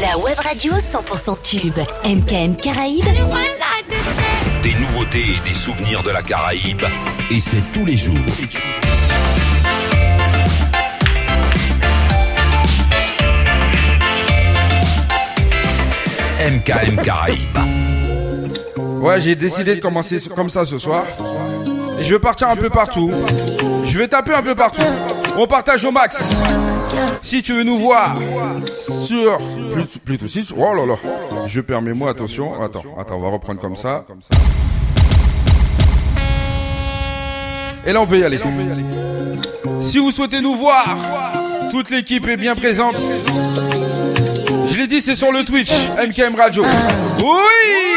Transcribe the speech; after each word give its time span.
La 0.00 0.16
web 0.18 0.38
radio 0.38 0.72
100% 0.74 1.42
tube. 1.42 1.78
MKM 2.04 2.56
Caraïbes. 2.56 3.04
Des 4.62 4.72
nouveautés 4.72 5.18
et 5.18 5.48
des 5.48 5.54
souvenirs 5.54 6.02
de 6.02 6.10
la 6.10 6.22
Caraïbe. 6.22 6.82
Et 7.30 7.38
c'est 7.38 7.60
tous 7.74 7.84
les 7.84 7.96
jours. 7.96 8.16
MKM 16.40 16.96
Caraïbes. 17.02 17.58
Ouais, 19.02 19.20
j'ai 19.20 19.34
décidé 19.34 19.74
de 19.74 19.80
commencer 19.80 20.18
comme 20.34 20.48
ça 20.48 20.64
ce 20.64 20.78
soir. 20.78 21.04
Et 21.98 22.04
je 22.04 22.14
vais 22.14 22.20
partir 22.20 22.48
un 22.48 22.56
peu 22.56 22.70
partout. 22.70 23.10
Je 23.86 23.98
vais 23.98 24.08
taper 24.08 24.32
un 24.32 24.42
peu 24.42 24.54
partout. 24.54 24.82
On 25.36 25.46
partage 25.46 25.84
au 25.84 25.90
max. 25.90 26.34
Si 27.22 27.42
tu 27.42 27.54
veux 27.54 27.64
nous 27.64 27.78
voir 27.78 28.16
sur 28.68 29.38
plutôt 30.04 30.28
si 30.28 30.46
oh 30.56 30.74
là 30.74 30.86
là. 30.86 30.96
Je 31.46 31.60
permets 31.60 31.92
moi 31.92 32.10
attention. 32.10 32.62
Attends, 32.62 32.82
attends, 32.98 33.16
on 33.16 33.20
va 33.20 33.28
reprendre 33.28 33.60
comme 33.60 33.76
ça. 33.76 34.04
Et 37.86 37.92
là 37.92 38.00
on 38.00 38.06
peut 38.06 38.18
y 38.18 38.24
aller. 38.24 38.38
Si 39.80 39.98
vous 39.98 40.10
souhaitez 40.10 40.40
nous 40.40 40.54
voir, 40.54 40.96
toute 41.70 41.90
l'équipe 41.90 42.26
est 42.28 42.36
bien 42.36 42.54
présente. 42.54 42.96
Je 44.70 44.76
l'ai 44.76 44.86
dit, 44.86 45.00
c'est 45.00 45.16
sur 45.16 45.32
le 45.32 45.44
Twitch, 45.44 45.72
MKM 45.98 46.36
Radio. 46.36 46.62
Oui! 47.18 47.90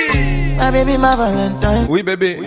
My 0.71 0.97
Valentine. 0.97 1.85
Oui, 1.89 2.03
bébé. 2.03 2.39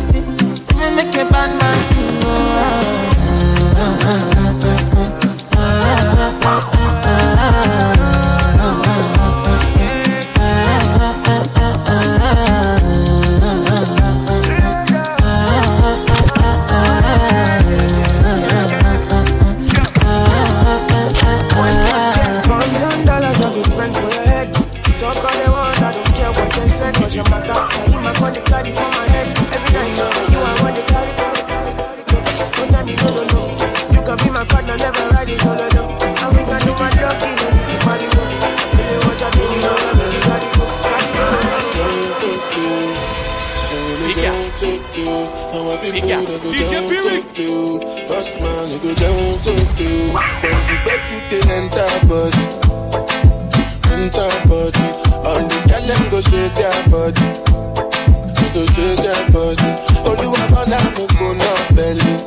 me 0.77 0.89
make 0.95 1.15
a 1.15 1.25
bad 1.31 1.51
man 1.59 1.79
feel. 1.89 2.05
Boss 48.25 48.41
man, 48.41 48.71
you 48.71 48.79
go 48.79 48.89
down 48.95 49.37
so 49.37 49.53
cool. 49.77 50.09
When 50.41 50.57
the 50.65 50.75
bed 50.81 51.01
to 51.09 51.17
the 51.29 51.39
enter 51.61 51.85
body, 52.09 52.43
enter 53.93 54.29
body. 54.49 54.85
All 55.21 55.45
the 55.45 55.59
girl 55.69 55.85
them 55.85 56.01
go 56.09 56.19
shake 56.25 56.57
their 56.57 56.73
body, 56.89 57.21
go 58.49 58.65
shake 58.73 58.97
their 59.05 59.21
body. 59.29 59.69
Olúwa 60.09 60.41
bọ́lá 60.49 60.79
mo 60.97 61.05
kò 61.17 61.27
náà 61.37 61.53
fẹ́lẹ̀, 61.75 62.17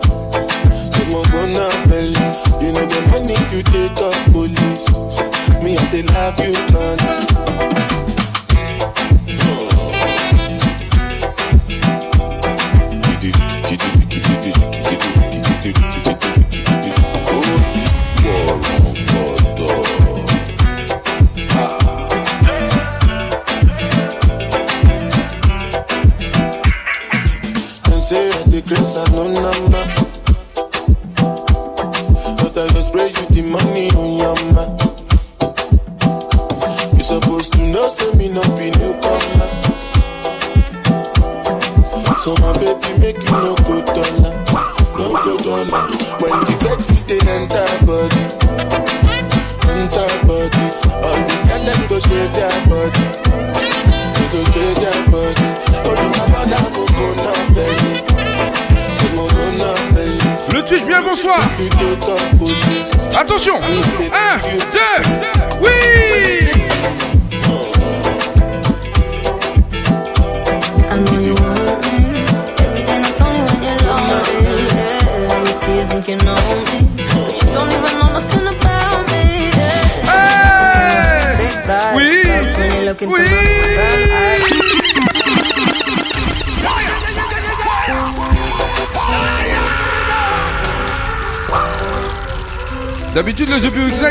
tí 0.95 1.03
mo 1.11 1.21
kò 1.33 1.43
náà 1.51 1.67
fẹ́lẹ̀. 1.91 2.63
You 2.63 2.71
know 2.73 2.87
the 2.87 3.01
money 3.11 3.35
you 3.51 3.63
take 3.67 3.99
up 3.99 4.15
police, 4.31 4.87
me 5.63 5.75
I 5.75 5.85
dey 5.91 6.03
love 6.15 6.39
you 6.47 6.55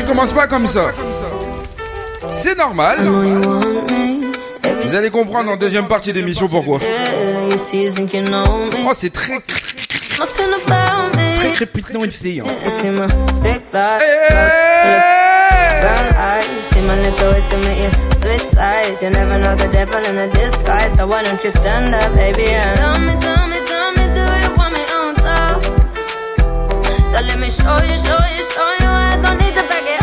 commencent 0.08 0.34
pas 0.34 0.48
comme 0.48 0.66
ça. 0.68 0.92
C'est 2.32 2.58
normal. 2.58 2.98
Vous 4.84 4.96
allez 4.96 5.10
comprendre 5.10 5.52
en 5.52 5.58
deuxième 5.58 5.88
partie 5.88 6.14
d'émission 6.14 6.48
pourquoi. 6.48 6.80
Oh, 6.80 6.86
c'est 8.96 9.12
très, 9.14 9.40
très 9.40 9.56
crépitant 11.52 12.04
ici. 12.06 12.42
Brown 15.82 16.08
eyes. 16.18 16.46
See 16.62 16.82
my 16.82 16.96
lips 17.04 17.22
always 17.22 17.48
commit 17.50 17.78
you 17.78 17.90
switch 18.16 18.42
sides. 18.42 19.02
You 19.04 19.10
never 19.12 19.38
know 19.38 19.56
the 19.56 19.68
devil 19.72 20.02
in 20.10 20.18
a 20.18 20.28
disguise. 20.34 20.96
So 20.98 21.06
why 21.06 21.22
don't 21.24 21.44
you 21.44 21.52
stand 21.52 21.94
up, 21.94 22.12
baby? 22.16 22.50
And 22.50 22.76
tell 22.76 22.98
me, 23.00 23.14
tell 23.20 23.48
me, 23.48 23.60
tell 23.66 23.92
me, 23.94 24.08
do 24.16 24.26
you 24.42 24.50
want 24.58 24.74
me 24.74 24.82
on 24.92 25.14
top? 25.16 25.64
So 27.12 27.20
let 27.22 27.38
me 27.38 27.50
show 27.52 27.78
you, 27.86 27.96
show 27.98 28.18
you, 28.18 28.44
show 28.54 28.72
you. 28.82 28.90
I 28.90 29.18
don't 29.22 29.38
need 29.38 29.54
to 29.54 29.62
back 29.70 29.86
it 29.86 29.97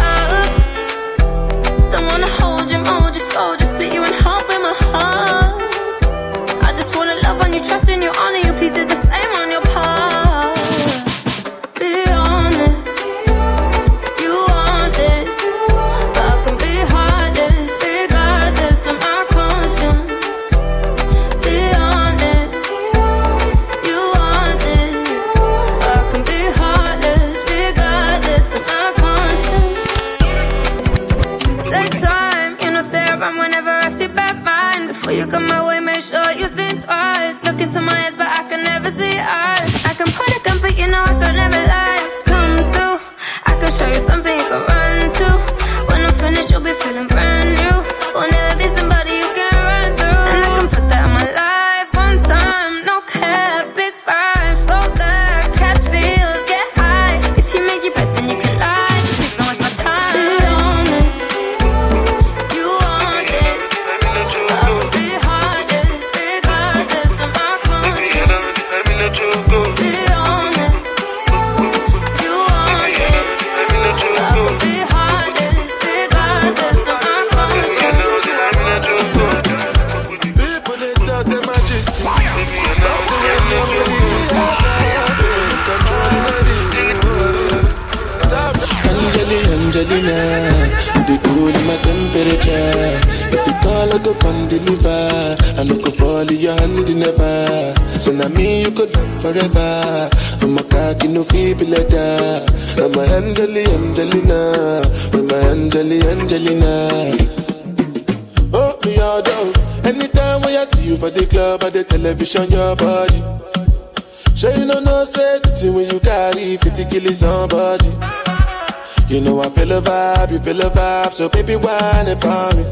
the 119.81 119.91
vibe, 119.91 120.31
you 120.31 120.38
feel 120.38 120.55
the 120.55 120.71
vibe, 120.71 121.12
so 121.12 121.29
baby, 121.29 121.56
whine 121.56 122.06
it 122.06 122.21
by 122.21 122.53
me. 122.55 122.62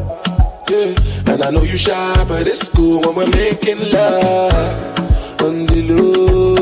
Yeah, 0.70 1.32
and 1.32 1.43
I 1.43 1.50
know 1.50 1.62
you 1.62 1.76
shy, 1.76 2.25
but 2.28 2.46
it's 2.46 2.69
cool 2.69 3.00
when 3.00 3.14
we're 3.16 3.31
making 3.31 3.78
love 3.93 5.43
on 5.43 5.66
the 5.66 5.82
low. 5.88 6.61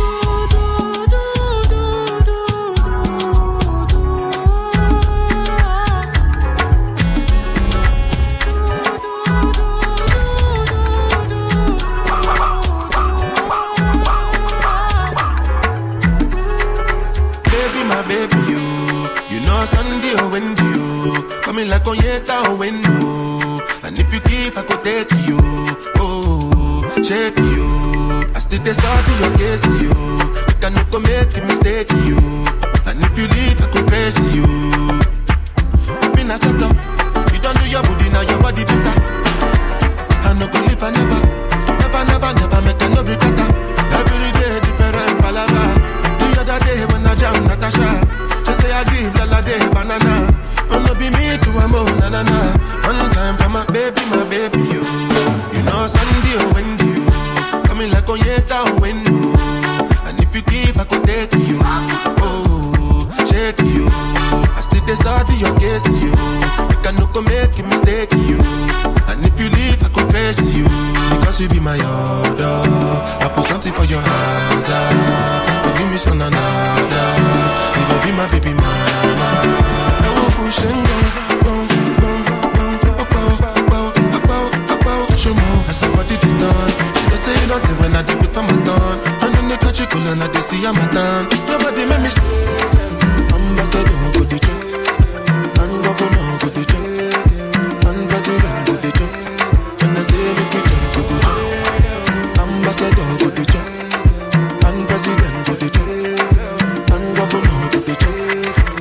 And 23.83 23.99
if 23.99 24.13
you 24.13 24.19
give, 24.21 24.57
I 24.57 24.63
go 24.65 24.81
take 24.81 25.11
you. 25.27 25.37
Oh, 25.99 26.81
shake 27.03 27.37
you. 27.37 27.67
I 28.33 28.39
still 28.39 28.63
dey 28.63 28.71
start 28.71 29.03
to 29.05 29.37
kiss 29.37 29.65
you. 29.81 29.91
I 29.91 30.53
cannot 30.61 30.89
go 30.89 30.99
make 30.99 31.35
a 31.35 31.41
mistake, 31.45 31.91
you. 32.07 32.17
And 32.87 33.03
if 33.03 33.17
you 33.17 33.27
leave, 33.27 33.59
I 33.59 33.67
go 33.73 33.83
praise 33.85 34.15
you. 34.33 34.45
I 34.47 36.07
been 36.15 36.31
a 36.31 36.37
setup 36.37 36.71
You 37.33 37.39
don't 37.41 37.59
do 37.59 37.69
your 37.69 37.83
body, 37.83 38.09
now 38.11 38.21
your 38.21 38.39
body 38.41 38.63
better. 38.63 38.95
I 40.23 40.33
no 40.39 40.47
go 40.47 40.59
live, 40.61 40.81
I 40.83 40.91
never 40.91 41.19
Never, 41.75 42.05
never, 42.07 42.33
never 42.39 42.61
make 42.61 42.81
another 42.81 43.03
no 43.03 43.19
regret 43.19 43.60
baby, 53.81 54.03
my 54.11 54.21
baby, 54.29 54.61
you. 54.73 54.83
You 55.55 55.61
know 55.65 55.87
Sunday 55.87 56.35
oh, 56.37 56.45
or 56.45 56.53
Wendy, 56.53 56.85
you. 56.93 57.05
Coming 57.67 57.89
like 57.89 58.05
Onyeka 58.05 58.57
or 58.69 58.79
Wendy, 58.81 59.17
And 60.05 60.15
if 60.21 60.29
you 60.35 60.43
give, 60.53 60.77
I 60.77 60.85
could 60.85 61.03
take 61.05 61.33
you. 61.49 61.57
Oh, 62.21 63.09
shake 63.29 63.61
you. 63.73 63.87
I 64.57 64.61
still 64.61 64.85
they 64.85 64.95
study 64.95 65.35
your 65.41 65.57
case, 65.57 65.87
you. 66.03 66.13
You 66.69 66.77
can 66.83 66.95
no 66.97 67.07
go 67.07 67.21
make 67.21 67.57
a 67.57 67.63
mistake, 67.63 68.13
you. 68.29 68.37
And 69.09 69.25
if 69.25 69.39
you 69.41 69.49
leave, 69.49 69.81
I 69.81 69.89
could 69.89 70.09
trace 70.11 70.45
you. 70.55 70.65
Because 71.17 71.41
you 71.41 71.49
be 71.49 71.59
my 71.59 71.79
own. 71.81 72.30
the 90.61 90.67
Amatan. 90.67 91.25
Your 91.49 91.59
make 91.59 92.01
me 92.01 92.09
ambassador 93.33 93.97
go 94.13 94.23
the 94.29 94.37
job, 94.39 94.61
and 95.59 95.73
governor 95.83 96.37
go 96.41 96.47
the 96.49 96.63
job, 96.69 96.85
and 97.87 98.09
president 98.09 98.67
go 98.67 98.73
the 98.77 98.91
job. 98.93 99.11
When 99.81 99.97
I 99.97 100.03
say 100.03 100.21
make 100.37 100.53
me 100.53 100.61
jump, 100.69 100.85
go 100.93 101.01
the 101.09 101.15
job, 101.21 102.39
ambassador 102.39 103.09
go 103.19 103.29
the 103.33 103.43
job, 103.51 103.67
and 104.65 104.87
president 104.87 105.35
go 105.47 105.53
the 105.57 105.69
job, 105.75 105.89
and 106.93 107.05
governor 107.17 107.61
go 107.71 107.79
the 107.81 107.95
job. 108.01 108.15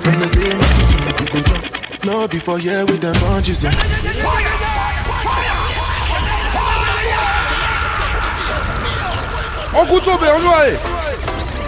When 0.05 0.17
I 0.21 0.27
say 0.29 0.49
make 0.61 0.77
me 0.77 0.85
jump, 0.93 1.17
go 1.17 1.25
the 1.33 1.41
job. 1.49 2.05
No, 2.05 2.29
before 2.29 2.59
yeah, 2.59 2.83
with 2.85 3.01
them 3.01 3.17
on 3.33 3.43
Jesus. 3.43 3.75
ọkùn 9.81 10.01
tóbi 10.05 10.27
ọlọ́ọ̀ẹ́. 10.37 11.00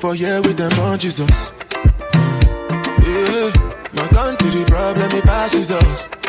Before 0.00 0.14
here 0.14 0.40
with 0.40 0.56
them 0.56 0.72
on 0.88 0.98
Jesus. 0.98 1.52
Yeah, 3.04 3.52
my 3.92 4.08
country 4.08 4.64
problem 4.64 5.10
it 5.12 5.24
passes 5.24 5.70
us. 5.70 6.19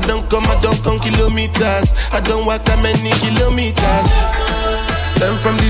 I 0.00 0.06
don't 0.06 0.24
come, 0.30 0.44
I 0.48 0.56
don't 0.64 0.80
come 0.82 0.98
kilometers. 0.98 1.92
I 2.16 2.24
don't 2.24 2.46
walk 2.46 2.64
that 2.64 2.80
many 2.80 3.12
kilometers. 3.20 4.06
Learn 5.20 5.36
from 5.36 5.60
the 5.60 5.69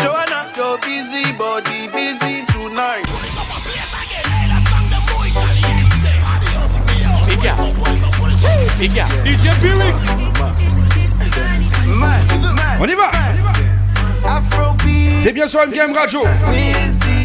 Joanna, 0.00 0.48
you're 0.56 0.78
busy, 0.80 1.24
busy 1.92 2.44
tonight. 2.46 3.04
DJ 9.24 9.48
On 12.80 12.86
y 12.86 12.94
va. 12.94 13.10
T'es 15.22 15.32
bien 15.32 15.48
sur 15.48 15.60
MKM 15.66 15.94
Radio. 15.94 16.24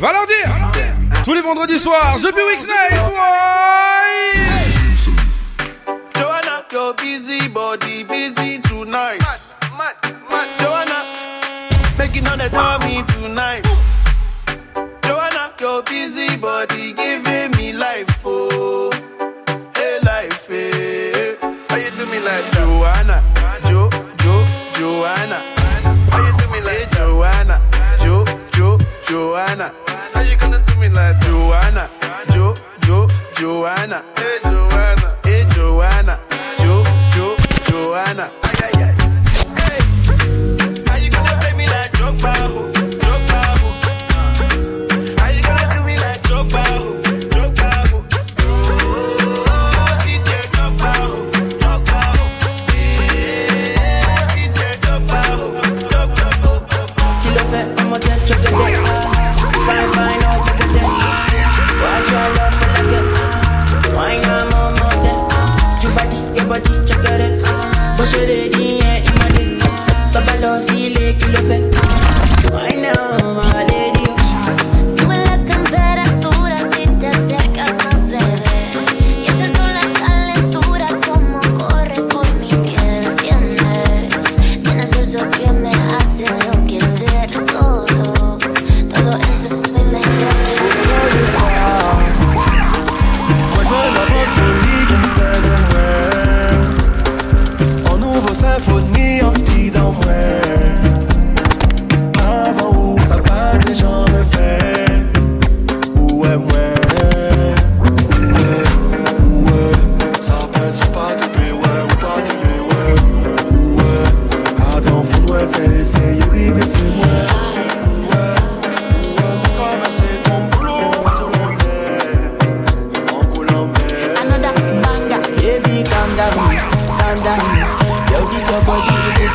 Va 0.01 0.13
leur 0.13 0.25
dire. 0.25 0.88
Tous 1.23 1.33
les 1.33 1.41
vendredis 1.41 1.79
soirs, 1.79 2.17
The 2.21 2.31
Big 2.33 2.45
Week 2.45 2.67
Night 2.67 2.99
boy 3.09 4.29
Joanna, 6.15 6.65
your 6.71 6.93
busy 6.95 7.47
body 7.49 8.03
busy 8.03 8.59
tonight. 8.59 9.19
Man, 9.77 9.93
man. 10.29 10.47
Joanna, 10.59 11.03
making 11.97 12.27
on 12.27 12.37
the 12.39 12.49
dummy 12.49 13.03
tonight. 13.13 13.65
Joanna, 15.03 15.53
your 15.59 15.83
busy 15.83 16.37
body 16.37 16.93
giving 16.93 17.51
me 17.57 17.73
life, 17.73 18.23
oh, 18.25 18.91
hey 19.75 19.99
life, 20.03 20.47
hey. 20.47 21.35
How 21.41 21.75
you 21.75 21.91
do 21.91 22.05
me 22.07 22.19
like 22.19 22.51
Joanna, 22.53 23.23
Jo, 23.65 23.89
Jo, 24.17 24.45
Joanna? 24.73 25.39
How 26.11 26.25
you 26.25 26.37
do 26.37 26.47
me 26.51 26.61
like 26.61 26.77
hey, 26.77 26.97
Joanna, 26.97 27.61
Jo, 28.01 28.25
Jo, 28.51 28.77
Joanna? 29.05 29.88
How 30.19 30.25
you 30.25 30.35
gonna 30.35 30.59
do 30.59 30.75
me 30.81 30.89
like 30.89 31.17
Joanna, 31.21 31.89
Jo, 32.33 32.53
Jo, 32.81 33.07
Joanna? 33.35 34.03
Hey 34.17 34.39
Joanna, 34.43 35.15
hey 35.23 35.45
Joanna, 35.55 36.19
Jo, 36.59 36.83
Jo, 37.15 37.37
Joanna? 37.63 38.29
Ay, 38.43 38.51
ay, 38.65 38.83
ay. 38.83 38.93
Hey, 39.55 39.79
how 40.87 40.97
you 40.97 41.09
gonna 41.09 41.39
play 41.39 41.53
me 41.55 41.65
like 41.67 41.93
Drogba, 41.93 42.35
Push 67.99 68.13
it. 68.13 68.38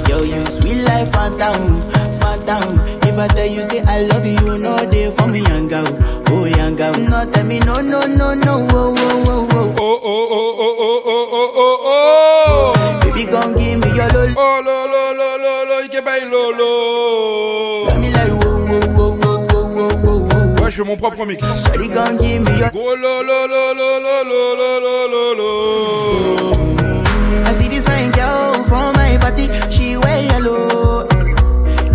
Yo, 0.09 0.17
you 0.23 0.45
sweet 0.45 0.81
life, 0.83 1.11
phantom, 1.11 1.81
phantom. 2.19 2.79
If 3.03 3.17
I 3.17 3.27
tell 3.27 3.47
you 3.47 3.63
say 3.63 3.81
I 3.87 4.01
love 4.03 4.25
you, 4.25 4.57
know 4.59 4.77
they 4.77 5.11
for 5.11 5.27
me, 5.27 5.39
young 5.41 5.67
girl, 5.67 5.85
oh 6.29 6.45
young 6.45 6.75
girl. 6.75 6.93
No, 6.93 7.25
tell 7.31 7.45
me 7.45 7.59
no, 7.59 7.73
no, 7.75 8.01
no, 8.05 8.33
no, 8.33 8.67
oh, 8.71 8.95
oh, 8.97 9.25
oh, 9.27 9.47
oh. 9.51 9.73
Oh, 9.79 9.99
oh, 10.03 10.27
oh, 10.31 10.55
oh, 10.59 10.73
oh, 10.79 11.03
oh, 11.05 11.29
oh, 11.33 11.53
oh, 11.55 12.73
oh. 12.73 12.99
Baby, 13.01 13.25
come 13.31 13.53
give 13.55 13.79
me 13.79 13.87
your 13.95 14.09
lol. 14.09 14.33
Oh, 14.37 14.61
lo, 14.65 14.85
lo, 14.85 15.13
lo, 15.13 15.37
lo, 15.37 15.63
lo, 15.65 15.79
ike 15.85 16.01
bay 16.03 16.25
lolo. 16.25 17.56
Fais 20.77 20.83
mon 20.83 20.95
propre 20.97 21.25
mix. 21.25 21.43
Shawty, 21.43 21.89
come 21.89 22.17
give 22.17 22.41
me. 22.41 22.51
Go, 22.71 22.95
lo, 22.95 23.21
lo, 23.23 23.47
lo, 23.47 23.73
lo, 23.73 23.99
lo, 23.99 24.23
lo, 24.23 24.55
lo, 24.55 24.79
lo, 24.79 25.07
lo, 25.07 25.33
lo. 25.39 26.51
I 27.45 27.51
see 27.53 27.67
this 27.67 27.85
fine 27.85 28.11
girl 28.11 28.53
from 28.63 28.93
my 28.95 29.17
party, 29.17 29.49
she 29.71 29.97
wear 29.97 30.21
yellow. 30.23 31.07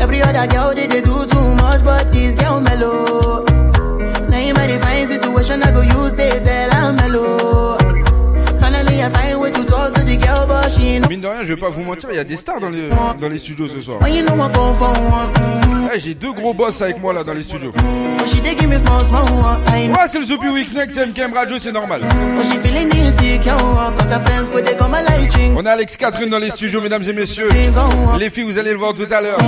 Every 0.01 0.21
other 0.23 0.47
girl 0.49 0.75
they, 0.75 0.87
they 0.87 1.01
do 1.01 1.27
too 1.27 1.55
much, 1.55 1.85
but 1.85 2.13
this 2.13 2.35
girl 2.35 2.61
mellow. 2.61 3.45
Now 4.29 4.39
in 4.39 4.55
my 4.55 4.67
divine 4.67 5.07
situation, 5.07 5.63
I 5.63 5.71
go 5.71 5.83
use 5.83 6.15
they 6.15 6.32
Mine 11.09 11.21
de 11.21 11.27
rien, 11.29 11.43
je 11.43 11.49
vais 11.53 11.61
pas 11.61 11.69
vous 11.69 11.83
mentir, 11.83 12.09
il 12.13 12.17
y 12.17 12.21
a 12.21 12.25
des 12.25 12.37
stars 12.37 12.61
dans 12.61 12.71
les, 12.71 12.89
dans 13.21 13.29
les 13.29 13.39
studios 13.39 13.69
ce 13.69 13.81
soir. 13.81 13.99
Mm, 14.01 15.89
Ouais, 15.93 15.99
j'ai 15.99 16.15
deux 16.15 16.33
gros 16.33 16.55
boss 16.55 16.81
avec 16.81 17.01
moi 17.01 17.13
là 17.13 17.23
dans 17.25 17.35
les 17.35 17.43
studios. 17.43 17.73
Ouais, 19.93 20.07
c'est 20.09 20.19
le 20.21 20.25
Zopi 20.25 20.49
Week 20.49 20.73
Next 20.75 20.97
MKM 20.97 21.35
Radio, 21.35 21.57
c'est 21.59 21.73
normal. 21.73 22.01
light 25.03 25.31
ching. 25.33 25.55
On 25.59 25.67
a 25.67 25.73
Alex 25.73 25.97
Catherine 25.97 26.31
dans 26.31 26.39
les 26.39 26.51
studios, 26.51 26.81
mesdames 26.81 27.03
et 27.07 27.13
messieurs. 27.13 27.49
Les 28.19 28.31
filles, 28.31 28.45
vous 28.45 28.59
allez 28.59 28.71
le 28.73 28.79
voir 28.79 28.95
tout 28.95 29.07
à 29.11 29.21
l'heure. 29.21 29.39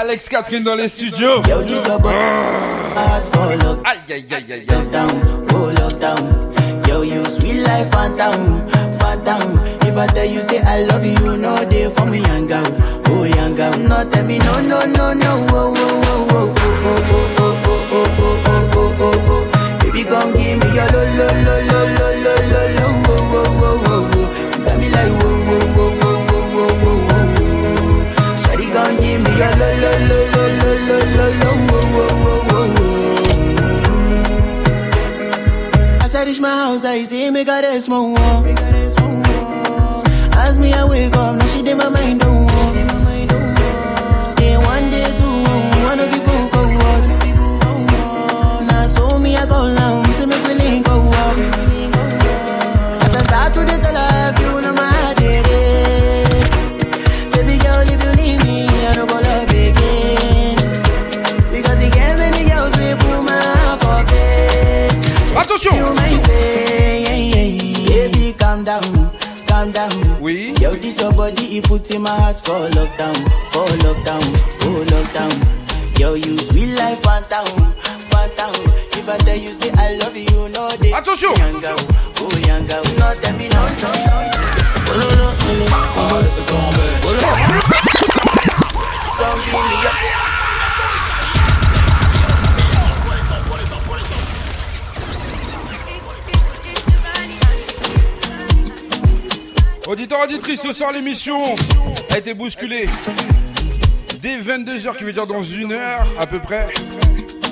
Alex 0.00 0.28
Catherine 0.28 0.64
dans 0.64 0.74
les 0.74 0.88
studios. 0.88 1.42
Lock. 3.56 3.78
Aïe, 3.84 3.98
aïe, 4.10 4.24
aïe, 4.30 4.44
aïe, 4.52 4.66
aïe. 4.70 4.84
Oh. 9.96 10.04
If 10.04 10.14
tell 10.14 10.24
you 10.26 10.42
say 10.42 10.60
I 10.60 10.84
love 10.86 11.04
you, 11.04 11.36
know 11.36 11.56
they 11.64 11.88
for 11.90 12.06
me, 12.06 12.18
young 12.20 12.46
girl, 12.46 12.64
oh 13.08 13.24
young 13.24 13.54
girl. 13.54 13.76
No, 13.78 14.04
tell 14.10 14.24
me 14.26 14.38
no, 14.38 14.60
no, 14.60 14.80
no, 14.86 15.12
no, 15.12 15.46
oh, 15.50 15.74
oh, 15.76 16.02
oh, 16.04 16.24
oh, 16.30 16.54
oh, 16.84 17.00
oh, 17.06 17.24
oh, 17.38 17.54
oh, 17.92 17.94
oh, 17.94 18.06
oh, 18.18 18.72
oh, 18.74 18.74
oh, 18.74 19.00
oh, 19.00 19.30
oh. 19.30 19.78
Baby, 19.80 20.02
come 20.04 20.32
give 20.34 20.58
me 20.58 20.66
your 20.74 20.88
lo, 20.92 21.02
lo, 21.18 21.28
lo, 21.46 21.56
lo, 21.70 21.80
lo, 21.94 22.08
lo, 22.24 22.34
lo, 22.52 22.62
lo, 22.76 22.86
oh, 23.06 23.14
oh, 23.14 23.44
oh, 23.44 23.86
oh, 23.86 24.10
oh. 24.14 24.28
You 24.50 24.64
got 24.64 24.76
me 24.80 24.88
like 24.90 25.12
whoa, 25.14 25.30
whoa, 25.46 25.62
whoa, 25.74 25.90
whoa, 26.00 26.18
whoa, 26.30 26.44
whoa, 26.54 26.72
whoa, 26.84 26.98
whoa. 27.08 27.32
Shawty, 28.42 28.66
come 28.72 28.94
give 28.98 29.20
me 29.22 29.30
your 29.38 29.54
lo, 29.60 29.68
lo, 29.82 29.90
lo, 30.08 30.18
lo, 30.34 30.42
lo, 30.58 30.70
lo, 30.88 30.98
lo, 31.18 31.26
lo, 31.40 31.50
oh, 31.50 31.86
oh, 31.94 32.08
oh, 32.24 32.50
oh, 32.50 32.78
oh. 32.78 32.90
I 36.16 36.18
reach 36.26 36.40
my 36.40 36.48
house, 36.48 36.84
I 36.84 37.04
see. 37.04 37.28
Me 37.30 37.44
got 37.44 37.64
a 37.64 37.80
small 37.80 38.12
wall. 38.12 38.44
Me, 40.64 40.72
I 40.72 40.82
wake 40.86 41.14
up, 41.14 41.36
now 41.36 41.46
she 41.48 41.60
did 41.60 41.76
my 41.76 41.90
mind 41.90 42.20
don't 42.20 42.44
walk. 42.44 42.74
Then 44.38 44.58
one 44.64 44.86
day, 44.88 45.04
two, 45.18 45.36
one 45.84 46.00
of 46.00 46.08
you 46.10 46.20
go 46.54 46.62
was. 46.80 47.08
Now 48.68 48.86
so 48.86 49.18
me, 49.18 49.36
I 49.36 49.44
go 49.44 49.60
see 50.14 50.24
me 50.24 50.80
go 50.82 50.96
walk. 51.04 51.38
As 53.04 53.14
I 53.14 53.22
start 53.28 53.52
to 53.54 53.60
the 53.60 53.76
tell 53.84 53.94
her, 53.94 54.32
if 54.32 54.40
you 54.40 54.60
know 54.62 54.72
my 54.72 54.88
heart 55.00 55.20
it 55.20 55.46
is. 55.52 56.52
Baby 57.34 57.56
girl, 57.62 57.84
if 57.84 58.00
you 58.04 58.12
leave 58.20 58.40
me, 58.48 58.64
I 58.88 58.94
don't 58.96 59.06
go 59.06 59.20
love 59.20 59.50
again. 59.68 60.56
Because 61.52 61.78
many 62.16 62.48
girls, 62.48 62.74
we 62.78 62.88
put 63.02 63.20
my 63.20 63.36
heart 63.52 63.80
for 63.82 64.00
bed. 64.10 64.92
Attention 65.36 65.74
You 65.76 65.92
my 65.92 66.12
pain, 66.24 67.86
baby, 67.86 68.32
calm 68.38 68.64
down, 68.64 69.12
calm 69.46 69.70
down. 69.72 70.03
Oui. 70.24 70.54
Yo, 70.58 70.70
this 70.72 70.98
your 71.02 71.12
body, 71.12 71.58
it 71.58 71.64
put 71.68 71.90
in 71.90 72.00
my 72.00 72.08
heart 72.08 72.40
for 72.40 72.56
lockdown, 72.72 73.12
for 73.52 73.68
lockdown, 73.84 74.24
oh 74.64 74.80
lockdown. 74.88 76.00
Yo, 76.00 76.14
you 76.14 76.38
sweet 76.38 76.74
life, 76.78 77.02
phantom, 77.02 77.44
phantom. 78.08 78.54
If 78.96 79.06
I 79.06 79.18
tell 79.18 79.36
you 79.36 79.52
say 79.52 79.70
I 79.76 79.98
love 79.98 80.16
you, 80.16 80.22
you 80.24 80.48
know 80.48 80.70
they. 80.80 80.92
Attention. 80.92 81.28
young 81.36 81.60
girl, 81.60 81.76
oh 81.76 82.32
young 82.48 82.64
girl, 82.64 82.84
no 82.96 83.12
tell 83.20 83.36
me 83.36 83.48
no, 83.52 83.68
no, 83.68 83.92
no. 83.92 84.16
Oh, 84.88 84.96
no, 84.96 85.08
no, 85.12 85.28
no, 85.44 85.52
no. 85.60 85.76
Oh, 85.92 86.16
laisse 86.16 86.40
tomber. 86.48 86.88
Oh, 87.04 87.12
no. 87.20 87.28
Don't 89.20 89.44
give 89.44 89.60
me 89.60 89.76
up. 89.84 90.33
Auditeur, 99.86 100.20
auditrice, 100.22 100.62
ce 100.62 100.72
soir 100.72 100.92
l'émission 100.92 101.42
a 102.10 102.18
été 102.18 102.32
bousculée. 102.32 102.88
Dès 104.22 104.38
22h, 104.38 104.96
qui 104.96 105.04
veut 105.04 105.12
dire 105.12 105.26
dans 105.26 105.42
une 105.42 105.72
heure 105.72 106.06
à 106.18 106.26
peu 106.26 106.38
près, 106.38 106.68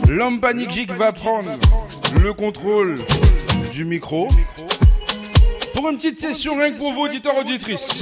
l'homme 0.08 0.40
panique 0.40 0.90
va 0.92 1.12
prendre 1.12 1.50
le 2.22 2.32
contrôle 2.32 2.94
du 3.70 3.84
micro 3.84 4.28
pour 5.74 5.90
une 5.90 5.98
petite 5.98 6.20
session 6.20 6.56
rien 6.56 6.70
que 6.70 6.78
pour 6.78 6.94
vous, 6.94 7.02
auditeurs, 7.02 7.36
auditrices. 7.36 8.00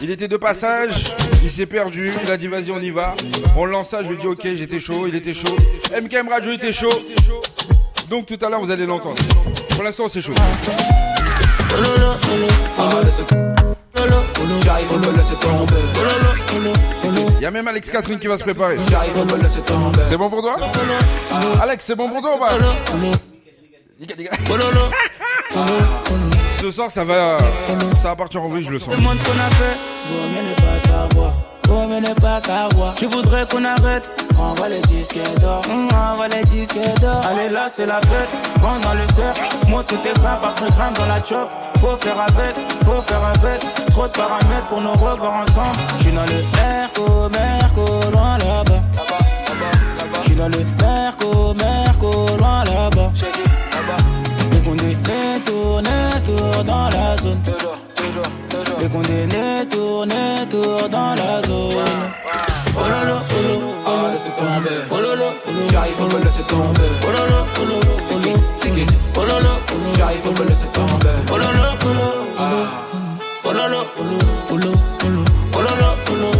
Il 0.00 0.10
était 0.10 0.28
de 0.28 0.36
passage, 0.36 1.12
il 1.42 1.50
s'est 1.50 1.66
perdu, 1.66 2.12
il 2.22 2.30
a 2.30 2.36
dit 2.36 2.46
vas-y 2.46 2.70
on 2.70 2.80
y 2.80 2.90
va. 2.90 3.16
On 3.56 3.64
lance 3.64 3.88
ça, 3.90 4.04
je 4.04 4.08
lui 4.10 4.14
ai 4.14 4.18
dit 4.18 4.26
ok 4.28 4.46
j'étais 4.54 4.78
chaud, 4.78 5.08
il 5.08 5.16
était 5.16 5.34
chaud. 5.34 5.56
MKM 6.00 6.28
Radio 6.28 6.52
était 6.52 6.72
chaud. 6.72 6.92
Donc 8.08 8.26
tout 8.26 8.38
à 8.40 8.48
l'heure 8.48 8.60
vous 8.60 8.70
allez 8.70 8.86
l'entendre. 8.86 9.20
Pour 9.70 9.82
l'instant 9.82 10.08
c'est 10.08 10.22
chaud. 10.22 10.34
Il 17.38 17.42
y 17.42 17.46
a 17.46 17.50
même 17.50 17.68
Alex 17.68 17.90
Catherine 17.90 18.18
qui 18.18 18.26
va 18.26 18.36
se 18.38 18.42
préparer. 18.42 18.76
C'est 20.08 20.16
bon 20.16 20.30
pour 20.30 20.42
toi 20.42 20.56
Alex, 21.62 21.84
c'est 21.86 21.94
bon 21.94 22.08
pour 22.08 22.20
toi 22.20 22.36
ou 22.36 22.38
pas. 22.38 22.50
Ce 26.60 26.70
soir, 26.70 26.90
ça 26.90 27.04
va, 27.04 27.36
ça 28.02 28.08
va 28.08 28.16
partir 28.16 28.42
en 28.42 28.48
vrille, 28.48 28.64
je 28.64 28.70
le 28.72 28.78
sens. 28.78 28.94
Qu'on 31.70 31.86
ne 31.86 32.14
pas 32.14 32.40
savoir. 32.40 32.94
Je 33.00 33.06
voudrais 33.06 33.46
qu'on 33.46 33.64
arrête? 33.64 34.02
Envoie 34.36 34.68
les 34.68 34.80
disques 34.80 35.20
d'or. 35.40 35.62
Envoie 35.70 36.26
les 36.26 36.42
disques 36.42 36.80
d'or. 37.00 37.20
Allez 37.24 37.48
là, 37.48 37.68
c'est 37.68 37.86
la 37.86 38.00
fête. 38.00 38.28
Prends 38.60 38.80
dans 38.80 38.94
le 38.94 39.06
cercle. 39.14 39.40
Moi, 39.68 39.84
tout 39.84 40.00
est 40.04 40.18
simple. 40.18 40.46
Après, 40.48 40.68
grimpe 40.68 40.98
dans 40.98 41.06
la 41.06 41.22
chop. 41.22 41.48
Faut 41.80 41.96
faire 42.00 42.20
avec, 42.20 42.56
faut 42.84 43.00
faire 43.06 43.24
avec. 43.24 43.60
Trop 43.90 44.08
de 44.08 44.12
paramètres 44.12 44.66
pour 44.68 44.80
nous 44.80 44.90
revoir 44.94 45.44
ensemble. 45.44 45.78
Je 45.98 46.02
suis 46.02 46.12
dans 46.12 46.22
le 46.22 46.42
Merco, 46.56 47.28
Merco, 47.38 48.10
loin 48.10 48.36
là-bas. 48.38 48.82
Je 50.22 50.26
suis 50.26 50.34
dans 50.34 50.48
le 50.48 50.58
Merco, 50.82 51.54
Merco, 51.54 52.36
loin 52.36 52.64
là-bas. 52.64 53.12
Donc 54.50 54.64
on 54.66 54.74
est 54.74 54.96
détourné 54.96 56.00
font 57.20 57.59
et 58.82 58.88
qu'on 58.88 59.00
détourne, 59.00 60.12
tour 60.50 60.88
dans 60.88 61.14
la 61.14 61.42
zone. 61.42 61.74
Oh 62.76 62.80
lolo, 62.80 63.16
oh 63.20 63.54
lolo, 63.54 63.68
ah, 63.86 64.10
laisse 64.12 64.30
tomber. 64.38 64.78
Oh 64.90 65.00
lolo, 65.00 65.28
j'arrive, 65.70 65.94
faut 65.94 66.06
me 66.06 66.24
laisser 66.24 66.42
tomber. 66.44 66.90
Oh 67.02 67.10
lolo, 67.10 67.46
oh 67.56 67.64
lolo, 67.64 67.96
ticket, 68.06 68.38
ticket. 68.58 68.88
Oh 69.16 69.20
lolo, 69.20 69.52
j'arrive, 69.96 70.20
faut 70.22 70.32
me 70.32 70.48
laisser 70.48 70.68
tomber. 70.68 71.16
Oh 71.30 71.36
lolo, 71.36 71.70
oh 71.82 71.88
lolo, 71.88 72.26
ah. 72.38 72.44
Oh 73.44 73.52
lolo, 73.52 73.84
oh 73.98 74.04
lolo, 74.04 74.18
oh 74.50 74.56
lolo, 74.56 74.74
oh 75.54 75.60
oh 76.08 76.14
lolo. 76.14 76.39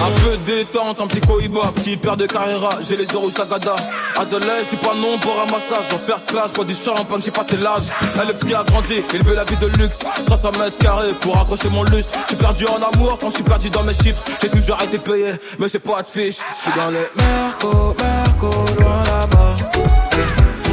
Un 0.00 0.10
peu 0.22 0.36
détente, 0.46 1.00
un 1.00 1.06
petit 1.08 1.20
cohiba, 1.20 1.60
petit 1.74 1.96
père 1.96 2.16
de 2.16 2.26
Carrera, 2.26 2.70
j'ai 2.88 2.96
les 2.96 3.06
euros 3.06 3.30
Sagada. 3.30 3.74
Azelais, 4.16 4.62
c'est 4.70 4.80
pas 4.80 4.94
non 4.94 5.18
pour 5.18 5.34
un 5.40 5.46
massage, 5.46 5.92
en 5.92 5.98
first 5.98 6.30
class, 6.30 6.52
pas 6.52 6.62
du 6.64 6.74
champagne, 6.74 7.20
j'ai 7.24 7.32
passé 7.32 7.56
l'âge. 7.56 7.88
Là, 8.16 8.24
le 8.24 8.32
petit 8.32 8.54
a 8.54 8.62
grandi, 8.62 9.02
il 9.12 9.22
veut 9.24 9.34
la 9.34 9.44
vie 9.44 9.56
de 9.56 9.66
luxe. 9.78 9.98
300 10.26 10.52
mètres 10.60 10.78
carrés 10.78 11.12
pour 11.20 11.36
accrocher 11.36 11.68
mon 11.70 11.82
lustre. 11.82 12.16
J'suis 12.26 12.36
perdu 12.36 12.66
en 12.66 12.76
amour 12.76 13.18
quand 13.20 13.30
j'suis 13.30 13.42
perdu 13.42 13.70
dans 13.70 13.82
mes 13.82 13.94
chiffres. 13.94 14.22
J'ai 14.40 14.48
toujours 14.48 14.80
été 14.82 14.98
payé, 14.98 15.32
mais 15.58 15.68
c'est 15.68 15.80
pas 15.80 16.02
de 16.02 16.08
fiche. 16.08 16.38
J'suis 16.56 16.72
dans 16.76 16.90
les 16.90 17.08
Merco, 17.16 17.96
Merco, 17.98 18.50
loin 18.80 19.02
là-bas. 19.02 19.56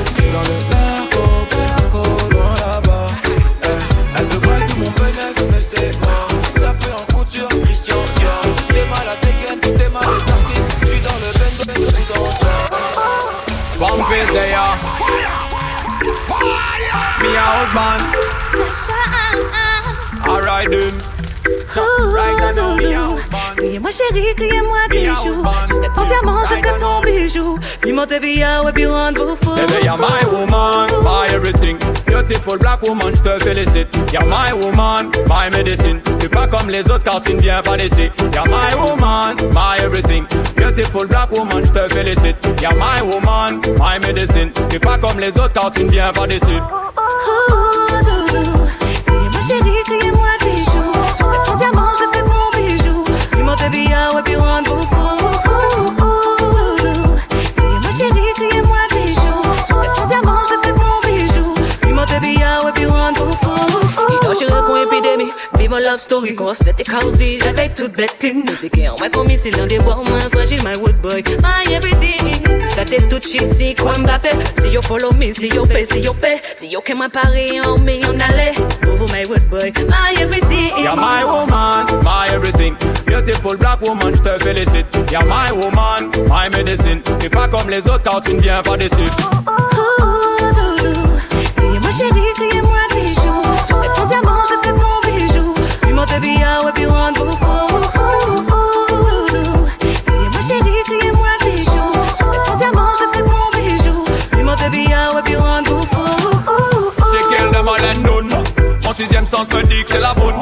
J'suis 0.06 0.30
dans 0.32 0.42
le 0.42 0.58
Merco, 0.70 1.24
Merco, 1.58 2.30
loin 2.32 2.54
là-bas. 2.54 3.08
Elle 4.18 4.26
veut 4.26 4.66
tout 4.68 4.78
mon 4.78 4.92
bénéfice, 4.92 5.46
mais 5.52 5.62
c'est 5.62 6.00
mort. 6.02 6.25
they. 14.36 14.52
Fire! 16.28 17.08
Me 17.24 17.32
a 17.32 17.46
husband. 17.56 18.04
Ah, 18.92 19.08
ah. 19.54 20.36
Alright, 20.36 20.70
dude. 20.70 21.15
Right 21.78 22.42
I 22.42 22.54
know 22.54 22.76
me 22.76 22.94
a 22.94 23.00
husband. 23.00 23.58
Criez-moi 23.58 23.92
chérie, 23.92 24.36
criez-moi 24.36 24.78
bijou 24.90 25.44
Jusqu'à 25.70 25.90
ton 25.90 26.04
diamant, 26.04 26.44
jusqu'à 26.46 26.74
ton 26.74 27.02
bijou 27.02 27.60
Puis 27.82 27.92
montez 27.94 28.20
via 28.20 28.64
ouais, 28.64 28.72
puis 28.74 28.86
rendre 28.86 29.36
fou 29.42 29.56
Baby, 29.56 29.86
you're 29.86 29.98
my 29.98 30.26
woman, 30.32 30.90
my 31.04 31.28
everything. 31.34 31.78
Beautiful 32.06 32.58
black 32.58 32.82
woman, 32.82 33.14
je 33.16 33.22
te 33.22 33.44
félicite. 33.44 33.88
You're 34.14 34.26
my 34.26 34.54
woman, 34.54 35.12
my 35.28 35.50
medicine. 35.52 36.00
T'es 36.20 36.30
pas 36.30 36.48
comme 36.48 36.70
les 36.70 36.82
autres 36.82 37.04
car 37.04 37.22
tu 37.22 37.34
ne 37.34 37.42
viens 37.42 37.62
pas 37.62 37.78
d'ici. 37.78 38.10
You're 38.34 38.48
my 38.48 38.76
woman, 38.76 39.36
my 39.54 39.78
everything. 39.84 40.26
Beautiful 40.56 41.08
black 41.08 41.32
woman, 41.32 41.64
je 41.66 41.72
te 41.72 41.94
félicite. 41.94 42.36
You're 42.62 42.74
my 42.76 43.02
woman, 43.02 43.62
my 43.80 44.00
medicine. 44.06 44.52
T'es 44.70 44.80
pas 44.80 44.98
comme 44.98 45.20
les 45.20 45.30
autres 45.38 45.54
car 45.54 45.72
tu 45.72 45.84
ne 45.84 45.90
viens 45.90 46.12
pas 46.12 46.28
d'ici. 46.28 46.60
Oh, 46.98 47.92
doudou 48.04 48.65
Criez-moi 48.65 48.65
love 65.96 66.02
story 66.02 66.36
Quand 66.36 66.54
c'était 66.54 66.84
Cardi 66.84 67.40
J'avais 67.40 67.70
toute 67.70 67.94
bête 67.94 68.16
clean 68.20 68.42
Musique 68.48 68.78
et 68.78 68.90
en 68.90 68.96
vrai 68.96 69.10
comme 69.10 69.30
ici 69.30 69.50
L'un 69.52 69.68
des 69.68 69.80
bois 69.80 69.96
moins 69.96 70.20
fragile 70.32 70.62
My 70.64 70.76
wood 70.78 71.00
boy. 71.02 71.24
My 71.42 71.74
everything 71.74 72.20
Fait 72.76 72.86
t'es 72.86 73.02
toute 73.08 73.26
shit 73.26 73.52
Si 73.52 73.74
quoi 73.76 73.94
Mbappé? 73.98 74.30
Si 74.62 74.70
you 74.70 74.82
follow 74.82 75.12
me 75.14 75.32
Si 75.32 75.48
you 75.48 75.66
pay 75.66 75.86
Si 75.86 76.00
you 76.00 76.14
pay. 76.14 76.40
Si 76.58 76.68
you 76.68 76.82
qu'aime 76.82 77.08
Paris 77.12 77.62
En 77.62 77.78
million 77.80 78.14
d'aller 78.14 78.52
Pour 78.82 78.96
vous 78.96 79.14
my 79.14 79.26
wood 79.28 79.50
boy. 79.50 79.72
My 79.88 80.22
everything. 80.22 80.72
You're 80.78 80.96
my 80.96 81.24
woman, 81.24 82.04
my 82.04 82.28
everything. 82.34 82.76
Beautiful 83.06 83.58
black 83.58 83.82
woman, 83.82 84.14
je 84.16 84.22
te 84.22 84.44
félicite. 84.44 84.86
You're 85.12 85.24
my 85.26 85.52
woman, 85.52 86.12
my 86.28 86.50
medicine. 86.56 87.02
T'es 87.20 87.30
pas 87.30 87.48
comme 87.48 87.70
les 87.70 87.80
autres 87.88 88.04
car 88.04 88.22
tu 88.22 88.34
ne 88.34 88.42
viens 88.42 88.62
pas 88.62 88.78
d'ici. 88.78 89.08
Oh, 89.48 89.52
oh, 89.52 90.02
oh 90.02 90.46
doudou. 90.56 91.00
Criez-moi 91.56 91.92
chérie, 91.92 92.34
criez-moi 92.36 92.78
bijou. 92.94 93.42
Jusqu'à 93.54 93.94
ton 93.96 94.06
diamant, 94.06 94.44
jusqu'à 94.50 94.70
ton 94.70 94.76
bijou 94.76 94.85
Oh 96.08 96.44
I 96.44 96.60
would 96.64 96.76
be 96.76 96.86
one 96.86 97.14
Dis-moi 97.14 97.26
chérie, 100.48 100.84
crie-moi 100.86 101.34
si 101.42 101.64
joue. 101.66 101.94
J'aurai 102.20 102.38
ton 102.46 102.56
diamant 102.56 102.94
jusqu'à 103.00 103.22
ton 103.24 103.50
bijou. 103.58 104.04
Mon 108.84 108.94
sixième 108.94 109.26
sens 109.26 109.52
me 109.52 109.64
dit 109.64 109.84
que 109.84 109.90
c'est 109.90 110.00
la 110.00 110.14
bonne. 110.14 110.42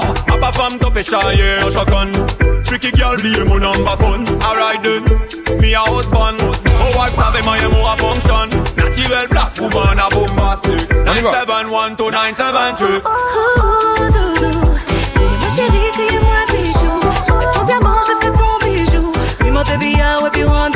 Femme 0.54 0.78
je 2.70 2.78
girl, 2.96 3.18
number 3.60 3.98
phone. 3.98 4.24
Me 5.60 5.74
a 5.74 5.82
husband. 5.90 6.40
A 7.86 7.96
function. 7.98 8.50
Black 9.30 9.60
woman 9.60 10.00
a 10.00 10.10
Baby, 19.66 20.02
I 20.02 20.20
would 20.22 20.34
be 20.34 20.44
one 20.44 20.72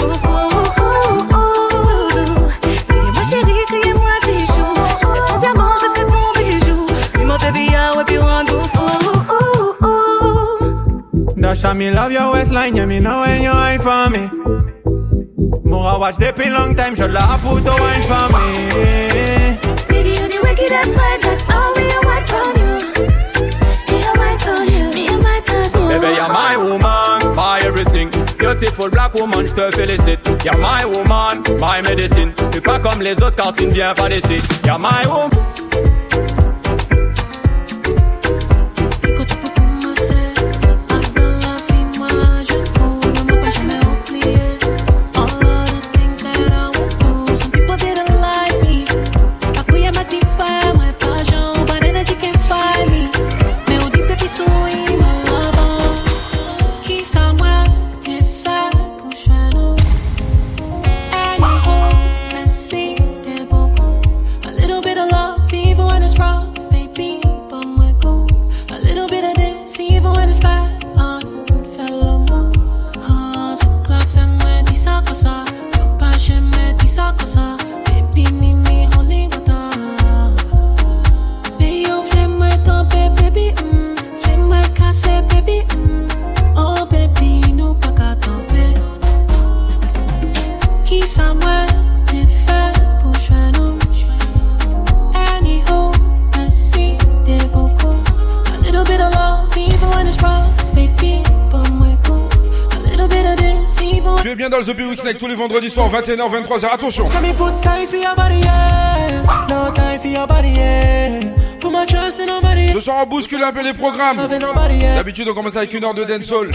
baby, 7.47 7.76
I 7.76 7.97
me 11.78 11.91
love 11.91 12.12
your 12.12 12.34
waistline, 12.34 12.76
yeah, 12.76 12.86
me 12.86 13.00
know 13.00 13.21
when 13.21 13.41
you 13.41 13.52
ain't 13.52 13.82
for 13.82 14.10
me. 14.10 14.30
More 15.63 15.86
I 15.86 15.97
watch 15.97 16.17
depuis 16.17 16.50
long 16.50 16.76
time, 16.76 16.95
je 16.95 17.08
la 17.08 17.38
put 17.38 17.63
to 17.63 17.71
wine 17.71 18.02
for 18.10 18.28
me. 18.34 18.43
Baby, 19.88 20.10
you 20.10 20.28
the 20.28 20.39
wickedest 20.43 20.93
that's 20.95 21.23
that's 21.23 21.43
all 21.50 21.73
we 21.76 21.88
want. 22.06 22.16
Baby, 25.88 26.15
you're 26.15 26.28
my 26.28 26.58
woman, 26.58 27.36
my 27.36 27.60
everything. 27.63 28.10
Beautiful 28.38 28.89
black 28.89 29.13
woman, 29.13 29.45
je 29.47 29.54
te 29.54 29.71
félicite. 29.71 30.19
You're 30.43 30.58
my 30.58 30.86
woman, 30.86 31.43
my 31.60 31.82
medicine. 31.82 32.34
T'es 32.52 32.62
pas 32.62 32.80
comme 32.80 33.02
les 33.02 33.13
autres 33.23 33.36
car 33.36 33.54
tu 33.54 33.65
ne 33.65 33.71
viens 33.71 33.93
pas 33.93 34.10
d'ici. 34.10 34.38
You're 34.65 34.80
my 34.80 35.06
woman. 35.08 35.57
Snake 105.08 105.20
tous 105.20 105.28
les 105.28 105.36
vendredis 105.36 105.70
soirs, 105.70 105.89
21h, 105.89 106.20
23h, 106.20 106.74
attention. 106.74 107.06
Ça 107.06 107.20
put 107.20 107.62
time 107.62 107.88
for 107.88 107.96
your 107.96 108.13
body, 108.13 108.41
yeah. 108.41 109.24
No 109.48 109.72
time 109.72 110.02
for 110.02 110.10
your 110.10 110.28
body, 110.28 110.50
yeah. 110.50 111.20
Put 111.62 111.72
my 111.72 111.86
trust 111.86 112.20
in 112.20 112.26
nobody. 112.26 112.74
Ce 112.74 112.82
soir, 112.82 113.06
on 113.06 113.10
bouscule 113.10 113.41
un 113.41 113.54
peu 113.54 113.63
les 113.63 113.74
programmes. 113.74 114.17
D'habitude, 114.17 115.30
on 115.30 115.34
commence 115.34 115.56
avec 115.56 115.74
une 115.74 115.86
heure 115.86 115.93
de 115.93 116.04
dancehall. 116.04 116.50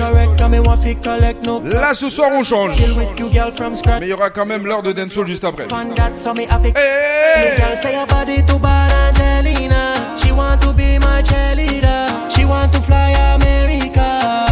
Là, 1.64 1.94
ce 1.94 2.10
soir, 2.10 2.28
on 2.30 2.42
change. 2.42 2.74
Mais 3.98 4.06
il 4.06 4.08
y 4.08 4.12
aura 4.12 4.28
quand 4.28 4.44
même 4.44 4.66
l'heure 4.66 4.82
de 4.82 4.92
dancehall 4.92 5.26
juste 5.26 5.44
après. 5.44 5.64
Hey! 6.76 7.56
She 10.18 10.30
want 10.30 10.60
to 10.60 10.74
be 10.74 10.98
my 10.98 11.22
cheerleader. 11.22 12.06
She 12.28 12.44
want 12.44 12.70
to 12.72 12.82
fly 12.82 13.12
America. 13.34 14.51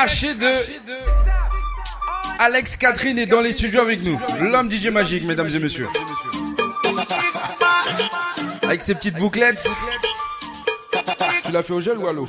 haché 0.00 0.34
de 0.34 0.50
Alex 2.38 2.76
Catherine 2.76 3.18
est 3.18 3.26
dans 3.26 3.42
les 3.42 3.52
studios 3.52 3.82
avec 3.82 4.02
nous. 4.02 4.18
L'homme 4.40 4.70
DJ 4.70 4.86
magique, 4.86 5.24
mesdames 5.24 5.50
et 5.54 5.58
messieurs. 5.58 5.88
Avec 8.62 8.82
ses 8.82 8.94
petites 8.94 9.16
bouclettes. 9.16 9.68
Tu 11.44 11.52
l'as 11.52 11.62
fait 11.62 11.74
au 11.74 11.80
gel 11.80 11.98
ou 11.98 12.08
à 12.08 12.12
l'eau? 12.12 12.28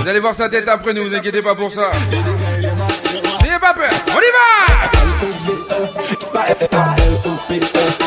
Vous 0.00 0.08
allez 0.08 0.20
voir 0.20 0.34
sa 0.36 0.48
tête 0.48 0.68
après, 0.68 0.92
ne 0.92 1.00
vous 1.00 1.12
inquiétez 1.14 1.42
pas 1.42 1.56
pour 1.56 1.72
ça. 1.72 1.90
N'ayez 3.42 3.58
pas 3.58 3.74
peur, 3.74 3.90
on 4.14 4.20
y 4.20 4.30
va 7.58 8.01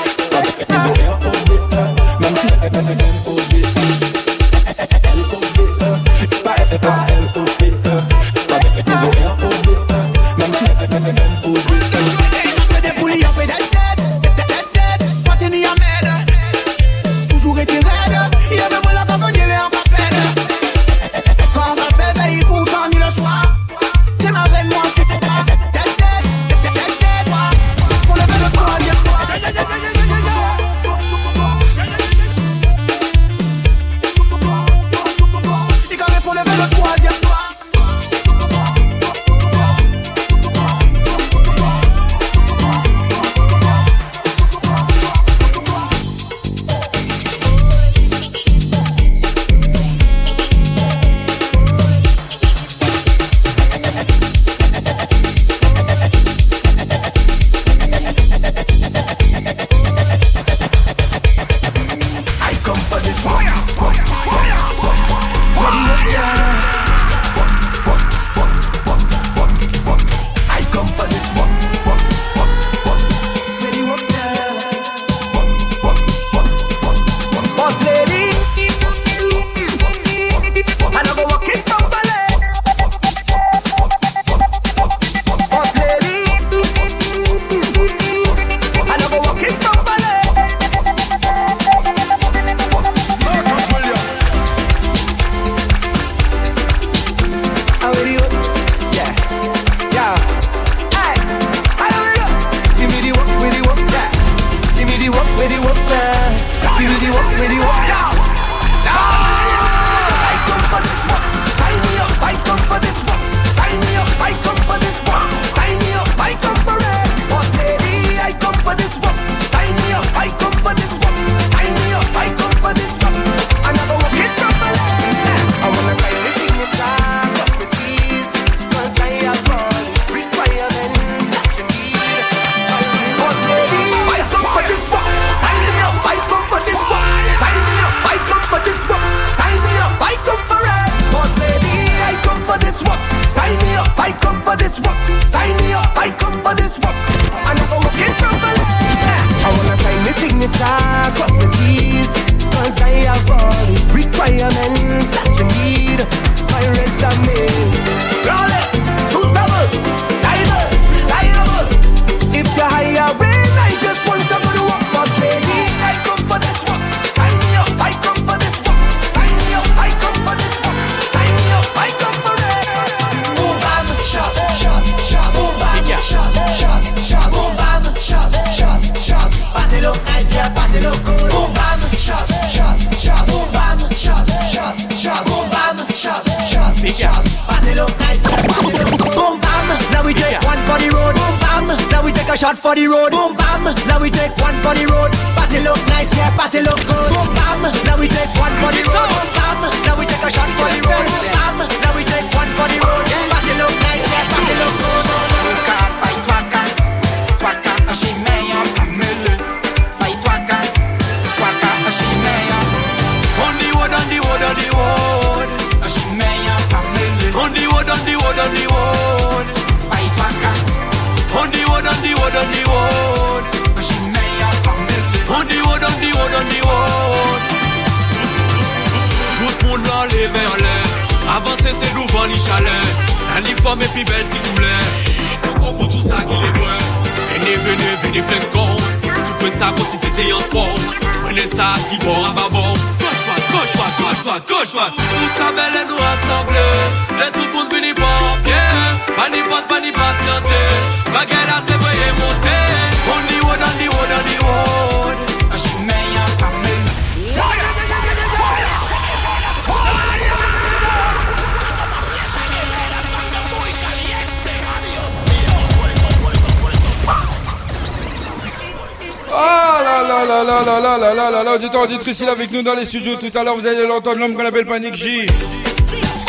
avec 272.24 272.52
nous 272.52 272.62
dans 272.62 272.74
les 272.74 272.86
studios 272.86 273.18
tout 273.18 273.32
à 273.38 273.44
l'heure. 273.44 273.58
Vous 273.58 273.68
allez 273.68 273.86
l'entendre, 273.86 274.20
l'homme 274.20 274.36
qu'on 274.36 274.46
appelle 274.46 274.66
Panic 274.66 274.96
J. 274.96 275.26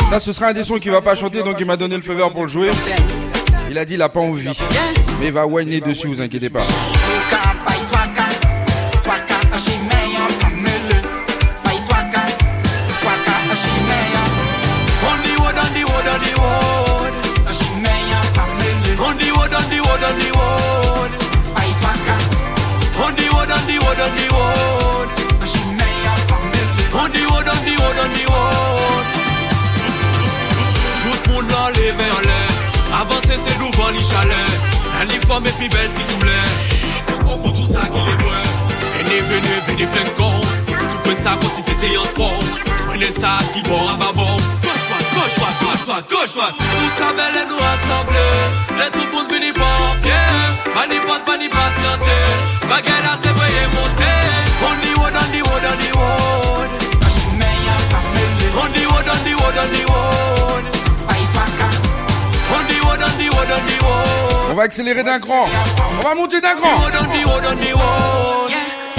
Ça, 0.09 0.19
ce 0.19 0.33
sera 0.33 0.47
un 0.47 0.53
des 0.53 0.63
sons 0.63 0.77
qu'il 0.79 0.91
va 0.91 1.01
pas 1.01 1.15
chanter, 1.15 1.43
donc 1.43 1.55
il 1.59 1.65
m'a 1.65 1.77
donné 1.77 1.95
le 1.95 2.01
feu 2.01 2.13
vert 2.13 2.31
pour 2.31 2.43
le 2.43 2.47
jouer. 2.47 2.69
Il 3.69 3.77
a 3.77 3.85
dit, 3.85 3.93
il 3.93 4.01
a 4.01 4.09
pas 4.09 4.19
envie. 4.19 4.47
Mais 5.19 5.27
il 5.27 5.33
va 5.33 5.45
whiner 5.47 5.79
dessus, 5.79 6.07
vous 6.07 6.21
inquiétez 6.21 6.49
pas. 6.49 6.65
accélérer 64.67 65.01
d'un 65.01 65.17
cran. 65.17 65.45
On 65.97 66.03
va 66.03 66.13
monter 66.13 66.41
d'un 66.41 66.55
cran. 66.55 66.67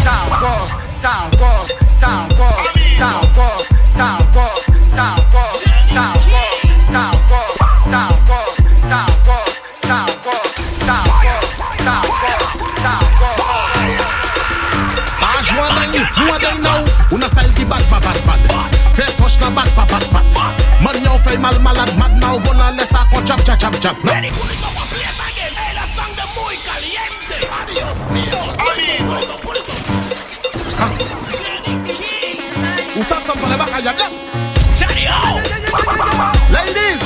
Ça 0.02 0.12
encore, 0.26 0.68
ça 0.88 1.10
encore, 1.26 1.66
ça 1.88 2.08
encore, 2.24 2.58
ça 2.98 3.08
encore, 3.22 3.62
ça 3.84 4.06
encore, 4.18 4.62
ça 4.82 5.02
encore, 5.18 5.52
ça 5.82 6.00
encore, 6.00 6.54
ça 6.80 7.00
encore, 7.10 7.54
ça 7.86 8.00
encore, 8.16 8.56
ça 8.76 8.98
encore, 9.08 9.50
ça 9.74 9.96
encore, 10.04 10.48
ça 10.72 10.96
ça 11.76 11.96
ça 21.24 21.38
mal, 21.38 21.60
malad, 21.60 21.96
mad 21.96 22.20
now. 22.20 22.38
Vona 22.38 22.70
less 22.72 22.94
a 22.94 23.04
chop, 23.26 23.40
chop, 23.44 23.58
chop, 23.60 23.80
chop. 23.80 24.87
sangre 25.98 26.24
muy 26.36 26.56
caliente. 26.58 27.36
Adiós 27.60 27.98
mío. 28.14 28.38
Usa 33.00 33.16
something 33.20 33.48
like 33.48 33.72
a 33.72 33.80
yaga. 33.80 34.06
Chario. 34.78 35.18
Ladies. 36.54 37.02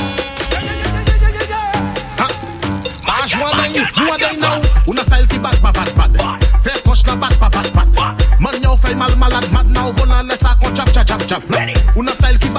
March 3.05 3.35
one 3.37 3.57
day, 3.57 3.85
one 4.09 4.19
day 4.19 4.35
now. 4.37 4.61
Una 4.87 5.03
style 5.03 5.27
ki 5.27 5.39
bad 5.39 5.61
bad 5.61 5.75
bad 5.75 5.93
bad. 5.95 6.43
Fair 6.63 6.77
na 7.07 7.15
bad 7.15 7.39
bad 7.39 7.73
bad 7.73 7.89
bad. 7.95 8.15
Man 8.39 8.61
yo 8.61 8.75
fay 8.75 8.95
mal 8.95 9.13
malad 9.15 9.47
mad 9.51 9.69
now. 9.69 9.91
Vona 9.91 10.23
lesa 10.23 10.55
kon 10.61 10.73
chap 10.75 10.91
chap 10.93 11.05
chap 11.05 11.21
chap. 11.27 11.43
Una 11.95 12.13
style 12.15 12.37
ki 12.37 12.49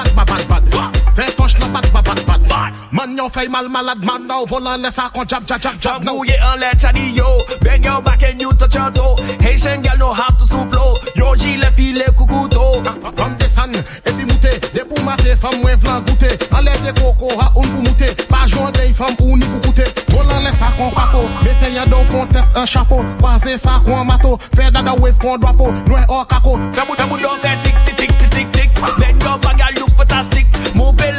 man 3.15 3.25
yo 3.25 3.29
fey 3.29 3.49
mal 3.49 3.69
malade 3.69 4.05
man 4.05 4.27
Now 4.27 4.47
volant 4.47 4.77
laisse 4.77 4.95
ça 4.95 5.11
qu'on 5.12 5.25
jab 5.27 5.47
jab 5.47 5.61
jab 5.61 5.75
jab 5.81 6.05
no. 6.05 6.15
mouillé 6.15 6.35
en 6.43 6.57
lait 6.57 6.73
chadillo 6.79 7.25
Bend 7.62 7.85
your 7.85 8.03
back 8.03 8.23
and 8.23 8.41
you 8.41 8.53
touch 8.55 8.75
your 8.75 8.91
toe. 8.93 9.17
Haitian 9.41 9.83
gal 9.83 9.97
know 9.99 10.12
how 10.12 10.31
to 10.37 10.45
stoop 10.45 10.75
low. 10.75 10.95
Yo 11.17 11.35
gilet 11.37 11.71
filet 11.77 12.07
coucouto 12.17 12.83
Comme 13.17 13.37
des 13.37 13.49
sannes 13.49 13.75
et 14.07 14.12
puis 14.12 14.25
mouté 14.27 14.49
Des 14.73 14.81
pour 14.81 15.03
mater 15.05 15.37
femme 15.37 15.61
moins 15.62 15.77
vlan 15.77 16.01
goûter 16.01 16.35
Enlève 16.53 16.81
des 16.83 17.01
coco 17.01 17.29
à 17.41 17.47
un 17.47 17.51
pour 17.51 17.83
mouté 17.83 18.07
Pas 18.29 18.47
joint 18.47 18.71
des 18.73 18.93
femmes 18.93 19.17
ou 19.21 19.37
ni 19.37 19.45
pour 19.45 19.61
goûter 19.61 19.85
Volant 20.09 20.43
laisse 20.43 20.57
ça 20.57 20.67
qu'on 20.77 20.91
papo 20.91 21.29
Mettez 21.43 21.75
y'a 21.75 21.87
donc 21.87 22.09
qu'on 22.11 22.27
tête 22.27 22.45
un 22.55 22.65
chapeau 22.65 23.05
Croisez 23.19 23.59
ça 23.59 23.83
qu'on 23.85 24.05
mato. 24.05 24.39
Fais 24.57 24.71
dada 24.71 24.95
wave 24.95 25.19
qu'on 25.19 25.39
doit 25.39 25.53
po 25.53 25.71
Noir 25.87 26.05
hors 26.09 26.27
caco 26.27 26.59
Tabou 26.75 26.95
tabou 26.97 27.17
dans 27.19 27.37
tic 27.62 27.97
tic 27.97 28.19
tic 28.19 28.31
tic 28.31 28.53
tic 28.53 28.71
Bend 28.99 29.23
your 29.23 29.39
back 29.39 29.61
and 29.61 29.81
look 29.81 29.91
fantastic. 29.91 30.47
Mobile 30.75 31.14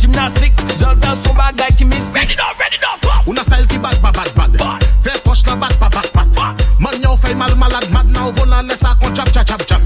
gymnastik 0.00 0.52
Jan 0.80 0.96
fèl 1.02 1.16
son 1.16 1.34
bagay 1.36 1.70
ki 1.76 1.84
mistik 1.84 2.22
Ready 2.22 2.36
now, 2.36 2.52
ready 2.58 2.78
now, 2.80 2.96
pop 3.04 3.28
Ou 3.28 3.36
nan 3.36 3.44
style 3.44 3.66
ki 3.68 3.78
bad, 3.78 4.00
bad, 4.02 4.14
bad, 4.16 4.30
bad, 4.36 4.56
bad. 4.58 4.86
Fè 5.04 5.16
poch 5.24 5.44
la 5.46 5.56
bad, 5.56 5.76
bad, 5.80 5.92
bad. 5.92 6.08
pat 6.14 6.64
Man 6.80 6.96
yon 7.04 7.16
fèy 7.20 7.34
mal 7.36 7.54
malad, 7.60 7.86
mad 7.92 8.08
Nan 8.14 8.30
ou 8.30 8.32
von 8.38 8.48
lan 8.52 8.68
lè 8.70 8.76
sa 8.80 8.94
kon 9.02 9.14
chap, 9.14 9.28
chap, 9.34 9.46
chap, 9.46 9.64
chap 9.68 9.82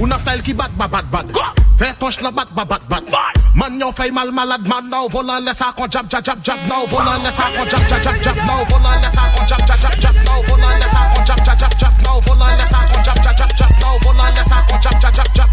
Ou 0.00 0.08
nan 0.10 0.18
style 0.20 0.42
ki 0.44 0.54
bad, 0.58 0.76
bad, 0.76 0.90
bad, 0.92 1.10
bad 1.10 1.32
Fè 1.80 1.94
poch 1.98 2.20
la 2.22 2.30
bad, 2.30 2.52
bad, 2.54 2.68
bad, 2.68 2.84
bad. 2.90 3.40
Man 3.54 3.80
yon 3.80 3.94
fèy 3.94 4.12
mal 4.14 4.30
malad, 4.34 4.66
man 4.68 4.90
Nan 4.90 5.06
ou 5.06 5.12
von 5.12 5.26
lan 5.26 5.44
lè 5.46 5.54
sa 5.56 5.72
kon 5.72 5.88
chap, 5.88 6.10
chap, 6.12 6.24
chap, 6.26 6.42
chap 6.44 6.60
Nan 6.68 6.84
ou 6.84 6.90
von 6.92 7.04
lan 7.06 7.24
lè 7.24 7.32
sa 7.32 7.48
kon 7.56 7.66
chap, 7.70 7.88
chap, 7.88 8.02
chap, 8.04 8.20
chap 8.22 8.36
Nan 8.44 8.60
ou 8.60 8.68
von 8.70 8.82
lan 8.84 9.00
lè 9.00 9.10
sa 9.14 9.28
kon 9.34 9.46
chap, 9.48 9.64
chap, 9.66 9.80
chap, 9.80 10.00
chap 10.02 10.16
Nan 10.24 10.38
ou 10.38 10.44
von 10.50 10.60
lan 10.60 10.80
lè 10.82 10.88
sa 10.92 11.08
kon 11.14 11.24
chap, 11.24 11.44
chap, 11.46 11.58
chap, 11.58 11.78
chap 11.80 12.02
Nan 12.04 12.14
ou 12.14 12.28
von 12.28 12.38
lan 12.38 12.56
lè 12.58 12.66
sa 12.68 12.80
kon 12.92 13.02
chap, 13.04 13.22
chap, 13.24 13.36
chap, 13.38 13.56
chap 13.56 13.72
Nan 13.80 13.90
ou 13.94 13.98
von 14.04 14.16
lan 14.20 14.32
lè 14.34 14.44
sa 14.44 14.62
kon 14.68 14.80
chap, 14.80 15.00
chap, 15.00 15.14
chap, 15.14 15.28
chap 15.34 15.48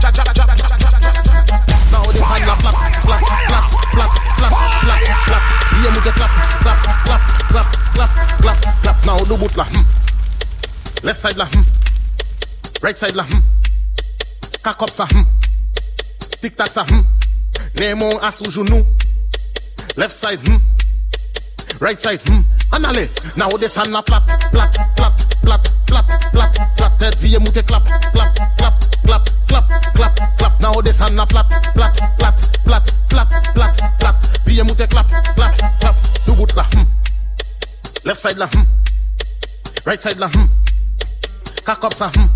Chap, 0.00 0.12
chap, 0.14 0.26
chap, 0.26 0.36
chap, 0.36 0.46
chap, 0.46 0.68
chap, 0.68 0.80
chap 0.80 0.85
Hand 2.28 2.46
la 2.46 2.56
flap 2.56 2.74
flap 3.02 3.20
flap 3.48 3.64
flap 3.92 4.10
flap 4.36 4.52
flap 4.82 5.00
flap 5.26 5.42
Viens 5.78 5.90
mou 5.90 6.00
te 6.02 6.10
clap 6.10 6.32
clap 6.60 6.78
clap 7.04 7.22
clap 7.50 7.68
clap 7.94 8.10
clap 8.40 8.60
clap 8.82 9.06
Now 9.06 9.18
do 9.24 9.36
bout 9.36 9.56
la 9.56 9.64
hmm. 9.64 9.84
Left 11.04 11.20
side 11.20 11.36
la 11.36 11.46
hmm. 11.46 11.62
Right 12.82 12.98
side 12.98 13.14
la 13.14 13.22
hmm. 13.22 13.42
Cock 14.62 14.82
up 14.82 14.90
sa 14.90 15.06
hmm. 15.06 15.22
Tic 16.42 16.56
tac 16.56 16.72
sa 16.72 16.82
hmm. 16.82 17.04
Nemo 17.78 18.10
à 18.22 18.32
sous 18.32 18.50
genou 18.50 18.84
Left 19.96 20.14
side 20.14 20.42
hmm. 20.48 20.58
Right 21.80 22.00
side 22.00 22.20
hmm. 22.28 22.40
Allez 22.72 23.08
Now 23.36 23.50
descend 23.58 23.90
la 23.90 24.02
plat 24.02 24.22
plat 24.50 24.70
plat 24.96 25.12
plat 25.42 25.60
plat 25.86 26.04
plat 26.32 26.50
plat 26.76 26.92
Tête 26.98 27.18
viens 27.20 27.38
mou 27.38 27.52
te 27.52 27.60
clap 27.60 27.84
clap 28.12 28.34
clap 28.56 28.74
clap 29.04 29.28
clap 29.46 29.64
clap 29.94 30.38
clap 30.38 30.60
Now 30.60 30.80
descend 30.82 31.14
la 31.16 31.26
plat 31.26 31.46
plat 31.74 31.92
plat 32.18 32.34
plat 32.64 32.82
plat 33.08 33.28
plat 33.54 33.72
plat 34.00 34.16
Viens 34.46 34.64
mou 34.64 34.74
te 34.74 34.86
clap 34.86 35.06
clap 35.34 35.56
clap 35.80 35.96
Do 36.26 36.32
bout 36.34 36.56
la 36.56 36.62
hmm. 36.62 36.84
Left 38.04 38.20
side 38.20 38.38
la 38.38 38.46
hmm. 38.46 38.64
Right 39.84 40.02
side 40.02 40.18
la 40.18 40.28
hmm. 40.28 40.48
Cock 41.64 41.84
up 41.84 41.94
sa 41.94 42.08
hmm. 42.08 42.28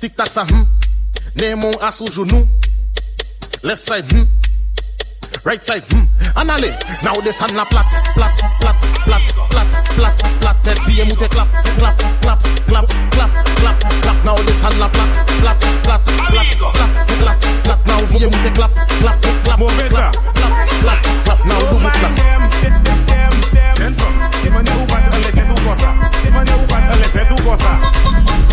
Tic 0.00 0.14
tac 0.16 0.30
sa 0.30 0.44
hmm. 0.44 0.66
Nemo 1.36 1.70
à 1.80 1.90
sous 1.90 2.06
genou 2.06 2.46
Left 3.62 3.82
side 3.82 4.12
hmm 4.12 4.24
right 5.44 5.62
side, 5.64 5.84
hmm, 5.88 6.04
and. 6.36 6.50
Now 7.02 7.14
the 7.14 7.32
sun 7.32 7.56
a 7.56 7.64
plat, 7.64 7.86
plat, 8.14 8.36
plat, 8.60 8.76
plat, 9.04 9.22
plat, 9.50 9.70
plat, 9.96 10.18
plat. 10.40 10.64
Ted 10.64 10.76
VM 10.78 11.08
with 11.08 11.22
a 11.22 11.28
clap, 11.28 11.48
clap, 11.78 11.98
clap, 12.20 12.40
clap, 12.66 12.86
clap, 13.10 13.30
clap, 13.56 14.02
clap. 14.02 14.24
Now 14.24 14.36
the 14.36 14.54
sun 14.54 14.82
a 14.82 14.88
plat, 14.88 15.14
plat, 15.40 15.60
plat, 15.82 16.04
plat, 16.04 16.50
plat, 16.74 16.92
plat, 17.20 17.40
plat. 17.64 17.86
Now 17.86 17.98
VM 18.00 18.30
with 18.30 18.46
a 18.46 18.52
clap, 18.54 18.72
clap, 19.00 19.22
clap, 19.22 19.58
clap, 19.88 20.14
clap, 20.34 20.64
clap, 20.82 21.02
clap. 21.24 21.40
Now 21.46 21.60
do 21.60 21.78
the 21.78 21.90
clap. 21.94 22.14
Them, 23.78 23.94
give 24.42 24.52
me 24.52 24.79
kosa. 25.70 25.94
Mwenye 26.32 26.54
ou 26.54 26.66
pat 26.66 26.82
nan 26.88 26.98
le 26.98 27.08
tet 27.14 27.30
ou 27.30 27.42
kosa. 27.42 27.70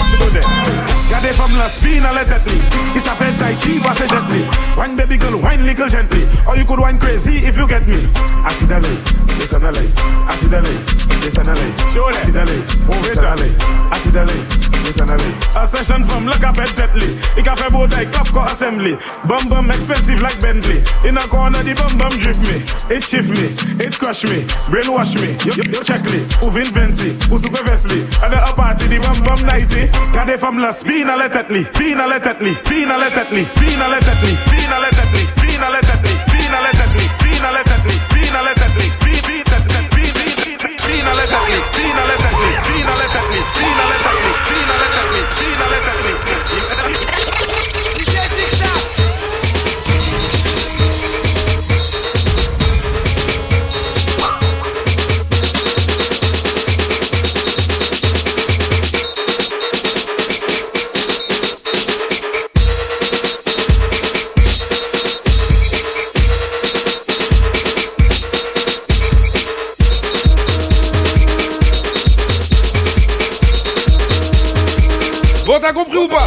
Chibode 0.10 0.42
Gade 1.10 1.34
fam 1.34 1.54
lan 1.58 1.70
spin 1.70 2.02
nan 2.04 2.14
le 2.16 2.24
tet 2.30 2.46
li 2.46 2.58
Si 2.92 3.00
sa 3.00 3.16
fe 3.18 3.32
tai 3.40 3.56
chi, 3.58 3.80
wase 3.86 4.06
jet 4.08 4.30
li. 4.32 4.44
Wine 4.78 4.96
baby 4.96 5.18
girl, 5.18 5.38
wine 5.42 5.66
legal 5.66 5.90
gently. 5.90 6.24
Or 6.48 6.56
you 6.58 6.66
could 6.66 6.80
wine 6.80 7.00
crazy 7.00 7.42
if 7.48 7.58
you 7.58 7.68
get 7.68 7.88
me. 7.88 7.98
Asidale, 8.46 8.94
desanale. 9.40 9.84
Asidale, 10.30 10.74
desanale. 11.22 11.68
Asidale, 12.14 12.58
desanale. 13.02 13.50
Asidale, 13.92 14.38
desanale. 14.84 15.30
Ascension 15.58 16.04
from 16.04 16.26
look 16.26 16.44
up 16.44 16.58
at 16.58 16.70
tetli 16.70 17.18
I 17.38 17.42
ka 17.42 17.56
fe 17.56 17.70
boday, 17.70 18.06
kap 18.12 18.28
ko 18.30 18.44
assembly. 18.46 18.96
Bum 19.28 19.50
bum 19.50 19.72
expensive 19.72 20.22
like 20.22 20.40
Bentley. 20.40 20.84
In 21.08 21.18
a 21.18 21.26
corner 21.28 21.64
the 21.64 21.74
bum 21.74 21.98
bum 21.98 22.14
drift 22.22 22.42
me. 22.46 22.62
It 22.94 23.04
shift 23.04 23.30
me, 23.34 23.50
it 23.84 23.98
crush 23.98 24.24
me. 24.24 24.46
Brainwash 24.70 25.18
me, 25.22 25.34
yo, 25.46 25.54
yo 25.58 25.64
yo 25.72 25.82
check 25.84 26.04
me 26.12 26.22
Ou 26.44 26.52
fancy. 26.52 27.07
Fancy, 27.08 27.32
ou 27.32 27.38
super 27.38 27.64
vesely 27.64 28.02
And 28.24 28.34
the 28.34 28.38
up 28.38 28.56
party 28.56 28.88
the 28.88 29.00
bum 29.00 29.24
bum 29.24 29.40
nicey 29.46 29.90
Gade 30.14 30.38
fam 30.38 30.60
la 30.60 30.72
spin 30.72 31.10
ale 31.10 31.30
Tetley 31.30 31.64
Spin 31.64 32.00
ale 32.00 32.20
Tetley, 32.20 32.54
spin 32.54 32.92
ale 32.92 33.10
Tetley 33.10 33.44
Spin 33.44 33.82
ale 33.82 34.00
Tetley, 34.00 34.34
spin 34.36 34.74
ale 34.74 34.90
Tetley 34.92 35.24
Spin 35.38 35.64
ale 35.64 35.80
Tetley, 35.82 36.16
spin 36.26 37.77
T'as 75.60 75.74
compris 75.74 75.98
ou 75.98 76.08
pas 76.08 76.26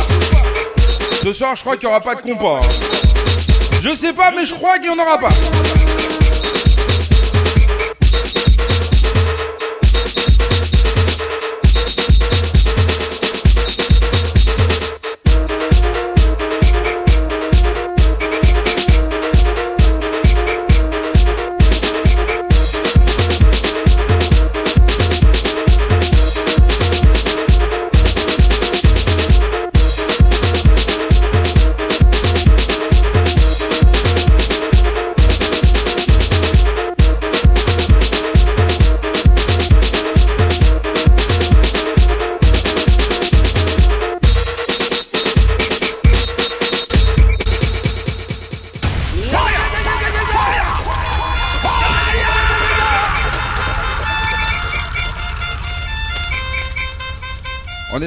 Ce 1.22 1.33
soir, 1.33 1.55
je 1.55 1.61
crois 1.62 1.76
qu'il 1.76 1.89
n'y 1.89 1.95
aura 1.95 2.01
pas 2.01 2.14
de 2.16 2.20
compas. 2.20 2.59
hein. 2.62 2.68
Je 3.83 3.95
sais 3.95 4.12
pas, 4.12 4.31
mais 4.33 4.45
je 4.45 4.55
crois 4.55 4.78
qu'il 4.78 4.91
n'y 4.93 4.99
en 5.01 5.03
aura 5.03 5.18
pas. 5.18 5.31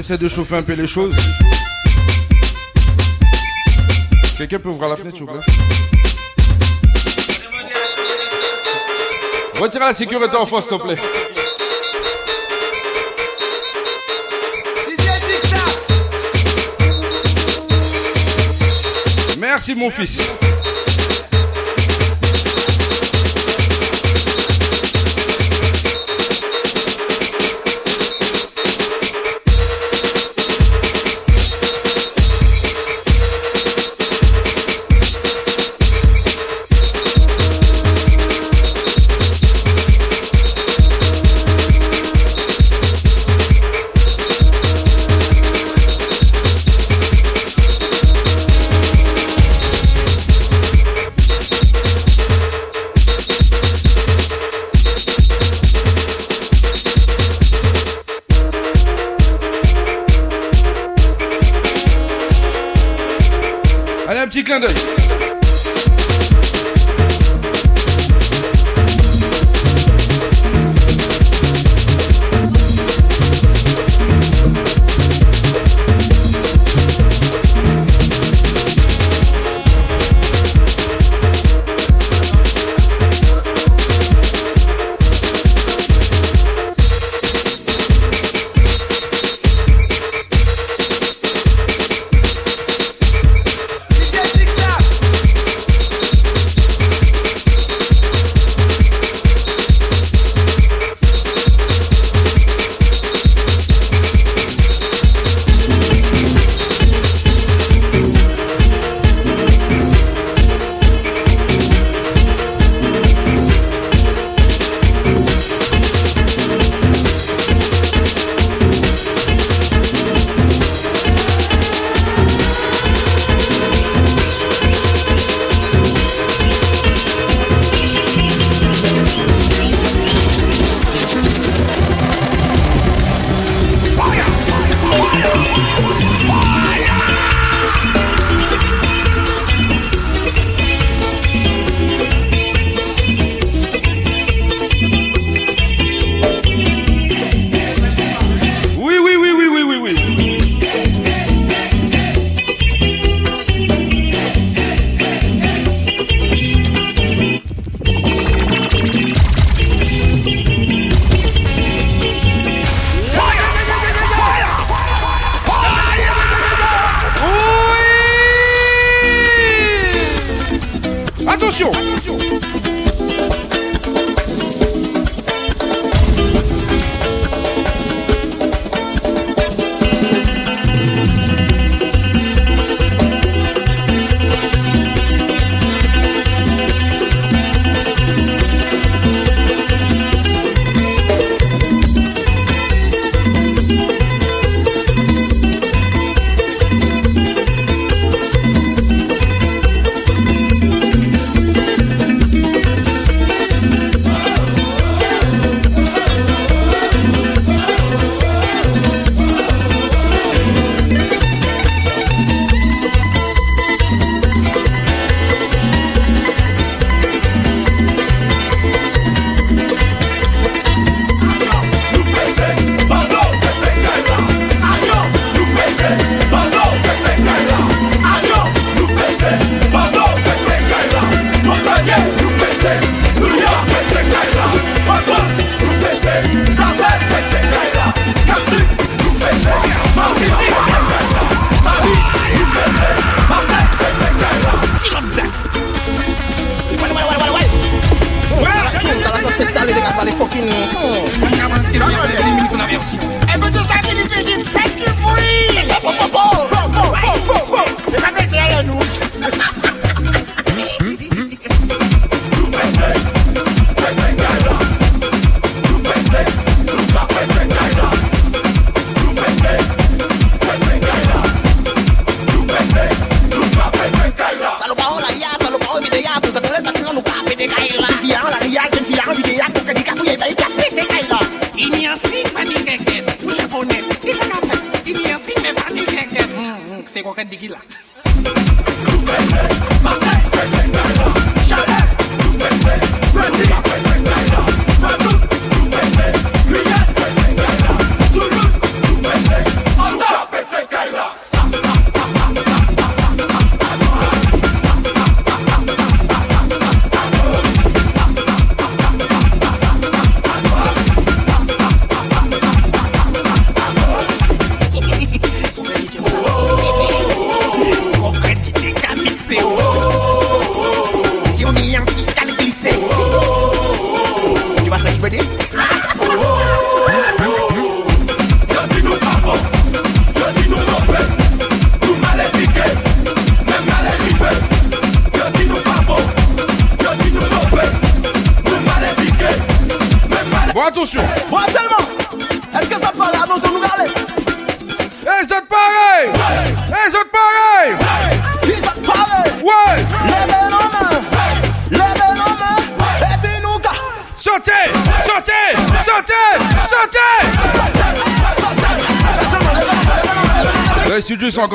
Essaie 0.03 0.17
de 0.17 0.27
chauffer 0.27 0.57
un 0.57 0.63
peu 0.63 0.73
les 0.73 0.85
choses. 0.85 1.15
Quelqu'un 4.37 4.59
peut 4.59 4.67
ouvrir 4.67 4.89
la 4.89 4.97
fenêtre, 4.97 5.15
s'il 5.15 5.25
vous 5.25 5.31
plaît 5.31 5.39
Retirez 9.61 9.85
la 9.85 9.93
sécurité 9.93 10.35
en 10.35 10.45
face, 10.45 10.67
s'il 10.67 10.77
te 10.77 10.83
plaît. 10.83 10.97
Merci, 19.39 19.73
mon 19.73 19.89
fils. 19.89 20.42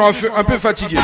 Un 0.01 0.44
peu, 0.44 0.59
fatigués. 0.59 0.99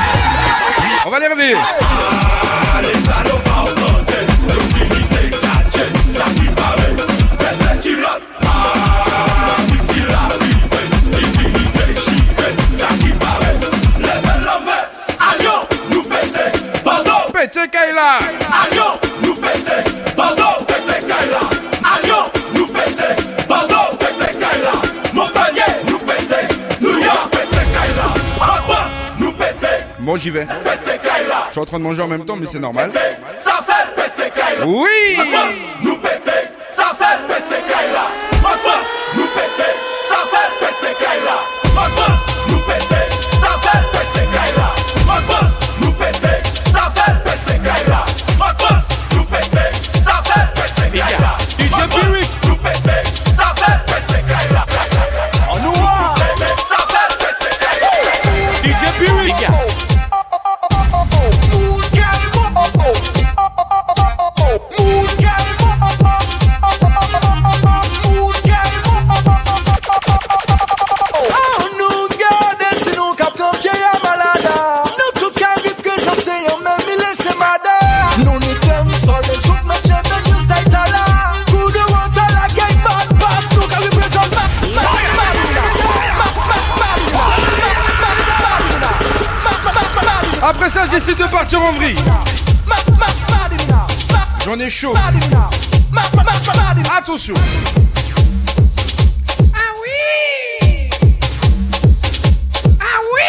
Manger 31.84 32.02
en 32.02 32.08
même 32.08 32.24
temps, 32.24 32.36
mais 32.36 32.46
c'est 32.46 32.58
normal. 32.58 32.90
Partir 91.54 91.60
en 91.62 91.72
vrille. 91.72 91.96
J'en 94.44 94.58
ai 94.58 94.70
chaud. 94.70 94.94
Attention. 96.96 97.34
Ah 99.54 99.72
oui 99.82 100.88
Ah 102.80 103.00
oui 103.14 103.24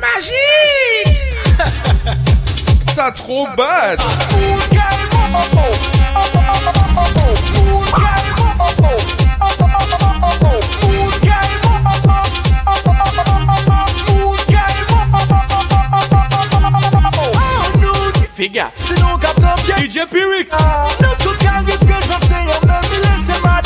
Magique 0.00 1.16
Ça 2.94 3.10
trop 3.12 3.46
bad. 3.56 4.00
figure. 18.36 18.70
She 18.76 18.92
don't 19.00 19.16
got 19.16 19.32
ah, 19.40 19.56
no. 19.56 19.80
DJ 19.80 20.04
Pyrrhic. 20.04 20.52
No 21.00 21.10
two 21.24 21.32
can 21.40 21.64
get 21.64 21.80
girls 21.88 22.10
up 22.12 22.20
say 22.28 22.44
I'm 22.44 22.68
not 22.68 22.84
blessing 22.84 23.40
my. 23.40 23.64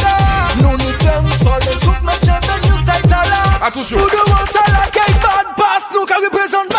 No 0.63 0.71
need 0.79 0.95
thing, 1.03 1.27
so 1.43 1.51
let's 1.59 1.83
put 1.83 2.01
my 2.07 2.15
champion, 2.23 2.61
you 2.71 2.79
to. 2.79 3.19
Attention. 3.67 3.99
Who 3.99 4.07
do 4.07 4.23
want 4.31 4.47
to 4.55 4.63
like 4.79 4.95
a 4.95 5.07
bad 5.19 5.47
boss? 5.59 5.83
No 5.91 6.07
can 6.07 6.23
represent 6.23 6.70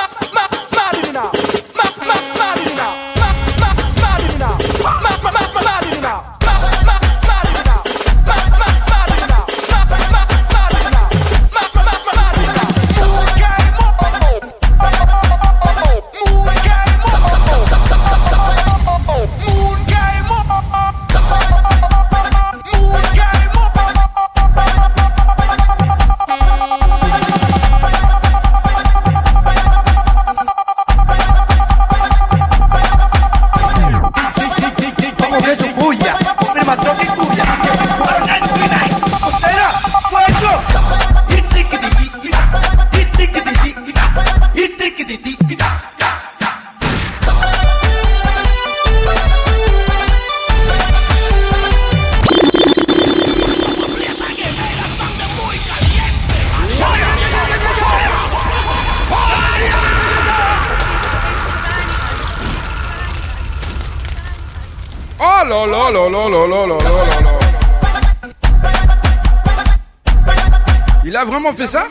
a 71.22 71.26
vraiment 71.26 71.54
fait 71.54 71.68
ça 71.68 71.88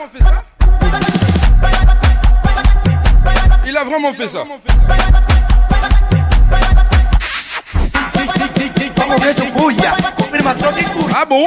Il 3.64 3.76
a 3.76 3.84
vraiment 3.84 4.12
fait 4.12 4.28
ça. 4.28 4.44
Ah 11.14 11.24
bon? 11.24 11.44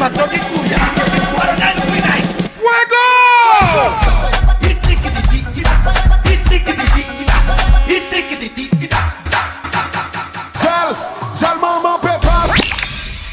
pastor 0.00 0.30
que 0.30 0.38
cuya. 0.38 0.78
¡Fuego! 2.58 3.04
Sal, 10.54 10.96
sal, 11.34 11.58
mamá, 11.60 12.00
pepa. 12.00 12.46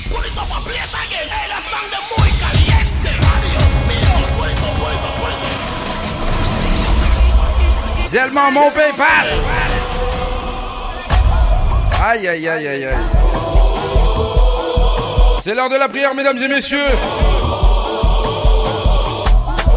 Purito, 0.10 0.42
completa 0.42 0.98
que 1.10 1.22
es 1.22 1.30
la 1.30 1.48
c'est 15.48 15.56
l'heure 15.56 15.70
de 15.70 15.78
la 15.78 15.88
prière, 15.88 16.14
mesdames 16.14 16.38
et 16.40 16.48
messieurs. 16.50 16.90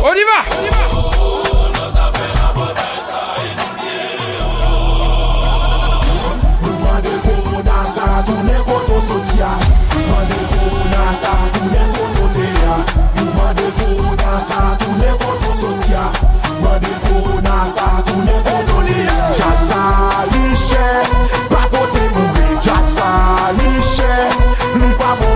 On 0.03 0.13
y 0.13 0.25
va, 0.25 0.43
on 0.59 0.67
y 0.67 0.71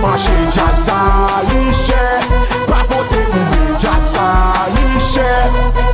manche 0.05 0.36
jasa 0.55 0.98
lichè 1.48 2.05
Pa 2.68 2.84
pote 2.88 3.22
mouve 3.32 3.78
jasa 3.78 4.28
lichè 4.76 5.30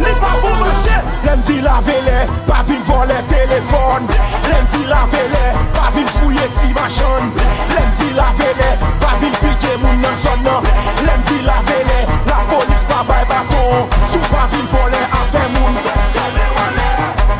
Li 0.04 0.12
pa 0.20 0.32
pou 0.42 0.54
manche 0.60 1.00
Lem 1.22 1.40
di 1.42 1.60
la 1.60 1.80
vele, 1.80 2.26
pa 2.46 2.62
vin 2.62 2.82
vole 2.84 3.22
telefon. 3.28 4.06
Lem 4.48 4.64
di 4.72 4.86
la 4.86 5.04
vele, 5.12 5.54
pa 5.72 5.90
vin 5.94 6.06
fouye 6.06 6.48
ti 6.58 6.72
machon. 6.72 7.30
Lem 7.74 7.90
di 7.98 8.14
la 8.14 8.32
vele, 8.38 8.70
pa 8.98 9.14
vin 9.20 9.32
pike 9.42 9.76
moun 9.82 10.00
nan 10.00 10.16
son 10.22 10.42
nan. 10.42 10.64
Lem 11.06 11.20
di 11.28 11.42
la 11.42 11.60
vele, 11.68 12.00
la 12.26 12.40
polis 12.48 12.82
pa 12.88 13.04
bay 13.08 13.24
bakon. 13.28 13.86
Sou 14.10 14.22
pa 14.32 14.48
vin 14.50 14.66
vole 14.72 15.02
afe 15.20 15.44
moun. 15.54 15.74
Lem 15.84 16.08
di 16.14 16.24
lave 16.38 16.66
le 16.76 17.39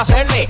hacerle 0.00 0.46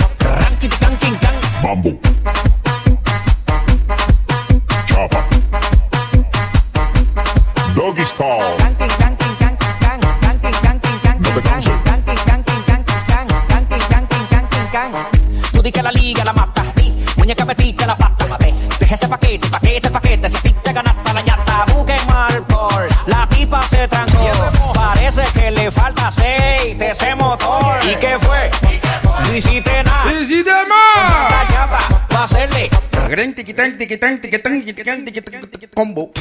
Combo. 35.74 36.12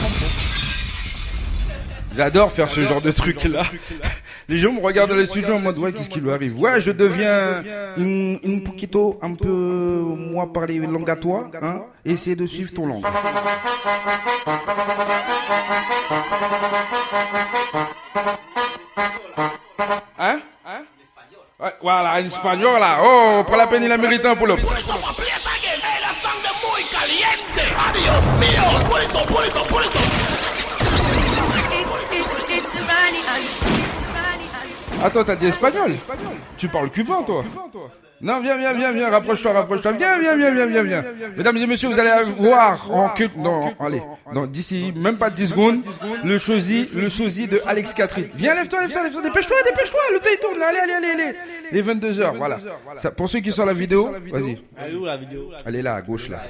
J'adore 2.15 2.51
faire 2.51 2.67
ce 2.69 2.81
genre 2.81 2.99
de 2.99 3.11
truc 3.11 3.45
là. 3.45 3.63
Les 4.49 4.57
gens 4.57 4.73
me 4.73 4.81
regardent 4.81 5.11
dans 5.11 5.15
les 5.15 5.27
studios 5.27 5.53
en 5.55 5.59
mode 5.59 5.77
ouais 5.77 5.93
qu'est-ce 5.93 6.09
qui 6.09 6.19
lui 6.19 6.31
arrive? 6.31 6.59
Ouais 6.59 6.81
je 6.81 6.91
deviens 6.91 7.63
une, 7.95 8.39
une 8.43 8.63
poquito 8.63 9.17
un 9.21 9.33
peu 9.33 9.47
moi 9.47 10.51
parler 10.51 10.73
langue 10.75 11.09
à 11.09 11.15
toi 11.15 11.49
hein 11.61 11.85
de 12.35 12.45
suivre 12.45 12.73
ton 12.73 12.87
langue. 12.87 13.05
Hein? 20.21 20.41
Ouais, 21.61 21.73
voilà, 21.81 22.19
espagnol 22.19 22.79
là. 22.79 22.97
Oh, 23.01 23.43
pour 23.45 23.55
la 23.55 23.67
peine 23.67 23.83
il 23.83 23.91
a 23.91 23.97
mérité 23.97 24.27
un 24.27 24.59
caliente. 27.09 27.63
Adiós 27.89 28.25
mío. 28.39 28.65
Pulito, 28.87 29.19
pulito, 29.33 29.61
pulito. 29.67 29.99
Attends, 35.01 35.21
ah, 35.21 35.25
t'as 35.25 35.35
dit 35.35 35.47
espagnol? 35.47 35.95
Tu 36.57 36.67
parles 36.67 36.91
cubain, 36.91 37.23
toi 37.23 37.43
non, 38.21 38.41
viens, 38.41 38.57
viens, 38.57 38.73
viens, 38.73 38.91
viens, 38.91 39.09
rapproche-toi, 39.09 39.53
rapproche-toi. 39.53 39.93
Viens, 39.93 40.19
viens, 40.19 40.35
viens, 40.35 40.51
viens, 40.51 40.65
viens, 40.65 40.83
viens. 40.83 41.05
Mesdames 41.37 41.57
et 41.57 41.67
messieurs, 41.67 41.89
vous 41.89 41.99
allez 41.99 42.11
voir 42.37 42.91
en 42.91 43.09
que 43.09 43.23
dans, 43.41 43.73
allez, 43.79 44.01
dans 44.33 44.45
d'ici 44.45 44.93
même 44.95 45.17
pas 45.17 45.29
10 45.29 45.47
secondes, 45.47 45.83
le 46.23 46.37
sosie, 46.37 46.89
le 46.93 47.09
sosie 47.09 47.47
de 47.47 47.61
Alex 47.65 47.93
Catherine. 47.93 48.27
Viens, 48.35 48.55
lève-toi, 48.55 48.81
lève-toi, 48.81 49.03
lève-toi, 49.03 49.21
dépêche-toi, 49.21 49.57
dépêche-toi, 49.65 49.99
le 50.13 50.19
temps 50.19 50.29
il 50.33 50.39
tourne 50.39 50.59
là, 50.59 50.67
allez, 50.67 50.79
allez, 50.79 50.93
allez, 50.93 51.23
allez. 51.23 51.35
Les 51.71 51.81
22 51.81 52.19
heures, 52.19 52.33
voilà. 52.35 52.57
Ça, 52.97 53.11
pour 53.11 53.29
ceux 53.29 53.39
qui 53.39 53.51
sont 53.51 53.65
la 53.65 53.73
vidéo, 53.73 54.11
vas-y. 54.31 54.61
Elle 54.77 54.93
est 54.93 54.95
où 54.95 55.05
la 55.05 55.17
vidéo? 55.17 55.51
Elle 55.65 55.75
est 55.75 55.81
là, 55.81 55.95
à 55.95 56.01
gauche, 56.01 56.29
là. 56.29 56.41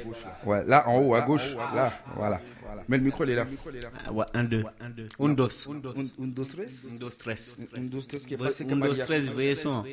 Ouais, 0.45 0.63
là, 0.65 0.87
en 0.87 0.97
haut, 0.97 1.13
à 1.13 1.21
gauche, 1.21 1.55
là, 1.75 1.91
voilà. 2.15 2.39
Mais 2.87 2.97
le 2.97 3.03
micro, 3.03 3.23
il 3.23 3.31
est 3.31 3.35
là. 3.35 3.45
Ah, 4.05 4.11
ouais, 4.11 4.25
un, 4.33 4.43
deux. 4.43 4.63
Un, 4.79 4.89
dos. 4.89 5.07
Un, 5.19 5.25
un, 5.25 5.29
dos, 5.29 5.47
tres. 6.45 6.85
Un, 6.89 6.95
dos, 6.97 7.09
tres. 7.09 7.55
Un, 7.75 7.81
dos, 7.81 8.01
tres, 8.01 8.19
qui 8.25 8.33
est 8.33 8.37
passé 8.37 8.63
Un, 8.63 8.67
comme 8.67 8.81
dos, 8.81 8.95
tres, 8.95 9.29
veuillez 9.29 9.55
son. 9.55 9.83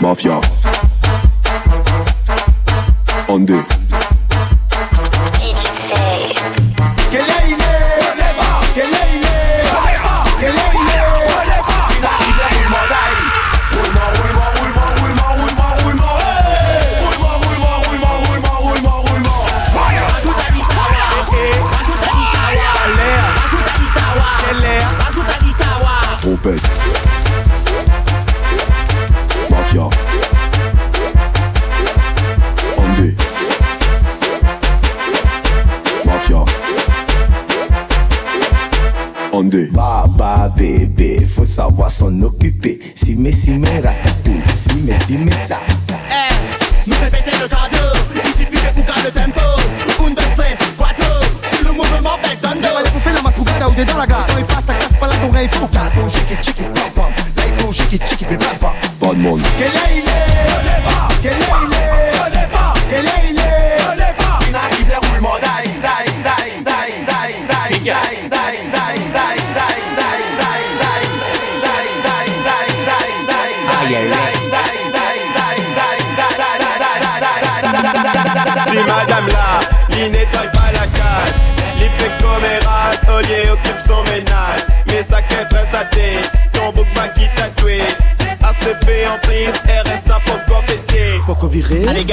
Mafia. 0.00 0.40
On 3.28 3.38
deux. 3.38 3.73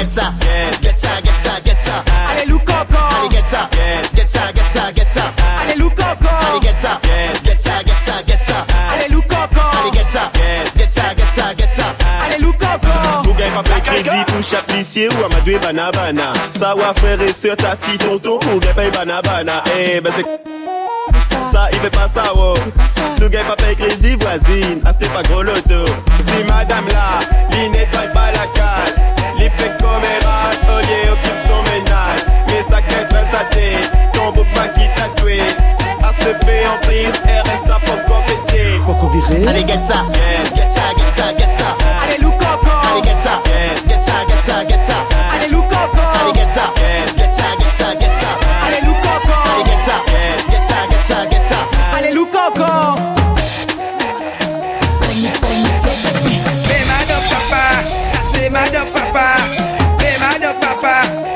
Get 0.01 0.11
ça, 0.11 0.33
get 0.81 0.97
ça, 0.97 1.21
get 1.21 1.39
ça, 1.43 1.59
get 1.63 1.77
ça. 1.83 2.03
Allez, 2.29 2.45
look 2.47 2.65
coco. 2.65 2.97
Allez, 2.97 3.29
get 3.29 3.47
ça, 3.47 3.69
get 4.15 4.29
ça, 4.29 4.51
get 4.53 4.71
ça, 4.71 4.91
get 4.91 5.11
ça. 5.11 5.33
Allez, 5.61 5.75
look 5.77 5.95
coco. 5.95 6.27
Allez, 6.27 6.59
get 6.59 6.79
ça, 6.79 6.99
get 7.43 7.61
ça, 7.61 7.83
get 7.83 8.01
ça, 8.03 8.23
get 8.25 8.39
ça. 8.43 8.65
Allez, 8.93 9.13
coco. 9.13 9.61
Allez, 9.79 9.91
get 9.91 10.09
ça, 10.11 10.31
get 10.77 10.91
ça, 10.91 11.13
get 11.15 11.31
ça, 11.35 11.53
get 11.55 11.69
ça. 11.73 11.95
Allez, 12.25 12.43
coco. 12.43 13.29
Ou 13.29 13.33
crédit 13.83 14.23
pour 14.27 14.43
chaque 14.43 14.71
amadoué 14.71 15.59
banabana 15.59 16.33
Ça 16.51 16.73
va 16.75 16.93
faire 16.95 17.21
et 17.21 17.31
sur 17.31 17.55
ta 17.55 17.75
petite 17.75 18.03
tonton 18.03 18.39
ou 18.53 18.59
banabana 18.75 19.63
Eh 19.77 20.01
ben 20.01 20.11
c'est 20.15 20.25
ça, 21.51 21.67
il 21.71 21.79
fait 21.79 21.89
pas 21.89 22.09
ça, 22.13 22.33
wow. 22.33 22.55
Ce 23.19 23.25
gars 23.25 23.43
pas 23.43 23.55
paye 23.55 23.75
crédit 23.75 24.15
voisine, 24.15 24.81
ah 24.85 24.91
c'était 24.93 25.13
pas 25.13 25.21
gros 25.23 25.43
loto. 25.43 25.85
Si 26.23 26.43
madame 26.45 26.87
là, 26.87 27.19
il 27.51 27.71
nettoie 27.71 28.07
pas 28.13 28.31
la 28.31 29.10
Li 29.39 29.49
fek 29.57 29.77
komeraj, 29.81 30.59
oye 30.77 31.01
son 31.47 31.63
menaj 31.69 32.19
Me 32.49 32.63
sa 32.69 32.81
kèm 32.85 33.07
pres 33.11 33.39
ate, 33.41 33.67
ton 34.13 34.31
bouk 34.35 34.47
ma 34.55 34.71
ACP 36.21 36.49
en 36.49 36.77
prise, 36.81 37.21
RSA 37.25 37.79
pou 37.85 37.97
kompete 38.07 38.79
Pou 38.85 38.93
konvire 39.01 39.47
Ale 39.49 39.63
get 39.63 39.85
sa, 39.87 40.05
get 40.11 40.71
sa, 40.73 40.93
get 40.97 41.13
sa, 41.15 41.33
get 41.33 41.55
sa 41.57 41.75
Ale 42.03 42.17
lou 42.21 42.31
kopo 42.31 42.69
oh. 42.69 42.91
Ale 42.91 43.01
get 43.01 43.23
sa, 43.23 43.39
get 43.45 43.71
get 43.87 44.05
get 44.17 44.27
get 44.27 44.45
get 44.45 44.85
get 44.85 45.05
get 46.31 46.49
get 46.49 46.49
get 46.49 46.85
get 46.89 47.45
get 52.09 52.31
kopo 52.31 53.20
papa, 60.61 60.93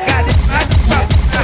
gade 0.08 0.34
madame 0.50 0.86
papa. 0.90 1.42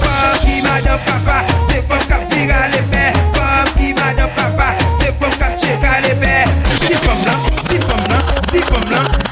Fom 0.00 0.36
ki 0.44 0.54
madame 0.62 1.00
papa, 1.06 1.36
se 1.68 1.82
fom 1.88 2.02
kap 2.08 2.22
tira 2.30 2.68
le 2.72 2.82
pe 2.92 3.04
Fom 3.36 3.66
ki 3.76 3.92
madame 3.98 4.32
papa, 4.36 4.68
se 5.00 5.12
fom 5.18 5.30
kap 5.38 5.58
cheka 5.58 6.00
le 6.06 6.14
pe 6.22 6.34
Di 6.86 6.94
fom 7.04 7.18
lan, 7.26 7.38
di 7.70 7.78
fom 7.86 8.02
lan, 8.10 8.24
di 8.52 8.60
fom 8.70 8.90
lan 8.90 9.23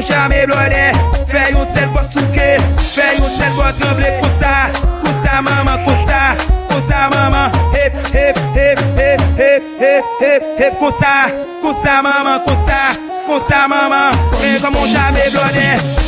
nou 0.00 0.08
chame 0.08 0.46
blode 0.46 0.84
Fè 1.30 1.50
yon 1.52 1.66
sel 1.74 1.88
pot 1.94 2.08
souke 2.14 2.48
Fè 2.80 3.08
yon 3.18 3.30
sel 3.36 3.52
pot 3.58 3.76
tremble 3.80 4.12
Kousa, 4.22 4.54
kousa 5.02 5.42
maman, 5.44 5.84
kousa 5.84 6.22
Kousa 6.70 7.04
maman, 7.14 7.52
hep, 7.76 8.00
hep, 8.14 8.40
hep, 8.56 8.82
hep, 8.96 9.20
hep, 9.38 9.70
hep, 9.80 10.10
hep, 10.22 10.50
hep 10.58 10.80
Kousa, 10.80 11.14
kousa 11.62 12.00
maman, 12.06 12.40
kousa 12.48 12.82
Kousa 13.28 13.66
maman, 13.70 14.20
fè 14.40 14.54
yon 14.56 14.62
sel 14.64 14.78
pot 14.78 15.34
souke 15.36 15.99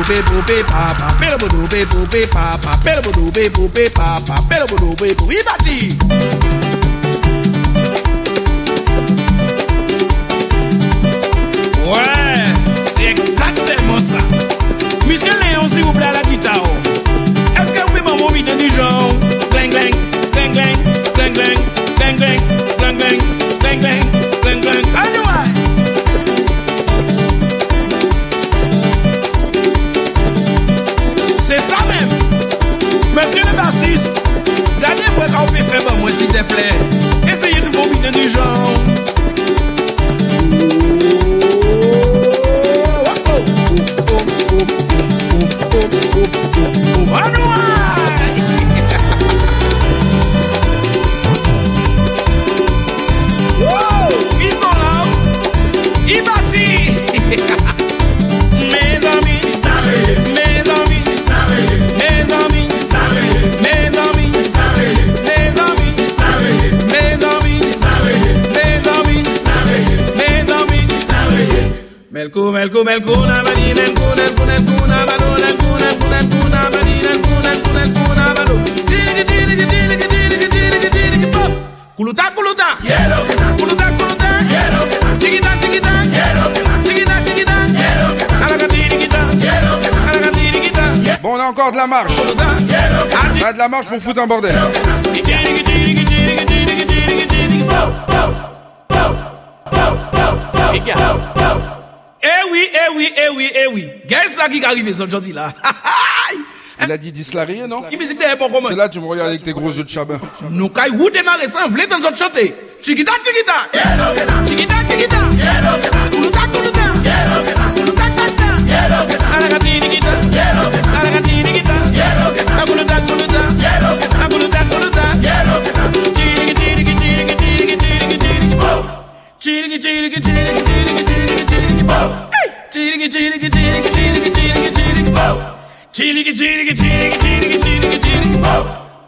bodobe 0.00 0.22
bobe 0.22 0.64
papa, 0.64 1.14
pelo 1.18 1.36
bodobe 1.36 1.84
bobe 1.86 2.26
papa, 2.26 2.78
pelo 2.82 3.02
bodobe 3.02 3.50
bobe 3.50 3.90
papa, 3.90 4.42
pelo 4.48 4.66
bodobe 4.66 5.14
bobe 5.14 5.34
ibati. 5.34 5.98
Ouais, 11.86 12.44
c'est 12.96 13.10
exactement 13.10 14.00
ça. 14.00 14.18
Monsieur 15.06 15.32
Léon, 15.42 15.68
s'il 15.68 15.84
vous 15.84 15.92
plaît, 15.92 16.06
à 16.06 16.12
la 16.12 16.22
guitare. 16.22 16.69
Te 36.42 36.54
plaît. 36.54 37.32
Essayez 37.32 37.60
de 37.60 37.68
mettre 38.00 38.18
du 38.18 38.28
genre. 38.28 38.69
la 91.80 91.86
marche. 91.86 92.12
T'as 93.40 93.52
de 93.54 93.58
la 93.58 93.68
marche 93.68 93.86
pour 93.86 94.02
foutre 94.02 94.20
un 94.20 94.26
bordel. 94.26 94.54
Eh 102.22 102.28
oui, 102.52 102.68
eh 102.74 102.96
oui, 102.96 103.12
eh 103.16 103.28
oui, 103.34 103.52
eh 103.54 103.66
oui. 103.72 103.88
Qu'est-ce 104.06 104.50
qui 104.50 104.64
arrive 104.64 104.88
aujourd'hui 104.88 105.32
là 105.32 105.52
Il 106.82 106.92
a 106.92 106.98
dit 106.98 107.12
Dislary, 107.12 107.60
non? 107.66 107.84
Et 107.88 108.74
là, 108.74 108.88
tu 108.90 109.00
me 109.00 109.06
regardes 109.06 109.30
avec 109.30 109.42
tes 109.42 109.54
gros 109.54 109.70
yeux 109.70 109.84
de 109.84 109.88
chabin. 109.88 110.18
Nous, 110.50 110.68
quand 110.68 110.84
vous 110.94 111.08
démarrez 111.08 111.48
ça, 111.48 111.60
vous 111.64 111.70
voulez 111.70 111.86
dans 111.86 111.96
autre 111.96 112.18
chanter. 112.18 112.54
Chiquita, 112.82 113.12
chiquita. 113.24 113.80
Chiquita, 114.46 114.74
chiquita. 114.86 115.99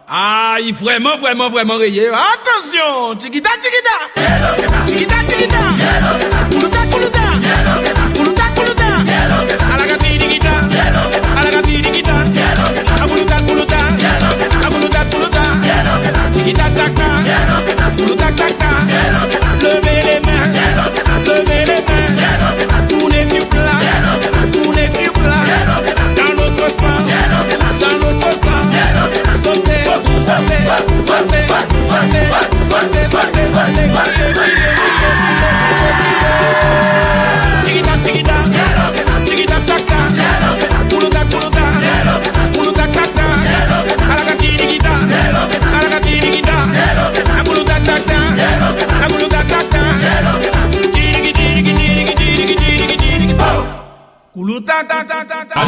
Ah, 0.06 0.56
il 0.60 0.74
vraiment, 0.74 1.16
vraiment, 1.16 1.48
vraiment 1.48 1.76
rayé. 1.76 2.08
Attention, 2.08 3.16
tigida, 3.16 3.48
tigida. 3.62 4.86
Tigida, 4.86 5.14
tigida. 5.26 6.21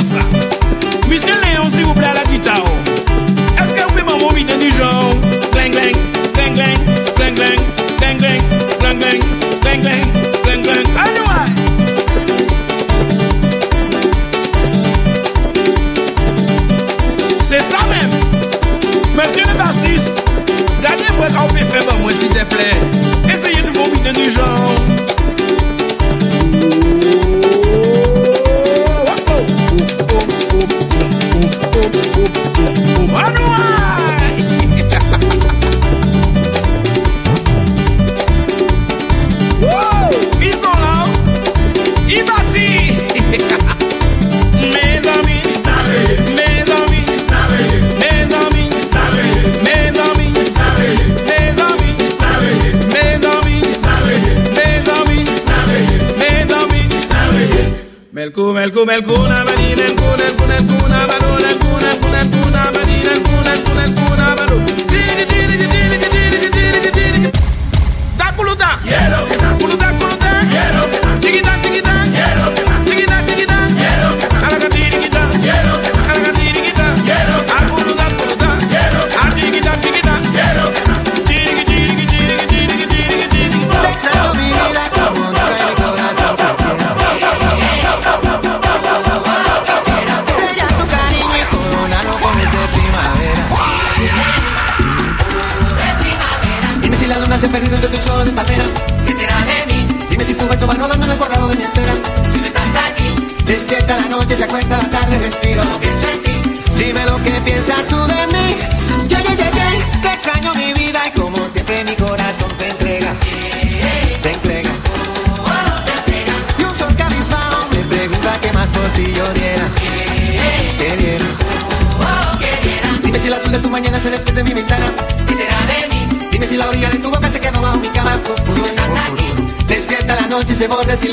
Monsieur 0.00 1.34
Léon, 1.44 1.68
s'il 1.68 1.84
vous 1.84 1.92
plaît, 1.92 2.06
à 2.06 2.14
la 2.14 2.24
guitare 2.24 2.64
Est-ce 3.62 3.74
que 3.74 3.82
vous 3.82 3.88
pouvez 3.88 4.02
m'en 4.02 4.16
du 4.58 4.70
genre 4.70 5.12
Gling, 5.52 5.72
gling, 5.72 5.94
gling, 6.32 6.54
gling, 6.54 6.74
gling, 7.16 7.34
gling, 7.34 7.58
gling, 7.98 8.16
gling, 8.16 8.38
gling, 8.78 8.98
gling, 8.98 9.20
gling, 9.60 9.82
gling, 9.82 10.62
gling, 10.62 10.62
gling, 10.62 10.84
C'est 17.42 17.60
ça 17.60 17.84
même 17.90 18.10
Monsieur 19.14 19.44
le 19.44 19.58
bassiste, 19.58 20.22
gardez-moi 20.82 21.26
quand 21.34 21.42
vous 21.42 21.48
pouvez 21.48 21.64
faire, 21.64 21.82
moi, 22.00 22.12
s'il 22.18 22.30
te 22.30 22.44
plaît 22.46 22.76
Essayez 23.28 23.60
de 23.60 23.76
vous 23.76 23.84
vite 23.92 24.16
du 24.16 24.30
genre 24.30 24.89
melku 58.60 58.84
melku 58.84 59.16
na 59.30 59.38
ba 59.46 59.52
ni 59.56 59.68
melku 59.80 60.08
melku 60.20 61.19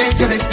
canciones. 0.07 0.46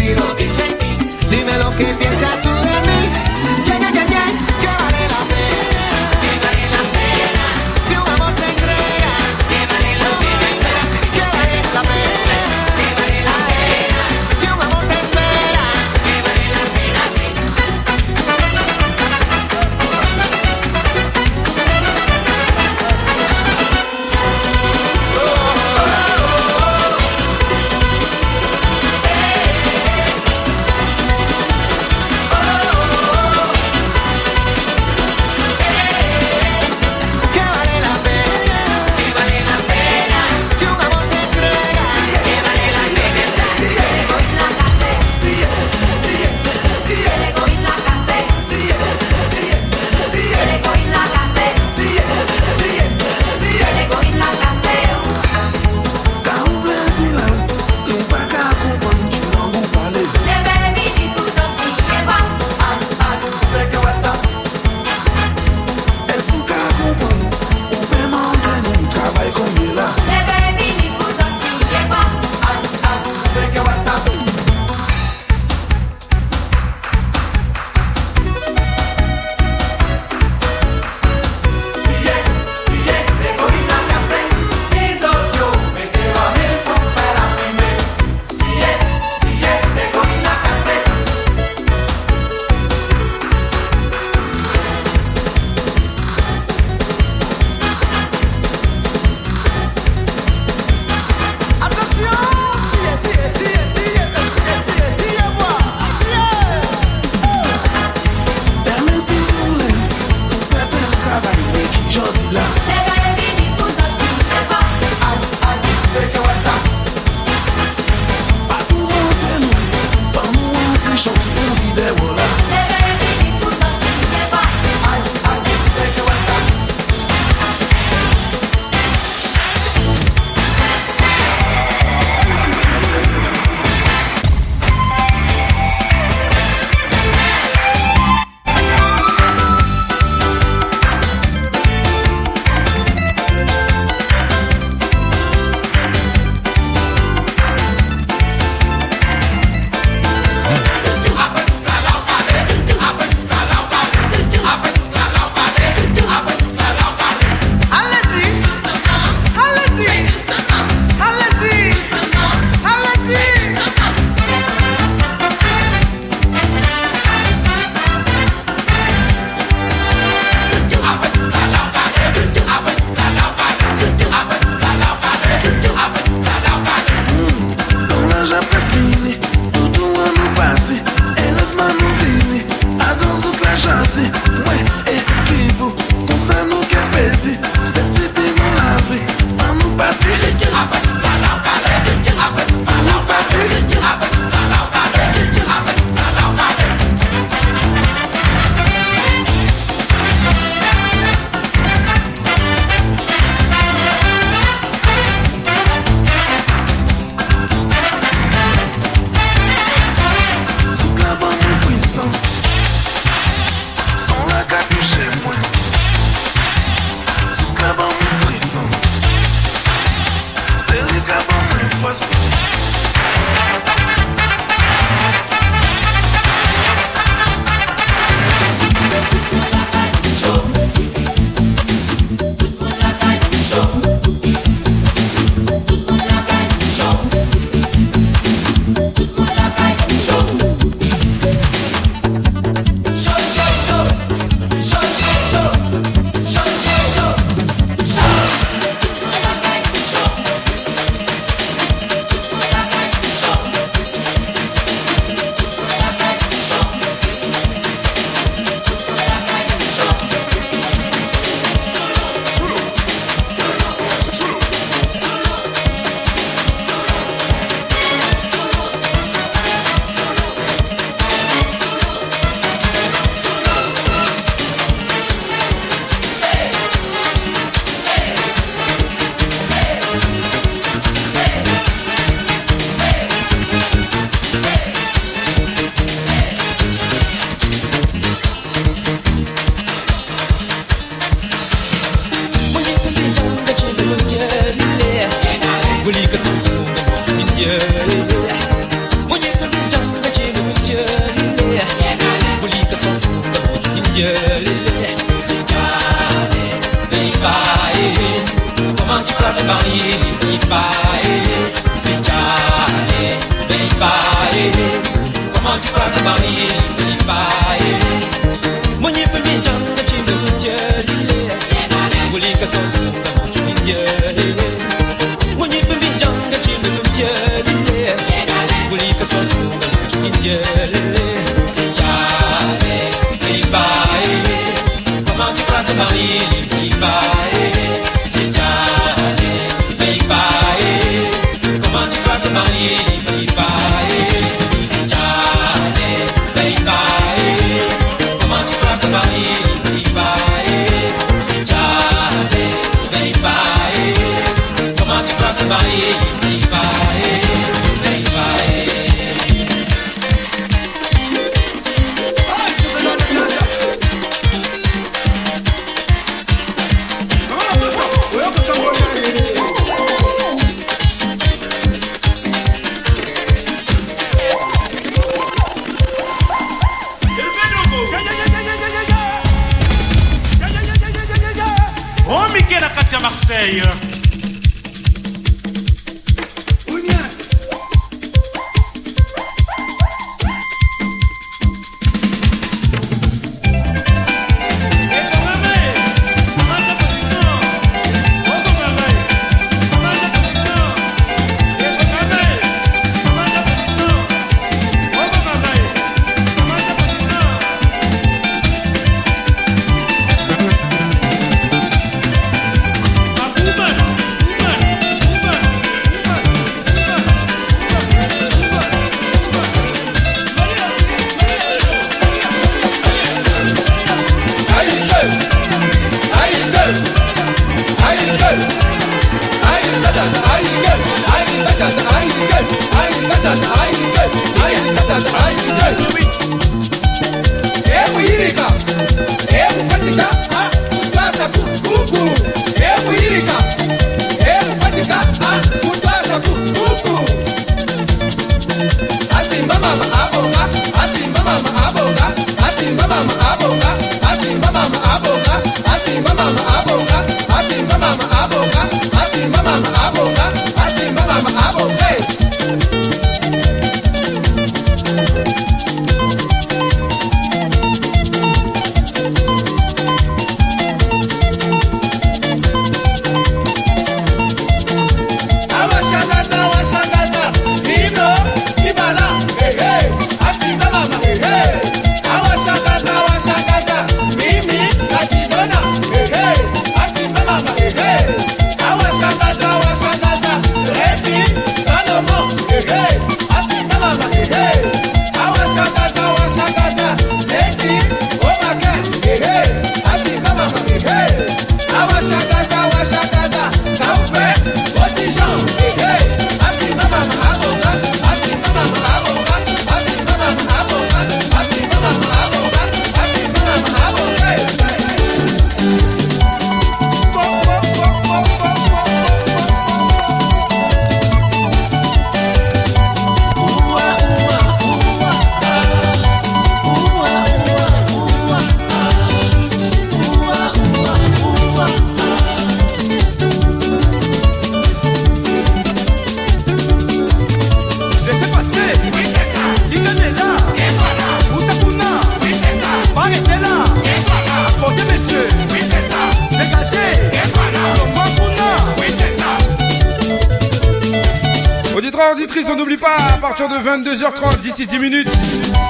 10 554.67 554.79
minutes. 554.79 555.09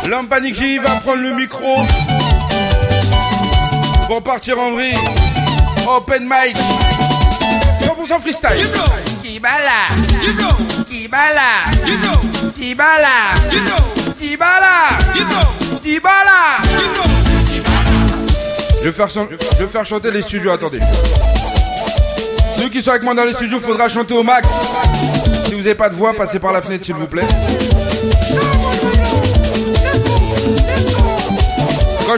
Lampanic 0.09 0.55
J 0.55 0.79
va 0.79 0.91
prendre 0.97 1.23
le 1.23 1.35
micro 1.35 1.77
pour 4.07 4.23
partir 4.23 4.59
en 4.59 4.73
vrille. 4.73 4.97
Open 5.87 6.25
mic. 6.25 6.57
100% 7.83 8.21
freestyle. 8.21 8.51
Kibala. 9.23 9.87
Kibala. 10.89 11.65
Kibala. 12.55 13.31
Kibala. 14.19 14.89
Kibala. 15.83 16.59
Je 18.83 18.91
je 18.91 19.65
vais 19.65 19.67
faire 19.67 19.87
chanter 19.87 20.11
les 20.11 20.23
studios, 20.23 20.53
attendez. 20.53 20.81
Ceux 22.59 22.69
qui 22.69 22.83
sont 22.83 22.91
avec 22.91 23.03
moi 23.03 23.15
dans 23.15 23.25
les 23.25 23.33
studios, 23.33 23.61
faudra 23.61 23.89
chanter 23.89 24.15
au 24.15 24.23
max. 24.23 24.49
Si 25.47 25.55
vous 25.55 25.61
n'avez 25.61 25.75
pas 25.75 25.89
de 25.89 25.95
voix, 25.95 26.15
passez 26.15 26.39
par 26.39 26.53
la 26.53 26.63
fenêtre 26.63 26.85
s'il 26.85 26.95
vous 26.95 27.07
plaît. 27.07 27.27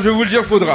je 0.01 0.09
vais 0.09 0.15
vous 0.15 0.25
le 0.25 0.29
dire, 0.29 0.45
faudra. 0.45 0.75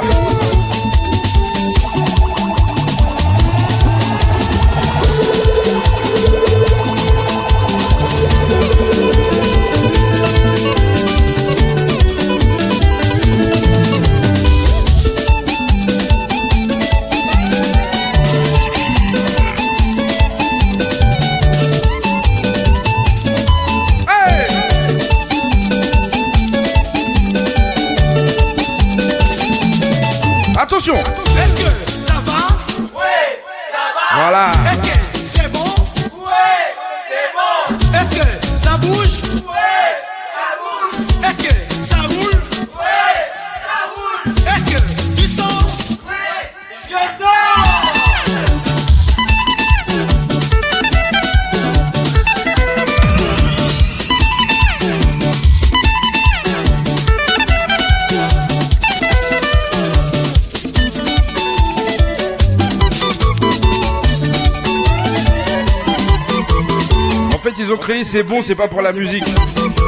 C'est 68.12 68.24
bon, 68.24 68.42
c'est 68.42 68.54
pas 68.54 68.68
pour 68.68 68.82
la 68.82 68.92
musique. 68.92 69.24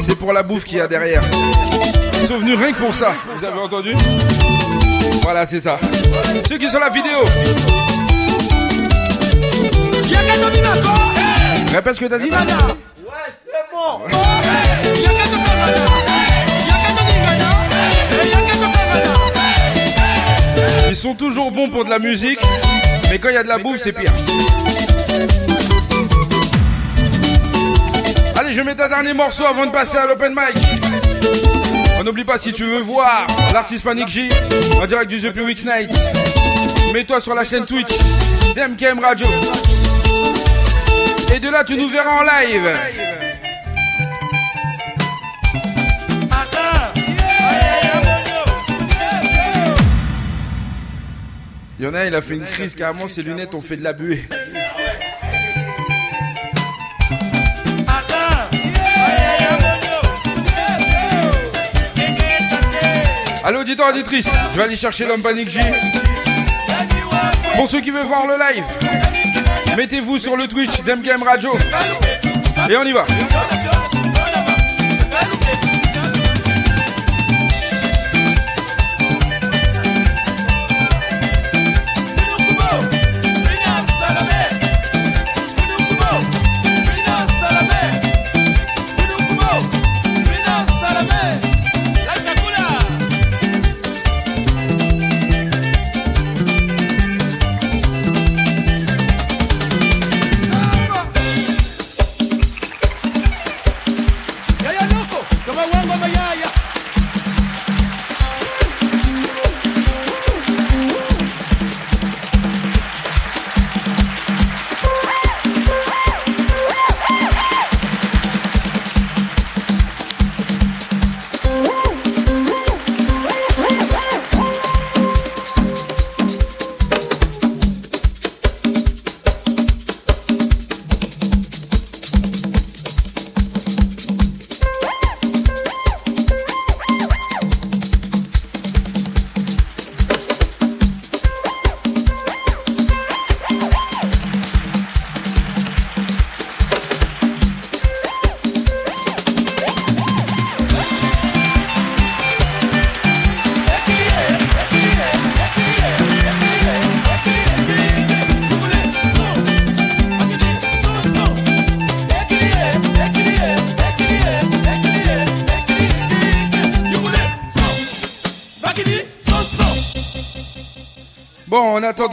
C'est 0.02 0.16
pour 0.16 0.32
la 0.32 0.42
bouffe 0.42 0.64
qu'il 0.64 0.78
y 0.78 0.80
a 0.80 0.88
derrière. 0.88 1.20
Ils 2.22 2.26
sont 2.26 2.38
venus 2.38 2.58
rien 2.58 2.72
que 2.72 2.78
pour 2.78 2.94
ça. 2.94 3.12
Vous 3.36 3.44
avez 3.44 3.60
entendu 3.60 3.94
Voilà, 5.22 5.44
c'est 5.44 5.60
ça. 5.60 5.78
Ceux 6.48 6.56
qui 6.56 6.70
sont 6.70 6.78
la 6.78 6.88
vidéo. 6.88 7.18
Répète 11.74 11.96
ce 11.96 12.00
que 12.00 12.06
t'as 12.06 12.18
dit 12.18 12.30
Ils 20.88 20.96
sont 20.96 21.14
toujours 21.14 21.52
bons 21.52 21.68
pour 21.68 21.84
de 21.84 21.90
la 21.90 21.98
musique, 21.98 22.40
mais 23.10 23.18
quand 23.18 23.28
il 23.28 23.34
y 23.34 23.36
a 23.36 23.42
de 23.42 23.48
la 23.48 23.58
bouffe, 23.58 23.80
c'est 23.82 23.92
pire. 23.92 24.10
Je 28.54 28.60
mets 28.60 28.80
un 28.80 28.88
dernier 28.88 29.14
morceau 29.14 29.44
avant 29.44 29.66
de 29.66 29.72
passer 29.72 29.96
à 29.96 30.06
l'open 30.06 30.32
mic. 30.32 30.56
On 31.98 32.04
n'oublie 32.04 32.24
pas, 32.24 32.38
si 32.38 32.52
tu 32.52 32.64
veux 32.64 32.80
voir 32.80 33.26
l'artiste 33.52 33.82
Panic 33.82 34.08
J 34.08 34.28
en 34.80 34.86
direct 34.86 35.10
du 35.10 35.20
The 35.20 35.36
Week 35.38 35.64
Night, 35.64 35.90
mets-toi 36.92 37.20
sur 37.20 37.34
la 37.34 37.42
chaîne 37.42 37.64
Twitch 37.64 37.88
d'MKM 38.54 39.00
Radio. 39.00 39.26
Et 41.34 41.40
de 41.40 41.50
là, 41.50 41.64
tu 41.64 41.76
nous 41.76 41.88
verras 41.88 42.20
en 42.20 42.22
live. 42.22 42.70
Il 51.80 51.86
a, 51.86 52.06
il 52.06 52.14
a 52.14 52.22
fait 52.22 52.36
une 52.36 52.44
crise 52.44 52.76
carrément, 52.76 53.08
ses 53.08 53.24
lunettes 53.24 53.54
ont 53.54 53.60
fait 53.60 53.76
de 53.76 53.82
la 53.82 53.92
buée. 53.92 54.22
Allô, 63.46 63.60
auditeur, 63.60 63.88
auditrice, 63.90 64.26
je 64.52 64.56
vais 64.56 64.62
aller 64.62 64.76
chercher 64.76 65.04
l'homme 65.04 65.22
Panic 65.22 65.50
J. 65.50 65.58
Pour 67.56 67.68
ceux 67.68 67.82
qui 67.82 67.90
veulent 67.90 68.06
voir 68.06 68.26
le 68.26 68.38
live, 68.38 68.64
mettez-vous 69.76 70.18
sur 70.18 70.34
le 70.34 70.48
Twitch 70.48 70.80
d'MKM 70.80 71.22
Radio. 71.22 71.52
Et 72.70 72.76
on 72.78 72.84
y 72.84 72.92
va. 72.92 73.04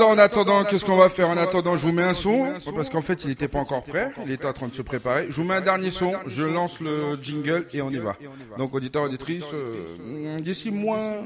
En 0.06 0.18
attendant, 0.18 0.64
qu'est-ce 0.64 0.86
qu'on 0.86 0.98
va 0.98 1.10
faire 1.10 1.30
En 1.30 1.38
attendant, 1.38 1.78
je 1.78 1.86
vous 1.86 1.91
mets 1.91 2.03
un 2.03 2.14
son, 2.14 2.48
parce 2.76 2.90
qu'en 2.90 3.02
fait, 3.02 3.23
il 3.23 3.30
n'était 3.30 3.48
pas 3.48 3.60
encore 3.60 3.84
prêt, 3.84 4.11
il 4.26 4.32
était 4.32 4.45
en 4.45 4.53
train 4.53 4.68
de 4.68 4.76
se 4.76 4.82
préparer. 4.82 5.28
Je 5.30 5.36
vous 5.36 5.44
mets 5.44 5.56
un 5.56 5.61
dernier 5.61 5.91
son, 5.91 6.14
je 6.28 6.44
lance 6.44 6.80
le 6.80 7.18
jingle 7.22 7.65
et 7.73 7.82
on 7.82 7.90
y 7.90 7.98
va. 7.98 8.15
Donc, 8.57 8.73
auditeur, 8.76 9.03
auditrice, 9.03 9.45
euh, 9.53 10.38
d'ici 10.40 10.72
moins... 10.72 11.23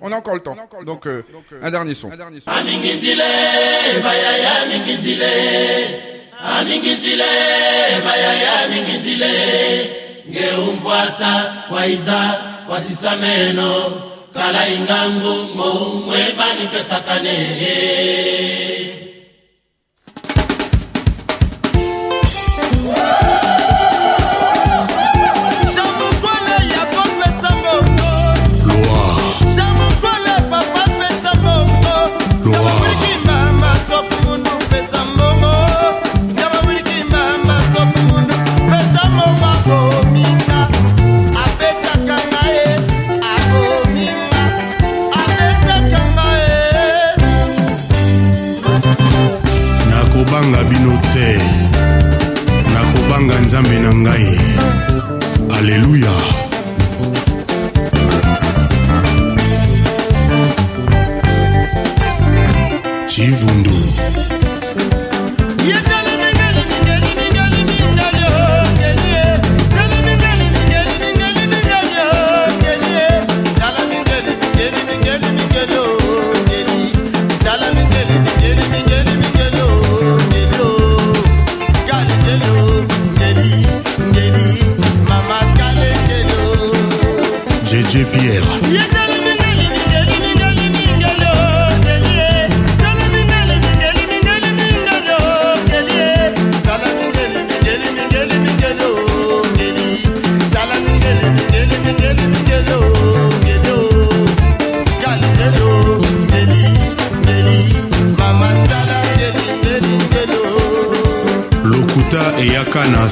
On 0.00 0.12
a 0.12 0.16
encore 0.16 0.34
le 0.34 0.40
temps. 0.40 0.56
Donc, 0.84 1.06
euh, 1.06 1.22
un 1.62 1.70
dernier 1.70 1.94
son. 1.94 2.10
Waiza. 11.70 14.07
Kala 14.34 14.68
ingangu 14.68 15.34
ngo 15.54 15.70
mwebani 16.06 16.66
kesakane. 16.72 17.36
nzambe 53.58 53.78
na 53.78 53.94
ngai. 53.94 54.38
Aleluya 55.58 56.27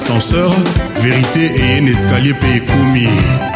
ascenseur 0.06 0.52
vérité 1.00 1.50
eye 1.60 1.80
na 1.80 1.90
escalier 1.90 2.32
mpe 2.32 3.55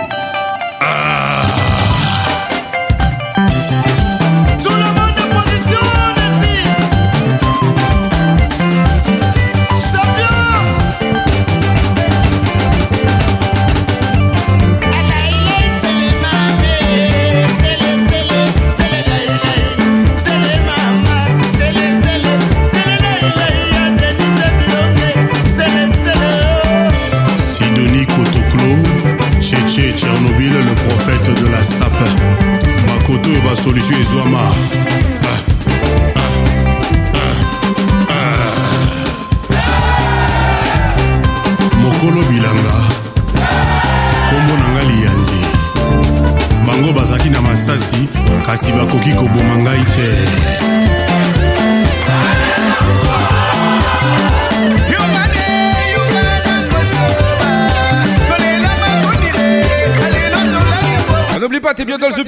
solution 33.70 34.00
ezwama. 34.00 34.99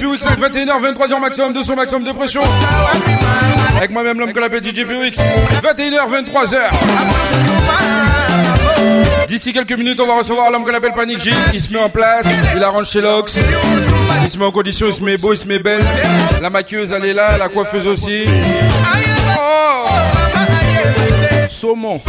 Week 0.01 0.21
21h, 0.21 0.81
23h 0.81 1.19
maximum 1.19 1.53
de 1.53 1.61
son 1.61 1.75
maximum 1.75 2.03
de 2.03 2.11
pression. 2.13 2.41
Avec 3.77 3.91
moi-même 3.91 4.17
l'homme 4.19 4.33
que 4.33 4.39
l'appelle 4.39 4.63
DJ 4.63 4.85
POX. 4.85 5.19
21h, 5.61 6.09
23h. 6.09 6.69
D'ici 9.27 9.53
quelques 9.53 9.73
minutes, 9.73 9.99
on 9.99 10.07
va 10.07 10.17
recevoir 10.17 10.49
l'homme 10.49 10.65
que 10.65 10.71
l'appelle 10.71 10.93
Panic 10.93 11.19
J. 11.19 11.29
Il 11.53 11.61
se 11.61 11.71
met 11.71 11.79
en 11.79 11.89
place, 11.89 12.25
il 12.55 12.63
arrange 12.63 12.89
chez 12.89 13.01
Lox. 13.01 13.37
Il 14.23 14.31
se 14.31 14.37
met 14.39 14.45
en 14.45 14.51
condition, 14.51 14.87
il 14.87 14.93
se 14.93 15.03
met 15.03 15.17
beau, 15.17 15.33
il 15.33 15.37
se 15.37 15.45
met 15.45 15.59
belle. 15.59 15.83
La 16.41 16.49
maquilleuse, 16.49 16.91
elle 16.91 17.05
est 17.05 17.13
là, 17.13 17.37
la 17.37 17.49
coiffeuse 17.49 17.87
aussi. 17.87 18.23
Oh 19.37 19.83
Saumon. 21.49 22.01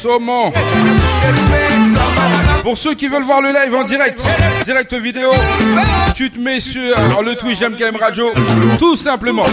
Saumon. 0.00 0.52
Pour 2.64 2.78
ceux 2.78 2.94
qui 2.94 3.08
veulent 3.08 3.24
voir 3.24 3.42
le 3.42 3.52
live 3.52 3.74
en 3.74 3.84
direct, 3.84 4.18
direct 4.64 4.94
vidéo, 4.94 5.30
tu 6.14 6.30
te 6.30 6.40
mets 6.40 6.60
sur 6.60 7.22
le 7.22 7.34
Twitch 7.36 7.60
MKM 7.60 7.96
Radio, 7.96 8.32
tout 8.78 8.96
simplement. 8.96 9.44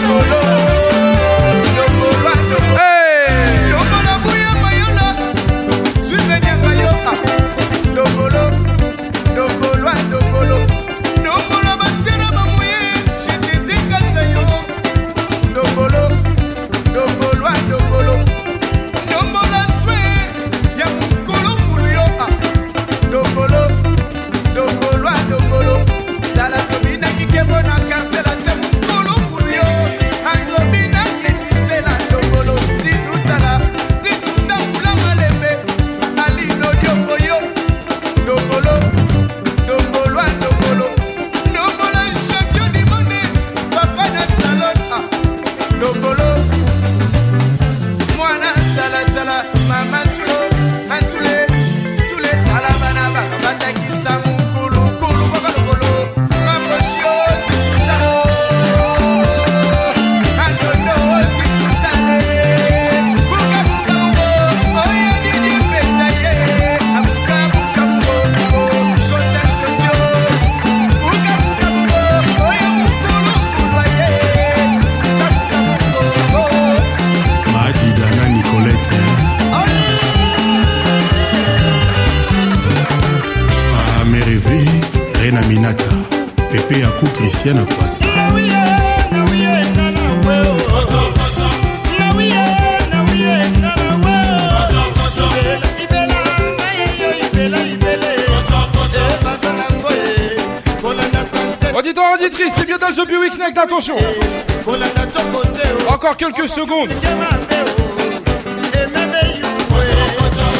Quelques 106.30 106.48
secondes 106.48 106.92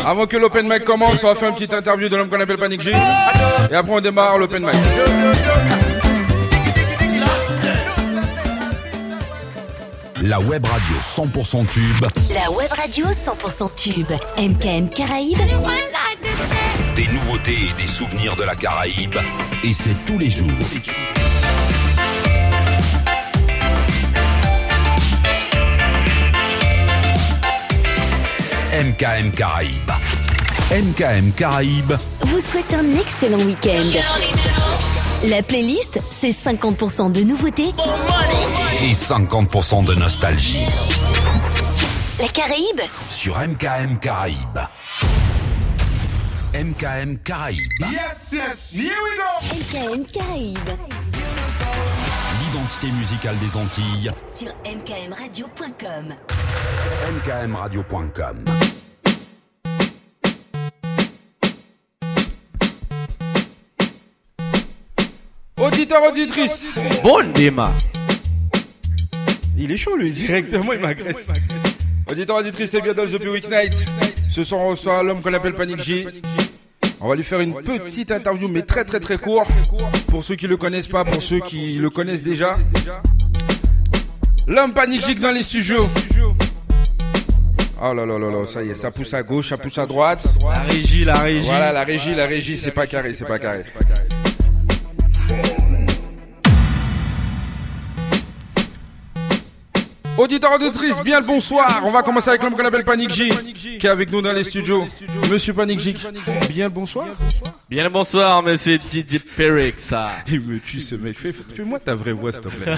Avant 0.05 0.26
que 0.26 0.36
l'open 0.36 0.68
mic 0.68 0.84
commence, 0.84 1.22
on 1.22 1.28
va 1.28 1.34
faire 1.36 1.51
une 1.51 1.55
petite 1.55 1.72
interview 1.72 2.09
de 2.09 2.16
l'homme 2.16 2.28
qu'on 2.28 2.40
appelle 2.40 2.59
Panic 2.59 2.80
J. 2.80 2.90
Et 3.70 3.74
après 3.74 3.93
on 3.93 4.01
démarre 4.01 4.39
l'open 4.39 4.64
mic. 4.64 4.74
La 10.22 10.40
web 10.40 10.64
radio 10.64 10.97
100% 11.01 11.66
tube. 11.68 12.06
La 12.34 12.51
web 12.51 12.72
radio 12.72 13.06
100% 13.06 13.74
tube. 13.76 14.12
MKM 14.39 14.89
Caraïbes. 14.89 15.39
Des 16.97 17.06
nouveautés 17.06 17.52
et 17.52 17.80
des 17.82 17.89
souvenirs 17.89 18.34
de 18.36 18.43
la 18.43 18.56
Caraïbe. 18.56 19.16
Et 19.62 19.72
c'est 19.72 19.94
tous 20.06 20.18
les 20.18 20.30
jours. 20.30 20.48
MKM 28.73 29.32
Caraïbes. 29.32 29.93
MKM 30.70 31.32
Caraïbes. 31.32 31.93
Vous 32.23 32.40
souhaite 32.40 32.73
un 32.73 32.90
excellent 32.99 33.40
week-end. 33.44 33.85
La 35.24 35.43
playlist, 35.43 36.01
c'est 36.11 36.31
50% 36.31 37.12
de 37.12 37.20
nouveautés. 37.20 37.70
Et 38.82 38.93
50% 38.93 39.85
de 39.85 39.94
nostalgie. 39.94 40.65
La 42.19 42.28
Caraïbe, 42.28 42.81
Sur 43.11 43.39
MKM 43.39 43.99
Caraïbes. 44.01 44.61
MKM 46.55 47.19
Caraïbes. 47.19 47.61
Yes, 47.90 48.32
yes, 48.32 48.74
here 48.74 48.89
we 49.05 49.19
go. 49.19 49.55
MKM 49.55 50.05
Caraïbes. 50.07 50.70
L'identité 52.40 52.86
musicale 52.93 53.39
des 53.39 53.55
Antilles. 53.55 54.11
Sur 54.35 54.55
mkmradio.com. 54.65 56.15
MKMradio.com. 57.24 58.45
Auditeur, 65.61 66.03
auditrice. 66.03 66.79
Bon 67.03 67.31
démarre. 67.33 67.73
Il 69.57 69.70
est 69.70 69.77
chaud, 69.77 69.97
lui, 69.97 70.11
directement, 70.11 70.73
il 70.73 70.81
m'agresse. 70.81 71.29
Auditeur, 72.11 72.37
auditrice, 72.37 72.70
t'es 72.70 72.81
bien 72.81 72.95
dans 72.95 73.07
The 73.07 73.24
Week 73.24 73.49
Night. 73.49 73.74
Ce 74.31 74.43
soir, 74.45 74.62
on 74.62 74.69
reçoit 74.70 75.03
l'homme 75.03 75.23
qu'on 75.23 75.33
appelle 75.35 75.55
Panic 75.55 75.81
J. 75.81 76.07
On 77.01 77.09
va 77.09 77.15
lui 77.15 77.24
faire 77.24 77.41
une 77.41 77.55
petite 77.62 78.11
interview, 78.11 78.49
mais 78.49 78.62
très 78.62 78.85
très 78.85 78.99
très 78.99 79.19
court. 79.19 79.47
Pour 80.09 80.24
ceux 80.24 80.37
qui 80.37 80.47
le 80.47 80.57
connaissent 80.57 80.89
pas, 80.89 81.05
pour 81.05 81.23
ceux 81.23 81.41
qui 81.41 81.74
le 81.74 81.91
connaissent 81.91 82.23
déjà. 82.23 82.57
L'homme 84.47 84.73
Panic 84.73 85.07
J 85.07 85.15
dans 85.16 85.33
les 85.33 85.43
studios. 85.43 85.89
Oh 87.84 87.92
là 87.92 88.06
là 88.06 88.16
là 88.16 88.30
là, 88.30 88.46
ça 88.46 88.62
y 88.62 88.70
est, 88.70 88.76
ça 88.76 88.92
pousse 88.92 89.12
à 89.12 89.24
gauche, 89.24 89.48
ça 89.48 89.59
pousse 89.59 89.76
à 89.76 89.86
droite. 89.86 90.24
La 90.40 90.60
régie, 90.60 91.04
la 91.04 91.14
régie. 91.14 91.46
Voilà, 91.48 91.72
la 91.72 91.82
régie, 91.82 92.14
la 92.14 92.26
régie, 92.26 92.56
c'est 92.56 92.70
pas 92.70 92.86
carré, 92.86 93.12
c'est 93.12 93.24
pas 93.24 93.40
carré. 93.40 93.64
Auditeur 100.16 100.52
auditrice, 100.52 101.02
bien 101.02 101.18
le 101.18 101.26
bonsoir. 101.26 101.82
On 101.84 101.90
va 101.90 102.02
commencer 102.02 102.28
avec 102.28 102.44
l'homme 102.44 102.54
qu'on 102.54 102.64
appelle 102.64 102.84
Panic 102.84 103.10
J, 103.10 103.30
qui 103.80 103.84
est 103.84 103.90
avec 103.90 104.12
nous 104.12 104.22
dans 104.22 104.32
les 104.32 104.44
studios. 104.44 104.86
Monsieur 105.28 105.52
Panic 105.52 105.80
J, 105.80 105.96
bien 106.50 106.66
le 106.66 106.70
bonsoir. 106.70 107.09
Bien 107.73 107.85
le 107.85 107.89
bonsoir, 107.89 108.43
monsieur 108.43 108.77
DJ 108.78 109.19
Perrick, 109.35 109.81
ça. 109.81 110.11
Il 110.28 110.43
me 110.43 110.61
tue 110.61 110.82
ce 110.82 110.94
mec. 110.94 111.19
Fais- 111.19 111.32
Fais-moi 111.32 111.78
ta 111.81 111.94
vraie 111.94 112.12
voix, 112.12 112.31
s'il 112.31 112.43
te 112.43 112.49
plaît. 112.49 112.77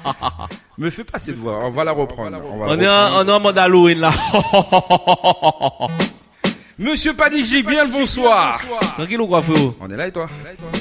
me 0.78 0.90
fais 0.90 1.04
pas 1.04 1.20
cette 1.20 1.36
voix. 1.36 1.64
On 1.64 1.70
va 1.70 1.84
la 1.84 1.92
reprendre. 1.92 2.36
On, 2.44 2.58
va 2.58 2.66
On 2.70 2.80
est, 2.80 2.88
en, 2.88 3.20
on 3.20 3.28
est 3.28 3.30
en 3.30 3.38
mode 3.38 3.56
Halloween 3.56 4.00
là. 4.00 4.10
Monsieur 6.76 7.14
Panic 7.14 7.46
J, 7.46 7.62
bien 7.62 7.84
le 7.84 7.92
bonsoir. 7.92 8.60
Tranquille 8.94 9.20
ou 9.20 9.28
quoi, 9.28 9.40
frérot? 9.42 9.76
On 9.80 9.88
est 9.88 9.96
là 9.96 10.08
et 10.08 10.12
toi? 10.12 10.26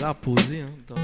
Là, 0.02 0.16
posé. 0.16 0.62
Hein, 0.62 0.96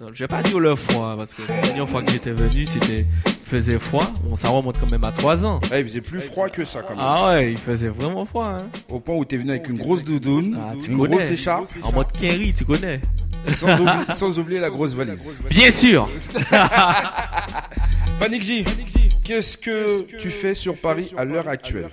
dans- 0.00 0.12
Je 0.12 0.24
vais 0.24 0.28
pas 0.28 0.42
dire 0.42 0.58
le 0.58 0.74
froid, 0.76 1.14
parce 1.16 1.34
que 1.34 1.42
la 1.50 1.60
dernière 1.60 1.88
fois 1.88 2.02
que 2.02 2.10
j'étais 2.10 2.32
venu, 2.32 2.66
c'était 2.66 3.06
faisait 3.46 3.78
froid. 3.78 4.04
Bon, 4.24 4.36
ça 4.36 4.48
remonte 4.48 4.78
quand 4.78 4.90
même 4.90 5.02
à 5.04 5.10
3 5.12 5.44
ans. 5.44 5.60
Eh, 5.74 5.80
il 5.80 5.84
faisait 5.84 6.00
plus 6.00 6.20
froid 6.20 6.48
que 6.48 6.64
ça 6.64 6.82
quand 6.82 6.90
même. 6.90 6.98
Ah 7.00 7.30
ouais, 7.30 7.50
il 7.52 7.58
faisait 7.58 7.88
vraiment 7.88 8.24
froid. 8.24 8.46
Hein. 8.48 8.66
Au 8.88 9.00
point 9.00 9.16
où 9.16 9.24
t'es 9.24 9.36
venu 9.36 9.50
avec 9.50 9.68
une 9.68 9.78
grosse 9.78 10.04
doudoune, 10.04 10.56
Tu 10.80 10.90
une 10.92 10.98
connais. 10.98 11.16
grosse 11.16 11.30
écharpe, 11.30 11.68
En 11.82 11.92
mode 11.92 12.12
Kerry, 12.12 12.54
tu 12.54 12.64
connais. 12.64 13.00
sans, 13.48 13.72
oublier, 13.80 14.14
sans 14.14 14.38
oublier 14.38 14.60
la 14.60 14.70
grosse 14.70 14.92
valise. 14.94 15.34
Bien 15.50 15.70
sûr. 15.70 16.08
Panic 18.20 18.42
J, 18.42 18.64
qu'est-ce 19.24 19.56
que 19.56 20.02
tu 20.18 20.30
fais 20.30 20.54
sur 20.54 20.76
Paris 20.76 21.12
à 21.16 21.24
l'heure 21.24 21.48
actuelle? 21.48 21.88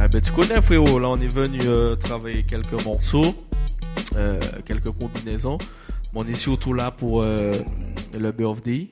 Ah 0.00 0.08
ben, 0.08 0.20
tu 0.20 0.30
connais 0.32 0.60
frérot, 0.62 0.98
là 0.98 1.08
on 1.08 1.16
est 1.16 1.26
venu 1.26 1.58
euh, 1.66 1.96
travailler 1.96 2.42
quelques 2.44 2.84
morceaux, 2.84 3.34
euh, 4.16 4.38
quelques 4.64 4.90
combinaisons. 4.90 5.58
On 6.14 6.26
est 6.26 6.34
surtout 6.34 6.72
là 6.72 6.90
pour 6.90 7.22
euh, 7.22 7.52
le 8.18 8.32
birthday. 8.32 8.88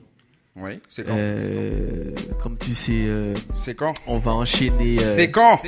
Oui, 0.57 0.79
c'est 0.89 1.03
quand? 1.05 1.13
Euh, 1.17 2.11
Comme 2.41 2.57
tu 2.57 2.73
sais, 2.75 2.93
euh, 2.93 3.33
c'est 3.55 3.73
quand? 3.75 3.93
On 4.07 4.19
va 4.19 4.31
enchaîner. 4.31 4.97
euh, 5.01 5.15
C'est 5.15 5.29
quand? 5.29 5.59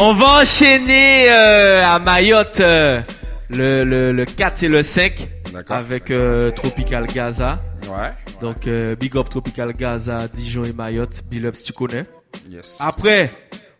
On 0.00 0.12
va 0.12 0.42
enchaîner 0.42 1.30
euh, 1.30 1.82
à 1.86 1.98
Mayotte 1.98 2.60
euh, 2.60 3.00
le, 3.48 3.84
le, 3.84 4.12
le 4.12 4.24
4 4.26 4.64
et 4.64 4.68
le 4.68 4.82
5 4.82 5.28
avec 5.70 6.10
euh, 6.10 6.50
Tropical 6.50 7.06
Gaza. 7.06 7.62
Ouais. 7.84 8.12
Donc 8.42 8.66
euh, 8.66 8.94
Big 8.94 9.16
Up 9.16 9.30
Tropical 9.30 9.72
Gaza, 9.72 10.28
Dijon 10.28 10.64
et 10.64 10.72
Mayotte, 10.74 11.22
Bill 11.30 11.46
Up 11.46 11.54
si 11.56 11.64
tu 11.66 11.72
connais. 11.72 12.02
Yes. 12.50 12.76
Après, 12.80 13.30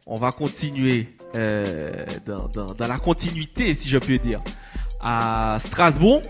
on 0.07 0.17
va 0.17 0.33
continuer 0.33 1.09
euh, 1.35 2.07
dans, 2.25 2.49
dans, 2.49 2.73
dans 2.73 2.87
la 2.87 2.97
continuité, 2.97 3.75
si 3.75 3.91
je 3.91 3.99
peux 3.99 4.17
dire, 4.17 4.41
à 5.03 5.59
Strasbourg 5.61 6.23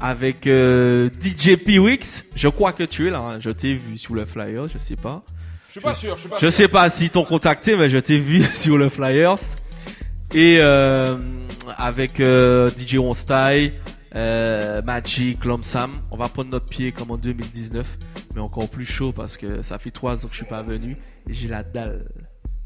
avec 0.00 0.46
euh, 0.46 1.08
DJ 1.22 1.56
P-Wix. 1.56 2.24
Je 2.36 2.48
crois 2.48 2.72
que 2.72 2.82
tu 2.84 3.08
es 3.08 3.10
là, 3.10 3.18
hein. 3.20 3.36
je 3.40 3.50
t'ai 3.50 3.74
vu 3.74 3.98
sur 3.98 4.14
le 4.14 4.24
flyer, 4.26 4.66
je 4.68 4.78
sais 4.78 4.96
pas. 4.96 5.22
Je 5.68 5.72
suis 5.72 5.80
pas 5.80 5.94
sûr, 5.94 6.14
je 6.16 6.20
suis 6.20 6.28
pas 6.28 6.36
Je 6.36 6.46
sûr. 6.48 6.52
sais 6.52 6.68
pas 6.68 6.88
si 6.90 7.10
t'ont 7.10 7.24
contacté, 7.24 7.76
mais 7.76 7.88
je 7.88 7.98
t'ai 7.98 8.18
vu 8.18 8.42
sur 8.54 8.78
le 8.78 8.88
flyers. 8.88 9.36
Et 10.34 10.58
euh, 10.60 11.16
avec 11.78 12.20
euh, 12.20 12.68
DJ 12.70 12.96
On 12.98 13.14
Style, 13.14 13.72
euh, 14.14 14.82
Magic, 14.82 15.44
Lom 15.44 15.62
Sam, 15.62 15.90
on 16.10 16.16
va 16.16 16.28
prendre 16.28 16.50
notre 16.50 16.66
pied 16.66 16.92
comme 16.92 17.10
en 17.10 17.16
2019, 17.16 17.98
mais 18.34 18.40
encore 18.40 18.68
plus 18.70 18.84
chaud 18.86 19.12
parce 19.12 19.36
que 19.36 19.62
ça 19.62 19.78
fait 19.78 19.90
trois 19.90 20.24
ans 20.24 20.28
que 20.28 20.32
je 20.32 20.38
suis 20.38 20.46
pas 20.46 20.62
venu 20.62 20.96
et 21.28 21.32
j'ai 21.32 21.48
la 21.48 21.62
dalle. 21.62 22.06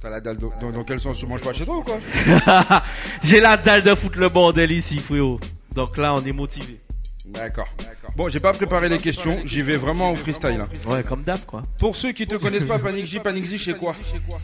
T'as 0.01 0.11
la 0.11 0.21
dalle 0.21 0.39
dans, 0.39 0.53
dans- 0.61 0.73
dans 0.73 0.83
quel 0.85 0.99
sens? 0.99 1.19
Tu 1.19 1.27
manges 1.27 1.43
pas 1.43 1.53
chez 1.53 1.65
toi 1.65 1.77
ou 1.79 1.83
quoi? 1.85 1.99
J'ai 3.23 3.39
la 3.39 3.57
dalle 3.57 3.83
de 3.85 3.95
foutre 3.95 4.19
le 4.19 4.29
bordel 4.29 4.73
ici, 4.73 4.99
frérot. 4.99 5.39
Donc 5.77 5.97
là, 5.97 6.13
on 6.15 6.21
est 6.25 6.33
motivé. 6.33 6.81
D'accord. 7.24 7.69
Bon, 8.16 8.28
j'ai 8.28 8.40
pas 8.40 8.53
préparé 8.53 8.89
les 8.89 8.99
questions, 8.99 9.39
j'y 9.44 9.62
vais 9.62 9.77
vraiment 9.77 10.11
au 10.11 10.16
freestyle. 10.16 10.61
hein. 10.61 10.69
Ouais, 10.90 11.03
comme 11.05 11.23
d'hab, 11.23 11.39
quoi. 11.47 11.62
Pour 11.78 11.94
ceux 11.94 12.12
qui 12.12 12.27
te 12.27 12.35
connaissent 12.35 12.65
pas, 12.65 12.78
Panic 12.81 13.07
J, 13.07 13.20
Panic 13.20 13.44
J, 13.47 13.59
c'est 13.59 13.78
quoi? 13.78 13.94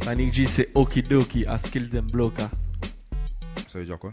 Panic 0.04 0.32
G, 0.32 0.46
c'est 0.46 0.70
Okidoki, 0.74 1.44
à 1.46 1.58
Skill 1.58 1.88
Them 1.88 2.06
Bloka. 2.06 2.48
Ça 3.68 3.78
veut 3.80 3.84
dire 3.84 3.98
quoi? 3.98 4.12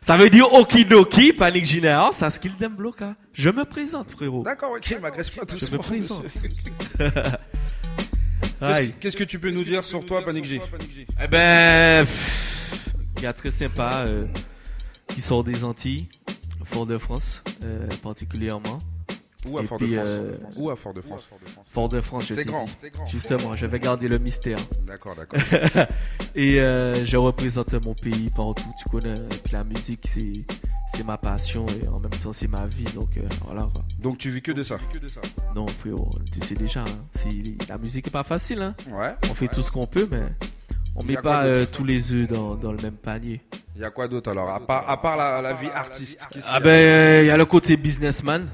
Ça 0.00 0.16
veut 0.16 0.28
dire 0.30 0.52
Okidoki, 0.52 1.32
Panic 1.32 1.64
Général, 1.64 2.12
ça 2.12 2.28
Skill 2.30 2.54
Them 2.56 2.74
Bloka. 2.74 3.14
Je 3.32 3.48
me 3.50 3.64
présente, 3.64 4.10
frérot. 4.10 4.42
D'accord, 4.42 4.72
ok, 4.76 4.98
m'agresse 5.00 5.30
pas 5.30 5.46
tout 5.46 5.56
Je 5.58 5.70
me 5.70 5.78
présente. 5.78 6.24
Qu'est-ce 6.98 8.64
Aïe. 8.64 8.92
que- 8.92 8.98
Qu'est-ce 9.00 9.16
que 9.16 9.24
tu 9.24 9.38
peux 9.38 9.50
nous 9.50 9.64
dire 9.64 9.82
sur 9.84 10.04
toi, 10.06 10.22
Panic 10.24 10.44
J 10.44 10.60
Eh 11.22 11.26
ben, 11.28 12.04
pff, 12.04 12.94
gars 13.20 13.32
très 13.32 13.50
sympa, 13.50 14.04
euh, 14.06 14.26
qui 15.08 15.20
sort 15.20 15.42
des 15.42 15.64
Antilles, 15.64 16.08
Fort-de-France, 16.72 17.42
euh, 17.64 17.86
particulièrement. 18.02 18.78
Où 19.44 19.58
à 19.58 19.62
Et 19.62 19.66
Fort-de-France 19.66 20.06
euh, 20.08 20.36
Où 20.56 20.70
à 20.70 20.76
Fort-de-France 20.76 21.28
Fort-de-France, 21.72 22.26
je 22.28 22.34
C'est 22.34 22.44
grand, 22.44 22.64
grand. 22.92 23.06
Justement, 23.08 23.54
je 23.54 23.66
vais 23.66 23.80
garder 23.80 24.06
le 24.06 24.18
mystère. 24.18 24.58
D'accord, 24.86 25.16
d'accord. 25.16 25.40
Et 26.36 26.60
euh, 26.60 26.94
je 27.04 27.16
représente 27.16 27.72
mon 27.84 27.92
pays 27.94 28.30
partout, 28.34 28.70
tu 28.78 28.88
connais. 28.88 29.14
Et 29.14 29.38
puis 29.44 29.52
la 29.52 29.64
musique, 29.64 30.00
c'est 30.06 30.32
c'est 30.94 31.04
ma 31.06 31.16
passion 31.16 31.64
et 31.82 31.88
en 31.88 31.98
même 31.98 32.10
temps 32.10 32.34
c'est 32.34 32.48
ma 32.48 32.66
vie, 32.66 32.84
donc 32.94 33.16
euh, 33.16 33.22
voilà 33.46 33.62
quoi. 33.72 33.82
Donc 33.98 34.18
tu 34.18 34.28
vis 34.30 34.42
que 34.42 34.52
de 34.52 34.62
ça 34.62 34.76
Non 35.54 35.66
frérot, 35.66 36.10
tu 36.30 36.46
sais 36.46 36.54
déjà, 36.54 36.80
hein, 36.82 36.84
c'est- 37.12 37.66
la 37.68 37.78
musique 37.78 38.08
est 38.08 38.10
pas 38.10 38.22
facile. 38.24 38.60
Hein. 38.60 38.74
Ouais. 38.92 39.14
On 39.30 39.34
fait 39.34 39.48
tout 39.48 39.62
ce 39.62 39.70
qu'on 39.72 39.86
peut, 39.86 40.06
mais 40.10 40.20
on 40.94 41.04
met 41.04 41.16
pas 41.16 41.44
euh, 41.44 41.64
tous 41.70 41.84
les 41.84 42.12
œufs 42.12 42.28
dans, 42.28 42.54
dans 42.54 42.72
le 42.72 42.78
même 42.82 42.96
panier. 42.96 43.40
Il 43.76 43.80
y 43.82 43.84
a 43.84 43.90
quoi 43.90 44.08
d'autre 44.08 44.30
alors? 44.30 44.50
À 44.50 44.60
part, 44.60 44.88
à 44.88 45.00
part 45.00 45.16
la, 45.16 45.40
la 45.40 45.54
vie 45.54 45.68
artiste 45.74 46.18
qu'est-ce 46.30 46.44
qu'il 46.44 46.52
y 46.52 46.54
Ah 46.54 46.56
a 46.56 46.60
ben, 46.60 47.24
il 47.24 47.28
y 47.28 47.30
a 47.30 47.36
le 47.36 47.44
côté 47.46 47.76
businessman 47.76 48.48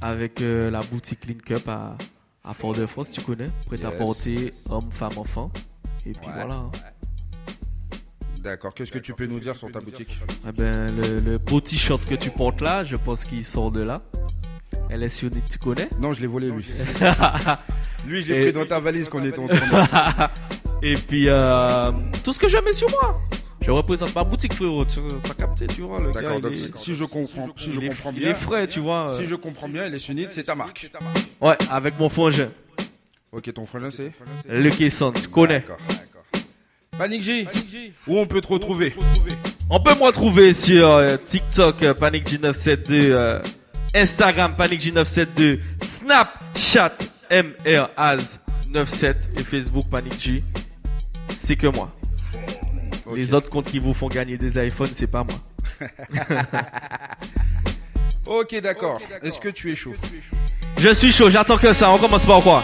avec 0.00 0.40
euh, 0.40 0.70
la 0.70 0.80
boutique 0.80 1.26
Link 1.26 1.50
Up 1.50 1.68
à, 1.68 1.96
à 2.44 2.54
Fort-de-France, 2.54 3.10
tu 3.10 3.20
connais, 3.20 3.46
prêt 3.66 3.84
à 3.84 3.90
porter 3.90 4.52
homme, 4.70 4.90
femme, 4.90 5.16
enfant. 5.16 5.50
Et 6.06 6.12
puis 6.12 6.26
Ouais. 6.26 6.32
voilà. 6.34 6.54
hein. 6.54 6.70
D'accord, 8.42 8.74
qu'est-ce 8.74 8.92
que 8.92 8.98
tu 8.98 9.14
peux 9.14 9.24
nous 9.26 9.40
dire 9.40 9.56
sur 9.56 9.70
ta 9.72 9.80
boutique? 9.80 10.20
Ah 10.46 10.52
ben, 10.52 10.94
le, 10.94 11.20
le 11.20 11.38
beau 11.38 11.60
t-shirt 11.62 12.04
que 12.04 12.14
tu 12.14 12.28
portes 12.30 12.60
là, 12.60 12.84
je 12.84 12.96
pense 12.96 13.24
qu'il 13.24 13.42
sort 13.44 13.70
de 13.72 13.80
là. 13.82 14.02
LS 14.90 15.22
Unit, 15.22 15.40
tu 15.50 15.58
connais? 15.58 15.88
Non, 15.98 16.12
je 16.12 16.20
l'ai 16.20 16.26
volé 16.26 16.50
lui. 16.50 16.66
lui, 18.06 18.20
je 18.22 18.32
l'ai 18.34 18.42
pris 18.42 18.52
dans 18.52 18.66
ta 18.66 18.80
valise 18.80 19.08
qu'on 19.08 19.22
est 19.24 19.38
en 19.38 19.46
train 19.48 19.56
de- 19.56 20.28
Et 20.86 20.94
puis, 20.94 21.28
euh, 21.28 21.90
tout 22.22 22.32
ce 22.34 22.38
que 22.38 22.46
je 22.48 22.58
mets 22.58 22.74
sur 22.74 22.90
moi. 22.90 23.18
Je 23.64 23.70
représente 23.70 24.14
ma 24.14 24.22
boutique, 24.22 24.52
frérot. 24.52 24.84
Tu 24.84 25.00
as 25.30 25.34
capté, 25.34 25.66
tu 25.66 25.80
vois. 25.80 25.98
le 25.98 26.10
gars, 26.12 26.20
D'accord, 26.20 26.36
il 26.36 26.42
donc 26.42 26.52
est- 26.52 26.76
si- 26.78 26.94
je 26.94 27.04
comprends, 27.04 27.48
si 27.56 27.72
je 27.72 27.78
il 27.80 27.84
est- 27.86 27.88
comprends 27.88 28.12
il 28.14 28.18
bien, 28.20 28.30
est 28.32 28.34
frais, 28.34 28.66
tu 28.66 28.80
vois. 28.80 29.10
euh. 29.10 29.18
Si 29.18 29.24
je 29.26 29.34
comprends 29.34 29.68
bien, 29.70 29.88
les 29.88 29.98
Sunnites, 29.98 30.32
c'est 30.34 30.42
ta 30.42 30.54
marque. 30.54 30.90
Ouais, 31.40 31.56
avec 31.70 31.98
mon 31.98 32.10
frangin. 32.10 32.50
Ok, 33.32 33.50
ton 33.54 33.64
frangin 33.64 33.88
c'est? 33.90 34.12
Le 34.46 34.68
Kesson, 34.70 35.12
tu 35.12 35.26
connais. 35.28 35.60
D'accord, 35.60 35.78
d'accord. 35.88 36.22
Panic 36.98 37.22
J, 37.22 37.48
où 38.06 38.18
on 38.18 38.26
peut 38.26 38.42
te 38.42 38.48
retrouver? 38.48 38.94
On 39.70 39.80
peut 39.80 39.94
me 39.94 40.02
retrouver 40.04 40.52
sur 40.52 40.86
euh, 40.86 41.16
TikTok 41.26 41.82
euh, 41.82 41.94
Panic 41.94 42.26
G972, 42.28 42.84
euh, 42.90 43.40
Instagram 43.94 44.54
Panic 44.54 44.80
G972, 44.82 45.58
Snapchat 45.82 46.92
MRAZ97 47.30 49.14
et 49.38 49.42
Facebook 49.42 49.86
Panic 49.90 50.20
G. 50.20 50.44
C'est 51.28 51.56
que 51.56 51.66
moi. 51.66 51.90
Les 53.14 53.34
autres 53.34 53.50
comptes 53.50 53.66
qui 53.66 53.78
vous 53.78 53.92
font 53.92 54.08
gagner 54.08 54.36
des 54.36 54.58
iPhones, 54.66 54.90
c'est 54.92 55.10
pas 55.10 55.24
moi. 55.24 55.88
Ok, 58.26 58.58
d'accord. 58.62 59.00
Est-ce 59.22 59.38
que 59.38 59.50
tu 59.50 59.70
es 59.70 59.74
chaud? 59.74 59.92
Je 60.78 60.88
suis 60.94 61.12
chaud, 61.12 61.28
j'attends 61.28 61.58
que 61.58 61.72
ça. 61.74 61.90
On 61.90 61.98
commence 61.98 62.24
par 62.24 62.40
quoi? 62.40 62.62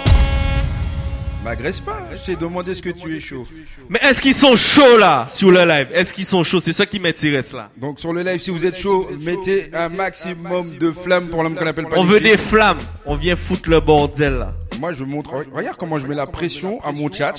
M'agresse 1.45 1.81
pas, 1.81 1.99
je 2.13 2.27
t'ai 2.27 2.37
demandé 2.37 2.75
ce 2.75 2.83
que 2.83 2.91
tu 2.91 3.17
es 3.17 3.21
chaud. 3.21 3.47
Mais 3.89 3.99
est-ce 4.03 4.21
qu'ils 4.21 4.35
sont 4.35 4.57
chauds 4.57 4.99
là 4.99 5.27
sur 5.31 5.51
le 5.51 5.65
live? 5.65 5.89
Est-ce 5.93 6.13
qu'ils 6.15 6.25
sont 6.27 6.45
chauds? 6.45 6.61
C'est 6.61 6.73
ça 6.73 6.85
qui 6.87 7.01
m'intéresse 7.01 7.53
là. 7.53 7.71
Donc 7.79 7.99
sur 7.99 8.13
le 8.13 8.23
live, 8.23 8.39
si 8.41 8.51
vous 8.51 8.65
êtes 8.65 8.77
chaud, 8.77 9.09
mettez 9.21 9.71
un 9.75 9.89
maximum 9.89 10.77
de 10.77 10.93
flammes 10.93 11.29
pour 11.29 11.43
l'homme 11.43 11.57
qu'on 11.57 11.67
appelle 11.67 11.87
Panic 11.87 11.99
On 11.99 12.05
veut 12.05 12.21
des 12.21 12.37
flammes. 12.37 12.79
On 13.07 13.17
vient 13.17 13.37
foutre 13.37 13.69
le 13.71 13.81
bordel 13.81 14.35
là. 14.35 14.55
Moi 14.81 14.93
je 14.93 15.05
montre. 15.05 15.35
Regarde 15.53 15.77
comment 15.77 15.99
je 15.99 16.07
mets 16.07 16.15
la 16.15 16.27
pression 16.27 16.81
à 16.83 16.91
mon 16.93 17.11
chat. 17.13 17.35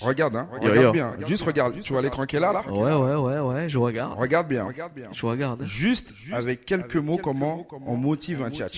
Regarde, 0.00 0.36
hein. 0.36 0.48
Regarde 0.60 0.92
bien. 0.92 1.14
Juste 1.26 1.44
regarde. 1.44 1.80
Tu 1.80 1.92
vois 1.92 2.02
l'écran 2.02 2.24
qui 2.24 2.36
est 2.36 2.40
là, 2.40 2.52
là 2.52 2.62
Ouais, 2.70 2.92
ouais, 2.92 3.14
ouais, 3.16 3.38
ouais, 3.40 3.68
je 3.68 3.78
regarde. 3.78 4.18
Regarde 4.18 4.48
bien. 4.48 4.68
Je 5.12 5.26
regarde. 5.26 5.64
Juste 5.64 6.14
avec 6.32 6.64
quelques 6.64 6.96
mots, 6.96 7.18
comment 7.18 7.66
on 7.86 7.96
motive 7.96 8.42
un 8.42 8.52
chat. 8.52 8.70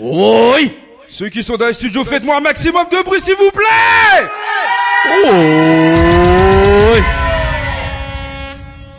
Oui 0.00 0.72
Ceux 1.08 1.28
qui 1.28 1.42
sont 1.42 1.56
dans 1.56 1.66
les 1.66 1.74
studios, 1.74 2.04
faites-moi 2.04 2.36
un 2.36 2.40
maximum 2.40 2.86
de 2.90 3.02
bruit, 3.04 3.20
s'il 3.20 3.36
vous 3.36 3.50
plaît 3.50 4.28
Oui 6.94 7.00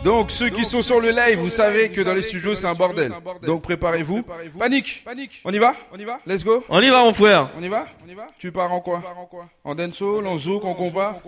Donc, 0.04 0.30
ceux 0.30 0.48
qui 0.48 0.64
sont 0.64 0.80
sur 0.82 1.00
le 1.00 1.10
live, 1.10 1.38
vous 1.38 1.50
savez 1.50 1.90
que 1.90 2.00
dans 2.00 2.14
les 2.14 2.22
studios, 2.22 2.54
c'est 2.54 2.66
un 2.66 2.74
bordel. 2.74 3.12
Donc, 3.42 3.62
préparez-vous. 3.62 4.22
Panique 4.58 5.04
On 5.44 5.52
y 5.52 5.58
va 5.58 5.74
On 5.92 5.98
y 5.98 6.04
va 6.04 6.20
Let's 6.26 6.44
go 6.44 6.64
On 6.68 6.80
y 6.80 6.88
va, 6.88 7.02
mon 7.04 7.12
frère. 7.12 7.50
On 7.58 7.62
y 7.62 7.68
va 7.68 7.86
On 8.06 8.10
y 8.10 8.14
va 8.14 8.26
Tu 8.38 8.52
pars 8.52 8.72
en 8.72 8.80
quoi 8.80 9.02
En 9.64 9.74
dancehall, 9.74 10.26
en 10.26 10.38
zouk, 10.38 10.64
en 10.64 10.74
combat 10.74 11.20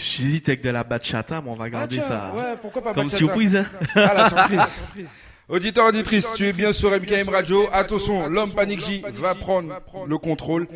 J'hésite 0.00 0.48
avec 0.48 0.62
de 0.62 0.70
la 0.70 0.84
bachata, 0.84 1.40
mais 1.42 1.50
on 1.50 1.54
va 1.54 1.70
garder 1.70 2.00
ça. 2.00 2.32
ouais, 2.34 2.56
pourquoi 2.60 2.82
pas 2.82 2.94
Comme 2.94 3.10
surprise, 3.10 3.56
hein. 3.56 3.66
Ah, 3.94 4.14
la 4.14 4.28
surprise. 4.28 4.82
Auditeur, 5.48 5.86
auditrice, 5.86 6.26
tu 6.34 6.46
es 6.46 6.52
bien 6.52 6.72
sur 6.72 6.90
MKM 6.90 7.28
Radio. 7.28 7.68
Attention, 7.72 8.28
l'homme 8.28 8.52
Panic 8.52 8.80
J 8.84 9.04
va 9.14 9.34
prendre 9.34 9.74
le 10.06 10.18
contrôle. 10.18 10.66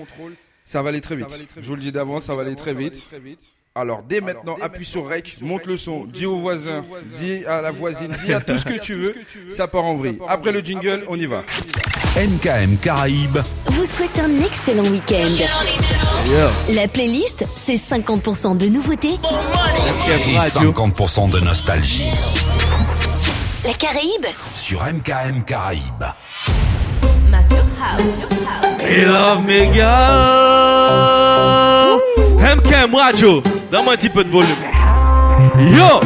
Ça 0.65 0.83
va 0.83 0.91
aller 0.91 1.01
très 1.01 1.17
vite. 1.17 1.29
Je 1.57 1.67
vous 1.67 1.77
le 1.77 1.81
dis 1.81 1.93
d'avance, 1.93 2.25
ça 2.25 2.35
va 2.35 2.43
aller 2.43 2.57
très 2.57 2.75
vite. 2.75 3.09
Alors, 3.77 4.03
dès 4.09 4.23
maintenant, 4.23 4.57
appuie 4.63 4.87
sur 4.87 5.07
Rec, 5.07 5.37
monte 5.43 5.67
le 5.67 5.77
son, 5.77 6.07
dis 6.07 6.25
au 6.25 6.37
voisin, 6.37 6.83
dis 7.15 7.45
à 7.45 7.61
la 7.61 7.73
voisine, 7.73 8.17
dis 8.25 8.33
à 8.33 8.41
tout 8.41 8.57
ce 8.57 8.65
que 8.65 8.81
tu 8.81 8.95
veux. 8.95 9.15
Ça 9.51 9.69
part 9.69 9.85
en 9.85 9.97
vrille. 9.97 10.19
Après 10.27 10.51
le 10.51 10.61
jingle, 10.61 11.05
on 11.09 11.17
y 11.17 11.27
va. 11.27 11.43
MKM 12.17 12.79
Caraïbes. 12.79 13.37
vous 13.67 13.85
souhaite 13.85 14.19
un 14.19 14.35
excellent 14.39 14.85
week-end. 14.85 15.29
La 16.71 16.89
playlist, 16.89 17.45
c'est 17.55 17.75
50% 17.75 18.57
de 18.57 18.67
nouveautés. 18.67 19.19
Et 20.09 20.39
50% 20.39 21.29
de 21.29 21.41
nostalgie. 21.41 22.09
La 23.67 23.75
Caraïbe, 23.75 24.25
Sur 24.55 24.85
MKM 24.85 25.45
Caraïbes. 25.45 25.83
Et 28.89 29.05
love 29.05 29.47
me 29.47 29.59
girl 29.75 31.86
MKM 32.39 32.95
Radio 32.95 33.43
Donne-moi 33.71 33.95
un 33.95 33.97
petit 33.97 34.09
peu 34.09 34.25
de 34.25 34.31
volume 34.31 34.49
Yo 35.59 36.01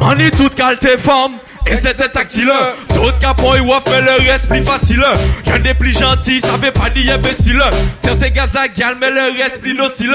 On 0.00 0.18
est 0.18 0.36
toutes 0.36 0.54
qualité 0.54 0.96
forme 0.98 1.34
et 1.66 1.76
c'était 1.76 2.08
tactile 2.08 2.50
D'autres 2.94 3.18
capons 3.18 3.54
et 3.54 3.60
waf 3.60 3.82
mais 3.86 4.00
le 4.00 4.30
reste 4.30 4.48
plus 4.48 4.62
facile 4.62 5.04
Y'en 5.46 5.58
des 5.58 5.74
plus 5.74 5.98
gentils, 5.98 6.40
ça 6.40 6.58
fait 6.60 6.72
pas 6.72 6.90
dire 6.90 7.14
imbécile 7.14 7.62
Certains 8.02 8.30
gars 8.30 8.46
à 8.54 8.68
gal 8.68 8.96
mais 9.00 9.10
le 9.10 9.42
reste 9.42 9.60
plus 9.60 9.76
docile 9.76 10.14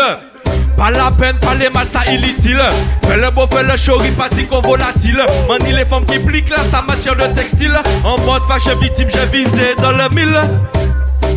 pas 0.76 0.90
la 0.90 1.12
peine, 1.12 1.38
pas 1.38 1.54
les 1.54 1.70
mal, 1.70 1.86
ça 1.86 2.04
inutile. 2.12 2.60
Fais 3.04 3.18
le 3.18 3.30
beau, 3.30 3.46
fais 3.50 3.64
le 3.64 3.78
show, 3.78 3.94
au 3.94 4.62
volatile. 4.62 5.22
Manie 5.48 5.72
les 5.72 5.86
femmes 5.86 6.04
qui 6.06 6.18
pliquent 6.20 6.50
là, 6.50 6.58
sa 6.72 6.82
matière 6.82 7.16
de 7.16 7.34
textile. 7.36 7.80
En 8.04 8.20
mode 8.26 8.42
fashion 8.48 8.76
victime, 8.80 9.08
j'ai 9.10 9.26
visé 9.38 9.76
dans 9.78 9.92
le 9.92 10.10
mille. 10.10 10.36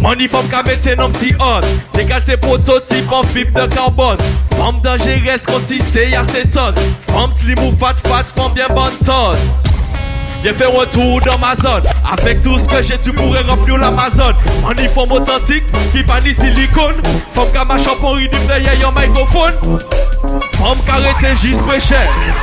Money 0.06 0.28
femme 0.28 0.46
qui 0.48 0.70
met 0.70 0.76
tes 0.76 0.94
noms 0.94 1.10
si 1.12 1.34
hot. 1.34 1.66
Dégage 1.92 2.26
tes 2.26 2.36
prototypes 2.36 3.10
en 3.10 3.24
fibre 3.24 3.66
de 3.66 3.74
carbone. 3.74 4.16
Femme 4.56 4.80
dangereuse 4.80 5.44
consistée 5.44 6.14
à 6.14 6.24
ses 6.28 6.48
tonnes. 6.48 6.76
Femme 7.08 7.32
slim 7.36 7.58
ou 7.58 7.76
fat 7.76 7.96
fat, 8.04 8.22
femme 8.36 8.52
bien 8.54 8.68
bonne 8.68 8.92
J'ai 10.46 10.52
fait 10.52 10.66
retour 10.66 11.20
dans 11.22 11.36
ma 11.38 11.56
zone. 11.56 11.82
Avec 12.08 12.40
tout 12.40 12.56
ce 12.56 12.68
que 12.68 12.80
j'ai 12.80 12.96
tu 12.98 13.12
pourrais 13.12 13.42
remplir 13.42 13.78
l'Amazon. 13.78 14.32
Money 14.62 14.86
femme 14.86 15.10
authentique 15.10 15.64
qui 15.90 16.04
bannit 16.04 16.34
silicone. 16.34 16.94
Femme 17.32 17.48
qui 17.52 17.66
marche 17.66 17.82
en 18.00 18.10
rythme 18.12 18.38
derrière 18.46 18.88
un 18.88 18.92
microphone. 18.92 19.54
Femme 20.52 20.78
qui 20.84 20.90
arrête 20.90 21.36
juste 21.36 21.62
prêcher 21.62 21.96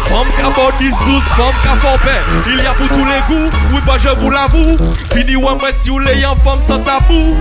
Femme 0.09 0.27
qui 0.35 0.41
aborde 0.41 0.73
10 0.79 0.89
12 0.89 0.95
Femme 1.37 1.53
qui 1.61 1.67
a 1.69 1.75
fort 1.77 1.99
Il 2.45 2.61
y 2.61 2.67
a 2.67 2.73
pour 2.73 2.87
tous 2.89 3.05
les 3.05 3.35
goûts 3.35 3.49
Oui 3.73 3.79
bah 3.87 3.95
je 3.97 4.09
vous 4.09 4.29
l'avoue. 4.29 4.77
Fini 5.13 5.37
ouais 5.37 5.55
moi 5.55 5.69
si 5.71 5.89
vous 5.89 5.99
l'ayez 5.99 6.25
en 6.25 6.35
femme 6.35 6.59
sans 6.67 6.79
tabou 6.79 7.37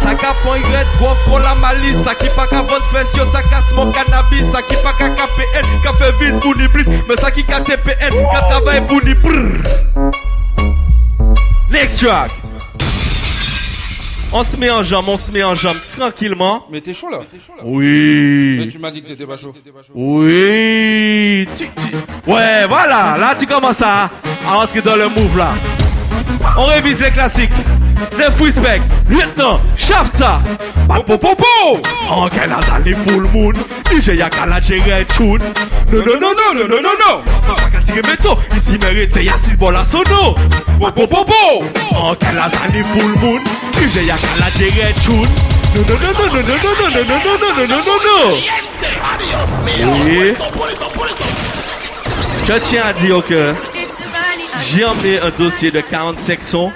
sa 0.00 0.14
ka 0.18 0.32
pon 0.42 0.56
Y, 0.56 0.84
wof 1.00 1.24
kon 1.28 1.44
la 1.44 1.54
malis 1.60 1.98
Sa 2.04 2.14
ki 2.18 2.30
pa 2.36 2.46
ka 2.50 2.62
vant 2.62 2.90
fes 2.92 3.14
yo, 3.18 3.26
sa 3.32 3.42
ka 3.46 3.62
smon 3.70 3.92
kanabis 3.96 4.46
Sa 4.52 4.64
ki 4.66 4.78
pa 4.84 4.94
ka 4.98 5.10
KPN, 5.18 5.72
ka 5.84 5.94
fe 6.00 6.12
viz 6.20 6.36
pou 6.42 6.56
ni 6.56 6.68
Me 7.08 7.18
sa 7.20 7.30
ki 7.30 7.44
ka 7.48 7.60
TPN, 7.66 8.16
ka 8.32 8.44
travay 8.48 8.80
pou 8.86 9.00
ni 9.04 9.14
Next 11.70 12.00
track 12.00 12.32
on 14.32 14.44
se 14.44 14.56
met 14.56 14.70
en 14.70 14.84
jambe, 14.84 15.08
on 15.08 15.16
se 15.16 15.32
met 15.32 15.42
en 15.42 15.56
jambe 15.56 15.78
tranquillement. 15.96 16.64
Mais 16.70 16.80
t'es 16.80 16.94
chaud 16.94 17.10
là? 17.10 17.18
Oui. 17.64 18.58
Mais 18.60 18.68
tu 18.68 18.78
m'as 18.78 18.92
dit 18.92 19.02
que 19.02 19.08
t'étais 19.08 19.26
pas 19.26 19.36
chaud. 19.36 19.52
Oui. 19.92 21.48
Ouais, 22.28 22.66
voilà. 22.68 23.16
Là, 23.18 23.34
tu 23.36 23.46
commences 23.46 23.82
à, 23.82 24.04
à 24.04 24.66
dans 24.84 24.96
le 24.96 25.08
move 25.08 25.36
là. 25.36 25.50
On 26.56 26.66
révise 26.66 27.00
les 27.00 27.10
classiques. 27.10 27.52
Neuf 28.18 28.40
respect. 28.40 28.80
Lieutenant. 29.08 29.60
Shafta. 29.76 30.40
Papopopo. 30.88 31.44
En 32.08 32.28
quelle 32.28 32.52
année 32.52 32.94
full 32.94 33.28
moon. 33.32 33.52
DJ 33.90 34.16
Yakala 34.16 34.60
Jere 34.60 35.04
Tune. 35.06 35.42
Non, 35.92 36.02
non, 36.04 36.20
non, 36.20 36.34
non, 36.34 36.54
non, 36.54 36.68
non, 36.68 36.82
non, 36.82 36.96
non. 37.08 37.22
Pas 37.46 37.70
qu'à 37.70 37.80
tirer 37.80 38.02
métaux. 38.02 38.38
Ici, 38.56 38.78
mérite, 38.78 39.16
y'a 39.16 39.36
6 39.36 39.56
bols 39.56 39.76
à 39.76 39.84
sono. 39.84 40.36
Papopopo. 40.80 41.64
En 41.92 42.14
quelle 42.14 42.38
année 42.38 42.82
full 42.82 43.14
moon. 43.20 43.40
DJ 43.74 44.06
Yakala 44.06 44.50
Jere 44.56 44.92
Tune. 45.04 45.28
Non, 45.74 45.82
non, 45.86 45.96
non, 46.00 46.26
non, 46.26 46.42
non, 46.42 46.56
non, 46.62 46.78
non, 46.78 46.90
non, 46.90 47.08
non, 47.08 47.36
non, 47.38 47.52
non, 47.56 47.68
non, 47.68 47.82
non, 47.86 47.98
non. 48.06 48.32
Oui. 50.04 50.34
Je 52.48 52.58
tiens 52.58 52.82
à 52.88 52.92
dire 52.92 53.22
que 53.24 53.54
j'ai 54.68 54.84
emmené 54.84 55.18
un 55.20 55.30
dossier 55.30 55.70
de 55.70 55.80
45 55.80 56.42
sons. 56.42 56.72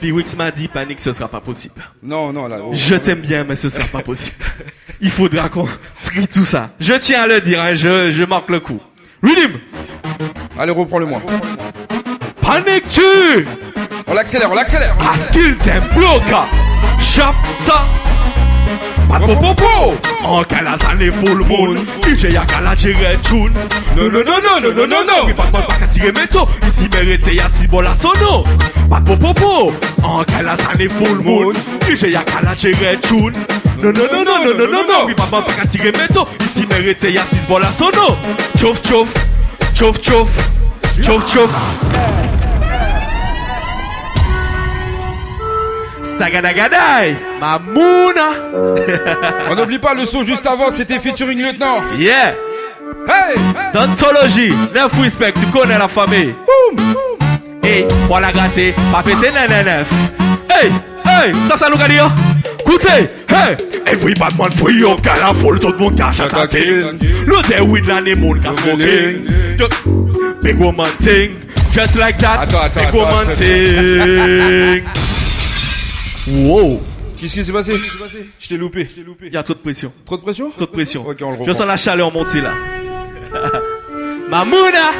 Puis 0.00 0.12
Wix 0.12 0.36
m'a 0.36 0.50
dit, 0.50 0.68
panique, 0.68 1.00
ce 1.00 1.10
sera 1.12 1.26
pas 1.28 1.40
possible. 1.40 1.82
Non, 2.02 2.32
non, 2.32 2.46
là. 2.46 2.58
oh. 2.62 2.70
Je 2.72 2.94
t'aime 2.94 3.20
bien, 3.20 3.44
mais 3.44 3.56
ce 3.56 3.68
sera 3.68 3.84
pas 3.86 4.00
possible. 4.00 4.36
Il 5.00 5.10
faudra 5.10 5.48
qu'on 5.48 5.66
trie 6.02 6.26
tout 6.28 6.44
ça. 6.44 6.70
Je 6.80 6.92
tiens 6.94 7.22
à 7.22 7.26
le 7.26 7.40
dire, 7.40 7.60
hein, 7.60 7.74
je, 7.74 8.10
je 8.10 8.22
marque 8.24 8.50
le 8.50 8.60
coup. 8.60 8.80
Rhythm 9.22 9.58
Allez, 10.58 10.72
reprends-le-moi. 10.72 11.20
Panique 12.40 12.86
tu 12.88 13.46
On 14.06 14.14
l'accélère, 14.14 14.50
on 14.50 14.54
l'accélère 14.54 14.96
Askil 15.12 15.54
c'est 15.56 15.80
bloca 15.94 16.46
Chapta 17.00 17.84
Papopopo 19.08 19.96
An 20.22 20.44
kalazan 20.44 21.00
e 21.00 21.10
full 21.10 21.44
moon 21.46 21.86
Ije 22.06 22.28
ya 22.28 22.44
kalajire 22.44 23.16
tchoun 23.22 23.52
Non 23.96 24.10
non 24.12 24.22
non 24.24 24.42
non 24.42 24.62
non 24.62 24.74
non 24.74 24.88
non 24.88 25.06
non 25.06 25.26
Wipakman 25.26 25.62
pakatire 25.66 26.12
meto 26.12 26.48
Isi 26.66 26.88
merete 26.88 27.32
ya 27.34 27.48
sibola 27.48 27.94
sono 27.94 28.44
Papopopo 28.88 29.72
An 30.02 30.24
kalazan 30.24 30.88
full 30.88 31.22
moon 31.22 31.54
Ije 31.90 32.10
ya 32.10 32.22
kalajire 32.22 32.98
tchoun 33.00 33.32
Non 33.82 33.92
non 33.94 34.08
non 34.12 34.24
non 34.24 34.42
non 34.44 34.56
non 34.56 34.70
non 34.70 34.86
non 34.86 35.04
Wipakman 35.06 35.42
pakatire 35.44 35.90
meto 35.96 36.28
Isi 36.40 36.66
merete 36.66 37.08
ya 37.08 37.24
sibola 37.30 37.70
sono 37.76 38.14
Chouf 38.60 38.80
chouf 38.82 39.08
Chouf 39.74 39.98
chouf 40.00 40.30
Chouf 41.02 41.24
chouf 41.32 42.27
Stagadagadai 46.18 47.14
Mamouna. 47.40 48.30
On 49.50 49.54
n'oublie 49.54 49.78
pas 49.78 49.94
le 49.94 50.04
son 50.04 50.24
juste 50.24 50.44
avant, 50.46 50.72
c'était 50.72 50.98
featuring 50.98 51.38
lieutenant. 51.40 51.80
Yeah. 51.96 52.34
Hey 53.06 53.38
Dantology 53.72 54.52
Neuf 54.74 54.90
respect, 55.00 55.32
tu 55.38 55.46
connais 55.46 55.78
la 55.78 55.86
famille. 55.86 56.34
Hey, 57.62 57.86
voilà 58.08 58.32
gratter, 58.32 58.74
pas 58.90 59.02
péter 59.04 59.30
nananef 59.30 59.86
Hey, 60.50 60.70
hey, 61.04 61.32
ça 61.48 61.56
ça 61.56 61.70
nous 61.70 61.76
gagne 61.76 62.00
Écoutez, 62.60 63.08
hey. 63.28 63.56
Every 63.86 64.14
bad 64.14 64.36
man 64.36 64.50
free 64.50 64.82
up, 64.84 65.00
car 65.02 65.16
la 65.20 65.32
foule, 65.32 65.60
tout 65.60 65.70
le 65.70 65.78
monde 65.78 65.96
cache 65.96 66.18
à 66.20 66.26
ta 66.26 66.46
Le 66.46 67.48
day 67.48 67.60
with 67.60 67.86
l'année, 67.86 68.14
moun 68.16 68.40
ka 68.40 68.50
smoking 68.54 69.24
Big 70.42 70.58
woman 70.58 70.86
thing 70.98 71.30
Just 71.72 71.94
like 71.94 72.18
that, 72.18 72.42
Attends, 72.42 72.58
attends, 72.64 72.80
big 72.80 72.94
woman 72.94 73.28
attends, 73.28 73.34
thing 73.34 74.82
Wow 76.30 76.80
Qu'est-ce 77.20 77.34
qui 77.34 77.44
s'est 77.44 77.52
passé? 77.52 77.72
Je 78.38 78.48
t'ai 78.48 78.56
loupé. 78.56 78.88
Il 79.22 79.32
y 79.32 79.36
a 79.36 79.42
trop 79.42 79.54
de 79.54 79.58
pression. 79.58 79.92
Trop 80.06 80.16
de 80.16 80.22
pression? 80.22 80.50
Trop 80.50 80.66
de 80.66 80.70
pression. 80.70 81.06
Ok, 81.06 81.16
on 81.22 81.32
le 81.32 81.44
Je 81.44 81.52
sens 81.52 81.66
la 81.66 81.76
chaleur 81.76 82.12
monter 82.12 82.40
là. 82.40 82.52
Mamouna 84.30 84.90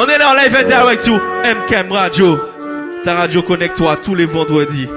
On 0.00 0.06
est 0.06 0.18
là 0.18 0.32
en 0.32 0.34
live 0.34 0.56
and 0.56 0.66
direct 0.66 1.02
sur 1.02 1.16
MKM 1.16 1.92
Radio. 1.92 2.38
Ta 3.04 3.14
radio 3.14 3.42
connecte-toi 3.42 3.96
tous 4.02 4.14
les 4.14 4.26
vendredis 4.26 4.88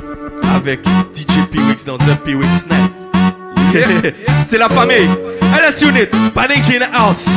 avec 0.55 0.79
DJ 1.13 1.45
P-Wix 1.51 1.85
dans 1.85 1.97
The 1.97 2.17
P-Wix 2.23 2.65
Night. 2.69 4.13
C'est 4.47 4.57
la 4.57 4.69
famille. 4.69 5.07
LS 5.41 5.81
Unit, 5.83 6.05
Panic 6.33 6.63
G 6.63 6.77
in 6.77 6.85
the 6.85 6.89
House. 6.93 7.27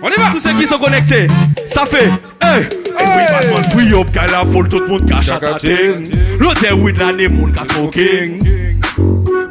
On 0.00 0.08
y 0.08 0.14
va 0.16 0.30
Tous 0.32 0.40
ceux 0.40 0.52
qui 0.52 0.66
sont 0.66 0.78
connectés, 0.78 1.26
ça 1.66 1.84
fait 1.86 2.08
Hey 2.40 2.68
Every 3.00 3.92
up, 3.94 4.12
kala 4.12 4.44
fol, 4.52 4.68
tout 4.68 4.86
moun 4.88 4.98
ka 5.08 5.20
chata 5.22 5.58
ting. 5.60 6.10
Lote 6.40 6.70
win 6.72 6.96
la 6.98 7.12
moun 7.12 7.52
ka 7.52 7.64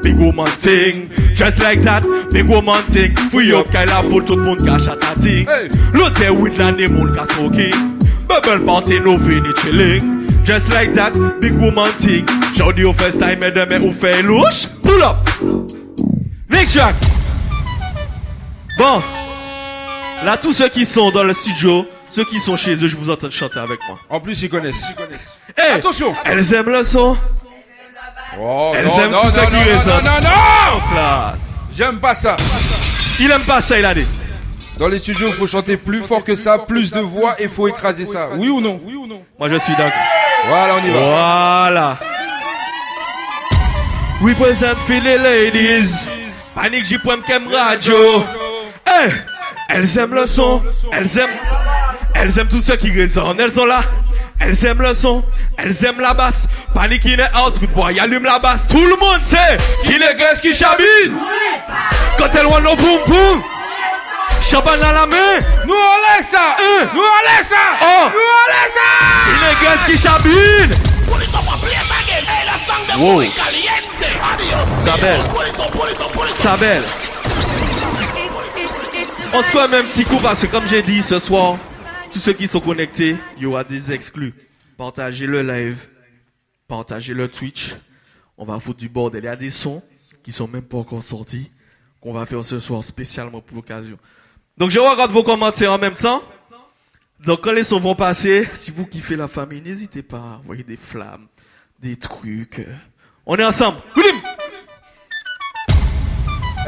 Big 0.04 0.18
woman 0.18 0.48
ting. 0.62 1.10
Just 1.36 1.62
like 1.62 1.82
that, 1.82 2.04
big 2.32 2.48
woman 2.48 2.84
ting. 2.88 3.16
Free 3.30 3.54
up, 3.54 3.72
kala 3.72 4.04
fol, 4.10 4.24
tout 4.24 4.38
moun 4.38 4.58
ka 4.58 4.78
chata 4.78 5.16
ting. 5.22 5.46
Lote 5.94 6.30
win 6.30 6.56
la 6.58 6.72
moun 6.72 7.14
ka 7.14 7.26
smoking. 7.26 7.98
Bubble 8.28 8.66
panty 8.66 9.00
nou 9.00 9.18
vini 9.18 9.54
chilling. 9.62 10.28
Just 10.44 10.74
like 10.74 10.94
that, 10.94 11.14
big 11.42 11.54
woman 11.54 11.92
ting. 11.98 12.26
Chowdi 12.54 12.86
ou 12.86 12.94
first 12.94 13.20
time 13.20 13.44
e 13.44 13.52
deme 13.52 13.84
ou 13.84 13.94
fey 13.94 14.22
louche 14.24 14.68
Pull 14.84 15.04
up. 15.04 15.18
Next 16.50 16.74
track. 16.74 16.96
Bon. 18.78 19.02
Là 20.26 20.38
tous 20.38 20.54
ceux 20.54 20.70
qui 20.70 20.86
sont 20.86 21.12
dans 21.12 21.24
le 21.24 21.34
studio 21.34 21.86
ceux 22.18 22.26
qui 22.26 22.40
sont 22.40 22.58
chez 22.58 22.74
eux, 22.74 22.88
je 22.88 22.98
vous 22.98 23.12
entends 23.12 23.30
chanter 23.30 23.60
avec 23.60 23.80
moi. 23.88 24.00
En 24.10 24.20
plus, 24.20 24.42
ils 24.42 24.50
connaissent. 24.50 24.84
Hey, 25.56 25.74
Attention. 25.74 26.16
Elles 26.26 26.52
aiment 26.52 26.72
le 26.72 26.82
son. 26.82 27.16
Oh, 28.40 28.72
Elles 28.76 28.88
non, 28.88 29.00
aiment 29.02 29.12
non, 29.12 29.20
tout 29.20 29.26
non, 29.28 29.32
ça 29.32 29.46
qui 29.46 29.54
non, 29.54 29.60
résonne. 29.60 30.04
non, 30.04 30.12
non, 30.24 30.96
non. 30.96 31.34
J'aime 31.76 32.00
pas 32.00 32.16
ça. 32.16 32.36
Il 33.20 33.30
aime 33.30 33.44
pas 33.44 33.62
ça, 33.62 33.78
il 33.78 33.86
a 33.86 33.94
dit. 33.94 34.08
Dans 34.80 34.88
les 34.88 34.98
studios, 34.98 35.28
il 35.28 35.34
faut 35.34 35.46
chanter 35.46 35.78
plus 35.78 36.02
fort 36.02 36.24
que 36.24 36.36
ça, 36.36 36.58
plus 36.58 36.90
de 36.90 37.02
voix 37.02 37.36
et 37.40 37.48
faut 37.48 37.68
écraser 37.68 38.08
ça. 38.08 38.30
Oui 38.36 38.50
ou 38.50 38.62
non? 38.62 38.82
Moi, 39.38 39.50
je 39.50 39.58
suis 39.58 39.76
d'accord. 39.76 40.02
Voilà, 40.48 40.76
on 40.76 40.84
y 40.84 40.90
va. 40.90 41.00
Voilà. 41.00 42.00
Represent 44.24 44.76
Philly 44.88 45.20
ladies. 45.20 45.94
Panic 46.56 46.84
J.M 46.84 47.48
Radio. 47.54 48.24
Hey, 48.88 49.12
elles 49.70 49.98
aiment 50.00 50.16
le 50.16 50.26
son. 50.26 50.64
Elles 50.92 51.16
aiment. 51.20 51.77
Elles 52.20 52.40
aiment 52.40 52.48
tout 52.48 52.62
ce 52.62 52.74
qui 52.74 52.92
résonne. 52.92 53.40
Elles 53.40 53.52
sont 53.52 53.66
là. 53.66 53.82
Elles 54.40 54.66
aiment 54.66 54.82
le 54.82 54.94
son. 54.94 55.24
Elles 55.58 55.86
aiment 55.86 56.02
la 56.02 56.14
basse. 56.14 56.48
Panic 56.74 57.06
in 57.06 57.18
the 57.18 57.30
house. 57.34 57.60
Good 57.60 57.72
boy, 57.72 58.00
allume 58.00 58.24
la 58.24 58.40
basse. 58.40 58.68
Tout 58.68 58.86
le 58.86 58.96
monde 58.96 59.22
sait 59.22 59.58
qu'il 59.84 60.02
est 60.02 60.16
gueule 60.16 60.40
qui 60.42 60.54
chabine. 60.54 61.18
Quand 62.18 62.30
elles 62.34 62.46
voient 62.46 62.62
nos 62.62 62.76
boum 62.76 63.00
boum. 63.08 63.42
Champagne 64.42 64.82
à 64.82 64.94
la 64.94 65.06
main. 65.06 65.40
Nous 65.66 65.74
on 65.74 66.18
laisse 66.18 66.30
ça. 66.30 66.56
Nous 66.94 67.02
on 67.02 67.38
laisse 67.38 67.50
ça. 67.50 67.56
Oh. 67.82 68.10
Nous 68.14 68.20
on 68.20 68.46
laisse 68.52 68.74
ça. 68.74 68.90
Il 69.30 69.40
est 69.44 69.58
gueule 69.64 69.82
qui 69.86 69.98
chabine. 70.02 70.72
Wow. 73.00 73.24
Sabelle. 74.84 75.22
Sabelle. 76.42 76.84
On 79.34 79.42
se 79.42 79.48
fait 79.48 79.60
un 79.60 79.68
même 79.68 79.86
petit 79.86 80.06
coup 80.06 80.18
parce 80.18 80.42
que 80.42 80.48
comme 80.48 80.68
j'ai 80.68 80.82
dit 80.82 81.04
ce 81.04 81.20
soir, 81.20 81.58
tous 82.12 82.20
ceux 82.20 82.34
qui 82.34 82.48
sont 82.48 82.60
connectés, 82.60 83.16
il 83.38 83.44
y 83.44 83.46
aura 83.46 83.64
des 83.64 83.92
exclus. 83.92 84.34
Partagez 84.78 85.26
le 85.26 85.42
live, 85.42 85.88
partagez 86.68 87.14
le 87.14 87.28
Twitch. 87.28 87.76
On 88.38 88.46
va 88.46 88.60
foutre 88.60 88.80
du 88.80 88.90
bordel. 88.90 89.24
Il 89.24 89.26
y 89.26 89.30
a 89.30 89.36
des 89.36 89.50
sons 89.50 89.82
qui 90.24 90.32
sont 90.32 90.48
même 90.48 90.62
pas 90.62 90.78
encore 90.78 91.04
sortis 91.04 91.52
qu'on 92.02 92.14
va 92.14 92.26
faire 92.26 92.44
ce 92.44 92.60
soir 92.60 92.84
spécialement 92.84 93.42
pour 93.42 93.58
l'occasion. 93.58 93.98
Donc 94.58 94.70
je 94.72 94.80
regarde 94.80 95.12
vos 95.12 95.24
commentaires 95.24 95.72
en 95.72 95.80
même 95.80 95.96
temps. 95.96 96.22
Donc 97.20 97.42
quand 97.42 97.52
les 97.52 97.64
sons 97.64 97.80
vont 97.80 97.96
passer, 97.96 98.48
si 98.54 98.70
vous 98.70 98.86
kiffez 98.86 99.16
la 99.16 99.28
famille, 99.28 99.62
n'hésitez 99.62 100.04
pas 100.04 100.18
à 100.18 100.38
envoyer 100.38 100.64
des 100.64 100.76
flammes, 100.76 101.28
des 101.80 101.96
trucs. 101.96 102.66
On 103.26 103.36
est 103.36 103.44
ensemble. 103.44 103.80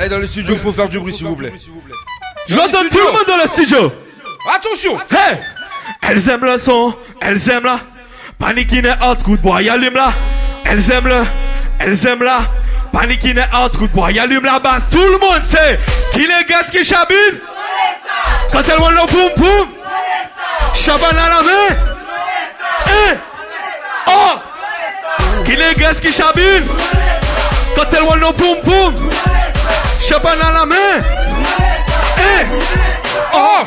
Eh, 0.01 0.07
dans 0.07 0.17
le 0.17 0.27
studio, 0.27 0.53
il 0.53 0.59
faut 0.59 0.71
faire 0.71 0.87
du 0.87 0.97
bruit, 0.97 1.13
s'il 1.13 1.27
vous 1.27 1.35
plaît. 1.35 1.53
Je 2.47 2.55
veux 2.55 2.61
entendre 2.61 2.89
tout 2.89 2.97
le 2.97 3.11
monde 3.11 3.27
dans 3.27 3.37
le 3.37 3.47
studio. 3.47 3.91
Attention. 4.47 4.97
Hey! 5.11 5.37
Elles 6.01 6.29
aiment 6.29 6.45
le 6.45 6.57
son, 6.57 6.95
elles 7.21 7.49
aiment 7.49 7.65
la 7.65 7.79
Panic 8.39 8.71
in 8.73 9.15
good 9.25 9.41
boy, 9.41 9.69
allume 9.69 9.95
la. 9.95 10.13
Elles 10.65 10.89
aiment 10.91 11.07
le, 11.07 11.23
elles 11.79 12.07
aiment 12.07 12.23
la 12.23 12.41
Panic 12.93 13.25
in 13.25 13.35
good 13.77 13.91
boy, 13.91 14.17
allume 14.17 14.45
la 14.45 14.59
basse. 14.59 14.89
Tout 14.89 14.97
le 15.03 15.17
monde 15.17 15.43
sait 15.43 15.79
qu'il 16.13 16.31
est 16.31 16.47
gaz 16.47 16.71
qui 16.71 16.83
chabine 16.85 17.39
Quand 18.51 18.61
elles 18.61 18.77
voient 18.79 18.91
le 18.91 19.11
boum 19.11 19.29
boum 19.35 19.67
Chabane 20.73 21.17
à 21.17 21.29
la 21.29 21.41
main. 21.41 21.75
Eh 22.87 23.17
Oh! 24.07 25.43
Qu'il 25.43 25.61
est 25.61 25.75
gaz 25.77 25.99
qui 25.99 26.13
chabine 26.13 26.63
Quand 27.75 27.93
elles 27.93 28.03
voient 28.03 28.15
le 28.15 28.31
boum 28.31 28.57
boum 28.63 29.09
Chabane 29.99 30.41
à 30.41 30.51
la 30.53 30.65
main. 30.65 30.75
Eh 32.17 32.45
Oh 33.33 33.63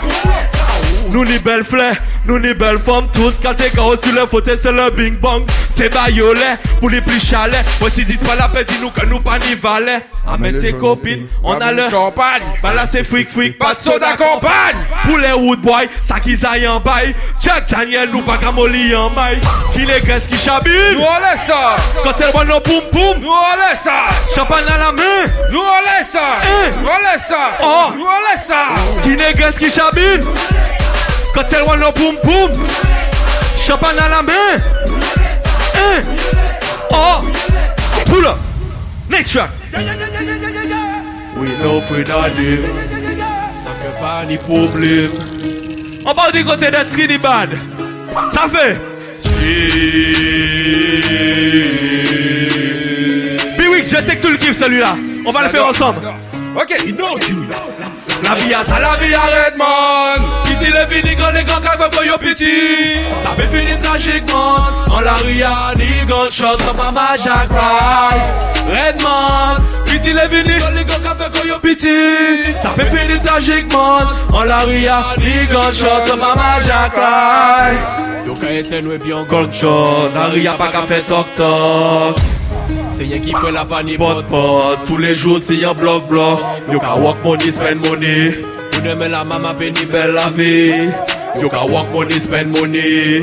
nous 1.12 1.24
ni 1.24 1.38
belles 1.38 1.64
fleurs, 1.64 1.96
nous 2.24 2.38
ni 2.38 2.54
belles 2.54 2.78
femmes 2.78 3.06
Tous 3.12 3.34
gars 3.42 3.54
sur 3.56 4.12
le 4.14 4.26
fauteuil 4.26 4.58
c'est 4.62 4.72
le 4.72 4.90
bing 4.90 5.16
bang 5.18 5.42
C'est 5.74 5.92
baïolé 5.92 6.40
pour 6.80 6.88
les 6.90 7.00
plus 7.00 7.20
chalets 7.20 7.64
Moi 7.80 7.90
si 7.92 8.04
disent 8.04 8.22
pas 8.22 8.34
la 8.36 8.48
paix 8.48 8.64
dis-nous 8.64 8.90
que 8.90 9.04
nous 9.06 9.20
pas 9.20 9.38
ni 9.38 9.54
valet 9.54 10.00
Amène 10.26 10.56
tes 10.58 10.72
copines, 10.72 11.26
on 11.42 11.54
a 11.54 11.72
le 11.72 11.90
champagne 11.90 12.42
Bah 12.62 12.72
là 12.72 12.86
c'est 12.90 13.02
freak 13.02 13.28
freak, 13.28 13.58
pas 13.58 13.74
de 13.74 13.80
soda 13.80 14.16
campagne 14.16 14.76
Pour 15.04 15.18
les 15.18 15.32
wood 15.32 15.60
boy, 15.60 15.88
ça 16.00 16.20
qu'ils 16.20 16.46
aillent 16.46 16.68
en 16.68 16.78
bail 16.80 17.14
Jack 17.40 17.68
Daniel 17.68 18.08
nous 18.12 18.22
pas 18.22 18.38
camoli 18.38 18.94
en 18.94 19.10
maille 19.10 19.40
Qui 19.72 19.80
les 19.80 20.00
graisses 20.00 20.28
qui 20.28 20.38
chabine 20.38 20.94
Nous 20.94 21.00
on 21.00 21.18
laisse 21.18 21.44
ça. 21.46 21.74
Quand 22.04 22.12
elle 22.20 22.30
voit 22.30 22.44
nos 22.44 22.60
poum 22.60 22.82
poum 22.92 23.20
Nous 23.20 23.28
on 23.28 23.68
laisse 23.68 23.80
ça. 23.80 24.06
Champagne 24.34 24.64
à 24.68 24.78
la 24.78 24.92
main 24.92 25.32
Nous 25.50 25.58
on 25.58 25.98
laisse 25.98 26.10
ça. 26.10 26.38
Eh. 26.42 26.70
Nous 26.70 26.86
on 26.88 27.12
laisse 27.12 27.26
ça. 27.26 27.50
Oh. 27.60 27.86
Nous 27.96 28.04
on 28.04 28.32
laisse 28.32 28.46
ça. 28.46 28.66
Qui 29.02 29.16
les 29.16 29.34
graisses 29.34 29.58
qui 29.58 29.70
chabine 29.70 30.24
Quand 31.34 31.44
elle 31.52 31.64
voit 31.64 31.76
nos 31.76 31.92
poum 31.92 32.16
poum 32.22 32.52
Champagne 33.56 33.96
à 33.98 34.08
la 34.08 34.22
main. 34.22 34.32
Eh. 35.74 36.02
Oh. 36.90 37.18
Pull 38.06 38.26
up 38.26 38.36
Next 39.08 39.32
track. 39.32 39.50
We 41.36 41.50
know 41.58 41.80
free 41.80 42.04
daddy 42.04 42.58
Ça 43.64 43.70
fait 43.74 44.00
pas 44.00 44.24
ni 44.26 44.36
problème. 44.36 45.12
On 46.04 46.14
parle 46.14 46.32
du 46.32 46.44
côté 46.44 46.66
de 46.66 46.90
Trinidad. 46.90 47.50
Ça 48.32 48.48
fait. 48.48 48.76
Biwix, 53.58 53.90
je 53.90 54.02
sais 54.02 54.16
que 54.16 54.26
tu 54.26 54.32
le 54.32 54.38
kiffes 54.38 54.58
celui-là. 54.58 54.96
On 55.24 55.32
va 55.32 55.44
le 55.44 55.48
faire 55.50 55.66
ensemble. 55.66 56.00
Ok. 56.56 56.74
La 58.22 58.34
vie 58.36 58.54
à 58.54 58.64
ça, 58.64 58.78
la 58.78 58.96
vie 59.04 59.14
à 59.14 59.20
Redmond 59.20 60.26
Piti 60.44 60.70
le 60.70 60.86
vini 60.88 61.16
quand 61.16 61.30
les 61.30 61.44
grands 61.44 61.60
cafés 61.60 61.88
pour 61.90 62.04
yo 62.04 62.16
piti 62.18 63.00
Ça 63.22 63.30
peut 63.36 63.46
finir 63.56 63.78
tragiquement 63.78 64.56
En 64.90 65.00
la 65.00 65.14
rue 65.14 65.42
ni 65.76 66.06
gunshot 66.06 66.56
Comme 66.66 66.80
un 66.80 67.16
Jack 67.16 67.50
Ride. 67.50 68.68
Redmond 68.68 69.62
Piti 69.86 70.12
le 70.12 70.28
vini 70.28 70.58
quand 70.60 70.70
les 70.70 70.84
grands 70.84 71.00
cafés 71.00 71.30
pour 71.32 71.44
yo 71.46 71.58
piti 71.58 72.52
Ça 72.62 72.70
peut 72.76 72.84
finir 72.96 73.20
tragiquement 73.20 73.98
En 74.32 74.44
la 74.44 74.58
rue 74.60 74.86
ni 75.18 75.46
gunshot 75.46 76.06
Comme 76.06 76.22
un 76.22 76.60
Jack 76.66 76.92
Ride. 76.94 78.26
Yo 78.26 78.34
ka 78.34 78.46
eten 78.52 78.86
we 78.86 78.98
bien 78.98 79.24
gunshot 79.24 80.10
La 80.14 80.26
rue 80.26 80.44
pas 80.56 80.68
qu'à 80.68 80.82
faire 80.82 81.04
toc 81.04 81.26
toc 81.36 82.16
Se 82.92 83.04
ye 83.08 83.20
ki 83.24 83.34
fwe 83.34 83.52
la 83.52 83.64
pani 83.64 83.96
pot 83.98 84.22
pot 84.30 84.76
Tous 84.86 84.98
les 84.98 85.14
jours 85.14 85.40
se 85.40 85.54
ye 85.54 85.74
blok 85.78 86.08
blok 86.08 86.40
Yo 86.72 86.80
ka 86.80 86.94
wak 87.00 87.24
money 87.24 87.50
spend 87.50 87.86
money 87.86 88.32
Mwen 88.82 88.98
men 88.98 89.10
la 89.12 89.24
mama 89.24 89.54
pe 89.54 89.70
ni 89.70 89.86
bel 89.86 90.14
la 90.16 90.28
vi 90.30 90.90
Yo 91.40 91.48
ka 91.48 91.64
wak 91.72 91.92
money 91.92 92.18
spend 92.18 92.58
money 92.58 93.22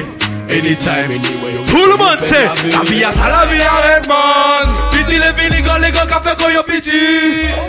anytime, 0.51 1.11
anywhere 1.11 1.65
Tout 1.67 1.85
le 1.85 1.97
monde 1.97 2.19
sait, 2.19 2.45
la 2.71 2.81
vie 2.89 3.03
a 3.03 3.11
ça 3.11 3.29
la 3.29 3.45
vie 3.45 3.61
avec 3.61 4.07
man 4.07 4.69
Piti 4.91 5.17
les 5.19 5.33
fini 5.41 5.63
quand 5.63 5.77
les 5.77 5.91
gars 5.91 6.05
café 6.05 6.31
quand 6.37 6.49
yo 6.49 6.63
piti. 6.63 6.91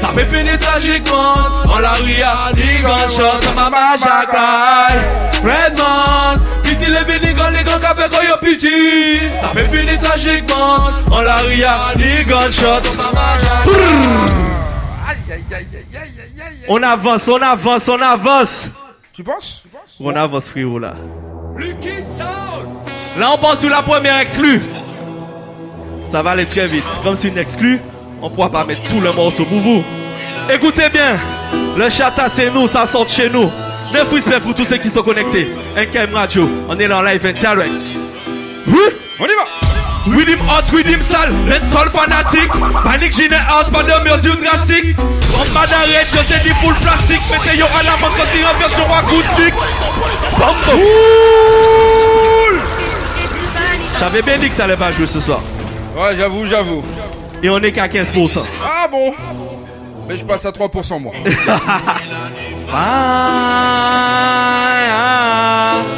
Ça 0.00 0.08
peut 0.14 0.24
finir 0.24 0.56
tragiquement. 0.58 1.34
En 1.68 1.78
la 1.78 1.92
rue 1.92 2.10
y'a 2.12 2.52
des 2.54 2.82
gunshots 2.82 3.38
comme 3.46 3.58
à 3.58 3.70
ma 3.70 3.96
jaclaille 3.96 5.00
Redman 5.42 6.40
Piti 6.62 6.86
les 6.90 7.12
fini 7.12 7.34
quand 7.34 7.50
les 7.50 7.62
gars 7.64 7.78
café 7.80 8.04
quand 8.10 8.22
yo 8.22 8.36
piti. 8.42 9.18
Ça 9.42 9.48
peut 9.48 9.66
finir 9.76 9.98
tragiquement. 9.98 10.76
En 11.10 11.20
la 11.22 11.36
rue 11.36 11.56
y'a 11.56 11.76
des 11.96 12.24
gunshots 12.24 12.82
comme 12.82 13.00
à 13.00 13.12
ma 13.12 13.38
jaclaille 13.38 14.50
On 16.68 16.82
avance, 16.82 17.28
on 17.28 17.42
avance, 17.42 17.88
on 17.88 18.00
avance. 18.00 18.68
Tu 19.12 19.24
penses? 19.24 19.62
On 19.98 20.14
avance 20.14 20.50
frérot 20.50 20.78
là. 20.78 20.94
Là, 23.18 23.30
on 23.34 23.38
passe 23.38 23.60
sur 23.60 23.70
la 23.70 23.82
première 23.82 24.18
exclue. 24.18 24.62
Ça 26.06 26.22
va 26.22 26.30
aller 26.30 26.46
très 26.46 26.66
vite. 26.68 26.84
Comme 27.02 27.16
c'est 27.16 27.28
une 27.28 27.38
exclue, 27.38 27.80
on 28.22 28.30
pourra 28.30 28.50
pas 28.50 28.64
mettre 28.64 28.82
tout 28.84 29.00
le 29.00 29.12
morceau 29.12 29.44
pour 29.44 29.58
vous. 29.58 29.82
Écoutez 30.52 30.88
bien, 30.88 31.18
le 31.76 31.88
chata 31.90 32.28
c'est 32.28 32.50
nous, 32.50 32.66
ça 32.66 32.86
sort 32.86 33.04
de 33.04 33.10
chez 33.10 33.28
nous. 33.28 33.50
Neuf 33.92 34.12
respect 34.12 34.40
pour 34.40 34.54
tous 34.54 34.64
ceux 34.64 34.78
qui 34.78 34.90
sont 34.90 35.02
connectés. 35.02 35.48
NKM 35.76 36.14
Radio, 36.14 36.48
on 36.68 36.78
est 36.78 36.88
là 36.88 36.98
en 36.98 37.02
live 37.02 37.24
and 37.26 37.38
direct. 37.38 37.72
Oui, 38.66 38.80
on 39.18 39.24
y 39.24 39.28
va. 39.28 39.59
Rhythm 40.06 40.40
hot, 40.48 40.70
rhythm 40.72 41.00
sale, 41.02 41.32
let's 41.48 41.70
soul 41.70 41.88
fanatique. 41.90 42.50
Panic 42.84 43.12
gine 43.12 43.34
house, 43.34 43.70
pas 43.70 43.82
de 43.82 43.92
mesure 44.08 44.36
drastique. 44.36 44.96
On 44.98 45.44
pas 45.54 45.66
d'arrêt, 45.66 46.04
je 46.10 46.18
sais 46.22 46.40
du 46.40 46.50
full 46.54 46.74
plastique. 46.74 47.20
Mettez 47.30 47.56
yo 47.58 47.66
à 47.78 47.82
la 47.82 47.90
main 47.92 48.08
quand 48.16 48.30
il 48.34 48.44
en 48.44 48.54
version 48.58 48.94
acoustique. 48.94 49.54
Bam, 50.38 50.54
Cool. 50.64 52.58
J'avais 53.98 54.22
bien 54.22 54.38
dit 54.38 54.48
que 54.48 54.56
ça 54.56 54.64
allait 54.64 54.76
pas 54.76 54.92
jouer 54.92 55.06
ce 55.06 55.20
soir. 55.20 55.40
Ouais, 55.96 56.16
j'avoue, 56.16 56.46
j'avoue. 56.46 56.82
Et 57.42 57.50
on 57.50 57.58
est 57.58 57.72
qu'à 57.72 57.86
15%. 57.88 58.42
Ah 58.62 58.88
bon? 58.90 59.14
Mais 60.10 60.16
je 60.16 60.24
passe 60.24 60.44
à 60.44 60.50
3% 60.50 61.00
moi. 61.00 61.12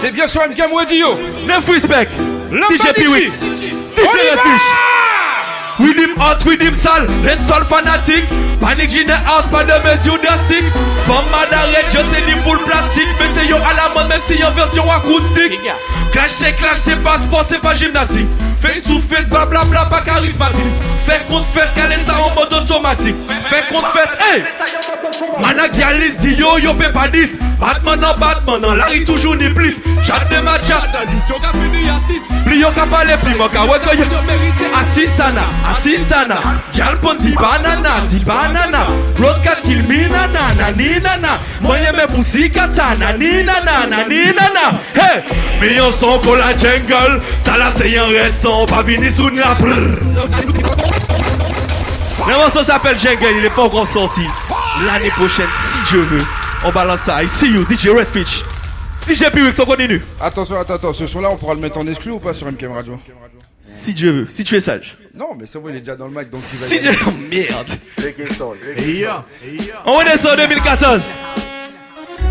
T'es 0.02 0.10
bien 0.10 0.26
sur 0.26 0.42
MK 0.42 0.68
Mouadillo 0.70 1.16
9 1.46 1.66
respect 1.66 2.08
DJ. 2.50 2.92
Piwix 2.92 3.40
DJ 3.40 3.46
With 5.82 5.98
him 5.98 6.14
hot, 6.14 6.44
with 6.46 6.62
him 6.62 6.74
sal, 6.74 7.02
red 7.26 7.42
sol 7.42 7.64
fanatik 7.66 8.22
Panik 8.62 8.88
jine 8.94 9.16
house, 9.26 9.50
pa 9.50 9.64
de 9.66 9.74
mes 9.82 10.06
yon 10.06 10.22
dasik 10.22 10.62
Fom 11.08 11.26
madaret, 11.34 11.90
yo 11.90 12.04
se 12.06 12.22
li 12.28 12.36
full 12.46 12.62
plastik 12.68 13.10
Mete 13.18 13.48
yo 13.50 13.58
a 13.58 13.74
la 13.74 13.88
man, 13.96 14.06
menm 14.06 14.22
si 14.28 14.38
yon 14.38 14.54
versyon 14.54 14.86
akoustik 14.94 15.58
Clash 16.14 16.38
se 16.38 16.54
clash, 16.54 16.78
se 16.86 16.94
pas 17.02 17.18
sport, 17.26 17.50
se 17.50 17.58
pa 17.58 17.74
jimnastik 17.74 18.30
Fek 18.62 18.78
sou 18.86 19.02
fes, 19.02 19.26
bla 19.26 19.42
bla 19.50 19.66
bla, 19.66 19.88
pa 19.90 20.04
karismatik 20.06 20.88
Fek 21.08 21.26
kont 21.32 21.50
fes, 21.50 21.74
kale 21.74 21.98
sa 22.06 22.20
an 22.22 22.36
mod 22.38 22.54
automatik 22.62 23.18
Fek 23.50 23.72
kont 23.74 23.90
fes, 23.96 24.18
hey! 24.22 24.91
Mana 25.40 25.68
gyalizi 25.68 26.36
yo 26.38 26.58
yo 26.58 26.74
pe 26.74 26.92
pa 26.92 27.08
dis 27.08 27.30
Batman 27.60 28.04
an 28.04 28.18
Batman 28.20 28.64
an 28.64 28.76
Larry 28.76 29.04
toujours 29.04 29.36
ni 29.36 29.48
plis 29.48 29.76
Chat 30.04 30.28
de 30.28 30.40
ma 30.42 30.58
chat 30.58 30.90
Yo 31.28 31.38
ka 31.38 31.52
fini 31.52 31.88
assist 31.88 32.24
Pli 32.44 32.58
yo 32.60 32.70
ka 32.72 32.86
pale 32.86 33.16
pli 33.22 33.34
mo 33.36 33.48
ka 33.48 33.64
yo 33.64 34.06
Assistana, 34.80 35.44
assistana 35.70 36.36
Gyal 36.72 36.98
pon 37.00 37.16
di 37.18 37.34
banana, 37.34 38.00
di 38.10 38.24
banana 38.24 38.86
Road 39.16 39.42
cat 39.42 39.62
kill 39.62 39.82
me 39.88 40.08
na 40.08 40.26
na 40.26 40.52
na 40.54 40.70
ni 40.70 41.00
na 41.00 41.16
na 41.16 41.38
Mwenye 41.60 41.92
me 41.96 42.06
pussy 42.06 42.50
kata 42.50 42.94
na 42.98 43.12
ni 43.12 43.42
na 43.42 43.60
na 43.64 43.86
na 43.86 44.02
ni 44.08 44.32
na 44.32 44.48
na 44.52 44.78
Hey, 44.94 45.22
mi 45.60 45.76
yon 45.76 45.90
son 45.90 46.18
pour 46.18 46.36
la 46.36 46.56
jungle. 46.56 47.20
T'as 47.44 47.56
la 47.56 47.70
c'est 47.70 47.96
un 47.96 48.06
red 48.06 48.34
son 48.34 48.66
Pas 48.66 48.82
vini 48.82 49.10
sous 49.10 49.28
la 49.28 49.54
brrr 49.54 51.21
le 52.32 52.38
morceau 52.38 52.62
s'appelle 52.62 52.98
Jungle, 52.98 53.34
il 53.38 53.44
est 53.44 53.50
pas 53.54 53.62
encore 53.62 53.86
sorti. 53.86 54.22
L'année 54.86 55.10
prochaine, 55.10 55.46
si 55.72 55.90
Dieu 55.90 56.00
veut, 56.00 56.24
on 56.64 56.70
balance 56.70 57.00
ça. 57.00 57.22
I 57.22 57.28
see 57.28 57.52
you, 57.52 57.64
DJ 57.68 57.88
Redfish. 57.88 58.42
DJ 59.06 59.30
Piwix, 59.30 59.58
on 59.58 59.64
continue. 59.64 60.00
Attention, 60.20 60.58
attends, 60.58 60.74
attends, 60.74 60.92
ce 60.92 61.06
son-là, 61.06 61.28
on 61.30 61.36
pourra 61.36 61.54
le 61.54 61.60
mettre 61.60 61.78
en 61.78 61.86
exclu 61.86 62.12
ou 62.12 62.18
pas 62.18 62.32
sur 62.32 62.46
MKM 62.50 62.72
Radio? 62.72 62.98
Si 63.60 63.92
Dieu 63.92 64.12
veut, 64.12 64.26
si 64.30 64.44
tu 64.44 64.56
es 64.56 64.60
sage. 64.60 64.96
Non, 65.14 65.36
mais 65.38 65.46
c'est 65.46 65.58
bon, 65.58 65.68
il 65.68 65.76
est 65.76 65.80
déjà 65.80 65.94
dans 65.94 66.06
le 66.06 66.12
mic, 66.12 66.30
donc 66.30 66.40
il 66.52 66.58
va 66.58 66.66
Si 66.66 66.76
y 66.76 66.80
Dieu... 66.80 66.90
aller. 66.90 66.98
Oh, 67.06 67.12
merde. 67.30 67.66
On 69.86 70.00
est 70.00 70.16
sur 70.16 70.34
2014. 70.36 71.02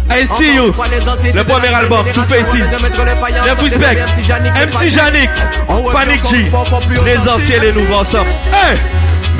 I 0.09 0.25
see 0.25 0.55
you. 0.55 0.73
Le 1.33 1.43
premier 1.43 1.67
album, 1.67 2.05
Two 2.11 2.23
Faces. 2.23 2.53
Le 2.55 3.61
Respect. 3.61 3.97
MC 4.65 4.89
Janik. 4.89 5.29
Panic 5.93 6.27
G. 6.27 6.45
Les 7.05 7.29
anciens 7.29 7.57
et 7.57 7.59
les 7.59 7.73
nouveaux 7.73 7.95
ensemble. 7.95 8.29
Hey! 8.51 8.77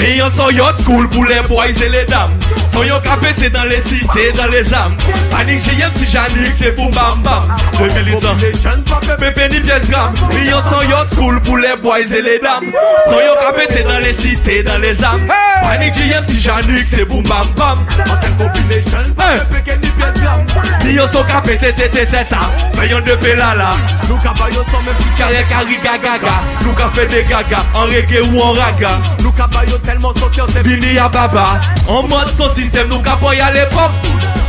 Me 0.02 0.16
yon 0.18 0.32
son 0.34 0.50
yot 0.50 0.80
skoul 0.82 1.06
pou 1.14 1.22
le 1.30 1.44
boys 1.46 1.78
e 1.78 1.90
le 1.94 2.02
dam 2.10 2.32
Son 2.74 2.82
yon 2.88 3.04
kapete 3.06 3.52
dan 3.54 3.68
le 3.70 3.78
site, 3.86 4.32
dan 4.34 4.50
le 4.50 4.64
zam 4.66 4.96
Panik 5.30 5.62
jeyem 5.62 5.94
si 5.94 6.08
janik 6.10 6.56
se 6.58 6.72
pou 6.74 6.90
bam 6.96 7.22
bam. 7.22 7.52
2000 7.78 8.26
an, 8.26 8.82
pepe 9.22 9.46
ni 9.52 9.62
pyes 9.62 9.92
gram 9.92 10.18
Me 10.34 10.48
yon 10.48 10.66
son 10.72 10.82
yot 10.90 11.14
skoul 11.14 11.38
pou 11.46 11.62
le 11.62 11.76
boys 11.84 12.16
e 12.18 12.24
le 12.26 12.40
dam 12.42 12.66
Son 13.12 13.22
yon 13.22 13.38
kapete 13.44 13.86
dan 13.86 14.02
le 14.02 14.16
site, 14.18 14.64
dan 14.66 14.82
le 14.82 14.96
zam 14.98 15.22
Panik 15.62 15.94
jeyem 16.02 16.26
si 16.32 16.42
janik 16.42 16.90
se 16.90 17.06
pou 17.06 17.22
bam 17.30 17.54
bam. 17.62 17.86
Anten 18.02 18.34
population, 18.42 19.14
pepe 19.54 19.78
ni 19.78 19.94
pyes 20.00 20.24
gram 20.24 20.42
Di 20.82 20.96
yon 20.98 21.08
son 21.08 21.24
kapete 21.30 21.70
te 21.78 21.88
te 21.94 22.06
te 22.10 22.24
ta. 22.30 22.42
Fayon 22.74 23.04
de 23.06 23.14
pelala. 23.22 23.76
Nou 24.08 24.18
ka 24.24 24.34
bayon 24.40 24.66
son 24.72 24.82
men 24.86 24.96
pou 24.98 25.18
kare 25.20 25.44
kari 25.50 25.78
gaga. 25.84 26.36
Nou 26.64 26.74
ka 26.78 26.90
fe 26.96 27.06
de 27.12 27.22
gaga, 27.30 27.62
an 27.78 27.92
rege 27.94 28.24
ou 28.26 28.42
an 28.48 28.58
raga. 28.58 28.96
Nou 29.22 29.34
ka 29.38 29.48
bayon 29.54 29.82
te 29.86 29.91
tellement 29.92 30.14
social 30.14 30.48
c'est 30.48 30.66
Vini 30.66 30.94
ya 30.94 31.10
baba 31.10 31.60
En 31.88 32.04
mode 32.04 32.30
son 32.30 32.54
système 32.56 32.88
Nou 32.88 33.02
ka 33.02 33.16
boy 33.18 33.40
à 33.42 33.52
l'époque 33.52 33.92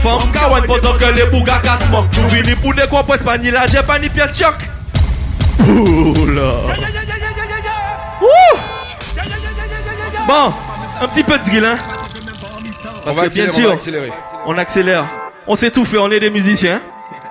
Femme 0.02 0.30
kawan 0.32 0.62
pendant 0.66 0.94
que 0.94 1.04
les 1.16 1.26
bougas 1.26 1.60
ka 1.62 1.78
smoke 1.86 2.06
Nou 2.16 2.28
vini 2.28 2.54
pour 2.54 2.74
des 2.74 2.86
compos 2.86 3.18
pas 3.24 3.38
ni 3.38 3.50
la 3.50 3.66
j'ai 3.66 3.82
pas 3.82 3.98
ni 3.98 4.08
pièce 4.08 4.38
choc 4.38 4.54
Oula. 5.68 6.52
Bon, 10.26 10.52
un 11.00 11.08
petit 11.08 11.24
peu 11.24 11.38
de 11.38 11.44
drill 11.44 11.64
hein 11.64 11.78
Parce 13.04 13.20
que 13.20 13.28
bien 13.28 13.48
sûr 13.48 13.76
on 14.46 14.56
accélère. 14.58 15.06
On 15.46 15.56
sait 15.56 15.70
tout 15.70 15.84
faire, 15.84 16.02
on 16.02 16.10
est 16.10 16.20
des 16.20 16.30
musiciens. 16.30 16.80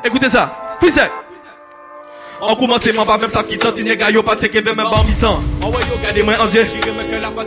Écoutez 0.04 0.30
ça. 0.30 0.76
Freestyle. 0.80 1.10
On 2.44 2.56
commence 2.56 2.92
moi 2.96 3.06
pas 3.06 3.20
même 3.20 3.30
ça 3.30 3.44
qui 3.44 3.56
tente 3.56 3.80
ni 3.80 3.96
gayo 3.96 4.24
pas 4.24 4.36
teke 4.36 4.66
même 4.66 4.76
pas 4.76 5.04
mi-temps. 5.08 5.40
Regardez 5.62 6.24
moi 6.24 6.34
en 6.42 6.48
dieu, 6.48 6.66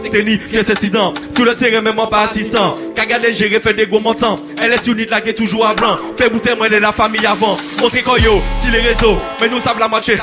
Tenny, 0.08 0.38
pièce 0.38 0.70
incident. 0.70 1.12
Sous 1.34 1.44
le 1.44 1.56
terrain 1.56 1.80
même 1.80 1.96
pas 2.08 2.28
assistant. 2.28 2.76
Kagade 2.94 3.32
gérer 3.32 3.58
fait 3.58 3.74
des 3.74 3.88
gros 3.88 3.98
montants. 3.98 4.36
Elle 4.62 4.72
est 4.72 4.86
unite 4.86 5.10
là 5.10 5.20
qui 5.20 5.30
est 5.30 5.34
toujours 5.34 5.66
à 5.66 5.74
blanc. 5.74 5.96
Fait 6.16 6.30
bouter 6.30 6.54
moi 6.54 6.68
de 6.68 6.76
la 6.76 6.92
famille 6.92 7.26
avant. 7.26 7.56
Montrez 7.80 8.02
quoi 8.02 8.20
yo, 8.20 8.40
si 8.60 8.70
les 8.70 8.80
réseaux, 8.80 9.16
mais 9.40 9.48
nous 9.48 9.58
savons 9.58 9.80
la 9.80 9.88
moitié. 9.88 10.16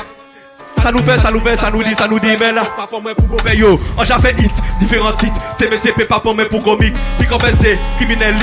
Ça 0.82 0.90
nous 0.90 1.02
fait, 1.02 1.20
ça 1.20 1.30
nous 1.30 1.40
fait, 1.40 1.60
ça 1.60 1.70
nous 1.70 1.84
dit, 1.84 1.94
ça 1.94 2.08
nous 2.08 2.18
dit, 2.18 2.34
mais 2.40 2.50
là, 2.50 2.64
pas 2.64 2.86
pour 2.86 3.02
moi 3.02 3.14
pour 3.14 3.28
mauvais 3.28 3.56
yo. 3.56 3.78
On 3.98 4.04
j'ai 4.04 4.14
fait 4.14 4.34
hit, 4.40 4.52
différents 4.78 5.12
titres. 5.12 5.36
CMCP, 5.58 6.08
pas 6.08 6.18
pour 6.18 6.34
moi 6.34 6.46
pour 6.46 6.64
comique. 6.64 6.94
Puis 7.18 7.28
qu'on 7.28 7.38
fait 7.38 7.54
c'est 7.60 7.78
criminel 7.96 8.34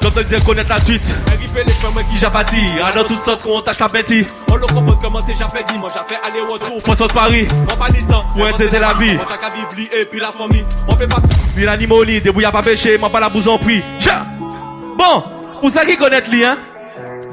Donc 0.00 0.14
te 0.14 0.20
dire 0.20 0.44
connaître 0.44 0.68
la 0.68 0.78
suite. 0.78 1.14
Arrivé 1.26 1.62
les 1.66 1.72
femmes 1.72 1.94
qui 2.12 2.18
dit. 2.54 2.70
Ah, 2.82 2.92
dans 2.94 3.04
toutes 3.04 3.18
sortes 3.18 3.42
qu'on 3.42 3.60
tâche 3.60 3.78
la 3.78 3.88
bêtise. 3.88 4.26
On 4.50 4.56
le 4.56 4.66
comprend 4.66 4.94
comment 5.02 5.20
j'ai 5.26 5.32
dit. 5.32 5.78
Moi 5.78 5.90
j'ai 5.92 6.14
fait 6.14 6.20
aller 6.22 6.40
retour. 6.40 6.80
François 6.82 7.08
de 7.08 7.12
Paris. 7.12 7.48
On 7.50 7.76
pas 7.76 7.88
temps. 8.08 8.24
Pour 8.34 8.46
intégrer 8.46 8.78
la 8.78 8.94
vie. 8.94 9.14
Moi 9.14 9.24
j'ai 9.28 9.36
qu'à 9.36 9.54
vivre 9.54 9.92
et 10.00 10.04
puis 10.04 10.20
la 10.20 10.30
famille. 10.30 10.64
On 10.86 10.94
peut 10.94 11.06
pas. 11.06 11.16
Puis 11.54 11.64
l'animal 11.64 12.04
lit, 12.04 12.20
débrouille 12.20 12.44
à 12.44 12.52
pas 12.52 12.62
pêcher. 12.62 12.98
Moi 12.98 13.08
pas 13.08 13.20
la 13.20 13.28
bouse 13.28 13.48
en 13.48 13.58
prix. 13.58 13.82
Bon, 14.96 15.24
pour 15.60 15.70
ça 15.70 15.84
qui 15.84 15.96
connaît 15.96 16.20
lui, 16.28 16.44
hein? 16.44 16.58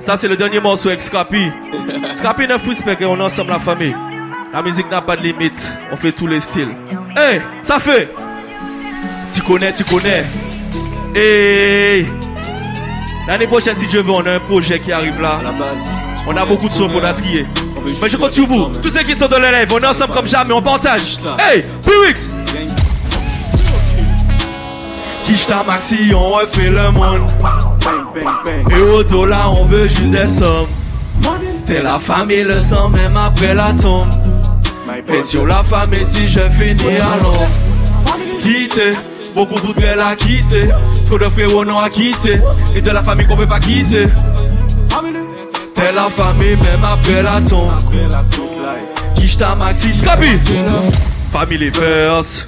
Ça 0.06 0.18
c'est 0.18 0.28
le 0.28 0.38
dernier 0.38 0.60
morceau 0.60 0.90
avec 0.90 1.02
Scrappy. 1.02 1.52
Scrappy 2.16 2.48
neuf 2.48 2.68
respect 2.68 2.98
et 3.00 3.06
on 3.06 3.20
est 3.20 3.24
ensemble 3.24 3.52
la 3.52 3.60
famille. 3.60 3.96
La 4.54 4.62
musique 4.62 4.90
n'a 4.90 5.02
pas 5.02 5.16
de 5.18 5.22
limite. 5.22 5.72
On 5.92 5.98
fait 5.98 6.12
tous 6.12 6.28
les 6.28 6.40
styles. 6.40 6.76
Hey, 7.18 7.42
ça 7.64 7.80
fait. 7.80 8.10
Tu 9.34 9.42
connais, 9.42 9.74
tu 9.74 9.84
connais. 9.84 10.26
Hey. 11.14 12.08
L'année 13.28 13.48
prochaine, 13.48 13.76
si 13.76 13.88
Dieu 13.88 14.02
veut, 14.02 14.12
on 14.12 14.26
a 14.26 14.34
un 14.34 14.40
projet 14.40 14.80
qui 14.80 14.92
arrive 14.92 15.20
là. 15.20 15.40
la 15.44 15.52
base. 15.52 15.90
On 16.28 16.36
a 16.38 16.46
beaucoup 16.46 16.68
de 16.68 16.74
sons 16.74 16.90
qu'on 16.90 17.04
a 17.04 17.14
trier. 17.14 17.46
Mais 18.02 18.10
je 18.10 18.18
compte 18.18 18.32
sur 18.32 18.46
vous. 18.46 18.66
Tous 18.82 18.90
ceux 18.90 19.04
qui 19.04 19.14
sont 19.14 19.28
dans 19.28 19.40
le 19.40 19.52
live, 19.52 19.72
on 19.72 19.80
est 19.80 19.86
ensemble 19.88 20.14
comme 20.14 20.28
jamais, 20.28 20.54
on 20.54 20.62
partage. 20.62 21.20
Hey, 21.40 21.64
Piwix! 21.84 22.32
Kishta 25.26 25.64
Maxi, 25.66 26.12
on 26.16 26.30
refait 26.30 26.70
le 26.70 26.92
monde. 26.92 27.22
Et 28.72 28.80
au 28.80 29.04
dollar, 29.04 29.60
on 29.60 29.66
veut 29.66 29.88
juste 29.88 30.12
des 30.12 30.28
sommes. 30.28 30.68
T'es 31.66 31.82
la 31.82 31.98
famille, 32.00 32.44
le 32.44 32.60
sang, 32.60 32.90
même 32.90 33.18
après 33.18 33.56
la 33.56 33.74
tombe. 33.74 34.10
Et 35.12 35.22
sur 35.22 35.48
la 35.48 35.64
famille, 35.64 36.06
si 36.06 36.28
je 36.28 36.42
finis 36.42 36.98
à 36.98 37.18
l'ombre. 37.24 37.48
Quitter, 38.44 38.92
beaucoup 39.36 39.58
voudraient 39.58 39.96
la 39.96 40.16
quitter. 40.16 40.70
Trop 41.06 41.20
de 41.20 41.26
frères 41.26 41.66
non 41.66 41.78
à 41.78 41.90
quitter. 41.90 42.40
Et 42.76 42.82
de 42.82 42.90
la 42.90 43.04
famille 43.04 43.28
qu'on 43.28 43.36
veut 43.36 43.48
pas 43.48 43.60
quitter. 43.60 44.08
T'es 45.74 45.92
la 45.92 46.08
famille, 46.08 46.56
même 46.56 46.84
après 46.84 47.22
la 47.22 47.42
tombe. 47.42 47.72
Kishta 49.16 49.56
Maxi, 49.56 49.94
Scrappy. 49.94 50.40
Family 51.32 51.70
first. 51.70 52.48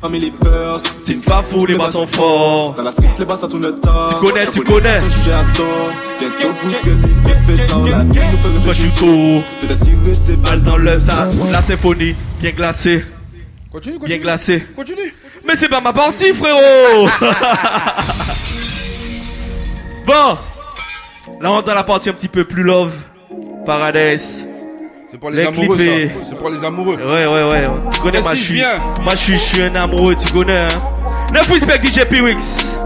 Family 0.00 0.32
first. 0.42 0.92
Team 1.04 1.20
pas 1.20 1.42
fou, 1.42 1.66
les 1.66 1.74
bras 1.76 1.92
sont 1.92 2.06
forts. 2.06 2.74
Dans 2.74 2.82
la 2.82 2.90
street, 2.90 3.14
les 3.18 3.24
bas, 3.24 3.36
ça 3.36 3.46
tourne 3.46 3.78
tard. 3.78 4.08
Tu 4.08 4.26
connais, 4.26 4.46
tu 4.46 4.60
connais. 4.62 5.00
Juger 5.00 5.32
à 5.32 5.44
tort. 5.54 5.90
Bientôt, 6.18 6.48
vous 6.62 6.72
serez 6.72 6.90
libre, 6.90 7.30
fait 7.46 7.66
tard. 7.66 7.86
La 7.86 8.02
nuit, 8.04 8.20
nous 8.32 8.38
fait 8.38 8.64
Moi, 8.64 8.72
je 8.72 8.80
suis 8.80 8.90
tôt. 8.90 9.44
C'est 9.60 9.68
de 9.68 9.84
tirer 9.84 10.16
tes 10.26 10.36
Balle 10.36 10.62
dans 10.62 10.76
le 10.76 10.98
ça, 10.98 11.28
la 11.52 11.62
symphonie, 11.62 12.14
bien 12.40 12.50
glacée. 12.50 13.04
Continue, 13.70 13.98
Bien 14.04 14.18
glacée. 14.18 14.66
Continue. 14.74 15.14
Mais 15.46 15.56
c'est 15.56 15.68
pas 15.68 15.80
ma 15.80 15.92
partie, 15.92 16.32
frérot! 16.32 17.08
bon! 20.06 20.38
Là, 21.40 21.50
on 21.50 21.60
est 21.60 21.62
dans 21.64 21.74
la 21.74 21.82
partie 21.82 22.10
un 22.10 22.12
petit 22.12 22.28
peu 22.28 22.44
plus 22.44 22.62
love. 22.62 22.92
Paradise. 23.66 24.46
C'est 25.10 25.18
pour 25.18 25.30
les 25.30 25.44
amoureux. 25.46 25.76
C'est 26.22 26.38
pour 26.38 26.50
les 26.50 26.64
amoureux. 26.64 26.96
Ouais, 26.96 27.26
ouais, 27.26 27.42
ouais. 27.42 27.68
Tu 27.92 28.00
connais, 28.00 28.20
moi, 28.22 28.34
je 28.34 28.42
suis. 28.42 28.62
je 29.10 29.16
suis, 29.16 29.32
je 29.34 29.38
suis 29.38 29.62
un 29.62 29.74
amoureux, 29.74 30.14
tu 30.14 30.32
connais, 30.32 30.58
hein. 30.58 30.68
Neuf 31.32 31.50
respect 31.50 31.80
DJ 31.82 32.04
Piwix. 32.04 32.76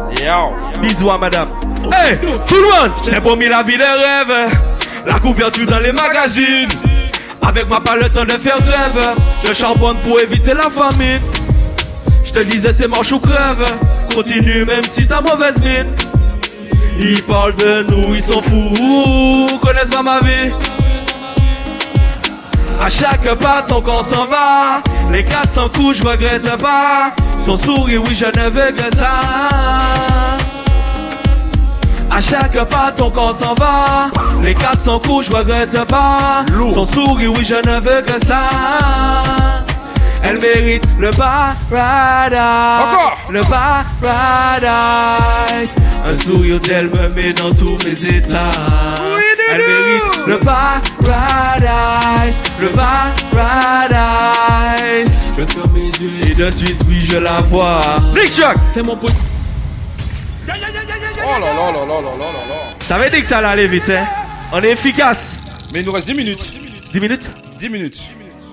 Bisous 0.81 1.11
à 1.11 1.19
madame. 1.19 1.49
Hey, 1.93 2.19
tout 2.21 2.55
le 2.55 2.63
monde, 2.63 2.93
j'ai 3.05 3.21
promis 3.21 3.49
la 3.49 3.63
vie 3.63 3.77
des 3.77 3.85
rêves. 3.85 4.59
La 5.07 5.21
couverture 5.21 5.67
dans 5.67 5.79
les 5.79 5.93
magazines. 5.93 6.69
Avec 7.43 7.69
ma 7.69 7.81
palette 7.81 8.15
de 8.15 8.33
faire 8.33 8.59
grève. 8.59 9.15
Je 9.47 9.53
charbonne 9.53 9.97
pour 9.99 10.19
éviter 10.21 10.55
la 10.55 10.69
famine. 10.69 11.21
Je 12.37 12.43
te 12.43 12.49
disais, 12.49 12.75
c'est 12.75 12.87
marche 12.87 13.13
ou 13.13 13.19
crève. 13.19 13.65
Continue 14.15 14.67
même 14.67 14.85
si 14.85 15.07
t'as 15.07 15.23
mauvaise 15.23 15.59
mine. 15.59 15.87
Ils 16.99 17.23
parlent 17.23 17.55
de 17.55 17.87
nous, 17.89 18.15
ils 18.15 18.21
sont 18.21 18.43
fous. 18.43 19.59
Connaissent 19.63 19.89
pas 19.89 20.03
ma 20.03 20.21
vie. 20.21 20.53
À 22.79 22.91
chaque 22.91 23.35
pas, 23.37 23.63
ton 23.63 23.81
corps 23.81 24.05
s'en 24.05 24.27
va. 24.27 24.83
Les 25.11 25.25
400 25.25 25.71
coups, 25.75 25.97
je 25.97 26.03
regrette 26.07 26.55
pas. 26.59 27.11
Ton 27.47 27.57
sourire, 27.57 28.03
oui, 28.07 28.15
je 28.15 28.27
ne 28.27 28.51
veux 28.51 28.71
que 28.71 28.95
ça. 28.95 29.21
À 32.11 32.21
chaque 32.21 32.63
pas, 32.69 32.93
ton 32.95 33.11
corps 33.11 33.33
s'en 33.33 33.55
va. 33.55 34.11
Les 34.43 34.53
400 34.55 35.01
coups, 35.01 35.31
je 35.31 35.33
regrette 35.35 35.83
pas. 35.87 36.45
Ton 36.75 36.87
sourire, 36.87 37.33
oui, 37.33 37.47
je 37.47 37.55
ne 37.55 37.81
veux 37.81 38.03
que 38.03 38.27
ça. 38.27 38.51
Elle 40.29 40.41
mérite 40.41 40.83
le 40.99 41.11
paradise. 41.11 42.37
Encore? 42.37 43.19
Le 43.31 43.41
paradise. 43.43 44.67
Un 46.05 46.17
sourire 46.17 46.59
d'elle 46.61 46.91
me 46.91 47.09
met 47.11 47.33
dans 47.33 47.55
tous 47.55 47.79
mes 47.85 48.05
états. 48.17 48.51
Oui, 49.17 49.23
elle 49.51 49.63
le 50.27 50.39
paradise. 50.39 51.69
Le 52.61 52.69
paradise. 52.69 53.97
Je 55.37 55.45
ferme 55.45 55.73
mes 55.73 55.91
yeux 55.91 56.11
et 56.31 56.35
de 56.35 56.51
suite, 56.51 56.81
oui, 56.89 57.01
je 57.03 57.19
la 57.19 57.41
vois. 57.43 57.83
Big 58.13 58.29
Shock. 58.29 58.57
C'est 58.71 58.83
mon 58.83 58.97
pote. 58.97 59.13
Oh 60.49 60.49
là 60.49 60.57
là 61.39 61.47
là 61.47 61.85
là 61.87 62.01
là 62.01 62.01
là 62.11 62.43
là. 62.49 62.57
T'avais 62.89 63.11
dit 63.11 63.21
que 63.21 63.27
ça 63.27 63.39
allait 63.39 63.49
aller 63.49 63.69
vite, 63.69 63.91
hein? 63.91 64.07
On 64.53 64.63
est 64.63 64.71
efficace. 64.71 65.39
Mais 65.73 65.81
il 65.81 65.87
nous 65.87 65.93
reste 65.93 66.07
10 66.07 66.15
minutes 66.15 66.53
10 66.93 67.01
minutes? 67.01 67.31
10 67.59 67.69
minutes. 67.69 68.01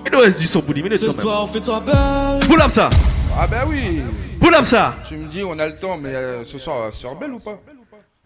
Il 0.06 0.12
nous 0.12 0.18
reste 0.18 0.38
du 0.38 0.46
son 0.46 0.60
pour 0.60 0.74
10 0.74 0.82
minutes 0.82 0.98
Ce 0.98 1.06
quand 1.06 1.12
même. 1.12 1.20
soir, 1.22 1.48
fais-toi 1.50 1.80
belle. 1.80 2.48
Pull 2.48 2.60
up 2.60 2.70
ça. 2.70 2.90
Ah 3.38 3.46
bah 3.46 3.64
oui. 3.68 4.02
Pull 4.40 4.54
up 4.54 4.64
ça. 4.64 4.94
Tu 5.08 5.16
me 5.16 5.26
dis 5.26 5.42
on 5.42 5.58
a 5.58 5.66
le 5.66 5.76
temps, 5.76 5.96
mais 6.00 6.10
euh, 6.14 6.44
ce 6.44 6.58
soir, 6.58 6.92
ça 6.92 7.00
sera 7.02 7.14
belle 7.14 7.32
ou 7.32 7.38
pas? 7.38 7.58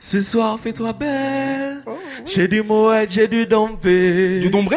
Ce 0.01 0.21
soir, 0.23 0.59
fais-toi 0.63 0.93
belle. 0.93 1.83
J'ai 2.25 2.47
du 2.47 2.63
moët, 2.63 3.11
j'ai 3.11 3.27
du 3.27 3.47
dompé. 3.47 4.39
Du 4.41 4.49
dombré? 4.51 4.77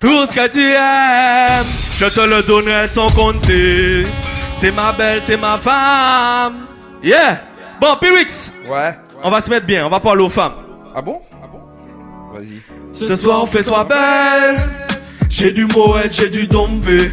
Tout 0.00 0.26
ce 0.26 0.34
que 0.34 0.48
tu 0.50 0.72
aimes, 0.72 1.64
je 1.98 2.06
te 2.06 2.20
le 2.20 2.42
donnerai 2.42 2.88
sans 2.88 3.08
compter. 3.10 4.04
C'est 4.56 4.72
ma 4.74 4.90
belle, 4.92 5.20
c'est 5.22 5.36
ma 5.40 5.56
femme. 5.58 6.66
Yeah. 7.04 7.40
Bon, 7.80 7.94
Pirix. 8.00 8.50
Ouais. 8.68 8.96
On 9.22 9.30
va 9.30 9.40
se 9.40 9.48
mettre 9.50 9.66
bien, 9.66 9.86
on 9.86 9.90
va 9.90 10.00
parler 10.00 10.24
aux 10.24 10.28
femmes. 10.28 10.54
Ah 10.94 11.02
bon? 11.02 11.20
Ah 11.40 11.46
bon? 11.46 11.60
Vas-y. 12.36 12.60
Ce 12.92 13.14
soir, 13.14 13.48
fais-toi 13.48 13.84
belle. 13.84 14.68
J'ai 15.28 15.52
du 15.52 15.66
moët, 15.66 16.12
j'ai 16.12 16.30
du 16.30 16.46
dompé. 16.46 17.10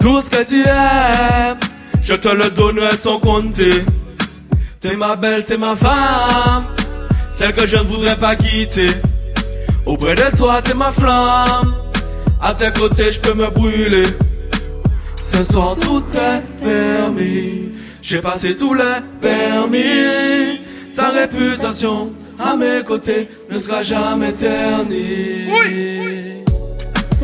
Tout 0.00 0.20
ce 0.20 0.30
que 0.30 0.46
tu 0.46 0.60
aimes, 0.60 1.58
je 2.02 2.14
te 2.14 2.28
le 2.28 2.50
donnerai 2.50 2.96
sans 2.96 3.18
compter. 3.18 3.82
T'es 4.80 4.94
ma 4.96 5.16
belle, 5.16 5.44
t'es 5.44 5.56
ma 5.56 5.74
femme. 5.74 6.66
Celle 7.30 7.52
que 7.52 7.66
je 7.66 7.76
ne 7.76 7.82
voudrais 7.82 8.16
pas 8.16 8.36
quitter. 8.36 8.90
Auprès 9.86 10.14
de 10.14 10.36
toi, 10.36 10.60
t'es 10.62 10.74
ma 10.74 10.92
flamme. 10.92 11.74
À 12.40 12.52
tes 12.52 12.70
côtés, 12.70 13.10
je 13.10 13.18
peux 13.18 13.34
me 13.34 13.48
brûler. 13.48 14.06
Ce 15.20 15.42
soir, 15.42 15.74
tout 15.78 16.04
est 16.14 16.62
permis. 16.62 17.70
J'ai 18.02 18.20
passé 18.20 18.56
tous 18.56 18.74
les 18.74 19.00
permis. 19.22 20.60
Ta 20.94 21.08
réputation 21.08 22.12
à 22.38 22.56
mes 22.56 22.84
côtés 22.84 23.28
ne 23.50 23.58
sera 23.58 23.82
jamais 23.82 24.32
ternie. 24.32 25.48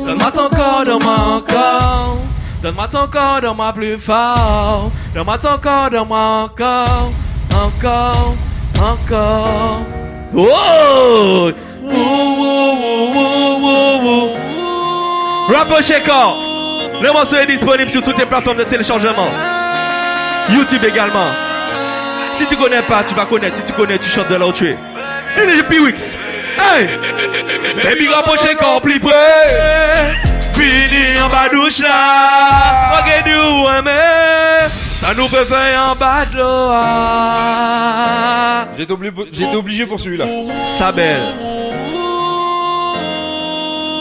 Donne-moi 0.07 0.31
ton 0.33 0.49
corps, 0.49 0.83
donne-moi 0.85 1.15
encore. 1.15 2.19
Donne-moi 2.63 2.89
ton 2.89 3.07
corps, 3.07 3.41
donne-moi 3.41 3.73
plus 3.73 3.99
fort. 3.99 4.91
Donne-moi 5.15 5.39
ton 5.39 5.59
corps, 5.59 5.91
donne-moi 5.91 6.19
encore. 6.19 7.13
Encore, 7.55 8.35
encore. 8.79 9.81
Oh! 10.35 11.51
Rapper 15.49 15.83
Shaker. 15.83 16.35
Le 17.03 17.13
morceau 17.13 17.37
est 17.37 17.47
disponible 17.47 17.91
sur 17.91 18.03
toutes 18.03 18.19
les 18.19 18.27
plateformes 18.27 18.59
de 18.59 18.65
téléchargement. 18.65 19.29
YouTube 20.51 20.85
également. 20.85 21.27
Si 22.37 22.47
tu 22.47 22.57
connais 22.57 22.83
pas, 22.83 23.03
tu 23.05 23.15
vas 23.15 23.25
connaître. 23.27 23.57
Si 23.57 23.65
tu 23.65 23.73
connais, 23.73 23.99
tu 23.99 24.09
chantes 24.09 24.29
de 24.29 24.37
là 24.37 24.47
où 24.47 24.53
tu 24.53 24.69
es. 24.69 24.77
DJ 25.37 25.63
Piwix. 25.69 26.17
Hey! 26.59 26.89
Baby, 27.83 28.09
rapproché 28.09 28.57
plus 28.83 29.01
près. 29.01 30.17
Fini 30.55 31.21
en 31.21 31.29
bas 31.29 31.49
douche 31.53 31.79
là. 31.81 32.99
Ok, 33.01 33.09
nous 33.27 33.67
aimer. 33.79 34.69
Ça 35.01 35.15
nous 35.15 35.29
peut 35.29 35.45
faire 35.47 35.91
en 35.91 35.95
bas 35.95 36.25
de 36.31 36.37
l'eau. 36.37 36.73
J'étais 38.77 38.93
obligé, 38.93 39.13
j'étais 39.33 39.57
obligé 39.57 39.87
pour 39.87 39.99
celui-là. 39.99 40.27
Sa 40.79 40.93
belle. 40.93 41.21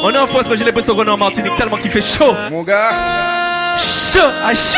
On 0.01 0.11
est 0.11 0.17
en 0.17 0.27
France, 0.27 0.43
mais 0.49 0.57
j'ai 0.57 0.63
l'impression 0.63 0.95
qu'on 0.95 1.05
est 1.05 1.09
en 1.09 1.17
Martinique 1.17 1.55
tellement 1.55 1.77
qu'il 1.77 1.91
fait 1.91 2.01
chaud. 2.01 2.34
Mon 2.51 2.63
gars. 2.63 2.89
Chaud, 3.77 4.19
ah 4.45 4.53
chaud, 4.53 4.77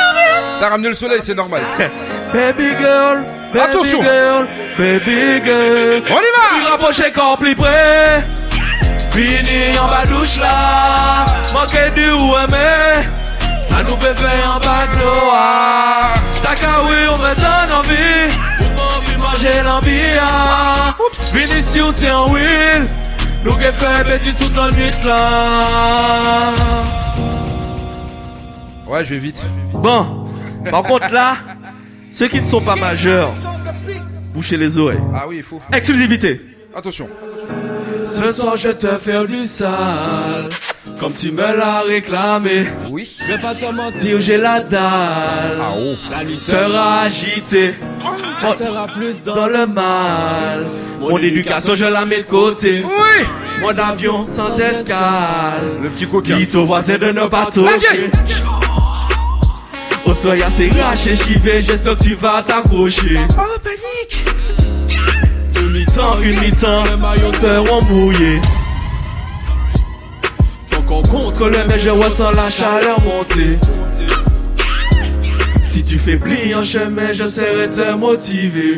T'as 0.60 0.70
ramené 0.70 0.90
le 0.90 0.96
soleil, 0.96 1.20
c'est 1.24 1.34
normal. 1.36 1.62
Baby 2.34 2.70
girl, 2.80 3.24
baby 3.52 3.60
Attention. 3.66 4.02
girl, 4.02 4.48
baby 4.82 5.42
girl. 5.44 6.02
On 6.10 6.22
y 6.28 6.32
va. 6.38 6.46
Plus 6.50 6.66
rapproché 6.72 7.12
quand 7.14 7.38
plus 7.38 7.56
près. 7.56 8.26
Fini 9.12 9.78
en 9.78 9.88
bas 9.88 10.06
douche 10.06 10.38
là. 10.40 11.26
Manquer 11.54 11.90
du 11.96 12.10
ou 12.12 12.36
aimer. 12.44 13.08
Ça 13.60 13.84
nous 13.84 13.98
fait 14.02 14.16
faire 14.16 14.56
en 14.56 14.60
bas 14.60 14.88
de 14.92 15.00
l'eau. 15.00 15.30
ah. 15.32 16.14
Ta 16.42 16.54
oui, 16.84 16.98
on 17.14 17.18
me 17.18 17.34
donne 17.46 17.72
envie. 17.80 18.30
Faut 18.58 18.84
envie 18.98 19.18
manger 19.18 19.62
l'ambiance. 19.64 21.32
Vinicius 21.34 21.96
c'est 21.96 22.12
en 22.12 22.26
will. 22.32 22.88
Nous 23.44 23.54
qui 23.54 23.72
fait 23.82 24.04
bêtise 24.06 24.36
toute 24.36 24.56
la 24.56 24.70
nuit 24.72 24.92
là. 25.06 26.54
Ouais, 28.88 29.06
je 29.06 29.14
vais 29.14 29.20
vite. 29.20 29.42
Bon, 29.74 30.28
par 30.70 30.82
contre 30.84 31.12
là, 31.14 31.38
ceux 32.12 32.28
qui 32.28 32.42
ne 32.42 32.46
sont 32.46 32.62
pas 32.62 32.76
majeurs, 32.76 33.32
bouchez 34.34 34.58
les 34.58 34.78
oreilles. 34.78 35.00
Ah 35.16 35.26
oui, 35.28 35.38
il 35.38 35.44
faut. 35.44 35.62
Exclusivité. 35.74 36.42
Attention. 36.76 37.08
Ce 38.06 38.32
soir 38.32 38.58
je 38.58 38.70
te 38.70 38.88
faire 38.88 39.26
du 39.26 39.46
sale, 39.46 40.50
comme 41.00 41.14
tu 41.14 41.32
me 41.32 41.42
l'as 41.42 41.82
réclamé. 41.82 42.66
Oui. 42.90 43.16
Je 43.22 43.34
vais 43.34 43.40
pas 43.40 43.54
te 43.54 43.66
mentir, 43.72 44.20
j'ai 44.20 44.38
la 44.38 44.62
dalle. 44.62 45.60
Ah 45.60 45.74
oh. 45.78 45.96
La 46.10 46.24
nuit 46.24 46.36
sera 46.36 47.02
agitée. 47.02 47.76
Ça 48.40 48.54
sera 48.56 48.88
plus 48.88 49.22
dans 49.22 49.48
le 49.48 49.68
mal. 49.68 50.66
Mon 51.00 51.18
éducation, 51.18 51.76
je 51.76 51.86
la 51.86 52.06
mets 52.06 52.24
de 52.24 52.28
côté. 52.28 52.84
Oui. 52.84 53.26
Mon 53.62 53.78
avion 53.78 54.26
sans 54.26 54.58
escale. 54.60 55.62
Le 55.84 55.90
petit 55.90 56.08
coquin. 56.08 56.38
Dites 56.38 56.56
aux 56.56 56.66
voisins 56.66 56.98
de 56.98 57.12
ne 57.12 57.28
pas 57.28 57.46
toucher. 57.46 58.10
Au 60.12 60.14
soleil 60.14 60.44
assez 60.44 60.68
raché, 60.68 61.16
j'y 61.16 61.36
vais, 61.36 61.62
j'espère 61.62 61.96
que 61.96 62.04
tu 62.04 62.16
vas 62.16 62.44
t'accrocher. 62.46 63.18
Oh, 63.30 63.58
panique. 63.64 64.26
Deux 65.54 65.70
mi-temps, 65.70 66.20
une 66.22 66.38
mi-temps, 66.38 66.84
les 66.84 66.98
maillots 66.98 67.34
seront 67.40 67.82
mouillés. 67.84 68.42
Ton 70.70 70.82
corps 70.82 71.04
contre 71.04 71.50
le 71.50 71.60
mais 71.66 71.80
je 71.80 71.92
ressens 71.92 72.32
la 72.32 72.50
chaleur 72.50 73.00
monter. 73.00 73.58
Si 75.64 75.86
tu 75.86 75.98
faiblis 75.98 76.54
en 76.56 76.64
chemin, 76.64 77.14
je 77.14 77.28
serai 77.28 77.70
te 77.70 77.94
motiver. 77.94 78.76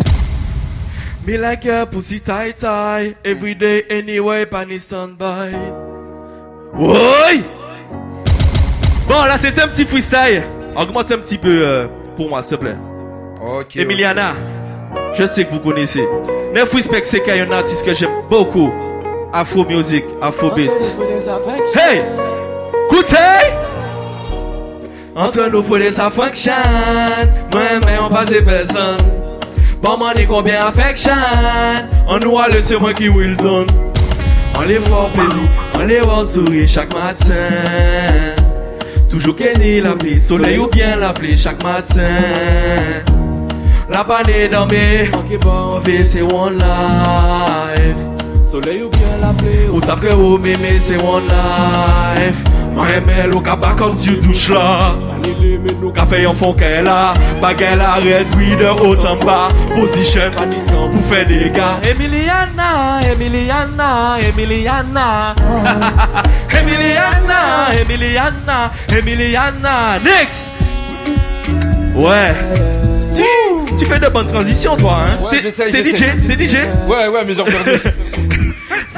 Me 1.26 1.38
like 1.38 1.66
a 1.66 1.88
pussy 1.88 2.20
tight 2.20 2.58
tie, 2.58 3.16
every 3.26 3.56
day, 3.56 3.86
anyway, 3.90 4.46
panic 4.46 4.82
standby. 4.82 5.50
Oui! 6.76 7.44
Bon, 9.08 9.24
là, 9.24 9.38
c'est 9.42 9.58
un 9.58 9.68
petit 9.68 9.86
freestyle. 9.86 10.44
Augmente 10.76 11.12
un 11.12 11.18
petit 11.18 11.38
peu 11.38 11.62
euh, 11.62 11.88
pour 12.16 12.30
moi, 12.30 12.42
s'il 12.42 12.58
te 12.58 12.62
plaît. 12.62 12.76
Ok. 13.42 13.76
Emiliana, 13.76 14.34
je 15.14 15.26
sais 15.26 15.46
que 15.46 15.52
vous 15.52 15.60
connaissez. 15.60 16.08
Neuf 16.54 16.74
Respect, 16.74 17.04
c'est 17.04 17.22
qu'il 17.22 17.36
y 17.36 17.40
a 17.40 17.44
un 17.44 17.52
artiste 17.52 17.86
que 17.86 17.94
j'aime 17.94 18.10
beaucoup. 18.30 18.72
Afro 19.32 19.66
Music, 19.66 20.06
Afro 20.22 20.52
Beat. 20.52 20.70
Hey! 21.76 22.02
Écoutez! 22.86 23.16
Entre 25.16 25.50
nous, 25.52 25.64
faut 25.64 25.78
des 25.78 26.00
affection. 26.00 26.52
Moi, 27.52 27.62
mais 27.86 27.98
on 28.00 28.10
passe 28.10 28.32
personne. 28.46 28.98
Bon, 29.82 29.98
man, 29.98 30.14
et 30.18 30.26
combien 30.26 30.66
affection? 30.66 31.12
On 32.08 32.18
nous 32.18 32.38
a 32.40 32.48
laissé 32.50 32.78
moi 32.78 32.94
qui 32.94 33.10
will 33.10 33.36
donne. 33.38 33.68
On 34.56 34.62
les 34.62 34.78
voit 34.78 35.10
plaisir, 35.14 35.50
on 35.76 35.86
les 35.86 36.00
voit 36.00 36.26
sourire 36.26 36.68
chaque 36.68 36.94
matin. 36.94 38.43
Toujours 39.14 39.36
Kenny 39.36 39.80
l'appeler, 39.80 40.20
soleil 40.20 40.58
ou 40.58 40.68
bien 40.68 40.96
l'appeler 40.96 41.38
chaque 41.38 41.64
matin. 41.64 42.20
La 43.88 44.04
panne 44.04 44.50
dormir, 44.50 45.12
ok 45.16 45.40
bon, 45.40 45.82
c'est 46.04 46.24
one 46.24 46.56
life. 46.56 47.96
Soleil 48.44 48.82
ou 48.82 48.90
bien 48.90 49.18
l'appeler, 49.22 49.70
ou 49.72 49.80
savent 49.80 50.02
que 50.02 50.16
vous 50.16 50.40
m'aimez, 50.40 50.80
c'est 50.80 50.98
one 50.98 51.26
life. 51.28 52.53
Mwen 52.74 53.34
ou 53.34 53.42
ka 53.46 53.56
bakant 53.60 53.98
sou 54.02 54.18
douche 54.24 54.50
la 54.54 54.96
Lele 55.24 55.60
men 55.62 55.78
nou 55.78 55.94
ka 55.94 56.06
feyon 56.10 56.36
fonke 56.38 56.70
la 56.86 57.14
Bagay 57.42 57.76
la 57.78 57.96
redwi 58.02 58.56
de 58.60 58.72
otan 58.88 59.20
ba 59.22 59.48
Position 59.76 60.34
pa 60.34 60.48
ni 60.50 60.62
tan 60.70 60.90
pou 60.94 61.04
fe 61.10 61.22
dega 61.30 61.76
Emiliana, 61.90 63.00
Emiliana, 63.12 64.18
Emiliana. 64.26 65.36
Emiliana, 66.60 67.40
Emiliana, 67.82 68.72
Emiliana. 68.90 70.00
Next! 70.04 70.50
Ouais. 71.96 72.34
Tu 73.78 73.86
fais 73.86 74.00
de 74.00 74.08
bonnes 74.08 74.28
transitions 74.28 74.76
toi 74.76 75.02
hein? 75.02 75.30
T'es 75.30 75.84
DJ, 75.84 76.26
t'es 76.26 76.36
DJ 76.36 76.56
Ouais 76.88 77.08
ouais 77.08 77.24
mais 77.26 77.34
j'ai 77.34 77.42
regardé. 77.42 77.78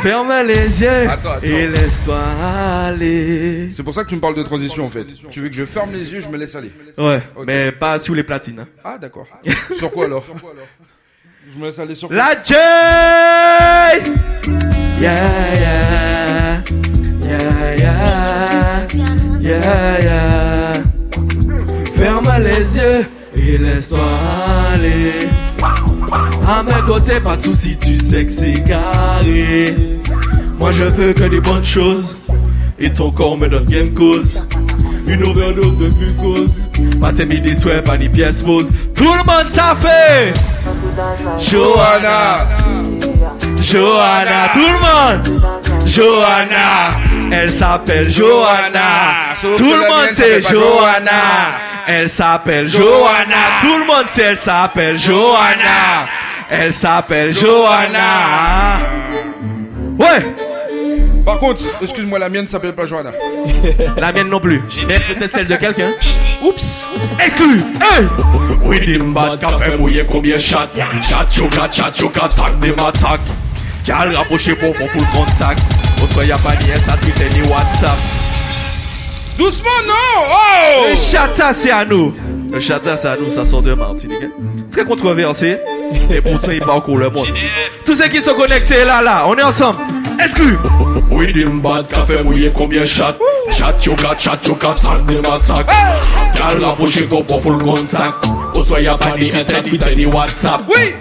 Ferme 0.01 0.33
les 0.45 0.81
yeux 0.81 1.09
Attends, 1.09 1.31
attends. 1.31 1.43
et 1.43 1.67
laisse-toi 1.67 2.19
aller 2.85 3.67
C'est 3.69 3.81
pour 3.83 3.93
ça 3.93 4.03
que 4.03 4.09
tu 4.09 4.15
me 4.15 4.21
parles 4.21 4.35
de 4.35 4.43
transition 4.43 4.85
en 4.85 4.89
fait. 4.89 5.05
Tu 5.31 5.39
veux 5.41 5.49
que 5.49 5.55
je 5.55 5.65
ferme 5.65 5.91
les 5.93 6.11
yeux, 6.13 6.19
je 6.21 6.27
me 6.29 6.37
laisse 6.37 6.53
aller. 6.55 6.71
Ouais, 6.97 7.21
mais 7.45 7.71
pas 7.71 7.99
sous 7.99 8.13
les 8.13 8.23
platines. 8.23 8.59
hein. 8.59 8.67
Ah 8.83 8.97
d'accord. 8.99 9.27
sur 9.77 9.91
quoi 9.91 10.05
alors? 10.05 10.23
Je 11.53 11.59
me 11.61 11.67
laisse 11.67 11.79
aller 11.79 11.95
sur 11.95 12.07
quoi? 12.09 12.17
La 12.17 12.35
J 12.43 12.53
Yeah, 14.99 15.15
yeah 15.55 16.63
Yeah, 17.23 17.75
yeah 17.77 18.87
Yeah, 19.39 19.99
yeah 20.01 20.73
Ferme 21.95 22.31
les 22.41 22.77
yeux 22.77 23.05
et 23.35 23.57
laisse-toi 23.57 23.99
aller 24.73 25.11
À 26.47 26.61
mes 26.61 26.71
côtés, 26.87 27.19
pas 27.19 27.35
de 27.35 27.41
soucis, 27.41 27.75
tu 27.75 27.97
sais 27.97 28.25
que 28.25 28.31
c'est 28.31 28.63
carré. 28.63 29.73
Moi 30.59 30.71
je 30.71 30.85
veux 30.85 31.13
que 31.13 31.23
des 31.23 31.39
bonnes 31.39 31.63
choses. 31.63 32.15
Et 32.77 32.91
ton 32.91 33.09
corps 33.09 33.37
me 33.37 33.47
donne 33.47 33.65
game 33.65 33.91
cause. 33.93 34.45
Une 35.07 35.23
overdose 35.23 35.79
de 35.79 35.89
glucose. 35.89 36.69
Pas 37.01 37.11
tes 37.11 37.25
midi 37.25 37.55
souhaits, 37.55 37.83
pas 37.85 37.97
ni 37.97 38.09
pièces 38.09 38.43
pause 38.43 38.67
Tout 38.95 39.05
le 39.05 39.23
monde 39.23 39.47
ça 39.47 39.75
fait. 39.81 40.33
Johanna. 41.39 42.47
Johanna, 43.61 44.49
tout 44.53 44.59
le 44.59 45.33
monde. 45.33 45.41
Johanna. 45.87 47.31
Elle 47.31 47.49
s'appelle 47.49 48.09
Johanna. 48.11 49.33
Tout 49.41 49.63
le 49.63 49.79
monde 49.79 50.09
pas 50.15 50.41
Johanna. 50.41 51.11
Elle 51.87 52.09
s'appelle 52.09 52.67
Johanna. 52.67 53.35
Tout 53.61 53.77
le 53.79 53.85
monde 53.85 54.05
sait 54.05 54.23
elle 54.23 54.37
s'appelle 54.37 54.99
Johanna 54.99 56.05
Elle 56.49 56.73
s'appelle 56.73 57.33
Johanna. 57.33 58.79
Ouais. 59.97 60.25
Par 61.25 61.39
contre, 61.39 61.63
excuse-moi, 61.81 62.19
la 62.19 62.29
mienne 62.29 62.47
s'appelle 62.47 62.73
pas 62.73 62.85
Johanna. 62.85 63.11
La 63.97 64.11
mienne 64.11 64.29
non 64.29 64.39
plus. 64.39 64.61
Mais 64.87 64.99
peut-être 64.99 65.33
celle 65.33 65.47
de 65.47 65.55
quelqu'un. 65.55 65.89
Oups. 66.43 66.85
Exclu. 67.23 67.61
Hey. 67.81 68.05
Oui, 68.63 68.85
dimba, 68.85 69.35
café 69.37 69.75
mouillé, 69.77 70.05
combien 70.09 70.37
chat 70.37 70.69
Chat, 71.01 71.27
chocat, 71.31 71.69
chat, 71.71 71.91
chocat, 71.97 72.29
tac, 72.29 72.59
des 72.59 72.71
matraques. 72.71 73.21
Cal 73.83 74.15
rapproché 74.15 74.53
pour 74.55 74.73
pour 74.73 74.85
le 74.85 75.17
contact 75.17 75.61
Autre 76.03 76.25
y'a 76.25 76.37
pas 76.37 76.53
ni 76.61 76.71
Insta, 76.71 76.93
Twitter, 76.97 77.25
ni 77.33 77.47
WhatsApp. 77.49 77.97
Doucement, 79.37 79.69
non. 79.87 79.93
Oh. 80.29 80.85
Le 80.89 80.95
chata, 80.95 81.53
c'est 81.53 81.71
à 81.71 81.85
nous 81.85 82.15
Le 82.51 82.59
chata, 82.59 82.93
à 82.93 83.17
nous, 83.17 83.29
ça 83.29 83.45
sort 83.45 83.61
de 83.61 83.73
Martinique 83.73 84.17
Très 84.71 84.85
controversé. 84.85 85.57
Et 86.09 86.21
pourtant, 86.21 86.51
il 86.51 86.61
parcourt 86.61 86.97
le 86.97 87.09
monde. 87.09 87.27
Tous 87.85 87.95
ceux 87.95 88.07
qui 88.07 88.21
sont 88.21 88.33
connectés 88.33 88.85
là, 88.85 89.01
là, 89.01 89.25
on 89.27 89.35
est 89.35 89.43
ensemble. 89.43 89.77
Exclu. 90.23 90.57
Oui, 91.11 91.33
dimba, 91.33 91.83
café 91.83 92.23
mouillé, 92.23 92.51
combien 92.53 92.85
chat? 92.85 93.15
Chat, 93.49 93.75
chocat, 93.81 94.15
chat, 94.17 94.39
Cal 96.35 96.63
rapproché 96.63 97.03
pour 97.03 97.25
pour 97.25 97.51
le 97.51 97.59
contact. 97.59 98.25
Autre 98.55 98.79
y'a 98.79 98.95
pas 98.95 99.15
ni 99.17 99.31
Insta, 99.31 99.61
Twitter, 99.61 99.95
ni 99.95 100.05
WhatsApp. 100.05 100.61
Oui 100.69 100.93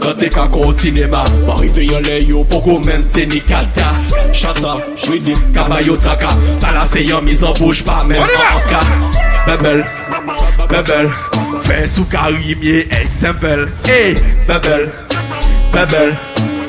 quand 0.00 0.14
t'es 0.14 0.30
au 0.38 0.72
cinéma. 0.72 1.24
M'arrive 1.46 1.82
yo, 1.82 2.46
même 2.84 3.04
t'es 3.04 3.26
ni 3.26 3.40
kata 3.40 3.92
Chata, 4.32 4.76
traka. 6.00 6.28
Palase 6.60 7.02
yon 7.02 7.22
mise 7.22 7.44
en 7.44 7.52
bouche, 7.52 7.84
pas 7.84 8.04
même 8.04 8.22
en 8.22 8.68
cas 8.68 8.80
bebel 10.68 11.10
Fais 11.62 11.86
sous 11.86 12.04
carimier, 12.04 12.88
exemple 12.92 13.68
Hey, 13.86 14.14
bebel, 14.46 14.90
bebel 15.72 16.14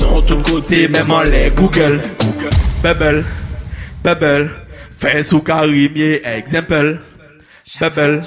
Dans 0.00 0.22
tout 0.22 0.42
côté, 0.42 0.88
même 0.88 1.10
en 1.10 1.22
les 1.22 1.50
Google. 1.50 2.00
Bebel, 2.82 3.24
bebel 4.02 4.50
Fais 4.96 5.22
sous 5.22 5.40
carimier, 5.40 6.26
exemple 6.26 7.00
Bebel, 7.80 8.22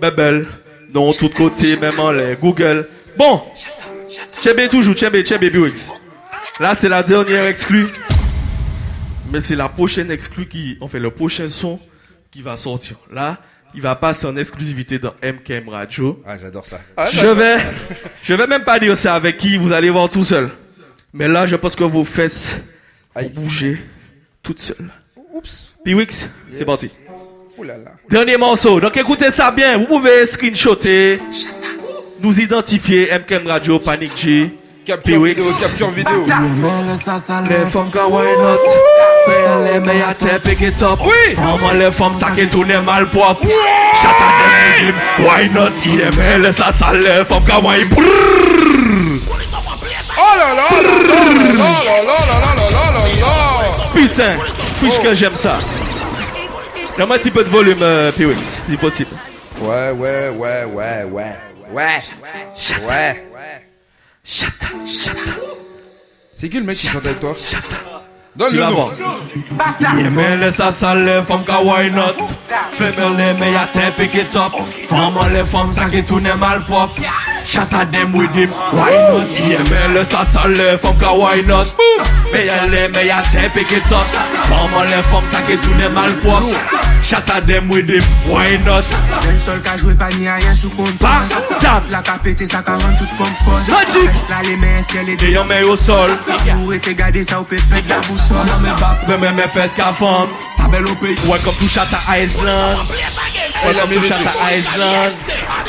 bebel 0.00 0.46
Dans 0.92 1.12
tout 1.12 1.28
côté, 1.28 1.76
même 1.76 2.00
en 2.00 2.12
les 2.12 2.36
Google. 2.40 2.88
Bon, 3.16 3.42
Tchébé 4.40 4.68
toujours, 4.68 4.94
Tchébé, 4.94 5.22
Tchébé 5.22 5.50
Buix. 5.50 5.92
Là, 6.60 6.74
c'est 6.78 6.88
la 6.88 7.02
dernière 7.02 7.44
exclue. 7.46 7.86
Mais 9.30 9.40
c'est 9.40 9.56
la 9.56 9.68
prochaine 9.68 10.10
exclue 10.10 10.46
qui, 10.46 10.76
on 10.80 10.88
fait 10.88 10.98
le 10.98 11.10
prochain 11.10 11.48
son 11.48 11.78
qui 12.30 12.42
va 12.42 12.56
sortir. 12.56 12.96
Là, 13.10 13.38
il 13.74 13.80
va 13.80 13.94
passer 13.94 14.26
en 14.26 14.36
exclusivité 14.36 14.98
dans 14.98 15.14
MKM 15.22 15.68
Radio. 15.68 16.22
Ah, 16.26 16.36
j'adore 16.38 16.66
ça. 16.66 16.80
Je 17.12 17.26
vais, 17.26 17.56
je 18.22 18.34
vais 18.34 18.46
même 18.46 18.64
pas 18.64 18.78
dire 18.78 18.96
c'est 18.96 19.08
avec 19.08 19.36
qui, 19.38 19.56
vous 19.56 19.72
allez 19.72 19.90
voir 19.90 20.08
tout 20.08 20.24
seul. 20.24 20.50
Mais 21.12 21.28
là, 21.28 21.46
je 21.46 21.56
pense 21.56 21.76
que 21.76 21.84
vos 21.84 22.04
fesses 22.04 22.60
vont 23.14 23.28
bouger 23.28 23.78
toutes 24.42 24.60
seules. 24.60 24.90
Oups. 25.32 25.74
Piwix, 25.84 26.28
c'est 26.56 26.64
parti. 26.64 26.90
Ouh 27.58 27.64
là 27.64 27.76
là. 27.76 27.92
Dernier 28.08 28.36
morceau. 28.36 28.80
Donc 28.80 28.96
écoutez 28.96 29.30
ça 29.30 29.50
bien. 29.50 29.78
Vous 29.78 29.86
pouvez 29.86 30.26
screenshotter, 30.26 31.20
nous 32.20 32.40
identifier 32.40 33.08
MKM 33.18 33.46
Radio, 33.46 33.78
Panic 33.78 34.16
G, 34.16 34.54
Capture 34.84 35.14
P-Wix. 35.14 35.34
vidéo, 35.36 35.52
capture 35.60 35.90
vidéo. 35.90 36.24
Les 36.24 37.70
femmes 37.70 37.90
qui 37.90 37.98
wine 37.98 38.42
hot. 38.42 38.58
Fais 39.24 39.72
les 39.72 39.80
meilleurs 39.80 40.12
têtes, 40.12 40.42
pick 40.42 40.60
it 40.60 40.82
up. 40.82 40.98
Oui. 41.04 41.34
Vraiment 41.34 41.72
les 41.72 41.90
femmes, 41.92 42.18
ça 42.18 42.30
qui 42.34 42.48
tourne 42.48 42.72
mal 42.84 43.06
propre. 43.06 43.46
Chata 43.94 44.24
de 44.24 44.78
film, 44.78 44.94
why 45.20 45.48
not? 45.50 45.70
Il 45.84 46.00
aimait 46.00 46.38
les 46.40 46.52
sassales, 46.52 46.98
les 46.98 47.24
femmes 47.24 47.44
qui 47.44 47.52
wine. 47.52 47.88
Oh 50.18 50.36
là 50.36 50.54
là, 50.54 50.66
là 50.82 50.90
là 51.54 51.82
là 51.82 52.02
là 52.02 52.18
là 52.22 52.70
là 52.70 53.04
là 53.20 53.86
Putain, 53.94 54.34
puisque 54.80 55.02
que 55.02 55.14
j'aime 55.14 55.36
ça. 55.36 55.58
Y'a 56.98 57.04
un 57.04 57.08
petit 57.08 57.30
peu 57.30 57.44
de 57.44 57.48
volume, 57.48 57.78
P-Wix, 58.16 58.62
c'est. 58.92 59.06
Ouais, 59.60 59.90
ouais, 59.92 60.28
ouais, 60.36 60.64
ouais, 60.64 61.04
ouais. 61.10 61.36
Ouais, 61.70 62.02
ouais. 62.88 62.88
ouais. 62.88 63.22
Chata, 64.24 64.68
chata. 64.86 65.32
C'est 66.32 66.48
qui 66.48 66.58
le 66.58 66.64
mec 66.64 66.76
qui 66.76 66.86
chante 66.86 67.04
avec 67.04 67.18
toi 67.18 67.34
Tu 67.38 67.56
Donne 68.34 68.54
le 68.54 68.62
nom. 68.62 68.90
Yemele 69.98 70.50
sa 70.50 70.70
sale, 70.72 71.22
fom 71.28 71.44
ka 71.44 71.60
why 71.60 71.90
not? 71.90 72.16
Femele 72.72 73.38
me 73.38 73.52
ya 73.52 73.66
te 73.66 73.90
pick 73.96 74.14
it 74.14 74.34
up. 74.36 74.52
Fom 74.88 75.18
ale 75.18 75.44
fom 75.44 75.70
sa 75.72 75.90
ki 75.90 76.02
toune 76.02 76.34
mal 76.38 76.64
pop. 76.64 76.90
Chata 77.44 77.84
dem 77.90 78.12
with 78.12 78.32
him, 78.32 78.48
why 78.48 78.96
not? 79.08 79.28
Yemele 79.36 80.04
sa 80.04 80.24
sale, 80.24 80.78
fom 80.78 80.98
ka 80.98 81.12
why 81.12 81.42
not? 81.42 81.66
Femele 82.32 82.88
me 82.94 83.06
ya 83.06 83.20
te 83.20 83.50
pick 83.50 83.72
it 83.72 83.92
up. 83.92 84.06
Fom 84.48 84.72
ale 84.80 85.02
fom 85.02 85.24
sa 85.30 85.42
ki 85.44 85.58
toune 85.58 85.92
mal 85.92 86.12
pop. 86.24 86.42
Chata 87.02 87.44
dem 87.46 87.68
with 87.68 87.88
him, 87.90 88.02
why 88.32 88.56
not? 88.64 88.84
Den 89.26 89.38
sol 89.44 89.60
ka 89.60 89.76
jwe 89.76 89.92
pa 89.98 90.08
ni 90.16 90.26
a 90.26 90.38
yen 90.40 90.54
sou 90.56 90.70
kontan 90.70 91.28
La 91.90 92.00
ka 92.00 92.16
pete 92.22 92.46
sa 92.46 92.62
ka 92.62 92.78
ran 92.78 92.96
tout 92.96 93.10
fom 93.18 93.32
fon 93.44 93.58
Fes 93.58 94.28
la 94.30 94.40
le 94.42 94.56
men, 94.56 94.80
le 95.04 95.16
de 95.16 95.32
yon 95.34 95.50
yo 95.60 95.76
sol. 95.76 96.10
Ou 96.62 96.72
ete 96.72 96.94
gade 96.96 97.24
sa 97.26 97.40
ou 97.40 97.44
pe 97.44 97.58
pet 97.68 97.84
la 97.90 98.00
Nan 98.30 98.62
men 98.62 98.76
bas, 98.80 99.02
men 99.08 99.20
men 99.20 99.34
men 99.36 99.48
fes 99.48 99.74
ka 99.74 99.92
fam 99.92 100.30
Sa 100.56 100.68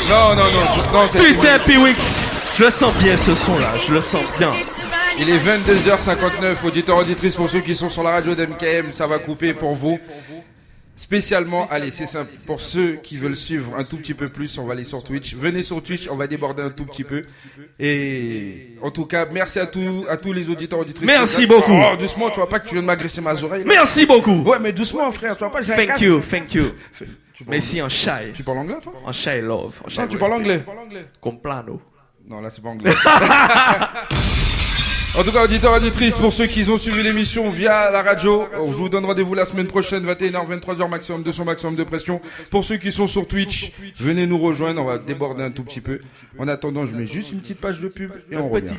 Non, 0.08 0.34
non, 0.34 0.44
non, 0.44 0.64
non 0.92 1.08
Putain, 1.08 1.58
Piwix 1.66 2.20
Je 2.56 2.64
le 2.64 2.70
sens 2.70 2.94
bien 2.94 3.16
ce 3.16 3.34
son 3.34 3.58
là, 3.58 3.72
je 3.86 3.92
le 3.92 4.00
sens 4.00 4.22
bien. 4.38 4.52
Il 5.18 5.28
est 5.28 5.38
22h59, 5.38 6.56
auditeurs, 6.64 6.98
auditrices, 6.98 7.36
pour 7.36 7.48
ceux 7.48 7.60
qui 7.60 7.74
sont 7.74 7.88
sur 7.88 8.02
la 8.02 8.10
radio 8.10 8.34
d'MKM, 8.34 8.92
ça 8.92 9.06
va 9.06 9.18
couper 9.18 9.54
pour 9.54 9.74
vous. 9.74 9.98
Spécialement, 10.96 11.66
allez, 11.70 11.90
c'est 11.90 12.06
simple. 12.06 12.32
Pour 12.46 12.60
ceux 12.60 12.94
qui 13.02 13.16
veulent 13.16 13.36
suivre 13.36 13.74
un 13.76 13.82
tout 13.82 13.96
petit 13.96 14.14
peu 14.14 14.28
plus, 14.28 14.56
on 14.58 14.64
va 14.64 14.74
aller 14.74 14.84
sur 14.84 15.02
Twitch. 15.02 15.34
Venez 15.34 15.64
sur 15.64 15.82
Twitch, 15.82 16.08
on 16.08 16.16
va 16.16 16.28
déborder 16.28 16.62
un 16.62 16.70
tout 16.70 16.84
petit 16.86 17.02
peu. 17.02 17.22
Et 17.80 18.76
en 18.80 18.90
tout 18.92 19.04
cas, 19.04 19.26
merci 19.30 19.58
à 19.58 19.66
tous, 19.66 20.06
à 20.08 20.16
tous 20.16 20.32
les 20.32 20.48
auditeurs, 20.48 20.78
auditrices. 20.78 21.06
Merci 21.06 21.46
beaucoup. 21.46 21.72
Oh, 21.72 21.96
doucement, 21.96 22.30
tu 22.30 22.36
vois 22.36 22.48
pas 22.48 22.60
que 22.60 22.68
tu 22.68 22.74
viens 22.74 22.82
de 22.82 22.86
m'agresser 22.86 23.20
ma 23.20 23.34
oreille. 23.34 23.64
Merci 23.66 24.06
beaucoup 24.06 24.42
Ouais, 24.42 24.58
mais 24.60 24.72
doucement, 24.72 25.10
frère, 25.10 25.36
tu 25.36 25.40
vois 25.40 25.50
pas, 25.50 25.62
j'ai 25.62 25.72
un 25.72 25.76
Thank 25.84 26.00
you, 26.00 26.20
thank 26.20 26.54
you 26.54 26.66
Merci 27.48 27.82
en 27.82 27.88
shy 27.88 28.32
Tu 28.32 28.44
parles 28.44 28.58
anglais, 28.58 28.76
toi? 28.80 28.92
En 29.04 29.12
shy 29.12 29.40
love 29.40 29.80
en 29.84 29.88
shy 29.88 29.98
Non, 30.00 30.06
tu 30.06 30.18
parles 30.18 30.34
anglais. 30.34 30.64
Complano 31.20 31.82
Non, 32.28 32.40
là, 32.40 32.50
c'est 32.50 32.62
pas 32.62 32.68
anglais. 32.68 32.92
En 35.16 35.22
tout 35.22 35.30
cas, 35.30 35.44
auditeurs, 35.44 35.72
auditrices, 35.74 36.16
pour 36.16 36.32
ceux 36.32 36.46
qui 36.46 36.68
ont 36.68 36.76
suivi 36.76 37.00
l'émission 37.04 37.48
via 37.48 37.88
la 37.92 38.02
radio, 38.02 38.48
je 38.66 38.72
vous 38.74 38.88
donne 38.88 39.04
rendez-vous 39.04 39.34
la 39.34 39.44
semaine 39.44 39.68
prochaine, 39.68 40.04
21h, 40.04 40.44
23h 40.60 40.88
maximum 40.88 41.22
de 41.22 41.30
son 41.30 41.44
maximum 41.44 41.76
de 41.76 41.84
pression. 41.84 42.20
Pour 42.50 42.64
ceux 42.64 42.78
qui 42.78 42.90
sont 42.90 43.06
sur 43.06 43.28
Twitch, 43.28 43.70
venez 44.00 44.26
nous 44.26 44.38
rejoindre, 44.38 44.82
on 44.82 44.86
va 44.86 44.98
déborder 44.98 45.44
un 45.44 45.52
tout 45.52 45.62
petit 45.62 45.80
peu. 45.80 46.00
En 46.36 46.48
attendant, 46.48 46.84
je 46.84 46.92
mets 46.96 47.06
juste 47.06 47.30
une 47.30 47.40
petite 47.40 47.60
page 47.60 47.78
de 47.78 47.86
pub 47.86 48.10
et 48.28 48.36
on 48.36 48.48
revient. 48.48 48.74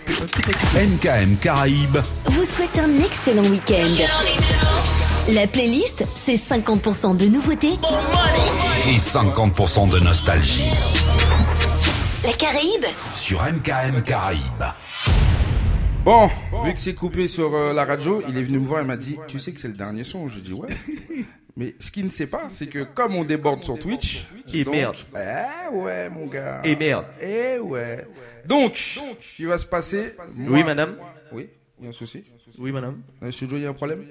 MKM 0.76 1.38
Caraïbes. 1.38 2.00
vous 2.26 2.44
souhaite 2.44 2.78
un 2.80 2.98
excellent 2.98 3.46
week-end. 3.46 3.96
La 5.30 5.48
playlist, 5.48 6.06
c'est 6.16 6.36
50% 6.36 7.16
de 7.16 7.26
nouveautés, 7.28 7.78
Et 8.90 8.98
50% 8.98 9.90
de 9.90 10.00
nostalgie. 10.00 10.70
la 12.26 12.34
Caraïbe, 12.34 12.86
Sur 13.16 13.42
MKM 13.42 14.04
Caraïbes. 14.04 14.42
Bon, 16.06 16.30
vu 16.64 16.72
que 16.76 16.80
c'est 16.80 16.94
coupé 16.94 17.28
sur 17.28 17.56
euh, 17.56 17.74
la 17.74 17.84
radio, 17.84 18.22
il 18.30 18.38
est 18.38 18.44
venu 18.44 18.60
me 18.60 18.66
voir 18.66 18.80
et 18.80 18.84
m'a 18.84 18.96
dit 18.96 19.18
Tu 19.28 19.40
sais 19.40 19.52
que 19.54 19.60
c'est 19.60 19.68
le 19.68 19.74
dernier 19.74 20.04
son 20.04 20.30
J'ai 20.30 20.40
dit 20.42 20.54
Ouais. 20.54 20.70
Mais 21.58 21.74
ce 21.80 21.90
qu'il 21.90 22.06
ne 22.06 22.10
sait 22.12 22.28
pas, 22.28 22.44
c'est 22.50 22.68
que 22.68 22.84
comme 22.84 23.16
on 23.16 23.24
déborde 23.24 23.64
sur 23.64 23.80
Twitch. 23.80 24.28
Et 24.54 24.64
donc- 24.64 24.76
merde. 24.76 24.96
Eh 25.16 25.74
ouais, 25.76 26.10
mon 26.12 26.28
gars. 26.28 26.62
Et 26.64 26.76
merde. 26.76 27.06
Eh 27.20 27.58
ouais. 27.58 28.06
Donc, 28.46 28.76
ce 29.20 29.34
qui 29.36 29.46
va 29.46 29.58
se 29.58 29.66
passer. 29.66 30.14
Oui, 30.38 30.64
madame. 30.64 30.96
Oui, 31.32 31.50
il 31.80 31.86
y 31.86 31.88
a 31.88 31.90
un 31.90 31.94
souci 31.94 32.24
Oui, 32.60 32.72
madame. 32.72 33.02
Dans 33.20 33.26
le 33.26 33.32
studio, 33.32 33.58
il 33.58 33.64
y 33.64 33.66
a 33.66 33.70
un 33.70 33.74
problème 33.74 34.04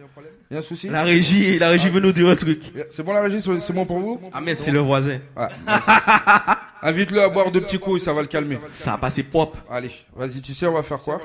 Il 0.51 0.55
y 0.55 0.57
a 0.57 0.59
un 0.59 0.63
souci 0.63 0.89
La 0.89 1.05
régie, 1.05 1.61
la 1.61 1.69
régie 1.69 1.91
veut 1.91 2.01
nous 2.01 2.13
dire 2.13 2.29
un 2.29 2.35
truc. 2.35 2.61
C'est 2.91 3.05
bon 3.05 3.13
la 3.13 3.21
régie 3.21 3.41
C'est 3.41 3.73
bon 3.73 3.85
pour 3.87 4.01
vous? 4.01 4.21
Ah, 4.33 4.41
mais 4.41 4.57
c'est 4.57 4.73
le 4.73 4.81
voisin. 4.81 5.21
Merci. 5.37 5.91
Invite-le 6.87 7.23
à 7.23 7.29
boire 7.31 7.51
deux 7.51 7.63
petits 7.63 7.79
coups 7.79 8.03
et 8.03 8.05
ça 8.05 8.13
va 8.13 8.21
le 8.21 8.29
calmer. 8.29 8.59
Ça 8.75 8.93
a 8.95 8.99
passé 8.99 9.23
propre. 9.23 9.59
Allez, 9.71 9.91
vas-y, 10.15 10.41
tu 10.43 10.53
sais, 10.55 10.67
on 10.67 10.75
va 10.75 10.83
faire 10.83 10.99
quoi 11.01 11.21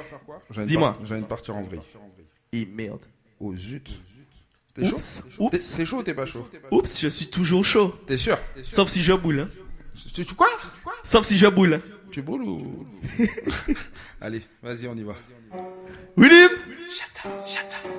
Dis-moi. 0.65 0.97
J'ai 1.03 1.13
envie 1.15 1.23
de 1.23 1.27
partir 1.27 1.55
en 1.55 1.61
vrille. 1.63 1.81
Et 2.53 2.65
merde. 2.65 3.01
Oh 3.39 3.53
zut. 3.55 3.89
T'es 4.73 4.85
chaud. 4.85 4.97
T'es- 5.51 5.85
chaud 5.85 5.97
ou 5.97 6.03
t'es 6.03 6.13
pas 6.13 6.25
chaud 6.25 6.47
Oups, 6.71 7.01
je 7.01 7.07
suis 7.09 7.27
toujours 7.27 7.65
chaud. 7.65 7.93
T'es 8.07 8.17
sûr 8.17 8.37
Sauf 8.63 8.89
si 8.89 9.01
je 9.01 9.11
boule. 9.13 9.41
Hein. 9.41 9.49
Tu, 10.13 10.23
quoi 10.25 10.47
Sauf 11.03 11.25
si 11.25 11.37
je 11.37 11.47
boule. 11.47 11.73
hein. 11.73 11.81
Tu 12.11 12.21
boules 12.21 12.43
ou 12.43 12.85
Allez, 14.21 14.41
vas-y, 14.63 14.87
on 14.87 14.95
y 14.95 15.03
va. 15.03 15.13
William 16.17 16.49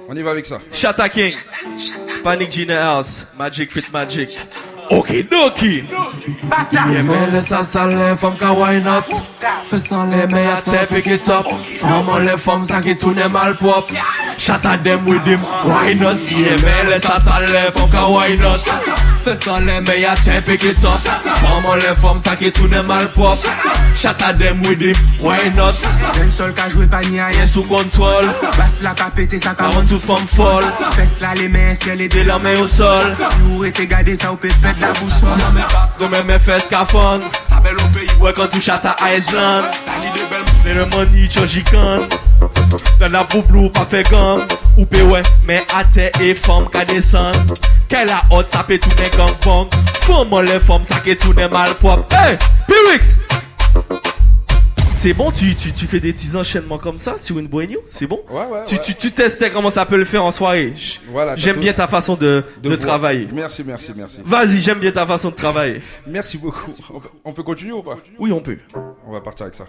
On 0.09 0.17
y 0.17 0.23
va 0.23 0.31
avec 0.31 0.47
ça. 0.47 0.61
Shatta 0.73 1.09
King. 1.09 1.35
Panic 2.25 2.51
Gina 2.51 2.97
House. 2.97 3.25
Magic 3.39 3.71
Fit 3.71 3.85
Magic. 3.93 4.39
Ok, 4.91 5.15
Doki. 5.31 5.85
Yeah, 6.73 7.03
mais 7.07 7.27
laisse 7.33 7.47
ça 7.47 7.63
saler, 7.63 8.17
femme 8.19 8.37
ka 8.37 8.53
wine 8.53 8.87
up. 8.89 9.05
Fais 9.67 9.79
sans 9.79 10.05
les 10.07 10.27
meilleurs 10.35 10.61
step 10.61 10.89
pick 10.89 11.07
it 11.07 11.29
up. 11.29 11.47
Femme 11.79 12.09
on 12.09 12.19
les 12.19 12.37
femmes 12.37 12.65
ça 12.65 12.81
qui 12.81 12.97
tourne 12.97 13.23
mal 13.29 13.57
pop. 13.57 13.91
Shut 14.37 14.67
at 14.67 14.79
them 14.79 15.07
with 15.07 15.25
him, 15.27 15.41
why 15.65 15.95
not? 15.95 16.17
Yeah, 16.31 16.57
mais 16.65 16.91
laisse 16.91 17.03
ça 17.03 17.21
saler, 17.21 17.71
femme 17.73 17.91
ka 17.91 18.09
wine 18.09 18.43
up 18.43 18.59
Se 19.23 19.37
san 19.45 19.67
le 19.67 19.81
me 19.83 20.01
ya 20.01 20.15
ten 20.15 20.43
pik 20.43 20.65
it 20.65 20.85
up 20.85 20.99
Maman 21.43 21.77
le 21.77 21.95
fom 21.95 22.19
sa 22.19 22.37
ki 22.37 22.51
toune 22.53 22.83
malpop 22.83 23.39
Chata 23.95 24.33
dem 24.39 24.61
with 24.63 24.81
him, 24.81 24.95
why 25.21 25.37
not? 25.55 25.75
Den 26.15 26.31
sol 26.33 26.53
ka 26.57 26.69
jwe 26.73 26.87
pa 26.89 27.01
ni 27.11 27.19
a 27.21 27.29
yen 27.35 27.47
sou 27.47 27.67
kontrol. 27.69 28.25
Bas 28.57 28.79
la 28.81 28.95
ka 28.95 29.11
pete 29.11 29.37
sa 29.43 29.53
ka 29.55 29.69
ron 29.75 29.85
tout 29.91 30.01
fom 30.01 30.25
fol. 30.31 30.65
Fes 30.97 31.19
la 31.21 31.35
le 31.35 31.49
men 31.53 31.75
siel 31.75 32.01
e 32.01 32.09
de 32.09 32.23
la 32.25 32.39
men 32.39 32.57
yo 32.57 32.69
sol? 32.71 33.13
Nou 33.43 33.67
e 33.67 33.75
te 33.75 33.85
gade 33.91 34.17
sa 34.17 34.33
ou 34.33 34.41
pe 34.41 34.49
pet 34.63 34.81
la 34.81 34.95
bousol 35.03 35.37
Nan 35.43 35.53
me 35.59 35.69
bas, 35.75 35.99
nan 36.01 36.15
me 36.15 36.23
me 36.31 36.39
fes 36.39 36.71
ka 36.71 36.87
fon 36.89 37.27
Sa 37.43 37.61
bel 37.61 37.77
ou 37.77 37.93
peyi 37.93 38.09
we 38.23 38.33
kan 38.33 38.49
tou 38.49 38.63
chata 38.63 38.97
a 38.97 39.13
e 39.13 39.21
Island 39.21 39.69
Tani 39.85 40.17
de 40.17 40.27
bel 40.33 40.45
moun, 40.49 40.65
ne 40.65 40.81
le 40.81 40.91
mani 40.95 41.29
chon 41.29 41.51
jikan. 41.51 42.09
Nan 43.01 43.13
la 43.15 43.25
boublou 43.25 43.71
pa 43.75 43.85
fe 43.89 44.03
gam 44.11 44.45
Ou 44.77 44.87
pe 44.91 45.03
we 45.09 45.23
men 45.49 45.65
ate 45.79 46.11
e 46.23 46.33
fom 46.37 46.69
ka 46.73 46.85
desan 46.89 47.37
Ke 47.91 48.05
la 48.09 48.23
hot 48.31 48.53
sa 48.53 48.65
pe 48.69 48.81
toune 48.81 49.11
gang 49.17 49.35
bang 49.45 49.81
Fom 50.07 50.29
mon 50.33 50.47
le 50.49 50.61
fom 50.69 50.87
sa 50.89 51.03
ke 51.05 51.19
toune 51.21 51.51
mal 51.53 51.75
pop 51.83 52.07
Hey! 52.17 52.37
P-Wix! 52.69 53.19
C'est 55.01 55.15
bon, 55.15 55.31
tu, 55.31 55.55
tu, 55.57 55.73
tu 55.73 55.87
fais 55.87 55.99
des 55.99 56.13
petits 56.13 56.37
enchaînements 56.37 56.77
comme 56.77 56.99
ça 56.99 57.17
sur 57.19 57.39
une 57.39 57.47
boigno 57.47 57.81
C'est 57.87 58.07
bon 58.07 58.21
Ouais, 58.29 58.45
ouais, 58.45 58.65
tu, 58.67 58.75
ouais. 58.75 58.83
tu, 58.85 58.95
tu 58.95 59.11
testais 59.11 59.51
comment 59.51 59.71
ça 59.71 59.87
peut 59.87 59.97
le 59.97 60.05
faire 60.05 60.23
en 60.23 60.31
soirée 60.31 60.75
Voilà, 61.11 61.37
J'aime 61.37 61.55
tout- 61.55 61.63
bien 61.63 61.73
ta 61.73 61.89
façon 61.89 62.17
de, 62.17 62.45
de, 62.63 62.77
travailler. 62.77 63.27
Merci, 63.33 63.65
merci, 63.65 63.93
merci. 63.97 64.21
Vas-y, 64.23 64.59
j'aime 64.61 64.79
bien 64.79 64.93
ta 64.93 65.07
façon 65.07 65.31
de 65.31 65.35
travailler. 65.35 65.81
Merci 66.07 66.37
beaucoup. 66.37 66.71
On 66.93 67.01
peut, 67.01 67.09
on 67.25 67.33
peut 67.33 67.43
continuer 67.43 67.73
ou 67.73 67.83
pas? 67.83 67.97
Oui, 68.19 68.31
on 68.31 68.41
peut. 68.43 68.59
On 69.07 69.13
va 69.13 69.23
partir 69.23 69.45
avec 69.45 69.55
ça. 69.55 69.65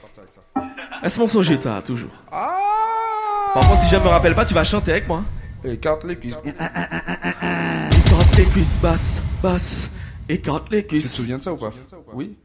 Est-ce 1.02 1.18
mon 1.18 1.28
son 1.30 1.42
Jetta, 1.42 1.82
toujours? 1.82 2.12
Par 2.30 3.66
contre, 3.70 3.80
si 3.80 3.88
je 3.88 3.96
me 3.96 4.08
rappelle 4.10 4.36
pas, 4.36 4.44
tu 4.44 4.54
vas 4.54 4.66
chanter 4.66 4.92
avec 4.92 5.08
moi. 5.08 5.24
Écarte 5.64 6.04
les 6.04 6.18
cuisses. 6.18 6.36
Écarte 6.44 8.38
les 8.38 8.46
cuisses, 8.46 8.76
basse, 8.82 9.22
basse. 9.42 9.90
Écarte 10.28 10.70
les 10.72 10.86
cuisses. 10.86 11.04
Tu 11.04 11.10
te 11.10 11.16
souviens 11.16 11.38
de 11.38 11.44
ça 11.44 11.54
ou 11.54 11.58
pas? 11.58 11.72
Oui 12.14 12.36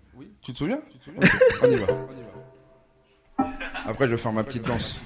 Tu 0.40 0.52
te 0.52 0.58
souviens? 0.58 0.78
On 1.64 1.70
y 1.70 1.74
va. 1.76 1.86
Après, 3.88 4.06
je 4.06 4.12
vais 4.12 4.16
faire 4.16 4.32
ma 4.32 4.44
petite 4.44 4.64
danse. 4.66 4.98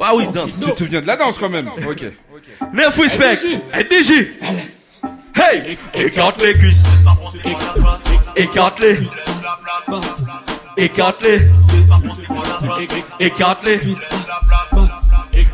Ah 0.00 0.14
oui, 0.14 0.26
danse. 0.32 0.60
Tu 0.60 0.72
te 0.72 0.78
souviens 0.78 1.00
de 1.00 1.06
la 1.06 1.16
danse 1.16 1.38
quand 1.38 1.48
même 1.48 1.68
Ok. 1.88 2.04
Neuf 2.72 2.98
respect. 2.98 3.34
NDJ. 3.74 4.12
Hey, 5.36 5.78
écarte 5.94 6.42
les 6.42 6.52
cuisses. 6.52 6.82
Écarte 8.36 8.80
les. 8.80 8.94
Écarte 10.76 11.24
les. 11.24 11.38
Écarte 13.20 13.66
les. 13.66 13.78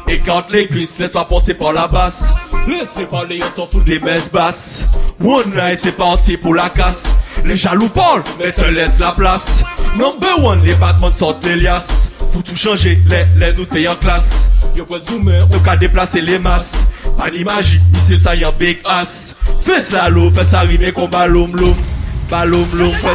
Écarte 0.09 0.53
les 0.53 0.67
cuisses, 0.67 0.99
laisse-toi 0.99 1.27
porter 1.27 1.55
par 1.55 1.73
la 1.73 1.87
basse. 1.87 2.35
Laisse-les 2.69 3.07
parler, 3.07 3.41
on 3.45 3.49
s'en 3.49 3.67
fout 3.67 3.85
des 3.85 3.99
messes 3.99 4.31
basses. 4.31 4.85
One 5.23 5.51
night, 5.51 5.79
c'est 5.81 5.97
parti 5.97 6.37
pour 6.37 6.55
la 6.55 6.69
casse. 6.69 7.05
Les 7.45 7.57
jaloux 7.57 7.89
parlent, 7.89 8.23
mais 8.39 8.53
te 8.53 8.65
laisse 8.65 8.99
la 8.99 9.13
place. 9.13 9.63
Number 9.99 10.45
one, 10.45 10.63
les 10.63 10.75
battements 10.75 11.13
sortent 11.13 11.47
liasses. 11.47 12.10
Faut 12.33 12.43
tout 12.43 12.55
changer, 12.57 12.95
les, 13.09 13.27
les 13.47 13.53
nous 13.55 13.65
t'es 13.67 13.87
en 13.89 13.97
classe. 13.97 14.49
Yo 14.77 14.85
quoi 14.85 14.99
zoomer, 14.99 15.47
on 15.55 15.59
qu'à 15.61 15.77
déplacer 15.77 16.21
les 16.21 16.39
masses. 16.39 16.73
Pas 17.19 17.31
de 17.31 17.43
magie, 17.45 17.79
ici 17.95 18.17
ça 18.19 18.35
y 18.35 18.45
a 18.45 18.51
big 18.53 18.79
ass. 18.85 19.37
Fais 19.65 19.83
ça 19.83 20.09
l'eau, 20.09 20.31
fais 20.31 20.45
ça 20.45 20.61
rimer 20.61 20.93
comme 20.93 21.11
baloum 21.11 21.55
loum. 21.57 21.75
Baloum 22.31 22.67
loum, 22.75 22.91
fais. 22.93 23.09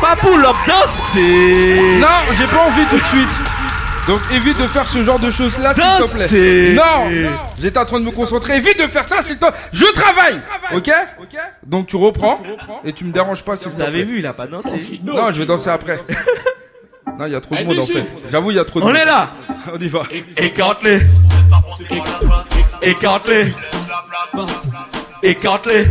Pas 0.00 0.16
pour 0.16 0.36
l'op 0.36 0.56
danser. 0.66 1.80
Non, 2.00 2.06
j'ai 2.38 2.46
pas 2.46 2.64
envie 2.66 2.84
tout 2.90 2.96
de 2.98 3.04
suite. 3.06 3.28
Donc 4.08 4.20
évite 4.34 4.58
de 4.58 4.66
faire 4.66 4.88
ce 4.88 5.04
genre 5.04 5.20
de 5.20 5.30
choses 5.30 5.56
là 5.60 5.74
s'il 5.74 5.84
te 5.84 6.26
plaît. 6.28 6.72
Non, 6.74 7.38
j'étais 7.60 7.78
en 7.78 7.84
train 7.84 8.00
de 8.00 8.04
me 8.04 8.10
concentrer. 8.10 8.56
Évite 8.56 8.80
de 8.80 8.88
faire 8.88 9.04
ça 9.04 9.22
s'il 9.22 9.36
te 9.36 9.44
plaît. 9.46 9.54
Je 9.72 9.84
travaille. 9.92 10.40
Ok? 10.74 10.90
Donc 11.64 11.86
tu 11.86 11.94
reprends 11.96 12.40
et 12.84 12.92
tu 12.92 13.04
me 13.04 13.12
déranges 13.12 13.44
pas 13.44 13.56
s'il 13.56 13.66
te 13.66 13.70
Vous 13.70 13.76
plaît. 13.76 13.86
avez 13.86 14.02
vu, 14.02 14.18
il 14.18 14.26
a 14.26 14.32
pas 14.32 14.48
dansé. 14.48 15.00
Non, 15.04 15.30
je 15.30 15.38
vais 15.38 15.46
danser 15.46 15.70
après. 15.70 16.00
Non, 17.18 17.26
il 17.26 17.32
y 17.32 17.36
a 17.36 17.40
trop 17.40 17.54
de 17.54 17.64
monde 17.64 17.78
en 17.78 17.86
fait. 17.86 18.06
J'avoue, 18.30 18.50
il 18.50 18.56
y 18.56 18.60
a 18.60 18.64
trop 18.64 18.80
de 18.80 18.84
On 18.84 18.88
monde. 18.88 18.96
est 18.96 19.04
là. 19.04 19.28
On 19.74 19.78
y 19.78 19.88
va. 19.88 20.02
Écarte-les. 20.36 20.98
Écarte-les. 22.82 23.52
Écarte-les. 25.22 25.82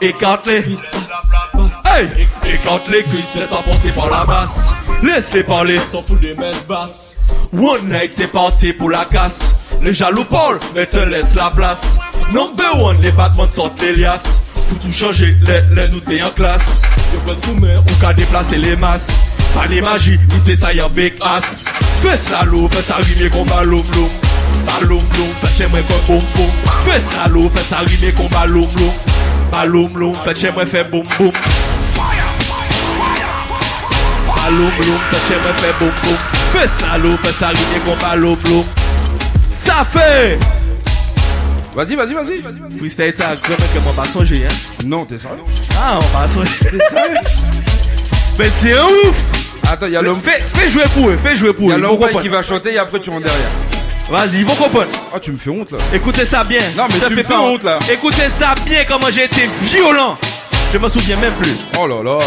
Écarte-les. 0.00 0.60
Hey! 1.86 2.28
Écarte 2.54 2.88
les 2.88 3.02
cuisses, 3.02 3.34
laisse-toi 3.36 3.62
porter 3.64 3.90
par 3.90 4.10
la 4.10 4.24
basse. 4.24 4.72
Laisse-les 5.02 5.42
parler, 5.42 5.80
s'en 5.84 6.02
fout 6.02 6.20
des 6.20 6.34
messes 6.34 6.66
basses. 6.66 7.16
One 7.52 7.86
night, 7.86 8.12
c'est 8.14 8.30
passé 8.30 8.72
pour 8.72 8.90
la 8.90 9.04
casse. 9.06 9.40
Les 9.82 9.92
jaloux 9.92 10.24
parlent, 10.24 10.58
mais 10.74 10.86
te 10.86 10.98
laisse 10.98 11.34
la 11.34 11.50
place. 11.50 11.98
Number 12.32 12.78
one, 12.80 13.00
les 13.02 13.10
battements 13.12 13.48
sortent 13.48 13.80
les 13.82 13.94
liasses. 13.94 14.42
Faut 14.68 14.74
tout 14.76 14.92
changer, 14.92 15.30
les, 15.46 15.62
les 15.74 15.88
nous 15.88 16.00
t'es 16.00 16.22
en 16.22 16.30
classe. 16.30 16.82
Yo 17.12 17.20
quoi 17.20 17.34
zoomer, 17.34 17.78
on 17.78 18.00
qu'à 18.00 18.12
déplacer 18.12 18.56
les 18.56 18.76
masses. 18.76 19.06
Pas 19.54 19.66
les 19.66 19.80
magies, 19.80 20.18
ici 20.36 20.56
ça 20.56 20.72
y 20.72 20.80
a 20.80 20.88
big 20.88 21.14
ass. 21.22 21.64
Fais 22.02 22.16
ça 22.16 22.44
l'eau, 22.44 22.68
fais 22.68 22.82
ça 22.82 22.96
rimer 22.96 23.30
comme 23.30 23.46
baloum 23.46 23.82
loum. 23.94 24.08
Baloum 24.66 24.98
loum, 25.16 25.28
fais 25.40 25.48
j'aimerais 25.56 25.82
faire 25.82 26.00
boum 26.06 26.20
boum. 26.34 26.50
Fais 26.82 27.00
ça 27.00 27.28
l'eau, 27.28 27.50
fais 27.54 27.64
ça 27.64 27.78
rimer 27.78 28.12
comme 28.12 28.28
baloum 28.28 28.68
loum. 28.76 28.92
Baloum 29.52 29.98
loum, 29.98 30.14
fais 30.14 30.36
j'aimerais 30.36 30.66
faire 30.66 30.88
boum 30.88 31.02
boum. 31.18 31.32
Baloum 34.26 34.72
loum, 34.86 34.98
fais 35.10 35.18
j'aimerais 35.28 35.52
faire 35.54 35.74
boum 35.80 35.90
boum. 36.02 36.16
Fais 36.52 36.68
ça 36.68 36.98
l'eau, 36.98 37.16
fais 37.22 37.32
ça 37.32 37.48
rimer 37.48 37.80
comme 37.84 37.98
baloum 37.98 38.38
loum. 38.46 38.64
Ça 39.52 39.84
fait! 39.84 40.38
Vas-y, 41.74 41.94
vas-y, 41.94 42.14
vas-y. 42.14 42.42
Freestyle, 42.78 43.12
t'as 43.12 43.36
quand 43.36 43.50
même 43.50 43.58
que 43.58 43.96
va 43.96 44.04
songer, 44.04 44.46
hein? 44.46 44.54
Non, 44.84 45.04
t'es 45.04 45.18
sérieux? 45.18 45.44
Ah, 45.76 45.98
on 46.00 46.18
va 46.18 46.26
songer. 46.26 46.50
Mais 48.38 48.50
c'est 48.56 48.74
ouf! 48.80 49.37
Attends, 49.70 49.86
il 49.86 49.92
y 49.92 49.96
a 49.96 50.02
l'homme. 50.02 50.20
Fais, 50.20 50.38
fais 50.40 50.68
jouer 50.68 50.84
pour 50.94 51.08
eux, 51.08 51.18
fais 51.22 51.34
jouer 51.34 51.52
pour 51.52 51.64
Il 51.66 51.68
y 51.68 51.72
eux. 51.72 51.74
a 51.74 51.78
l'homme 51.78 51.98
qui 52.22 52.28
va 52.28 52.42
chanter 52.42 52.74
et 52.74 52.78
après 52.78 53.00
tu 53.00 53.10
rentres 53.10 53.24
derrière. 53.26 53.48
Vas-y, 54.10 54.38
ils 54.40 54.46
vont 54.46 54.54
comprendre. 54.54 54.86
Oh, 55.14 55.18
tu 55.20 55.30
me 55.32 55.38
fais 55.38 55.50
honte 55.50 55.70
là. 55.72 55.78
Écoutez 55.92 56.24
ça 56.24 56.42
bien. 56.42 56.60
Non, 56.76 56.84
mais 56.88 57.06
tu 57.06 57.14
me 57.14 57.22
fais 57.22 57.34
honte, 57.34 57.62
là. 57.64 57.78
Écoutez 57.92 58.28
ça 58.38 58.54
bien 58.64 58.84
comment 58.88 59.10
j'ai 59.10 59.24
été 59.24 59.48
violent. 59.62 60.16
Je 60.72 60.78
me 60.78 60.88
souviens 60.88 61.16
même 61.16 61.34
plus. 61.34 61.54
Oh 61.78 61.86
là 61.86 62.02
là. 62.02 62.18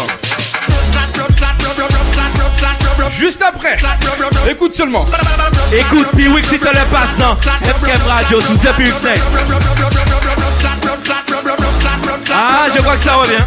Juste 3.18 3.42
après. 3.42 3.76
Écoute 4.48 4.74
seulement. 4.74 5.06
Écoute, 5.72 6.06
oui, 6.14 6.42
si 6.48 6.58
tu 6.58 6.64
le 6.66 6.84
passes 6.90 7.16
dans 7.18 7.36
FKM 7.36 8.00
Radio 8.06 8.40
sous 8.40 8.56
The 8.56 8.72
Pure 8.76 8.96
Snake. 8.96 9.20
Ah, 12.32 12.66
je 12.74 12.80
crois 12.80 12.94
que 12.94 13.00
ça 13.00 13.14
revient. 13.14 13.44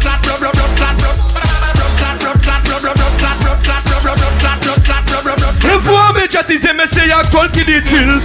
Le 5.64 5.78
voix 5.78 6.12
médiatisé, 6.14 6.68
mais 6.76 6.84
c'est 6.92 7.10
actuel 7.10 7.50
qui 7.52 7.64
dit-il. 7.64 8.20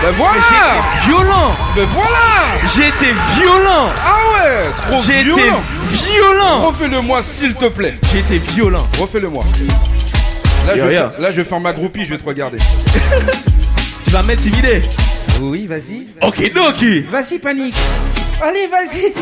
Ben 0.00 0.10
voilà 0.16 0.40
J'étais 0.40 1.08
violent 1.08 1.50
Ben 1.74 1.86
voilà 1.92 2.74
J'étais 2.74 3.14
violent 3.36 3.88
Ah 4.04 4.16
ouais 4.32 4.70
Trop 4.86 5.02
J'étais 5.02 5.22
violent 5.24 5.62
violent 5.90 6.66
Refais-le 6.68 7.00
moi 7.02 7.22
s'il 7.22 7.54
te 7.54 7.66
plaît 7.66 7.94
J'étais 8.12 8.38
violent 8.54 8.86
Refais-le 8.98 9.28
moi 9.28 9.44
Là, 10.66 10.76
je 10.76 10.82
vais 10.84 10.94
là 10.94 11.30
je 11.30 11.36
vais 11.36 11.44
faire 11.44 11.60
ma 11.60 11.72
groupie, 11.72 12.04
je 12.04 12.10
vais 12.10 12.18
te 12.18 12.24
regarder. 12.24 12.58
Tu 14.04 14.10
vas 14.10 14.22
m'intimider 14.22 14.82
Oui, 15.40 15.66
vas-y. 15.66 16.06
Ok, 16.22 16.52
donc 16.54 16.76
Vas-y, 17.10 17.38
panique. 17.38 17.74
Allez, 18.42 18.66
vas-y. 18.66 19.12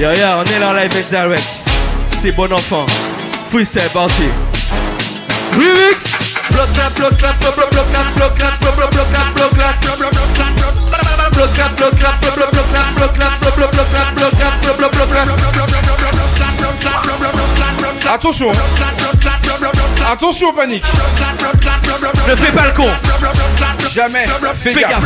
Yo, 0.00 0.10
yo, 0.10 0.26
on 0.38 0.44
est 0.44 0.58
là 0.58 0.70
en 0.70 0.72
live 0.72 1.06
direct. 1.08 1.42
C'est 2.22 2.32
bon 2.32 2.50
enfant. 2.52 2.86
Remix 5.52 6.04
bloc 6.50 6.68
bloc 6.94 7.18
bloc 14.92 15.08
clap. 15.08 16.29
Attention. 18.12 18.50
Attention, 20.10 20.52
panique. 20.52 20.84
Ne 22.28 22.36
fais 22.36 22.52
pas 22.52 22.66
le 22.66 22.72
con. 22.72 22.88
Jamais. 23.92 24.24
Fais 24.62 24.72
Fais 24.72 24.80
gaffe. 24.80 25.04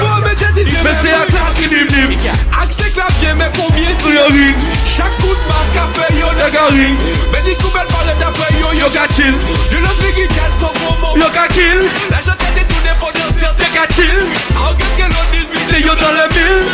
c'est. 1.03 1.11
Acte 2.63 2.93
clavier, 2.93 3.35
c'est 4.03 4.15
Yo, 4.15 4.25
ring. 4.29 4.57
Chaque 4.87 5.17
coup 5.19 5.35
de 5.35 5.47
masque 5.49 5.77
a 5.77 6.01
fait 6.01 6.15
yo 6.15 6.27
de 6.29 6.75
ring. 6.75 6.99
Mais 7.33 7.43
discours 7.43 7.73
belle 7.73 7.87
parle 7.89 8.17
d'après 8.19 8.53
yo 8.59 8.73
yo 8.73 8.89
chill. 8.91 9.35
Je 9.71 9.77
le 9.77 9.87
sais 9.87 10.13
qui 10.15 10.27
qu'elle 10.29 10.55
sont 10.59 10.73
gros 11.03 11.17
Yo, 11.17 11.25
kill. 11.51 11.91
La 12.11 12.21
gente 12.21 12.43
est 12.57 12.67
tout 12.67 12.83
des 12.83 12.97
potentiels 13.01 13.55
C'est 13.59 13.73
ga 13.75 13.87
chill. 13.95 14.29
Ça 14.53 14.61
regarde 14.61 14.97
que 14.97 15.03
l'on 15.03 15.27
dit 15.33 15.47
C'est 15.71 15.81
yo 15.81 15.95
dans 15.95 16.13
le 16.13 16.29
mille. 16.35 16.69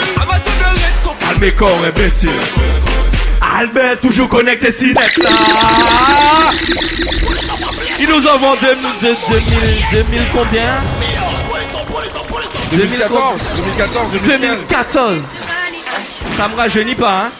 De 0.60 0.66
red 0.66 0.96
sont 1.02 1.14
Calme 1.18 1.52
corps 1.52 1.84
imbécile. 1.86 2.30
Albert 3.58 3.98
toujours 4.00 4.28
connecté 4.28 4.72
si 4.72 4.86
net 4.94 5.16
là. 5.18 5.30
Ils 7.98 8.08
nous 8.08 8.26
en 8.26 8.38
vendent 8.38 8.58
2000, 8.60 9.16
2000, 9.30 9.84
2000 9.92 10.22
combien? 10.32 10.70
2014, 12.72 13.40
2014, 13.56 14.10
2014. 14.22 15.22
Ça 16.36 16.48
me 16.48 16.56
rajeunit 16.56 16.94
pas, 16.94 17.24
hein? 17.26 17.30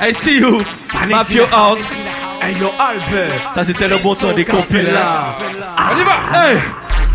I 0.00 0.12
see 0.14 0.38
you, 0.38 0.60
Mafia 1.08 1.44
House. 1.52 1.94
Hey 2.40 2.54
yo 2.60 2.70
Albert. 2.78 3.52
Ça 3.54 3.64
c'était 3.64 3.88
le 3.88 3.98
bon 3.98 4.14
temps 4.14 4.32
des 4.32 4.44
compiles 4.44 4.92
là. 4.92 5.36
On 5.92 5.96
y 5.98 6.04
va. 6.04 6.50
Hey. 6.50 6.58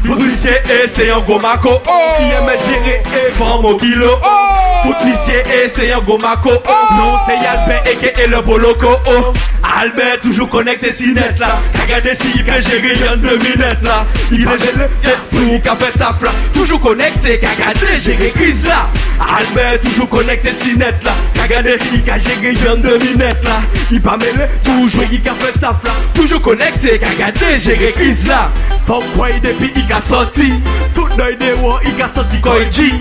Footlissier 0.06 0.58
et 0.70 0.88
c'est 0.88 1.10
un 1.10 1.20
gros 1.20 1.40
maco. 1.40 1.82
Oh. 1.88 1.92
Qui 2.18 2.24
aime 2.32 2.52
gérer 2.68 3.04
et 3.16 3.30
forme 3.32 3.66
au 3.66 3.78
kilo. 3.78 4.20
Oh. 4.22 4.53
Fout 4.84 5.06
misye 5.06 5.44
e 5.48 5.70
se 5.76 5.90
yon 5.90 6.06
gomako. 6.08 6.60
O 6.64 6.80
Non 6.98 7.18
se 7.26 7.40
yalben 7.44 7.82
e 7.86 7.98
ke 8.02 8.14
e 8.18 8.28
le 8.28 8.42
boloko. 8.42 8.98
O 9.08 9.34
Albert 9.64 10.22
toujou 10.22 10.48
konekte 10.48 10.92
si 10.96 11.14
net 11.14 11.40
la 11.40 11.58
Kagade 11.74 12.14
si 12.20 12.30
yi 12.36 12.44
pe 12.44 12.60
jere 12.62 12.94
yon 13.00 13.22
de 13.24 13.36
minet 13.42 13.82
la 13.88 14.04
Yi 14.30 14.46
pe 14.46 14.58
jere 14.62 14.90
tet 15.06 15.24
pou 15.32 15.60
ka 15.64 15.76
fet 15.80 15.98
sa 15.98 16.12
fla 16.14 16.34
Toujou 16.54 16.80
konekte 16.84 17.38
kagade 17.42 17.98
jere 18.04 18.30
kriz 18.36 18.68
la 18.70 18.84
Albert 19.24 19.86
toujou 19.88 20.08
konekte 20.12 20.54
si 20.62 20.76
net 20.78 21.00
la 21.08 21.16
Kagade 21.40 21.78
si 21.82 21.96
yi 21.96 22.04
ka 22.06 22.20
jere 22.22 22.54
yon 22.60 22.84
de 22.84 22.98
minet 23.06 23.48
la 23.48 23.62
Yi 23.90 24.02
pa 24.04 24.18
mele 24.22 24.50
toujou 24.68 25.08
yi 25.10 25.22
ka 25.24 25.34
fet 25.42 25.58
sa 25.64 25.74
fla 25.80 25.96
Toujou 26.14 26.44
konekte 26.44 27.00
kagade 27.02 27.56
jere 27.58 27.94
kriz 27.98 28.28
la 28.30 28.46
Fok 28.86 29.08
kwa 29.16 29.32
yi 29.32 29.42
depi 29.48 29.72
yi 29.74 29.88
ka 29.90 30.04
soti 30.04 30.52
Tout 30.94 31.18
noy 31.18 31.40
de 31.40 31.56
wo 31.64 31.80
yi 31.88 31.96
ka 31.98 32.12
soti 32.14 32.44
kwa 32.44 32.60
yi 32.62 32.70
ji 32.70 32.92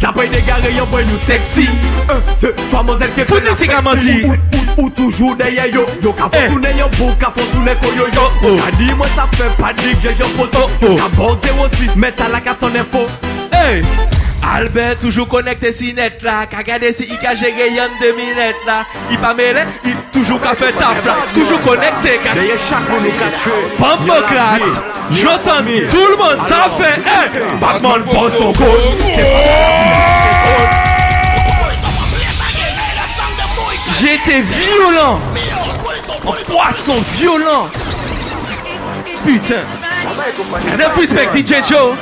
Dabay 0.00 0.30
de 0.32 0.40
gare 0.46 0.72
yon 0.74 0.89
boy 0.90 1.04
nou 1.08 1.18
seksi 1.26 1.66
Famozel 2.70 3.12
ke 3.16 3.24
fè 3.28 3.40
nan 3.44 3.56
fè 3.56 4.38
Ou 4.80 4.88
toujou 4.96 5.34
deye 5.36 5.66
yo. 5.74 5.84
Yo 6.02 6.12
ka 6.16 6.28
fò 6.32 6.44
toune 6.50 6.72
yo 6.78 6.88
bou 6.98 7.14
Ka 7.20 7.32
fò 7.34 7.46
toune 7.54 7.74
koyo 7.82 8.08
yo 8.14 8.28
Ka 8.60 8.70
di 8.78 8.90
mwen 8.94 9.12
sa 9.16 9.26
fè 9.36 9.50
padik 9.58 10.00
jè 10.04 10.14
jè 10.18 10.30
poto 10.36 10.66
Ka 10.80 11.10
bon 11.16 11.36
06 11.44 11.96
Meta 12.00 12.28
la 12.32 12.40
ka 12.44 12.56
son 12.58 12.76
info. 12.78 13.06
Hey 13.54 13.82
Albert 14.42 14.98
toujours 14.98 15.28
connecté 15.28 15.72
si 15.72 15.92
net 15.94 16.22
là, 16.22 16.46
ka 16.46 16.62
gade 16.62 16.94
si 16.96 17.04
il 17.04 17.18
ka 17.18 17.34
géré 17.34 17.72
yon 17.72 17.88
deux 18.00 18.12
minutes 18.14 18.64
là. 18.66 18.84
Il 19.10 19.18
pas 19.18 19.34
mêlé, 19.34 19.60
il 19.84 19.94
toujours 20.12 20.40
ka 20.40 20.54
fait 20.54 20.72
taf 20.72 21.04
là. 21.04 21.16
Toujours 21.34 21.60
connecté. 21.60 22.18
Derrière 22.34 22.56
chaque 22.58 22.88
monde 22.88 23.04
ka 23.18 23.28
tué. 23.42 23.52
Pampoclate, 23.78 24.82
Johnson, 25.12 25.64
tout 25.90 26.06
le 26.10 26.16
monde 26.16 26.38
ça 26.46 26.70
fait. 26.78 27.00
Batman 27.60 28.02
pose 28.04 28.38
son 28.38 28.52
code. 28.52 28.98
J'étais 34.00 34.40
violent. 34.40 35.20
Un 36.26 36.50
poisson 36.50 36.96
violent. 37.18 37.68
Putain. 39.24 39.79
Neuf 40.78 40.96
respect 40.96 41.28
DJ 41.34 41.66
Joe. 41.68 41.94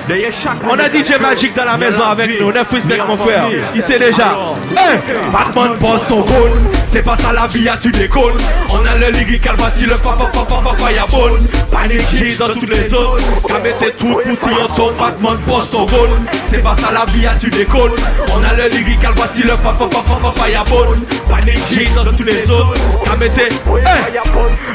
On 0.68 0.78
a 0.78 0.88
DJ 0.88 1.20
Magic 1.20 1.54
dans 1.54 1.64
la 1.64 1.76
maison 1.76 2.02
avec 2.02 2.40
nous. 2.40 2.52
Neuf 2.52 2.70
respect 2.70 2.98
mon 3.06 3.16
frère. 3.16 3.46
Il 3.74 3.82
sait 3.82 3.98
déjà. 3.98 4.36
Hey, 4.76 4.98
Batman 5.32 5.78
pose 5.78 6.02
son 6.08 6.20
goal. 6.22 6.50
C'est 6.86 7.02
pas 7.02 7.16
ça 7.16 7.32
la 7.32 7.46
vie, 7.46 7.68
à 7.68 7.76
tu 7.76 7.90
décolles. 7.92 8.36
On 8.70 8.86
a 8.86 8.94
le 8.94 9.12
lyrical, 9.12 9.54
voici 9.58 9.84
le 9.84 9.94
papa 9.96 10.30
papa 10.32 10.56
papa 10.62 10.76
fireball. 10.78 11.40
Panique 11.70 12.38
dans 12.38 12.48
toutes 12.48 12.68
les 12.68 12.88
zones. 12.88 13.20
Qu'a 13.46 13.58
mettez 13.60 13.92
tout 13.92 14.14
poussi 14.24 14.54
en 14.62 14.72
ton 14.72 14.92
Batman 14.92 15.36
pose 15.46 15.68
son 15.70 15.84
goal. 15.86 16.10
C'est 16.46 16.62
pas 16.62 16.76
ça 16.78 16.90
la 16.92 17.04
vie, 17.12 17.26
à 17.26 17.34
tu 17.34 17.50
décolles. 17.50 17.94
On 18.34 18.42
a 18.44 18.54
le 18.54 18.68
lyrical, 18.68 19.12
voici 19.16 19.42
le 19.42 19.50
papa 19.50 19.84
papa 19.90 20.02
papa 20.20 20.32
fireball. 20.42 20.98
Panique 21.28 21.94
dans 21.94 22.04
toutes 22.04 22.24
les 22.24 22.42
zones. 22.42 22.74
Qu'a 23.04 23.16
mettez. 23.16 23.42
Hey, 23.42 24.18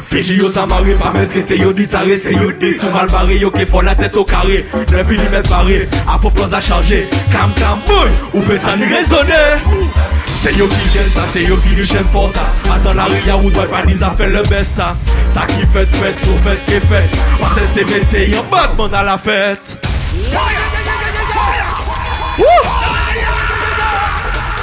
Fiji 0.06 0.38
yo 0.38 0.50
ça 0.52 0.66
marre, 0.66 0.84
pas 1.02 1.12
mettre 1.18 1.34
c'est 1.46 1.58
yo 1.58 1.74
dit 1.74 1.88
taré, 1.88 2.20
c'est 2.22 2.34
yo 2.34 2.52
dit 2.52 2.74
sous 2.74 2.90
mal 2.90 3.08
barré, 3.08 3.33
yo 3.38 3.52
qui 3.52 3.66
font 3.66 3.82
la 3.82 3.96
tête 3.96 4.16
au 4.18 4.24
carré, 4.24 4.66
9 4.92 5.08
mm 5.08 5.42
barré, 5.50 5.90
à 6.08 6.18
propos 6.18 6.54
à 6.54 6.62
changer, 6.62 7.08
cam 7.32 7.52
cam 7.54 7.78
boy, 7.88 8.10
ou 8.34 8.42
peut 8.42 8.58
t'en 8.60 8.74
raisonner. 8.74 9.58
C'est 10.42 10.54
yo 10.56 10.68
qui 10.68 10.98
gagne 10.98 11.10
ça, 11.10 11.22
c'est 11.32 11.44
yo 11.44 11.56
qui 11.58 11.70
du 11.70 11.86
chaîne 11.86 12.06
fort 12.12 12.32
ça. 12.34 12.74
Attends 12.74 12.94
la 12.94 13.06
ria 13.06 13.38
ou 13.38 13.50
doit 13.50 13.66
pas 13.66 13.82
dire 13.84 13.98
ça 13.98 14.14
fait 14.18 14.28
le 14.28 14.44
best 14.44 14.76
ça. 14.76 14.96
Ça 15.32 15.46
qui 15.46 15.62
fait 15.62 15.86
fait, 15.86 16.14
tout 16.22 16.38
fait 16.44 16.60
qui 16.66 16.80
fait. 16.88 17.10
On 17.42 17.56
teste 17.56 17.90
métier, 17.90 18.30
y'a 18.30 18.42
Batman 18.44 18.94
à 18.94 19.04
la 19.04 19.18
fête. 19.18 19.78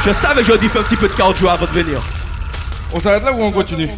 Je 0.04 0.12
savais 0.12 0.40
que 0.40 0.46
j'aurais 0.46 0.58
dû 0.58 0.68
faire 0.68 0.80
un 0.80 0.84
petit 0.84 0.96
peu 0.96 1.08
de 1.08 1.12
cardio 1.12 1.48
avant 1.48 1.66
de 1.66 1.70
venir. 1.72 2.00
On 2.92 3.00
s'arrête 3.00 3.24
là 3.24 3.32
ou 3.32 3.42
on 3.42 3.50
continue? 3.50 3.88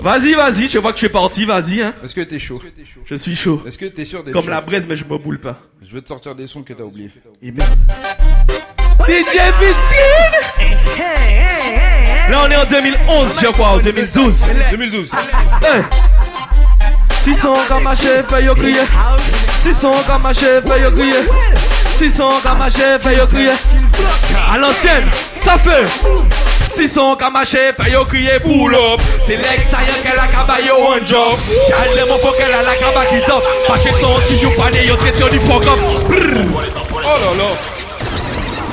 Vas-y, 0.00 0.34
vas-y, 0.34 0.68
je 0.68 0.78
vois 0.78 0.92
que 0.92 0.98
je 0.98 1.06
suis 1.06 1.08
parti, 1.12 1.44
vas-y. 1.44 1.82
Hein. 1.82 1.94
Est-ce 2.04 2.14
que 2.14 2.20
t'es 2.20 2.38
chaud? 2.38 2.60
Je 3.04 3.14
suis 3.14 3.34
chaud. 3.34 3.62
Est-ce 3.66 3.78
que 3.78 3.86
t'es 3.86 4.04
sûr 4.04 4.22
d'être 4.22 4.32
Comme 4.34 4.44
chaud? 4.44 4.50
la 4.50 4.60
braise, 4.60 4.86
mais 4.88 4.94
je 4.96 5.04
me 5.04 5.16
boule 5.18 5.40
pas. 5.40 5.58
Je 5.82 5.94
vais 5.94 6.02
te 6.02 6.08
sortir 6.08 6.34
des 6.34 6.46
sons 6.46 6.62
que 6.62 6.72
t'as 6.74 6.84
oubliés. 6.84 7.10
Et 7.42 7.50
merde. 7.50 7.72
DJ 9.08 9.38
Victine 9.60 11.04
Là 12.28 12.42
on 12.46 12.50
est 12.50 12.56
en 12.56 12.64
2011 12.64 13.40
je 13.40 13.46
crois, 13.52 13.68
en 13.68 13.78
2012 13.78 14.46
2012 14.70 15.10
hey. 15.62 15.82
600 17.22 17.54
comme 17.68 17.86
un 17.86 17.94
chef, 17.94 18.26
yo 18.42 18.54
crier 18.54 18.80
600 19.62 19.92
comme 20.08 20.26
un 20.26 20.32
chef, 20.32 20.64
yo 20.82 20.90
crier 20.90 21.14
600 21.98 22.28
comme 22.42 22.62
un 22.62 22.68
chef, 22.68 23.04
yo 23.04 23.26
crier 23.26 23.52
À 24.50 24.58
l'ancienne, 24.58 25.04
ça 25.36 25.56
fait 25.56 25.84
600 26.76 27.16
comme 27.16 27.36
un 27.36 27.44
chef, 27.44 27.74
yo 27.90 28.04
crier 28.04 28.38
pull 28.38 28.74
up 28.74 29.00
C'est 29.26 29.36
l'extérieur 29.36 30.02
qu'elle 30.02 30.18
a 30.18 30.26
cabaye 30.26 30.70
au 30.70 30.92
one 30.92 31.06
job 31.06 31.32
Calme 31.68 32.08
mon 32.08 32.18
faut 32.18 32.36
qu'elle 32.36 32.52
a 32.52 32.62
la 32.62 32.74
caba 32.74 33.06
qui 33.06 33.24
top 33.24 33.42
Pas 33.66 33.76
chez 33.80 33.90
son 33.92 34.14
qui 34.28 34.36
you 34.36 34.50
pané, 34.58 34.86
yo 34.86 34.94
traité 34.96 35.28
du 35.30 35.40
fuck 35.40 35.64
up. 35.64 35.78
Oh 36.92 37.08
là 37.08 37.34
là 37.38 37.50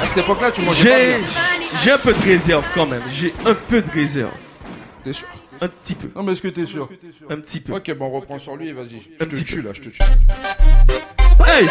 À 0.04 0.08
cette 0.08 0.18
époque-là, 0.18 0.52
tu 0.52 0.62
mangeais 0.62 0.84
J'ai, 0.84 1.14
pas 1.14 1.80
j'ai 1.84 1.92
un 1.92 1.98
peu 1.98 2.14
de 2.14 2.24
réserve 2.24 2.66
quand 2.76 2.86
même. 2.86 3.02
J'ai 3.12 3.34
un 3.46 3.54
peu 3.54 3.82
de 3.82 3.90
réserve. 3.90 4.32
T'es 5.04 5.14
sûr? 5.14 5.28
Un 5.62 5.68
petit 5.70 5.96
peu. 5.96 6.10
Non, 6.14 6.24
mais 6.24 6.34
est-ce 6.34 6.42
que 6.42 6.50
t'es 6.50 6.66
sûr? 6.66 6.90
Un 7.30 7.38
petit 7.38 7.62
peu. 7.62 7.74
Ok, 7.74 7.94
bon, 7.94 8.08
on 8.08 8.12
reprend 8.12 8.38
sur 8.38 8.58
lui 8.58 8.68
et 8.68 8.74
vas-y. 8.74 9.02
Je 9.20 9.26
te 9.26 9.36
tue 9.44 9.62
là, 9.62 9.72
je 9.74 9.82
te 9.82 9.90
tue. 9.90 10.04
Hey! 11.46 11.68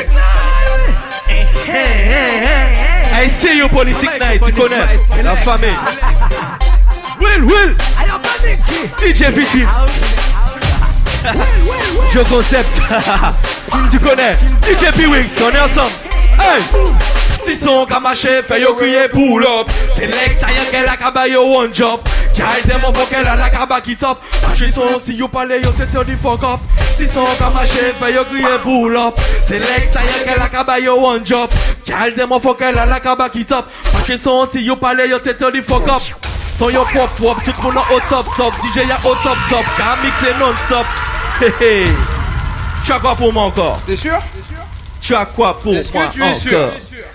Hey, 3.13 3.29
see 3.29 3.57
you 3.59 3.69
politique 3.69 4.19
night, 4.19 4.43
tu 4.45 4.53
connais 4.53 4.99
la 5.23 5.37
famille. 5.37 5.77
Will, 7.21 7.45
Will! 7.45 7.77
DJ 8.99 9.31
Viti. 9.31 9.65
Joe 12.13 12.25
Concept. 12.25 12.69
tu 13.91 13.99
connais. 13.99 14.37
DJ 14.63 14.91
P-Wix, 14.97 15.41
on 15.43 15.51
est 15.55 15.61
ensemble. 15.61 15.93
Hey! 16.39 16.63
Si 17.45 17.57
son 17.57 17.87
ka 17.87 17.99
mache, 17.99 18.43
fè 18.47 18.61
yo 18.63 18.75
kriye 18.79 19.09
pull 19.11 19.43
up 19.43 19.71
Select 19.97 20.45
a 20.47 20.53
yon 20.55 20.69
ke 20.71 20.83
la 20.87 20.95
kaba 20.97 21.25
yo 21.27 21.43
one 21.43 21.73
job 21.75 22.05
Kay 22.37 22.63
dem 22.69 22.85
an 22.87 22.95
foke 22.95 23.19
la 23.27 23.35
la 23.35 23.49
kaba 23.51 23.81
ki 23.83 23.97
top 23.99 24.23
Mache 24.47 24.71
son 24.71 25.01
si 25.03 25.17
yo 25.19 25.27
pale 25.27 25.59
yo 25.59 25.73
yo 25.93 26.05
di 26.05 26.15
fuck 26.15 26.45
up 26.47 26.61
Si 26.97 27.07
son 27.09 27.25
ka 27.39 27.51
mache, 27.51 27.93
fè 27.99 28.13
yo 28.15 28.25
kriye 28.25 28.59
pull 28.63 28.97
up. 28.97 29.21
Select 29.47 29.97
a 29.97 30.03
yon 30.07 30.27
ke 30.29 30.39
la 30.39 30.49
kaba 30.49 30.79
yo 30.81 30.97
one 31.01 31.25
job. 31.25 31.51
Kay 31.85 32.13
dem 32.17 32.33
an 32.33 32.41
foke 32.41 32.69
la 32.75 32.85
la 32.87 33.01
kaba 33.01 33.29
ki 33.33 33.45
top 33.45 33.67
Mache 33.95 34.17
son 34.19 34.47
si 34.47 34.61
yo 34.63 34.77
pale 34.77 35.09
yo 35.09 35.19
tete 35.19 35.41
yo 35.41 35.51
di 35.51 35.61
up. 35.61 36.03
Son 36.59 36.71
yo 36.71 36.85
pop 36.93 37.11
pop, 37.17 37.45
tout 37.45 37.63
moun 37.63 37.77
an 37.77 37.85
au 37.91 38.01
top 38.09 38.27
top 38.37 38.55
DJ 38.63 38.87
ya 38.89 38.97
au 39.05 39.15
top 39.25 39.39
top, 39.51 39.65
ka 39.77 39.97
mixe 40.05 40.31
non 40.39 40.55
stop 40.59 40.87
Hey 41.41 41.53
hey. 41.61 41.85
Tu 42.85 42.93
as 42.93 43.01
quoi 43.01 43.15
pour 43.17 43.33
moi 43.33 43.45
encore. 43.45 43.81
T'es 43.87 43.97
sûr? 43.97 44.19
Tu 45.01 45.15
as 45.15 45.25
quoi 45.27 45.59
pour 45.59 45.73
moi 45.73 45.81
encore. 46.21 46.73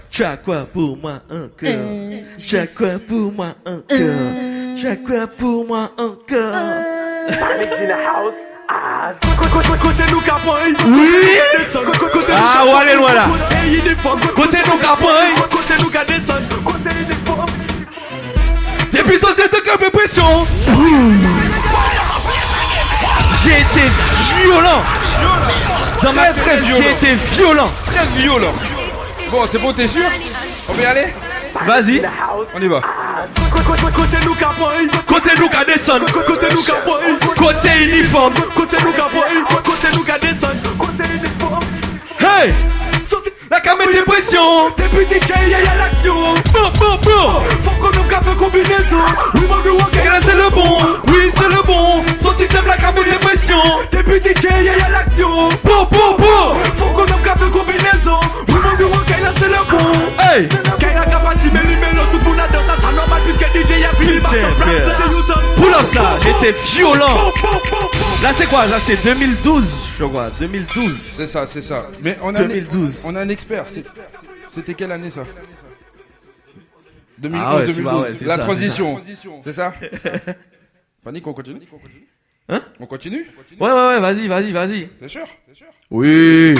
Tu 0.09 0.25
as 0.25 0.37
quoi 0.37 0.65
pour 0.65 0.97
moi 0.97 1.21
encore. 1.29 1.57
Tu 2.37 2.57
as 2.57 2.67
quoi 2.67 2.97
pour 3.07 3.33
moi 3.33 3.55
encore. 3.65 4.33
Tu 4.77 4.87
as 4.87 4.95
quoi 4.95 5.27
pour 5.27 5.67
moi 5.67 5.91
encore 5.97 6.55
Côté 7.27 7.65
nous 7.81 7.87
capoy 7.87 8.33
Oui. 8.33 8.56
Ah, 8.69 9.11
loin, 12.95 13.13
là. 13.13 13.25
Côté 13.25 13.77
uniforme 13.77 14.19
Côté 14.35 14.57
nous 14.65 14.77
capoy 14.77 15.33
Côté 15.49 15.73
nous 15.79 15.89
qu'a 15.89 16.03
descend 16.03 16.43
Côté 16.65 16.89
uniforme 16.99 17.45
Depuis 18.91 19.17
société 19.17 19.57
qui 19.61 19.77
fait 19.77 19.91
pression 19.91 20.45
J'ai 23.43 23.61
été 23.61 23.89
violent 24.41 24.83
Dans 26.03 26.13
ma 26.13 26.31
violent. 26.31 26.77
J'ai 26.77 26.91
été 26.91 27.15
violent 27.33 27.71
Très 27.85 28.05
violent. 28.21 28.53
Bon, 29.31 29.45
c'est 29.49 29.59
bon, 29.59 29.73
t'es 29.73 29.87
sûr 29.87 30.03
On 30.69 30.73
peut 30.73 30.81
y 30.81 30.85
aller 30.85 31.13
Vas-y. 31.65 32.01
On 32.55 32.61
y 32.61 32.67
va. 32.67 32.81
Côté 33.95 34.17
nous 34.25 34.33
capoy 34.35 34.87
Côté 35.07 35.29
nous 35.39 35.49
qu'a 35.49 35.65
descend 35.65 36.01
Côté 36.11 36.47
nous 36.53 36.63
capoy 36.63 37.01
Côté 37.35 37.69
uniforme. 37.83 38.33
Côté 38.55 38.77
nous 38.83 38.91
capoy 38.91 39.43
Côté 39.65 39.87
nous 39.93 40.03
qu'a 40.03 40.19
descend 40.19 40.55
Côté 40.77 41.03
uniforme 41.15 41.59
Hey 42.19 42.53
La 43.49 43.61
caméra 43.61 43.91
de 43.91 44.01
pression 44.03 44.71
T'es 44.75 44.83
petit 44.83 45.25
Jay, 45.25 45.49
y'a 45.49 45.75
l'action. 45.75 46.13
Bon, 46.53 46.69
bon, 46.79 46.97
bon. 47.03 47.41
Faut 47.61 47.71
qu'on 47.79 47.97
nous 47.97 48.09
fait 48.09 48.35
combinaison 48.37 48.97
to 49.33 49.73
walk 49.73 49.93
Et 49.93 50.07
là 50.07 50.19
c'est 50.21 50.35
le 50.35 50.49
bon, 50.49 50.77
oui 51.07 51.31
c'est 51.35 51.49
le 51.49 51.61
bon. 51.63 52.03
Son 52.21 52.37
système 52.37 52.65
la 52.65 52.75
caméra 52.77 53.05
de 53.05 53.17
pression 53.25 53.61
T'es 53.89 54.03
petit 54.03 54.33
Jay, 54.41 54.65
y'a 54.65 54.89
l'action. 54.89 55.49
Bon, 55.63 55.87
bon, 55.89 56.17
bon. 56.17 56.57
Faut 56.75 56.85
qu'on 56.87 57.05
nous 57.05 57.23
fait 57.23 57.51
combinaison 57.51 58.19
to 58.47 58.85
walk, 58.85 59.09
et 59.17 59.23
là 59.23 59.31
c'est 59.37 59.47
le 59.47 59.63
bon. 59.71 59.87
Hey. 60.19 60.47
Kay 60.79 60.93
la 60.93 61.05
capati, 61.05 61.49
mais 61.53 61.61
lui, 61.63 61.77
tout 62.11 62.17
le 62.17 62.23
monde 62.23 62.39
a 62.39 62.47
dans 62.47 62.65
ça 62.67 62.75
C'est 62.79 62.95
normal 62.95 63.21
puisque 63.25 63.47
DJ 63.55 63.83
a 63.83 63.95
fini 63.95 64.19
place 64.19 64.31
Pierre. 64.31 64.49
C'est 64.97 65.09
Newton 65.09 65.46
Pull 65.57 65.73
up 65.73 65.85
ça, 65.85 66.17
j'étais 66.19 66.51
violent. 66.75 67.31
Là 68.23 68.31
c'est 68.33 68.45
quoi? 68.47 68.65
Là 68.67 68.79
c'est 68.79 69.01
2012 69.03 69.63
je 69.99 70.05
crois, 70.05 70.29
2012 70.39 70.95
C'est 71.15 71.27
ça, 71.27 71.47
c'est 71.47 71.61
ça. 71.61 71.89
Mais 72.01 72.17
on 72.21 72.29
a 72.35 72.43
2012. 72.43 73.05
Un, 73.05 73.09
on 73.09 73.15
a 73.15 73.21
un 73.21 73.29
expert. 73.29 73.65
C'était 74.53 74.73
quelle 74.73 74.91
année 74.91 75.09
ça? 75.09 75.21
2011, 77.19 77.43
Ah 77.47 77.55
ouais, 77.55 77.65
tu 77.65 77.71
2012. 77.73 77.83
vois, 77.93 78.01
ouais, 78.01 78.15
c'est 78.15 78.25
La 78.25 78.35
ça, 78.37 78.43
transition. 78.43 79.01
C'est 79.43 79.53
ça? 79.53 79.73
Panique, 81.03 81.25
on 81.25 81.33
continue? 81.33 81.61
Hein? 82.49 82.61
On 82.79 82.85
continue? 82.85 83.27
Ouais 83.59 83.71
ouais 83.71 83.87
ouais, 83.87 83.99
vas-y, 83.99 84.27
vas-y, 84.27 84.51
vas-y. 84.51 84.87
T'es 84.99 85.07
sûr? 85.07 85.25
Oui. 85.89 86.53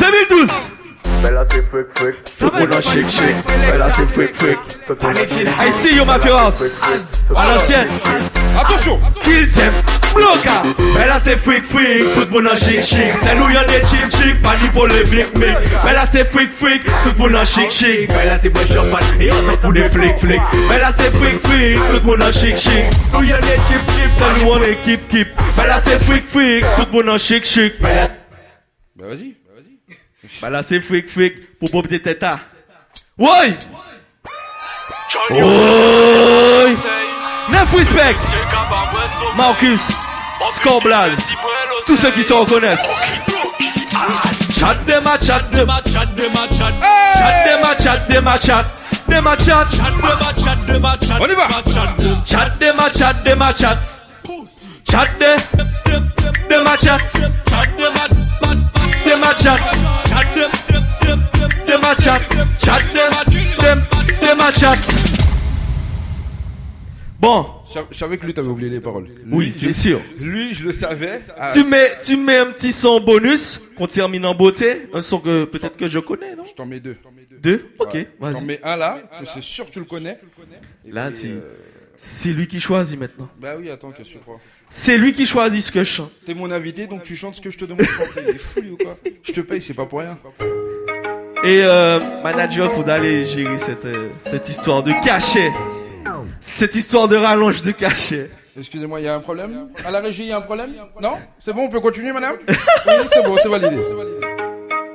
2012 0.00 0.48
Bella 1.22 1.44
c'est 1.48 1.62
freak 1.68 1.86
freak 1.94 2.14
Tout 2.38 2.50
le 2.52 2.60
monde 2.60 2.74
en 2.74 2.80
chic 2.80 3.08
chic 3.08 3.34
Bella 3.70 3.88
c'est 3.94 4.06
freak 4.06 4.34
freak 4.34 4.58
Tout 4.86 4.96
le 5.00 5.06
monde 5.06 5.16
en 5.16 5.36
chic 5.36 5.48
I 5.60 5.72
see 5.72 5.96
you 5.96 6.04
Mafia 6.04 6.36
House 6.36 7.26
À 7.36 7.46
l'ancienne. 7.46 7.88
Attention. 8.58 8.98
Kill 9.22 9.48
them 9.50 9.72
Bloca. 10.14 10.62
Là 11.06 11.18
c'est 11.22 11.36
freak 11.36 11.64
freak 11.64 12.12
Tout 12.14 12.20
le 12.20 12.26
monde 12.26 12.48
en 12.52 12.56
chic 12.56 12.82
chic. 12.82 13.14
C'est 13.20 13.34
nous 13.34 13.48
y'en 13.48 13.62
des 13.62 13.86
chic 13.86 14.10
chic. 14.10 14.42
Pas 14.42 14.54
ni 14.62 14.68
pour 14.70 14.86
les 14.86 15.04
big 15.04 15.26
mic. 15.38 15.56
Mais 15.84 15.92
là 15.92 16.04
c'est 16.10 16.24
freak 16.24 16.52
freak 16.52 16.84
Tout 16.84 17.10
le 17.16 17.22
monde 17.22 17.36
en 17.36 17.44
chic 17.44 17.70
chic. 17.70 18.10
Mais 18.16 18.26
là 18.26 18.38
c'est 18.38 18.50
bois 18.50 18.62
champagne. 18.66 19.04
Et 19.20 19.30
on 19.32 19.46
s'en 19.46 19.58
fout 19.58 19.74
des 19.74 19.88
flics 19.88 20.18
flics. 20.18 20.40
C'est 20.96 21.12
freak 21.12 21.46
freak 21.46 21.76
Tout 21.76 21.94
le 21.94 22.00
monde 22.00 22.22
en 22.22 22.32
chic 22.32 22.56
chic. 22.56 22.84
Nous 23.14 23.24
y'en 23.24 23.36
des 23.36 23.60
chip 23.66 23.80
chip 23.92 24.10
C'est 24.18 24.44
nous 24.44 24.50
on 24.50 24.62
est 24.62 24.76
keep 24.84 25.08
keep 25.08 25.28
là 25.56 25.80
c'est 25.84 26.02
freak 26.04 26.24
freak 26.28 26.64
Tout 26.76 26.86
le 26.92 26.98
monde 26.98 27.08
en 27.08 27.18
chic 27.18 27.44
chic. 27.44 27.74
Mais 27.80 27.94
là 27.94 28.08
Bah 28.96 29.06
vas-y. 29.08 29.41
Bah 30.40 30.50
là 30.50 30.62
c'est 30.62 30.80
freak 30.80 31.08
freak 31.08 31.58
Pour 31.58 31.68
Bob 31.70 31.88
de 31.88 31.98
Teta 31.98 32.30
Ouais 33.18 33.56
Ouais 35.30 36.76
Neuf 37.50 37.74
respect 37.74 38.16
Marcus 39.36 39.80
Scorblas 40.54 41.10
Tous 41.86 41.96
ceux 41.96 42.10
qui 42.10 42.22
se 42.22 42.32
reconnaissent 42.32 42.88
Chat 44.58 44.74
de 44.86 44.98
ma 45.00 45.18
chat 45.20 45.42
de 45.52 45.62
ma 45.64 45.80
chat 45.84 46.06
de 46.06 46.22
ma 46.28 46.46
chat 46.48 46.72
Chat 47.14 47.34
de 47.46 47.62
ma 47.62 47.76
chat 47.76 47.98
de 48.08 48.18
ma 48.20 48.38
chat 48.38 48.64
De 49.08 49.20
ma 49.20 49.36
chat 49.36 49.66
Chat 49.70 49.90
de 49.90 50.02
ma 50.02 50.32
chat 50.42 50.56
de 50.66 50.78
ma 50.78 50.96
chat 51.00 51.18
On 51.20 51.26
y 51.26 51.34
va 51.34 51.48
Chat 52.24 52.48
de 52.58 52.72
ma 52.72 52.90
chat 52.90 53.12
de 53.24 53.34
ma 53.34 53.54
chat 53.54 53.78
Chat 54.88 55.08
de 55.18 55.36
de 56.48 56.62
ma 56.62 56.76
chat 56.76 56.98
Chat 57.48 57.66
de 57.76 57.84
ma 57.94 58.08
de 59.04 59.20
ma 59.20 59.34
chat 59.34 59.91
Chat 60.12 61.94
chat 62.02 62.20
Chat 62.58 62.82
chat 64.58 64.76
Bon 67.18 67.46
Je 67.68 67.72
sav- 67.74 67.86
je 67.90 67.96
savais 67.96 68.18
que 68.18 68.26
lui 68.26 68.34
t'avais 68.34 68.48
oublié 68.48 68.68
les 68.70 68.80
paroles. 68.80 69.06
Oui, 69.30 69.54
c'est 69.56 69.72
sûr. 69.72 70.00
Lui, 70.18 70.52
je 70.54 70.64
le 70.64 70.72
savais. 70.72 71.20
Ah, 71.38 71.50
tu 71.52 71.64
mets, 71.64 71.92
tu 72.04 72.16
mets 72.16 72.36
un 72.38 72.46
petit 72.50 72.72
son 72.72 73.00
bonus 73.00 73.60
qu'on 73.78 73.86
termine 73.86 74.26
en 74.26 74.34
beauté. 74.34 74.82
Un 74.92 75.00
son 75.02 75.20
que 75.20 75.44
peut-être 75.44 75.76
que 75.76 75.88
je 75.88 76.00
connais, 76.00 76.34
non? 76.34 76.44
Je 76.44 76.52
t'en 76.54 76.66
mets 76.66 76.80
deux. 76.80 76.96
Deux? 77.40 77.64
Ok, 77.78 77.94
Ouais. 77.94 78.08
Je 78.20 78.26
t'en 78.26 78.32
vas-y. 78.32 78.44
mets 78.44 78.60
un 78.64 78.76
là, 78.76 78.98
que 79.20 79.24
c'est 79.24 79.42
sûr 79.42 79.64
que 79.66 79.70
tu 79.70 79.78
le 79.78 79.84
connais. 79.84 80.18
Et 80.86 80.90
Là, 80.90 81.08
puis, 81.10 81.18
c'est 81.20 81.28
euh, 81.28 81.54
c'est 81.96 82.30
lui 82.30 82.46
qui 82.46 82.60
choisit 82.60 82.98
maintenant. 82.98 83.28
Bah 83.40 83.54
oui, 83.58 83.70
attends, 83.70 83.90
qu'est-ce 83.90 84.08
que 84.10 84.14
tu 84.14 84.18
crois? 84.20 84.40
C'est 84.70 84.98
lui 84.98 85.12
qui 85.12 85.26
choisit 85.26 85.62
ce 85.62 85.70
que 85.72 85.84
je 85.84 85.90
chante. 85.90 86.10
T'es 86.26 86.34
mon 86.34 86.50
invité, 86.50 86.86
donc 86.86 87.02
tu 87.02 87.14
chantes 87.16 87.34
ce 87.36 87.40
que 87.40 87.50
je 87.50 87.58
te 87.58 87.64
demande 87.64 87.80
de 87.80 87.84
chanter. 87.86 88.22
Il 88.28 88.34
est 88.34 88.38
fou, 88.38 88.60
lui, 88.60 88.70
ou 88.70 88.76
quoi? 88.76 88.96
Je 89.22 89.32
te 89.32 89.40
paye, 89.40 89.60
c'est 89.60 89.74
pas 89.74 89.86
pour 89.86 90.00
rien. 90.00 90.18
Et 91.44 91.60
euh, 91.64 92.00
manager, 92.22 92.70
faut 92.72 92.88
aller 92.88 93.24
gérer 93.24 93.58
cette, 93.58 93.84
euh, 93.84 94.10
cette 94.26 94.48
histoire 94.48 94.82
de 94.82 94.92
cachet. 95.04 95.50
Cette 96.40 96.74
histoire 96.74 97.08
de 97.08 97.16
rallonge 97.16 97.62
de 97.62 97.70
cachet. 97.72 98.30
Excusez-moi, 98.56 99.00
il 99.00 99.04
y 99.04 99.08
a 99.08 99.14
un 99.14 99.20
problème? 99.20 99.68
À 99.84 99.90
la 99.90 100.00
régie, 100.00 100.24
il 100.24 100.28
y 100.28 100.32
a 100.32 100.36
un 100.36 100.42
problème? 100.42 100.74
Non? 101.00 101.14
C'est 101.38 101.52
bon, 101.52 101.62
on 101.62 101.68
peut 101.68 101.80
continuer, 101.80 102.12
madame? 102.12 102.36
Oui, 102.48 102.54
c'est 103.12 103.22
bon, 103.22 103.36
c'est 103.42 103.48
validé. 103.48 103.76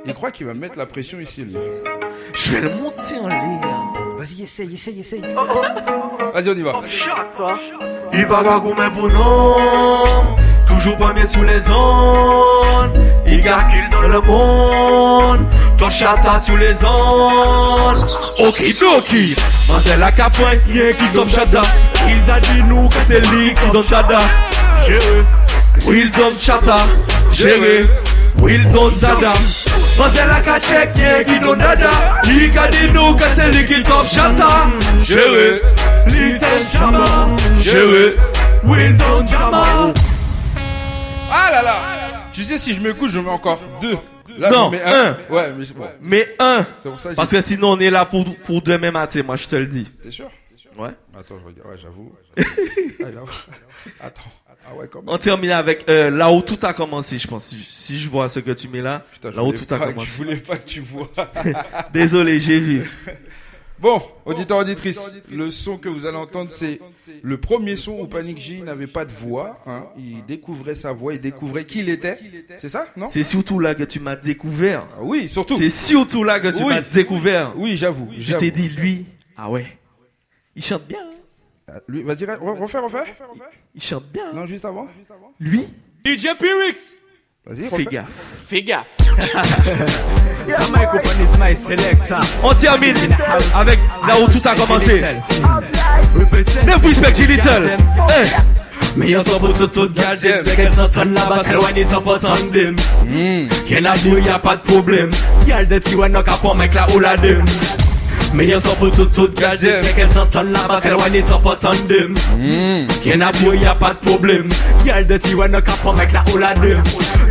Il 0.06 0.14
croit 0.14 0.30
qu'il 0.30 0.46
va 0.46 0.54
me 0.54 0.60
mettre 0.60 0.78
la 0.78 0.86
pression 0.86 1.18
ici, 1.20 1.42
lui. 1.42 1.54
Je 2.34 2.52
vais 2.52 2.60
le 2.60 2.70
monter 2.70 3.16
en 3.20 3.28
l'air. 3.28 3.87
Vas-y, 4.18 4.42
essaye, 4.42 4.74
essaye, 4.74 4.98
essaye. 4.98 5.22
Vas-y, 5.22 6.48
on 6.48 6.56
y 6.56 6.62
va. 6.62 6.82
Il 8.12 8.26
bagarre 8.26 8.62
comme 8.64 8.80
un 8.80 8.90
bonhomme, 8.90 10.36
toujours 10.66 10.96
pas 10.96 11.12
mis 11.12 11.28
sous 11.28 11.44
les 11.44 11.70
ondes. 11.70 12.98
Il 13.28 13.40
calcule 13.40 13.88
dans 13.92 14.00
le 14.00 14.20
monde, 14.22 15.46
toi 15.76 15.88
chata 15.88 16.40
sous 16.40 16.56
les 16.56 16.82
ondes. 16.84 17.96
Okidoki, 18.40 19.36
mais 19.68 19.74
c'est 19.84 19.96
la 19.96 20.10
capoine, 20.10 20.58
rien 20.66 20.92
qui 20.92 21.16
comme 21.16 21.28
chata. 21.28 21.62
Ils 22.08 22.28
a 22.28 22.40
dit 22.40 22.62
nous 22.64 22.88
que 22.88 22.96
c'est 23.06 23.24
lui 23.30 23.54
qui 23.54 23.70
donne 23.70 23.86
dada. 23.88 24.18
Géré, 24.84 25.24
Will 25.86 26.10
donne 26.10 26.30
chata, 26.40 26.78
géré. 27.30 27.86
Will 28.40 28.68
donne 28.72 28.94
dada. 28.98 29.32
Mais 29.98 30.42
cachette, 30.44 30.96
rien 30.96 31.24
qui 31.24 31.40
donne 31.40 31.58
dada. 31.58 31.90
Il 32.24 32.56
a 32.58 32.68
dit 32.68 32.92
nous 32.94 33.14
que 33.16 33.24
c'est 33.34 33.66
qui 33.66 33.82
donne 33.82 34.06
chata. 34.06 34.66
Géré. 35.02 35.60
Listen 36.06 36.58
Jama, 36.72 37.04
Géré. 37.60 38.14
Will 38.64 38.96
Don 38.96 39.26
Jama. 39.26 39.92
Ah 41.32 41.50
là 41.50 41.62
là 41.62 41.76
Tu 42.32 42.44
sais, 42.44 42.58
si 42.58 42.74
je 42.74 42.80
m'écoute, 42.80 43.10
je 43.10 43.18
mets 43.18 43.30
encore 43.30 43.58
deux. 43.80 43.98
Là, 44.38 44.50
Non, 44.50 44.70
je 44.70 44.76
mets 44.76 44.82
un. 44.84 45.16
Ouais, 45.30 45.52
mais 45.58 45.64
je- 45.64 45.74
bon. 45.74 45.88
Mais 46.00 46.28
un. 46.38 46.64
C'est 46.76 46.88
pour 46.90 47.00
ça 47.00 47.10
que 47.10 47.16
Parce 47.16 47.30
que 47.32 47.40
sinon 47.40 47.72
on 47.72 47.78
est 47.80 47.90
là 47.90 48.04
pour, 48.04 48.24
pour 48.44 48.62
demain 48.62 48.92
matin, 48.92 49.22
moi 49.24 49.34
je 49.36 49.48
te 49.48 49.56
le 49.56 49.66
dis. 49.66 49.90
T'es 50.02 50.12
sûr? 50.12 50.28
Ouais. 50.78 50.90
Attends, 51.18 51.34
je 51.40 51.46
regarde. 51.46 51.68
Ouais, 51.70 51.76
j'avoue. 51.76 52.12
Ah, 53.00 53.10
là. 53.14 53.20
Attends. 54.00 54.22
Ah 54.66 54.74
ouais, 54.76 54.86
quand 54.90 55.00
même. 55.00 55.08
On 55.14 55.18
termine 55.18 55.50
avec 55.50 55.88
euh, 55.88 56.10
là 56.10 56.30
où 56.32 56.42
tout 56.42 56.58
a 56.62 56.72
commencé, 56.74 57.18
je 57.18 57.26
pense. 57.26 57.46
Si, 57.46 57.56
si 57.72 57.98
je 57.98 58.08
vois 58.08 58.28
ce 58.28 58.40
que 58.40 58.50
tu 58.50 58.68
mets 58.68 58.82
là, 58.82 59.04
Putain, 59.12 59.30
là 59.30 59.42
où 59.42 59.52
tout 59.52 59.66
a 59.72 59.78
commencé. 59.78 60.06
Je 60.10 60.16
voulais 60.16 60.36
pas 60.36 60.56
que 60.56 60.66
tu 60.68 60.80
vois. 60.80 61.10
Désolé, 61.92 62.38
j'ai 62.40 62.58
vu. 62.60 62.90
Bon, 63.80 64.02
auditeur, 64.26 64.58
auditrice, 64.58 64.98
le 65.30 65.52
son 65.52 65.78
que 65.78 65.88
vous 65.88 66.04
allez 66.04 66.16
entendre, 66.16 66.50
c'est 66.50 66.80
le 67.22 67.38
premier 67.38 67.76
son 67.76 68.00
où 68.00 68.08
Panic 68.08 68.36
J 68.36 68.62
n'avait 68.62 68.88
pas 68.88 69.04
de 69.04 69.12
voix. 69.12 69.60
hein. 69.66 69.86
Il 69.96 70.24
découvrait 70.26 70.74
sa 70.74 70.92
voix, 70.92 71.14
il 71.14 71.20
découvrait 71.20 71.64
qui 71.64 71.78
il 71.78 71.88
était. 71.88 72.18
C'est 72.60 72.70
ça, 72.70 72.86
non? 72.96 73.06
C'est 73.08 73.22
surtout 73.22 73.60
là 73.60 73.76
que 73.76 73.84
tu 73.84 74.00
m'as 74.00 74.16
découvert. 74.16 74.84
Oui, 75.00 75.28
surtout. 75.28 75.56
C'est 75.58 75.70
surtout 75.70 76.24
là 76.24 76.40
que 76.40 76.48
tu 76.48 76.64
Oui. 76.64 76.70
m'as 76.74 76.80
découvert. 76.80 77.52
Oui, 77.56 77.76
j'avoue. 77.76 78.08
Je 78.18 78.34
t'ai 78.34 78.50
dit, 78.50 78.68
lui, 78.68 79.06
ah 79.36 79.48
ouais, 79.48 79.78
il 80.56 80.64
chante 80.64 80.84
bien. 80.88 80.98
hein. 80.98 81.14
Euh, 81.70 81.78
Lui, 81.88 82.02
vas-y, 82.02 82.24
re- 82.24 82.38
refais, 82.60 82.78
refais. 82.78 83.12
Il 83.74 83.82
chante 83.82 84.04
bien. 84.12 84.24
hein. 84.28 84.32
Non, 84.34 84.46
juste 84.46 84.64
avant. 84.64 84.86
Lui 85.38 85.66
DJ 86.04 86.28
Pyrix. 86.38 86.78
Vas-y, 87.44 87.68
Fais 87.68 87.84
gaffe. 87.84 88.06
Fais 88.46 88.62
gaffe. 88.62 88.86
Sa 90.48 90.70
microphone 90.70 91.22
is 91.22 91.38
my 91.38 91.54
selector. 91.54 92.20
On 92.42 92.54
termine 92.54 92.94
avec 93.54 93.78
là 94.06 94.14
où 94.20 94.26
tout 94.30 94.40
a 94.48 94.54
commencé. 94.54 95.02
Represent. 96.18 96.64
Neuf 96.66 96.82
respect, 96.84 97.14
G 97.14 97.26
Little. 97.26 97.70
Hey. 98.08 98.28
Me 98.96 99.14
a 99.14 99.22
so 99.22 99.38
put 99.38 99.54
to 99.54 99.66
to 99.68 99.88
gal 99.90 100.16
dem 100.18 100.42
Dès 100.42 100.56
qu'elles 100.56 100.72
s'entendent 100.72 101.12
là-bas, 101.12 101.42
c'est 101.44 101.52
loin 101.52 101.68
top 101.88 102.06
entendre 102.06 102.50
dem 102.50 102.74
Qu'elle 103.68 103.86
a 103.86 103.92
dit, 103.94 104.10
y 104.10 104.28
a 104.28 104.38
pas 104.38 104.56
de 104.56 104.62
problème 104.62 105.10
Gal 105.46 105.68
de 105.68 105.78
ti 105.78 105.94
ouais, 105.94 106.08
non 106.08 106.22
qu'à 106.22 106.32
pas 106.32 106.54
mec 106.54 106.74
là 106.74 106.86
ou 106.94 106.98
la 106.98 107.16
dem 107.16 107.44
Me 108.34 108.52
a 108.52 108.60
so 108.60 108.74
put 108.74 108.94
to 108.94 109.06
to 109.06 109.28
gal 109.28 109.56
dem 109.56 109.80
Dès 109.80 109.92
qu'elles 109.92 110.12
s'entendent 110.12 110.52
là-bas, 110.52 110.80
c'est 110.82 110.90
loin 110.90 111.06
top 111.26 111.58
dem 111.88 112.14
Qu'elle 113.02 113.22
a 113.22 113.28
a 113.28 113.74
pas 113.74 113.94
de 113.94 113.98
problème 114.06 114.48
Gal 114.84 115.06
de 115.06 115.16
ti 115.16 115.34
mec 115.34 116.12
là 116.12 116.24
ou 116.32 116.36
la 116.36 116.54
dem 116.54 116.82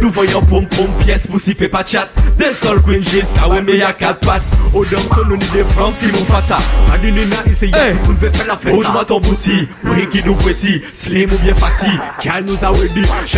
Nous 0.02 0.10
voyons 0.10 0.42
pom 0.42 0.66
pom 0.68 0.88
pièce 1.06 1.28
pour 1.28 1.40
si 1.40 1.54
pas 1.54 1.84
chat. 1.86 2.08
Del 2.38 2.56
sol 2.56 2.82
queen 2.82 3.04
jusqu'à 3.04 3.48
ouais, 3.48 3.62
mais 3.62 3.78
y 3.78 3.84
a 3.84 3.94
quatre 3.94 4.20
pattes 4.22 4.44
Au 4.74 4.84
dom 4.86 5.00
ton 5.14 5.26
nous 5.26 5.38
ni 5.38 5.46
des 5.50 5.64
francs 5.64 5.94
si 6.00 6.08
nous 6.08 6.26
fait 6.26 6.48
ça 6.48 6.58
Adini 6.94 7.26
na 7.26 7.52
ici, 7.52 7.68
y'a 7.68 7.94
tout 8.06 8.16
veut 8.18 8.32
faire 8.32 8.48
la 8.48 9.06
ton 9.06 9.20
bouti, 9.20 9.68
petit 9.84 10.82
Slim 10.96 11.30
ou 11.32 11.38
bien 11.44 11.54
fatigué, 11.54 12.00
cal 12.20 12.44
nous 12.44 12.66
a 12.66 12.70
ready 12.70 13.04
Je 13.28 13.38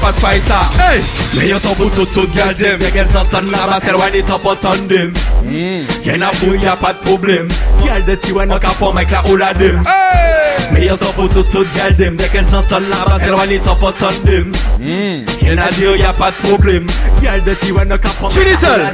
pas 0.00 0.12
de 0.12 0.16
fight 0.16 0.42
ça. 0.44 0.60
Hey. 0.80 1.02
Mais 1.34 1.48
y'a 1.48 1.58
son 1.58 1.74
bouton 1.74 2.04
tout 2.06 2.26
de 3.04 3.10
gardem 3.10 3.16
Dès 3.16 3.18
qu'elle 3.18 3.26
s'entend 3.28 3.40
là-bas, 3.40 3.78
c'est 3.82 3.92
loin 3.92 4.10
des 4.10 4.22
top 4.22 4.44
entendem 4.44 5.12
Y'en 6.04 6.20
a 6.20 6.30
pour 6.30 6.56
y'a 6.56 6.76
pas 6.76 6.92
de 6.92 6.98
problème 6.98 7.48
Y'al 7.84 8.04
de 8.04 8.14
ti 8.14 8.32
ouais, 8.32 8.46
non 8.46 8.58
qu'à 8.58 8.68
pas 8.68 8.92
mec 8.92 9.10
là 9.10 9.22
ou 9.30 9.36
la 9.36 9.52
dem 9.54 9.82
Mais 10.72 10.86
y'a 10.86 10.96
son 10.96 11.12
bouton 11.16 11.44
tout 11.50 11.64
de 11.64 11.76
gardem 11.76 12.16
Dès 12.16 12.28
qu'elle 12.28 12.46
s'entend 12.46 12.80
là-bas, 12.80 13.18
c'est 13.20 13.30
loin 13.30 13.46
des 13.46 13.58
top 13.58 13.82
entendem 13.82 14.52
Y'en 14.80 15.58
a 15.58 15.68
dit 15.70 15.84
y'a 15.98 16.12
pas 16.12 16.30
de 16.30 16.48
problème 16.48 16.86
Y'al 17.22 17.42
de 17.42 17.54
ti 17.54 17.72
ouais, 17.72 17.84
non 17.84 17.98
qu'à 17.98 18.08
pas 18.10 18.28
mec 18.28 18.62
là 18.62 18.68
ou 18.74 18.78
la 18.78 18.90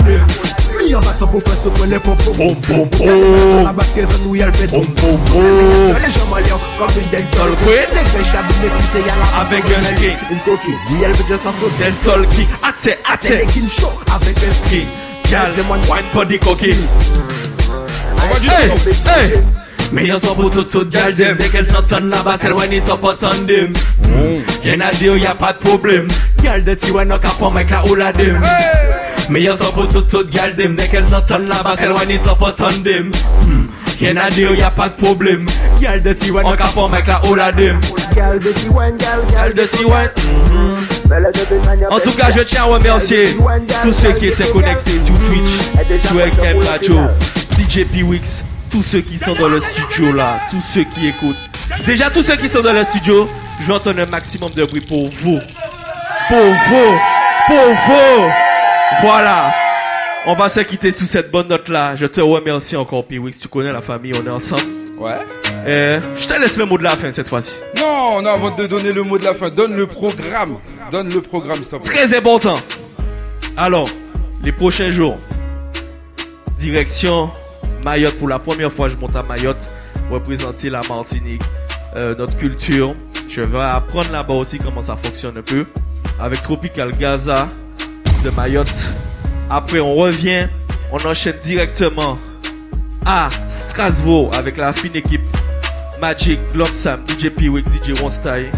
dem 0.69 0.85
Mi 0.85 0.95
a 0.95 1.01
bat 1.01 1.19
sa 1.19 1.27
pou 1.31 1.43
fè 1.45 1.57
sot 1.59 1.81
wè 1.81 1.89
lè 1.91 1.99
pom 2.05 2.17
pom 2.25 2.37
Pom. 2.39 2.55
pom 2.69 2.89
pom 2.97 3.65
La 3.67 3.73
bat 3.77 3.91
ke 3.97 4.07
zan 4.07 4.23
nou 4.25 4.37
yal 4.39 4.53
fè 4.55 4.69
Pom 4.73 4.87
pom 5.01 5.19
pom. 5.33 5.93
Le 5.97 6.13
jom 6.15 6.37
alyon 6.39 6.65
kom 6.79 6.95
bin 6.95 7.11
den 7.13 7.29
sol 7.35 7.53
Queen. 7.65 7.93
Le 7.97 8.07
fè 8.13 8.25
chabine 8.33 8.73
ki 8.77 8.87
se 8.91 9.05
yal 9.07 9.27
Avec 9.43 9.75
un 9.79 9.91
kick. 10.03 10.25
Un 10.33 10.43
koki. 10.47 10.77
Ni 10.93 11.03
yal 11.03 11.17
vè 11.19 11.29
de 11.33 11.41
sa 11.45 11.55
sot 11.61 11.83
Del 11.83 11.97
sol 12.05 12.27
kick 12.37 12.57
Atse 12.63 12.97
atse. 13.05 13.35
Telekin 13.35 13.69
show 13.69 13.93
Avec 14.17 14.45
un 14.49 14.57
Kick 14.69 15.07
Gal 15.31 15.53
Wine 15.69 16.13
for 16.13 16.25
the 16.25 16.39
coquine 16.39 16.89
Hey. 18.41 18.69
Hey. 19.07 19.33
Mais 19.93 20.07
y'a 20.07 20.21
son 20.21 20.35
pour 20.35 20.51
tout 20.51 20.65
tout 20.65 20.85
gal 20.91 21.15
dem. 21.15 21.37
Dès 21.37 21.49
qu'elle 21.49 21.67
s'entend 21.67 22.01
là-bas, 22.01 22.37
c'est 22.41 22.49
loin 22.51 22.67
des 22.67 22.81
top 22.81 23.05
entendem 23.05 23.73
Y'en 24.65 24.81
a 24.81 24.91
dit 24.93 25.07
y'a 25.23 25.35
pas 25.35 25.53
de 25.55 25.59
problème 25.59 26.07
Gal 26.07 26.07
de 26.07 26.28
ti 26.77 26.91
ouais, 26.91 27.05
non 27.05 27.19
qu'à 27.19 27.29
pas 27.29 27.51
mec 27.51 27.71
là 27.71 27.83
ou 27.89 27.95
la 27.95 28.13
dem 28.13 28.41
Mais 29.31 29.43
y'a 29.43 29.57
son 29.57 29.73
pour 29.73 29.89
tout 29.89 30.03
tout 30.03 30.25
gal 30.31 30.55
dem 30.57 30.75
Dès 30.77 30.89
qu'elle 30.89 31.07
s'entend 31.07 31.39
là-bas, 31.39 31.75
c'est 31.79 31.87
loin 31.87 32.05
des 32.07 32.19
top 32.19 32.43
entendem 32.43 33.11
Y'en 34.01 34.17
a 34.17 34.31
dit 34.31 34.47
y'a 34.57 34.71
pas 34.71 34.89
de 34.89 34.95
problème 34.95 35.47
Gal 35.81 36.03
de 36.03 36.13
ti 36.13 36.31
ouais, 36.31 36.43
non 36.43 36.57
qu'à 36.57 36.67
pas 36.67 36.89
mec 36.89 37.07
là 37.07 37.21
ou 37.29 37.35
la 37.35 37.53
dem 37.53 37.79
Gal 38.15 38.39
de 38.39 38.51
ti 38.51 38.69
wen, 38.69 38.97
gal, 38.97 39.21
Gal 39.33 39.55
de 39.55 39.65
Tiwan. 39.65 40.09
En 41.91 42.01
tout 42.01 42.13
cas, 42.13 42.31
je 42.31 42.41
tiens 42.41 42.63
à 42.63 42.65
remercier 42.65 43.37
tous 43.83 43.93
ceux 43.93 44.13
qui 44.13 44.27
étaient 44.27 44.51
connectés 44.51 45.01
sur 45.01 45.15
Twitch, 45.15 46.01
sur 46.01 46.21
FM 46.21 46.59
Radio, 46.69 46.97
DJ 47.59 47.85
P-Wix, 47.85 48.45
tous 48.71 48.83
ceux 48.83 49.01
qui 49.01 49.19
sont 49.19 49.35
dans 49.35 49.49
le 49.49 49.61
studio 49.61 50.13
là, 50.13 50.41
tous 50.51 50.63
ceux 50.75 50.85
qui 50.85 51.09
écoutent. 51.09 51.37
Déjà, 51.87 52.11
tous 52.11 52.23
ceux 52.23 52.37
qui 52.37 52.49
sont 52.49 52.61
dans 52.61 52.73
le 52.73 52.85
studio, 52.85 53.29
je 53.61 53.67
veux 53.67 53.75
entendre 53.75 54.01
un 54.01 54.07
maximum 54.07 54.53
de 54.53 54.65
bruit 54.65 54.81
pour 54.81 55.09
vous. 55.09 55.39
Pour 56.29 56.37
vous. 56.37 58.31
Voilà. 59.01 59.51
On 60.27 60.35
va 60.35 60.49
se 60.49 60.61
quitter 60.61 60.91
sous 60.91 61.07
cette 61.07 61.31
bonne 61.31 61.49
note 61.49 61.69
là. 61.69 61.97
Je 61.97 62.05
te 62.05 62.21
remercie 62.21 62.77
encore, 62.77 63.07
P-Wix. 63.07 63.39
Tu 63.39 63.49
connais 63.49 63.73
la 63.73 63.81
famille, 63.81 64.13
on 64.15 64.27
est 64.27 64.31
ensemble. 64.31 64.63
Ouais. 64.99 65.17
Euh, 65.67 66.01
je 66.17 66.27
te 66.27 66.39
laisse 66.39 66.59
le 66.59 66.67
mot 66.67 66.77
de 66.77 66.83
la 66.83 66.97
fin 66.97 67.11
cette 67.13 67.29
fois-ci. 67.29 67.53
Non, 67.79 68.21
non, 68.21 68.31
avant 68.31 68.51
de 68.55 68.67
donner 68.67 68.93
le 68.93 69.03
mot 69.03 69.17
de 69.17 69.25
la 69.25 69.33
fin, 69.35 69.49
donne 69.49 69.75
le 69.75 69.87
programme. 69.87 70.59
Donne 70.91 71.13
le 71.13 71.23
programme, 71.23 71.63
s'il 71.63 71.69
te 71.69 71.77
plaît. 71.77 71.91
Très 71.91 72.17
important. 72.17 72.59
Alors, 73.57 73.89
les 74.43 74.53
prochains 74.53 74.91
jours, 74.91 75.19
direction 76.59 77.31
Mayotte. 77.85 78.17
Pour 78.19 78.29
la 78.29 78.39
première 78.39 78.73
fois, 78.73 78.89
je 78.89 78.97
monte 78.97 79.17
à 79.17 79.23
Mayotte, 79.23 79.65
représenter 80.11 80.69
la 80.69 80.81
Martinique, 80.89 81.43
euh, 81.97 82.15
notre 82.17 82.37
culture. 82.37 82.95
Je 83.29 83.41
vais 83.41 83.61
apprendre 83.61 84.11
là-bas 84.11 84.35
aussi 84.35 84.59
comment 84.59 84.81
ça 84.81 84.97
fonctionne 84.97 85.39
un 85.39 85.43
peu. 85.43 85.65
Avec 86.21 86.43
Tropical 86.43 86.97
Gaza 86.97 87.49
de 88.25 88.31
Mayotte. 88.31 88.91
Après, 89.51 89.81
on 89.81 89.95
revient, 89.95 90.49
on 90.93 90.97
enchaîne 91.07 91.37
directement 91.43 92.15
à 93.07 93.29
Strasbourg 93.49 94.31
avec 94.35 94.57
la 94.57 94.73
fine 94.73 94.97
équipe 94.97 95.23
Magic, 96.01 96.39
Lopsam, 96.55 97.01
DJ 97.09 97.29
P-Wix, 97.31 97.71
DJ 97.73 98.11
Style. 98.11 98.51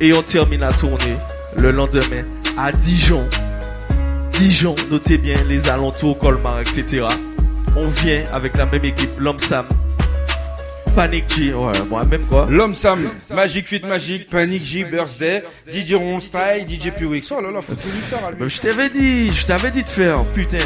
Et 0.00 0.12
on 0.12 0.22
termine 0.22 0.60
la 0.60 0.72
tournée 0.72 1.12
le 1.56 1.72
lendemain 1.72 2.22
à 2.56 2.72
Dijon. 2.72 3.26
Dijon, 4.32 4.74
notez 4.90 5.18
bien 5.18 5.36
les 5.48 5.68
alentours, 5.68 6.18
Colmar, 6.18 6.60
etc. 6.60 7.06
On 7.76 7.86
vient 7.86 8.24
avec 8.32 8.56
la 8.56 8.66
même 8.66 8.84
équipe, 8.84 9.10
l'homme 9.18 9.38
Sam, 9.38 9.66
Panic 10.94 11.24
G, 11.28 11.52
ouais, 11.52 11.72
moi-même 11.88 12.22
quoi. 12.28 12.46
L'homme 12.50 12.74
Sam, 12.74 13.08
Magic 13.34 13.66
Fit 13.68 13.82
Magic, 13.86 14.28
Panic 14.28 14.62
J, 14.62 14.84
Birthday, 14.84 15.42
DJ 15.66 15.94
Ron 15.94 16.20
Style, 16.20 16.66
DJ 16.68 16.90
P-Wix. 16.90 17.32
Oh 17.32 17.40
là 17.40 17.50
là, 17.50 17.60
faut 17.60 17.74
tout 17.74 17.88
lui 17.88 18.00
faire 18.00 18.26
à 18.26 18.30
lui. 18.32 18.50
Je 18.50 18.60
t'avais 18.60 18.90
dit, 18.90 19.30
je 19.30 19.46
t'avais 19.46 19.70
dit 19.70 19.82
de 19.82 19.88
faire, 19.88 20.24
putain. 20.34 20.58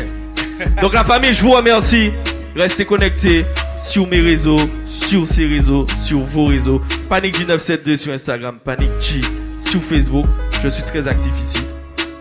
Donc 0.80 0.92
la 0.94 1.04
famille, 1.04 1.32
je 1.32 1.42
vous 1.42 1.50
remercie. 1.50 2.10
Restez 2.56 2.84
connectés 2.84 3.44
sur 3.80 4.06
mes 4.06 4.20
réseaux, 4.20 4.60
sur 4.86 5.26
ces 5.26 5.46
réseaux, 5.46 5.86
sur 5.98 6.18
vos 6.18 6.46
réseaux. 6.46 6.80
Panic 7.08 7.36
G972 7.38 7.96
sur 7.96 8.12
Instagram, 8.12 8.58
Panic 8.64 8.90
G 9.00 9.20
sur 9.60 9.82
Facebook. 9.82 10.26
Je 10.62 10.68
suis 10.68 10.84
très 10.84 11.08
actif 11.08 11.32
ici. 11.42 11.58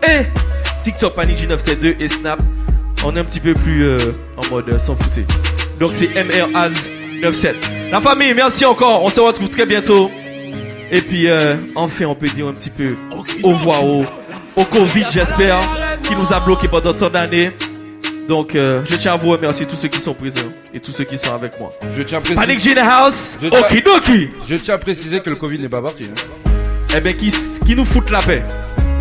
Et 0.02 0.24
TikTok 0.82 1.14
Panic 1.14 1.38
G972 1.38 1.96
et 2.00 2.08
Snap. 2.08 2.42
On 3.04 3.14
est 3.16 3.20
un 3.20 3.24
petit 3.24 3.40
peu 3.40 3.54
plus 3.54 3.84
euh, 3.84 4.12
en 4.36 4.48
mode 4.50 4.68
euh, 4.72 4.78
sans 4.78 4.96
fouter. 4.96 5.24
Donc 5.78 5.92
c'est 5.96 6.06
MRAZ97. 6.06 7.83
La 7.94 8.00
famille, 8.00 8.34
merci 8.34 8.64
encore. 8.64 9.04
On 9.04 9.08
se 9.08 9.20
retrouve 9.20 9.48
très 9.48 9.66
bientôt. 9.66 10.08
Et 10.90 11.00
puis 11.00 11.28
euh, 11.28 11.54
enfin, 11.76 12.06
on 12.06 12.16
peut 12.16 12.26
dire 12.28 12.48
un 12.48 12.52
petit 12.52 12.70
peu 12.70 12.96
au 13.44 13.50
revoir 13.50 13.84
au, 13.84 14.04
au 14.56 14.64
Covid, 14.64 15.04
j'espère, 15.10 15.58
qui 16.02 16.16
nous 16.16 16.32
a 16.32 16.40
bloqué 16.40 16.66
pendant 16.66 16.92
tant 16.92 17.08
d'années. 17.08 17.52
Donc, 18.26 18.56
euh, 18.56 18.82
je 18.84 18.96
tiens 18.96 19.12
à 19.12 19.16
vous 19.16 19.30
remercier 19.30 19.64
tous 19.64 19.76
ceux 19.76 19.86
qui 19.88 20.00
sont 20.00 20.14
présents 20.14 20.40
et 20.72 20.80
tous 20.80 20.90
ceux 20.90 21.04
qui 21.04 21.16
sont 21.18 21.32
avec 21.32 21.52
moi. 21.60 21.70
Je 21.96 22.02
tiens 22.02 22.18
à 22.18 22.20
préciser. 22.20 22.40
Panic 22.74 22.78
house. 22.78 23.38
Je 23.40 23.48
tiens- 23.48 23.60
Okidoki. 23.60 24.30
Je 24.48 24.56
tiens 24.56 24.74
à 24.74 24.78
préciser 24.78 25.20
que 25.20 25.30
le 25.30 25.36
Covid 25.36 25.58
n'est 25.60 25.68
pas 25.68 25.82
parti. 25.82 26.04
hein. 26.10 26.50
Eh 26.96 27.00
ben, 27.00 27.14
qui, 27.14 27.32
qui 27.64 27.76
nous 27.76 27.84
fout 27.84 28.10
la 28.10 28.20
paix. 28.22 28.42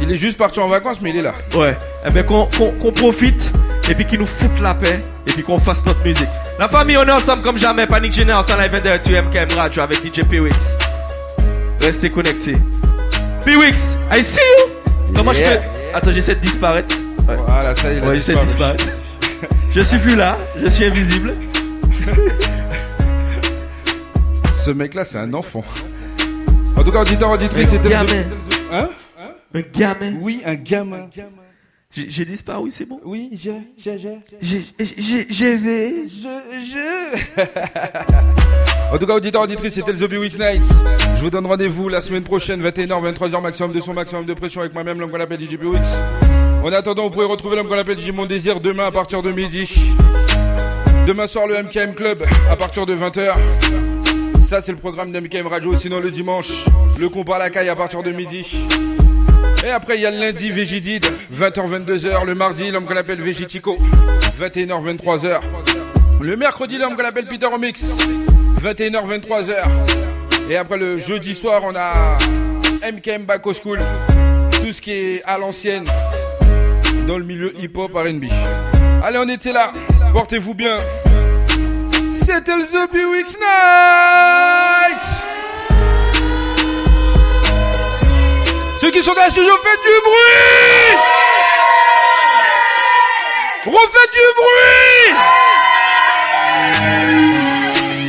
Il 0.01 0.11
est 0.11 0.17
juste 0.17 0.37
parti 0.37 0.59
en 0.59 0.67
vacances, 0.67 0.99
mais 1.01 1.09
il 1.11 1.17
est 1.17 1.21
là. 1.21 1.33
Ouais. 1.55 1.75
Eh 2.07 2.23
qu'on 2.23 2.45
qu'on- 2.47 2.71
qu'on 2.73 2.91
profite 2.91 3.53
et 3.89 3.95
puis 3.95 4.05
qu'il 4.05 4.19
nous 4.19 4.25
foute 4.25 4.59
la 4.61 4.73
paix 4.73 4.97
et 5.27 5.31
puis 5.33 5.43
qu'on 5.43 5.57
fasse 5.57 5.85
notre 5.85 6.03
musique. 6.03 6.29
La 6.59 6.67
famille, 6.67 6.97
on 6.97 7.03
est 7.07 7.11
ensemble 7.11 7.41
comme 7.41 7.57
jamais. 7.57 7.85
Panic 7.87 8.11
G 8.13 8.21
in 8.23 8.25
the 8.25 8.29
house 8.29 8.45
en 8.51 8.57
live 8.57 8.73
and 8.75 9.01
sur 9.01 9.23
MKM 9.23 9.57
Radio 9.57 9.83
avec 9.83 9.99
DJ 10.05 10.25
P-Wix. 10.27 10.55
Restez 11.81 12.09
connectés. 12.09 12.53
P-Wix, 13.45 13.97
I 14.11 14.23
see 14.23 14.39
you. 14.39 15.13
Comment 15.15 15.33
je 15.33 15.39
fais 15.41 15.57
Attends, 15.93 16.11
j'essaie 16.11 16.35
de 16.35 16.39
disparaître. 16.41 16.95
Ouais. 17.27 17.35
Voilà, 17.45 17.75
ça 17.75 17.91
y 17.91 17.97
est, 17.97 18.01
Ouais, 18.07 18.15
j'essaie 18.15 18.33
de 18.35 18.39
disparaître. 18.39 18.85
je 19.71 19.81
suis 19.81 19.97
plus 19.97 20.15
là, 20.15 20.35
je 20.61 20.67
suis 20.67 20.85
invisible. 20.85 21.33
Ce 24.53 24.71
mec-là, 24.71 25.03
c'est 25.03 25.17
un 25.17 25.33
enfant. 25.33 25.63
En 26.75 26.83
tout 26.83 26.91
cas, 26.91 27.01
auditeur, 27.01 27.29
auditrice, 27.31 27.67
Un 27.67 27.71
c'était 27.71 27.83
le- 27.83 27.89
gamin. 27.89 28.21
Hein? 28.71 28.89
Un 29.55 29.61
gamin. 29.77 30.13
Oui, 30.21 30.41
un 30.45 30.55
gamin. 30.55 31.07
J'ai 31.13 31.23
j'ai 31.95 32.25
disparu, 32.25 32.71
c'est 32.71 32.85
bon 32.85 32.99
Oui, 33.05 33.29
je, 33.33 33.51
je, 33.77 33.97
je. 33.97 34.07
J'ai- 34.41 34.61
j'ai- 34.97 35.27
Je 35.29 35.45
vais. 35.45 35.93
Je, 36.07 36.65
je. 36.65 37.43
En 38.93 38.97
tout 38.97 39.07
cas, 39.07 39.15
auditeur, 39.15 39.41
auditrice, 39.41 39.73
c'était 39.73 39.91
le 39.91 39.97
The 39.97 40.11
Week 40.11 40.37
Nights. 40.37 40.67
Je 41.17 41.21
vous 41.23 41.31
donne 41.31 41.47
rendez-vous 41.47 41.89
la 41.89 41.99
semaine 42.01 42.21
prochaine, 42.23 42.61
21h, 42.61 43.13
23h 43.15 43.41
maximum 43.41 43.71
de 43.71 43.81
son 43.81 43.93
maximum 43.93 44.23
de 44.25 44.33
pression 44.35 44.61
avec 44.61 44.73
moi-même, 44.75 44.99
l'homme 44.99 45.09
qu'on 45.09 45.19
appelle 45.19 45.39
DJ 45.39 45.55
Wix. 45.63 45.99
En 46.63 46.71
attendant, 46.71 47.03
vous 47.05 47.09
pouvez 47.09 47.25
retrouver 47.25 47.55
l'homme 47.55 47.67
qu'on 47.67 47.77
appelle 47.77 47.97
J 47.97 48.11
Mon 48.11 48.27
Désir 48.27 48.59
demain 48.59 48.85
à 48.85 48.91
partir 48.91 49.23
de 49.23 49.31
midi. 49.31 49.67
Demain 51.07 51.25
soir, 51.25 51.47
le 51.47 51.55
MKM 51.63 51.95
Club 51.95 52.23
à 52.51 52.55
partir 52.55 52.85
de 52.85 52.95
20h. 52.95 53.33
Ça, 54.47 54.61
c'est 54.61 54.71
le 54.73 54.77
programme 54.77 55.11
d'MKM 55.11 55.47
Radio. 55.47 55.75
Sinon, 55.75 55.99
le 55.99 56.11
dimanche, 56.11 56.51
le 56.99 57.09
compas 57.09 57.37
à 57.37 57.39
la 57.39 57.49
caille 57.49 57.69
à 57.69 57.75
partir 57.75 58.03
de 58.03 58.11
midi. 58.11 58.45
Et 59.65 59.69
après, 59.69 59.95
il 59.95 60.01
y 60.01 60.05
a 60.05 60.11
le 60.11 60.19
lundi, 60.19 60.49
Végidid, 60.49 61.05
20h, 61.33 61.85
22h. 61.85 62.25
Le 62.25 62.35
mardi, 62.35 62.69
l'homme 62.69 62.85
qu'on 62.85 62.97
appelle 62.97 63.21
Végitico, 63.21 63.77
21h, 64.39 64.97
23h. 64.97 65.39
Le 66.19 66.35
mercredi, 66.35 66.77
l'homme 66.77 66.97
qu'on 66.97 67.05
appelle 67.05 67.27
Peter 67.27 67.45
Omix, 67.45 67.97
21h, 68.61 69.19
23h. 69.21 69.55
Et 70.49 70.57
après, 70.57 70.77
le 70.77 70.99
jeudi 70.99 71.33
soir, 71.33 71.61
on 71.63 71.75
a 71.75 72.17
MKM 72.91 73.23
Baco 73.23 73.53
School. 73.53 73.79
Tout 74.51 74.73
ce 74.73 74.81
qui 74.81 74.91
est 74.91 75.23
à 75.23 75.37
l'ancienne 75.37 75.85
dans 77.07 77.17
le 77.17 77.23
milieu 77.23 77.53
hip-hop 77.57 77.93
RB. 77.93 78.25
Allez, 79.01 79.19
on 79.19 79.29
était 79.29 79.53
là. 79.53 79.71
Portez-vous 80.11 80.55
bien. 80.55 80.75
C'était 82.11 82.55
le 82.55 82.65
The 82.65 82.93
Weeks 82.93 83.37
Night. 83.39 84.62
Qui 88.93 89.01
sont 89.03 89.13
dans 89.13 89.23
le 89.25 89.29
studio, 89.31 89.51
faites 89.63 89.81
du 89.81 90.01
bruit 90.05 90.97
Refaites 93.65 94.13
du 94.13 94.19
bruit 94.37 95.15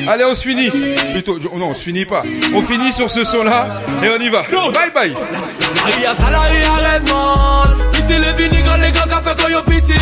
Allez, 0.07 0.25
on 0.25 0.35
se 0.35 0.43
finit. 0.43 0.71
Plutôt, 1.13 1.39
je- 1.41 1.49
non, 1.49 1.69
on 1.69 1.75
se 1.75 1.81
finit 1.83 2.05
pas. 2.05 2.23
On 2.55 2.61
finit 2.63 2.93
sur 2.93 3.11
ce 3.11 3.25
son-là 3.25 3.69
et 4.03 4.09
on 4.11 4.19
y 4.21 4.29
va. 4.29 4.43
Bye 4.71 4.91
bye. 4.95 5.15
Maria 8.05 8.13
salari 8.13 8.13
Redmond 8.13 8.13
Piti 8.13 8.19
les 8.19 8.49
vinigas, 8.49 8.77
les 8.79 8.93
gars, 8.93 9.07
café 9.09 9.31
quand 9.37 9.49
yo 9.49 9.63
piti 9.63 9.93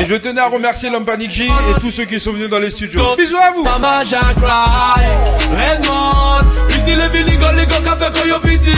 Et 0.00 0.04
je 0.08 0.14
tenais 0.16 0.40
à 0.40 0.48
remercier 0.48 0.90
l'homme 0.90 1.04
Panic 1.04 1.32
J 1.32 1.44
et 1.44 1.80
tous 1.80 1.90
ceux 1.90 2.04
qui 2.04 2.18
sont 2.18 2.32
venus 2.32 2.50
dans 2.50 2.58
les 2.58 2.70
studios. 2.70 3.02
Bisous 3.16 3.36
à 3.36 3.52
vous. 3.54 3.62
Mama 3.62 4.04
Jack 4.04 4.36
Cry. 4.36 5.04
Redmond 5.52 6.50
Piti 6.68 6.96
les 6.96 7.08
vinigas, 7.08 7.52
les 7.52 7.66
gars, 7.66 7.80
café 7.84 8.06
quand 8.12 8.26
yo 8.26 8.38
piti 8.40 8.72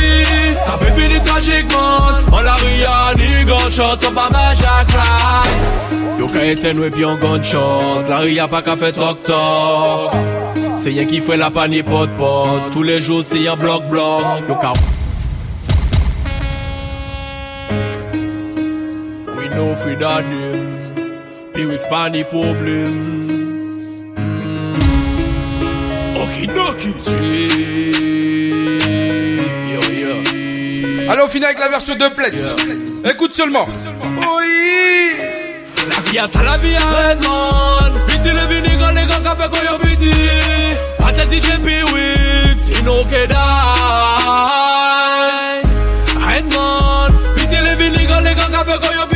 Ça 0.66 0.76
peut 0.78 0.92
finir 1.00 1.20
tragiquement. 1.22 1.98
On 2.32 2.40
la 2.40 2.54
ria, 2.54 3.14
ni 3.16 3.44
gunshot, 3.44 4.06
on 4.06 4.12
Mama 4.12 4.54
Jack 4.54 4.88
Cry. 4.88 5.94
Yo 6.18 6.26
ka 6.26 6.44
eten 6.46 6.78
we 6.78 6.90
pi 6.90 7.04
an 7.04 7.16
gunshot 7.18 8.08
La 8.08 8.20
ria 8.22 8.46
pa 8.48 8.62
fe 8.62 8.92
tok 8.94 9.24
tok 9.26 10.14
Se 10.78 10.92
yen 10.94 11.08
ki 11.10 11.20
fwe 11.20 11.36
la 11.36 11.50
pani 11.50 11.82
pot 11.82 12.06
pot. 12.18 12.70
Tous 12.72 12.82
les 12.82 13.00
jours 13.00 13.24
se 13.24 13.36
yen 13.38 13.56
bloc 13.56 13.88
bloc. 13.90 14.46
Yo 14.48 14.54
ka 14.54 14.72
Problem. 22.24 22.92
Mm. 24.16 24.76
Okidoki. 26.23 26.92
Allez, 31.08 31.23
on 31.23 31.28
finit 31.28 31.44
avec 31.44 31.58
la 31.58 31.68
version 31.68 31.94
de 31.94 32.08
Plate. 32.08 32.34
Écoute 33.05 33.34
seulement. 33.34 33.66
Oui. 33.66 35.12
La 35.89 36.00
vie 36.10 36.18
a 36.18 36.26
ça, 36.26 36.42
la 36.42 36.58
Piti 38.07 38.28
le 38.28 38.47
piti. 39.78 40.10
DJ 41.31 41.62
P-Wix, 41.62 42.57
sinon 42.57 43.02
die 43.02 43.26
Piti 47.36 47.57
le 47.57 47.76
piti 47.76 49.14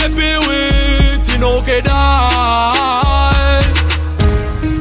DJ 0.00 0.16
P-Wix, 0.16 1.28
you 1.28 1.38
know 1.38 1.60
ke 1.60 1.82
die 1.84 3.60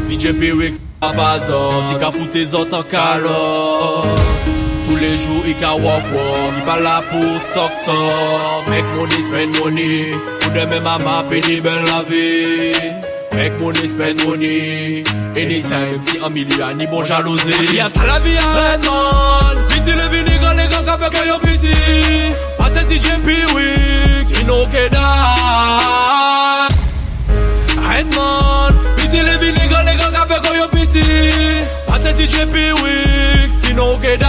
DJ 0.08 0.32
P-Wix, 0.40 0.80
a 1.02 1.12
bazot, 1.12 1.90
ti 1.90 1.96
ka 2.00 2.10
foute 2.16 2.46
zot 2.48 2.72
an 2.74 2.84
karot 2.88 4.16
Tous 4.86 4.96
les 4.96 5.18
jours, 5.18 5.44
il 5.46 5.56
ka 5.60 5.76
walk 5.76 6.06
walk, 6.16 6.54
il 6.56 6.64
pas 6.64 6.80
là 6.80 7.04
pour 7.12 7.42
sock 7.54 7.76
sock 7.86 8.70
Make 8.70 8.86
money, 8.96 9.22
spend 9.22 9.60
money, 9.60 10.14
pour 10.40 10.52
demain 10.54 10.80
maman 10.80 11.28
pénible 11.28 11.70
la 11.86 12.02
vie 12.08 12.72
Make 13.36 13.60
money, 13.60 13.88
spend 13.90 14.24
money, 14.24 15.04
anytime, 15.36 15.92
même 15.92 16.02
si 16.02 16.18
un 16.24 16.30
milliard, 16.30 16.76
ni 16.76 16.88
bon 16.88 17.04
jalousie 17.04 17.74
Yes, 17.74 17.92
la 18.08 18.20
vie 18.20 18.38
arrête 18.38 18.86
man, 18.86 19.58
piti 19.68 19.92
le 19.92 20.08
vini, 20.16 20.40
quand 20.42 20.56
les 20.56 20.68
gants, 20.70 20.86
café, 20.86 21.10
quand 21.12 21.26
y'a 21.26 21.40
piti 21.40 21.76
DJ 22.90 23.22
P-Wix, 23.24 24.32
you 24.32 24.44
know 24.46 24.66
que 24.72 24.90
die. 24.90 26.68
Redmond, 27.88 28.74
piti 28.98 29.22
le 29.22 29.38
viniga, 29.38 29.84
les 29.84 29.96
gars, 29.96 30.12
café 30.12 30.36
quand 30.44 30.56
yo 30.56 30.68
piti. 30.70 31.04
Pate 31.88 32.14
DJ 32.18 32.46
P-Wix, 32.52 33.64
you 33.68 33.74
know 33.76 33.96
que 34.02 34.18
die. 34.18 34.26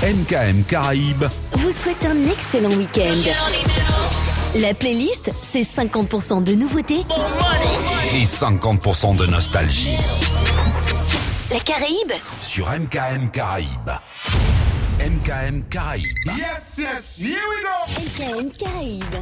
MKM 0.00 0.62
Caraïbes 0.64 1.28
vous 1.54 1.70
souhaite 1.70 2.04
un 2.06 2.30
excellent 2.30 2.70
week-end. 2.76 3.97
La 4.56 4.74
playlist, 4.74 5.30
c'est 5.42 5.62
50% 5.62 6.42
de 6.42 6.52
nouveautés, 6.52 7.04
et 8.12 8.24
50% 8.24 9.16
de 9.16 9.26
nostalgie 9.26 9.96
la 11.50 11.58
Caraïbe, 11.60 12.12
sur 12.42 12.66
MKM 12.68 13.30
Caraïbes. 13.30 13.90
MKM 15.00 15.62
Caraïbes, 15.70 16.04
Yes, 16.36 16.76
yes, 16.78 17.20
here 17.22 17.38
we 17.48 17.62
go. 17.62 18.02
MKM 18.02 18.50
Caraïbe, 18.50 19.14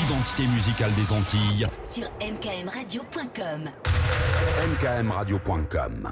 l'identité 0.00 0.42
musicale 0.52 0.92
des 0.94 1.12
Antilles. 1.12 1.66
sur 1.88 2.08
mkmradio.com. 2.20 3.70
MKMradio.com 4.72 6.10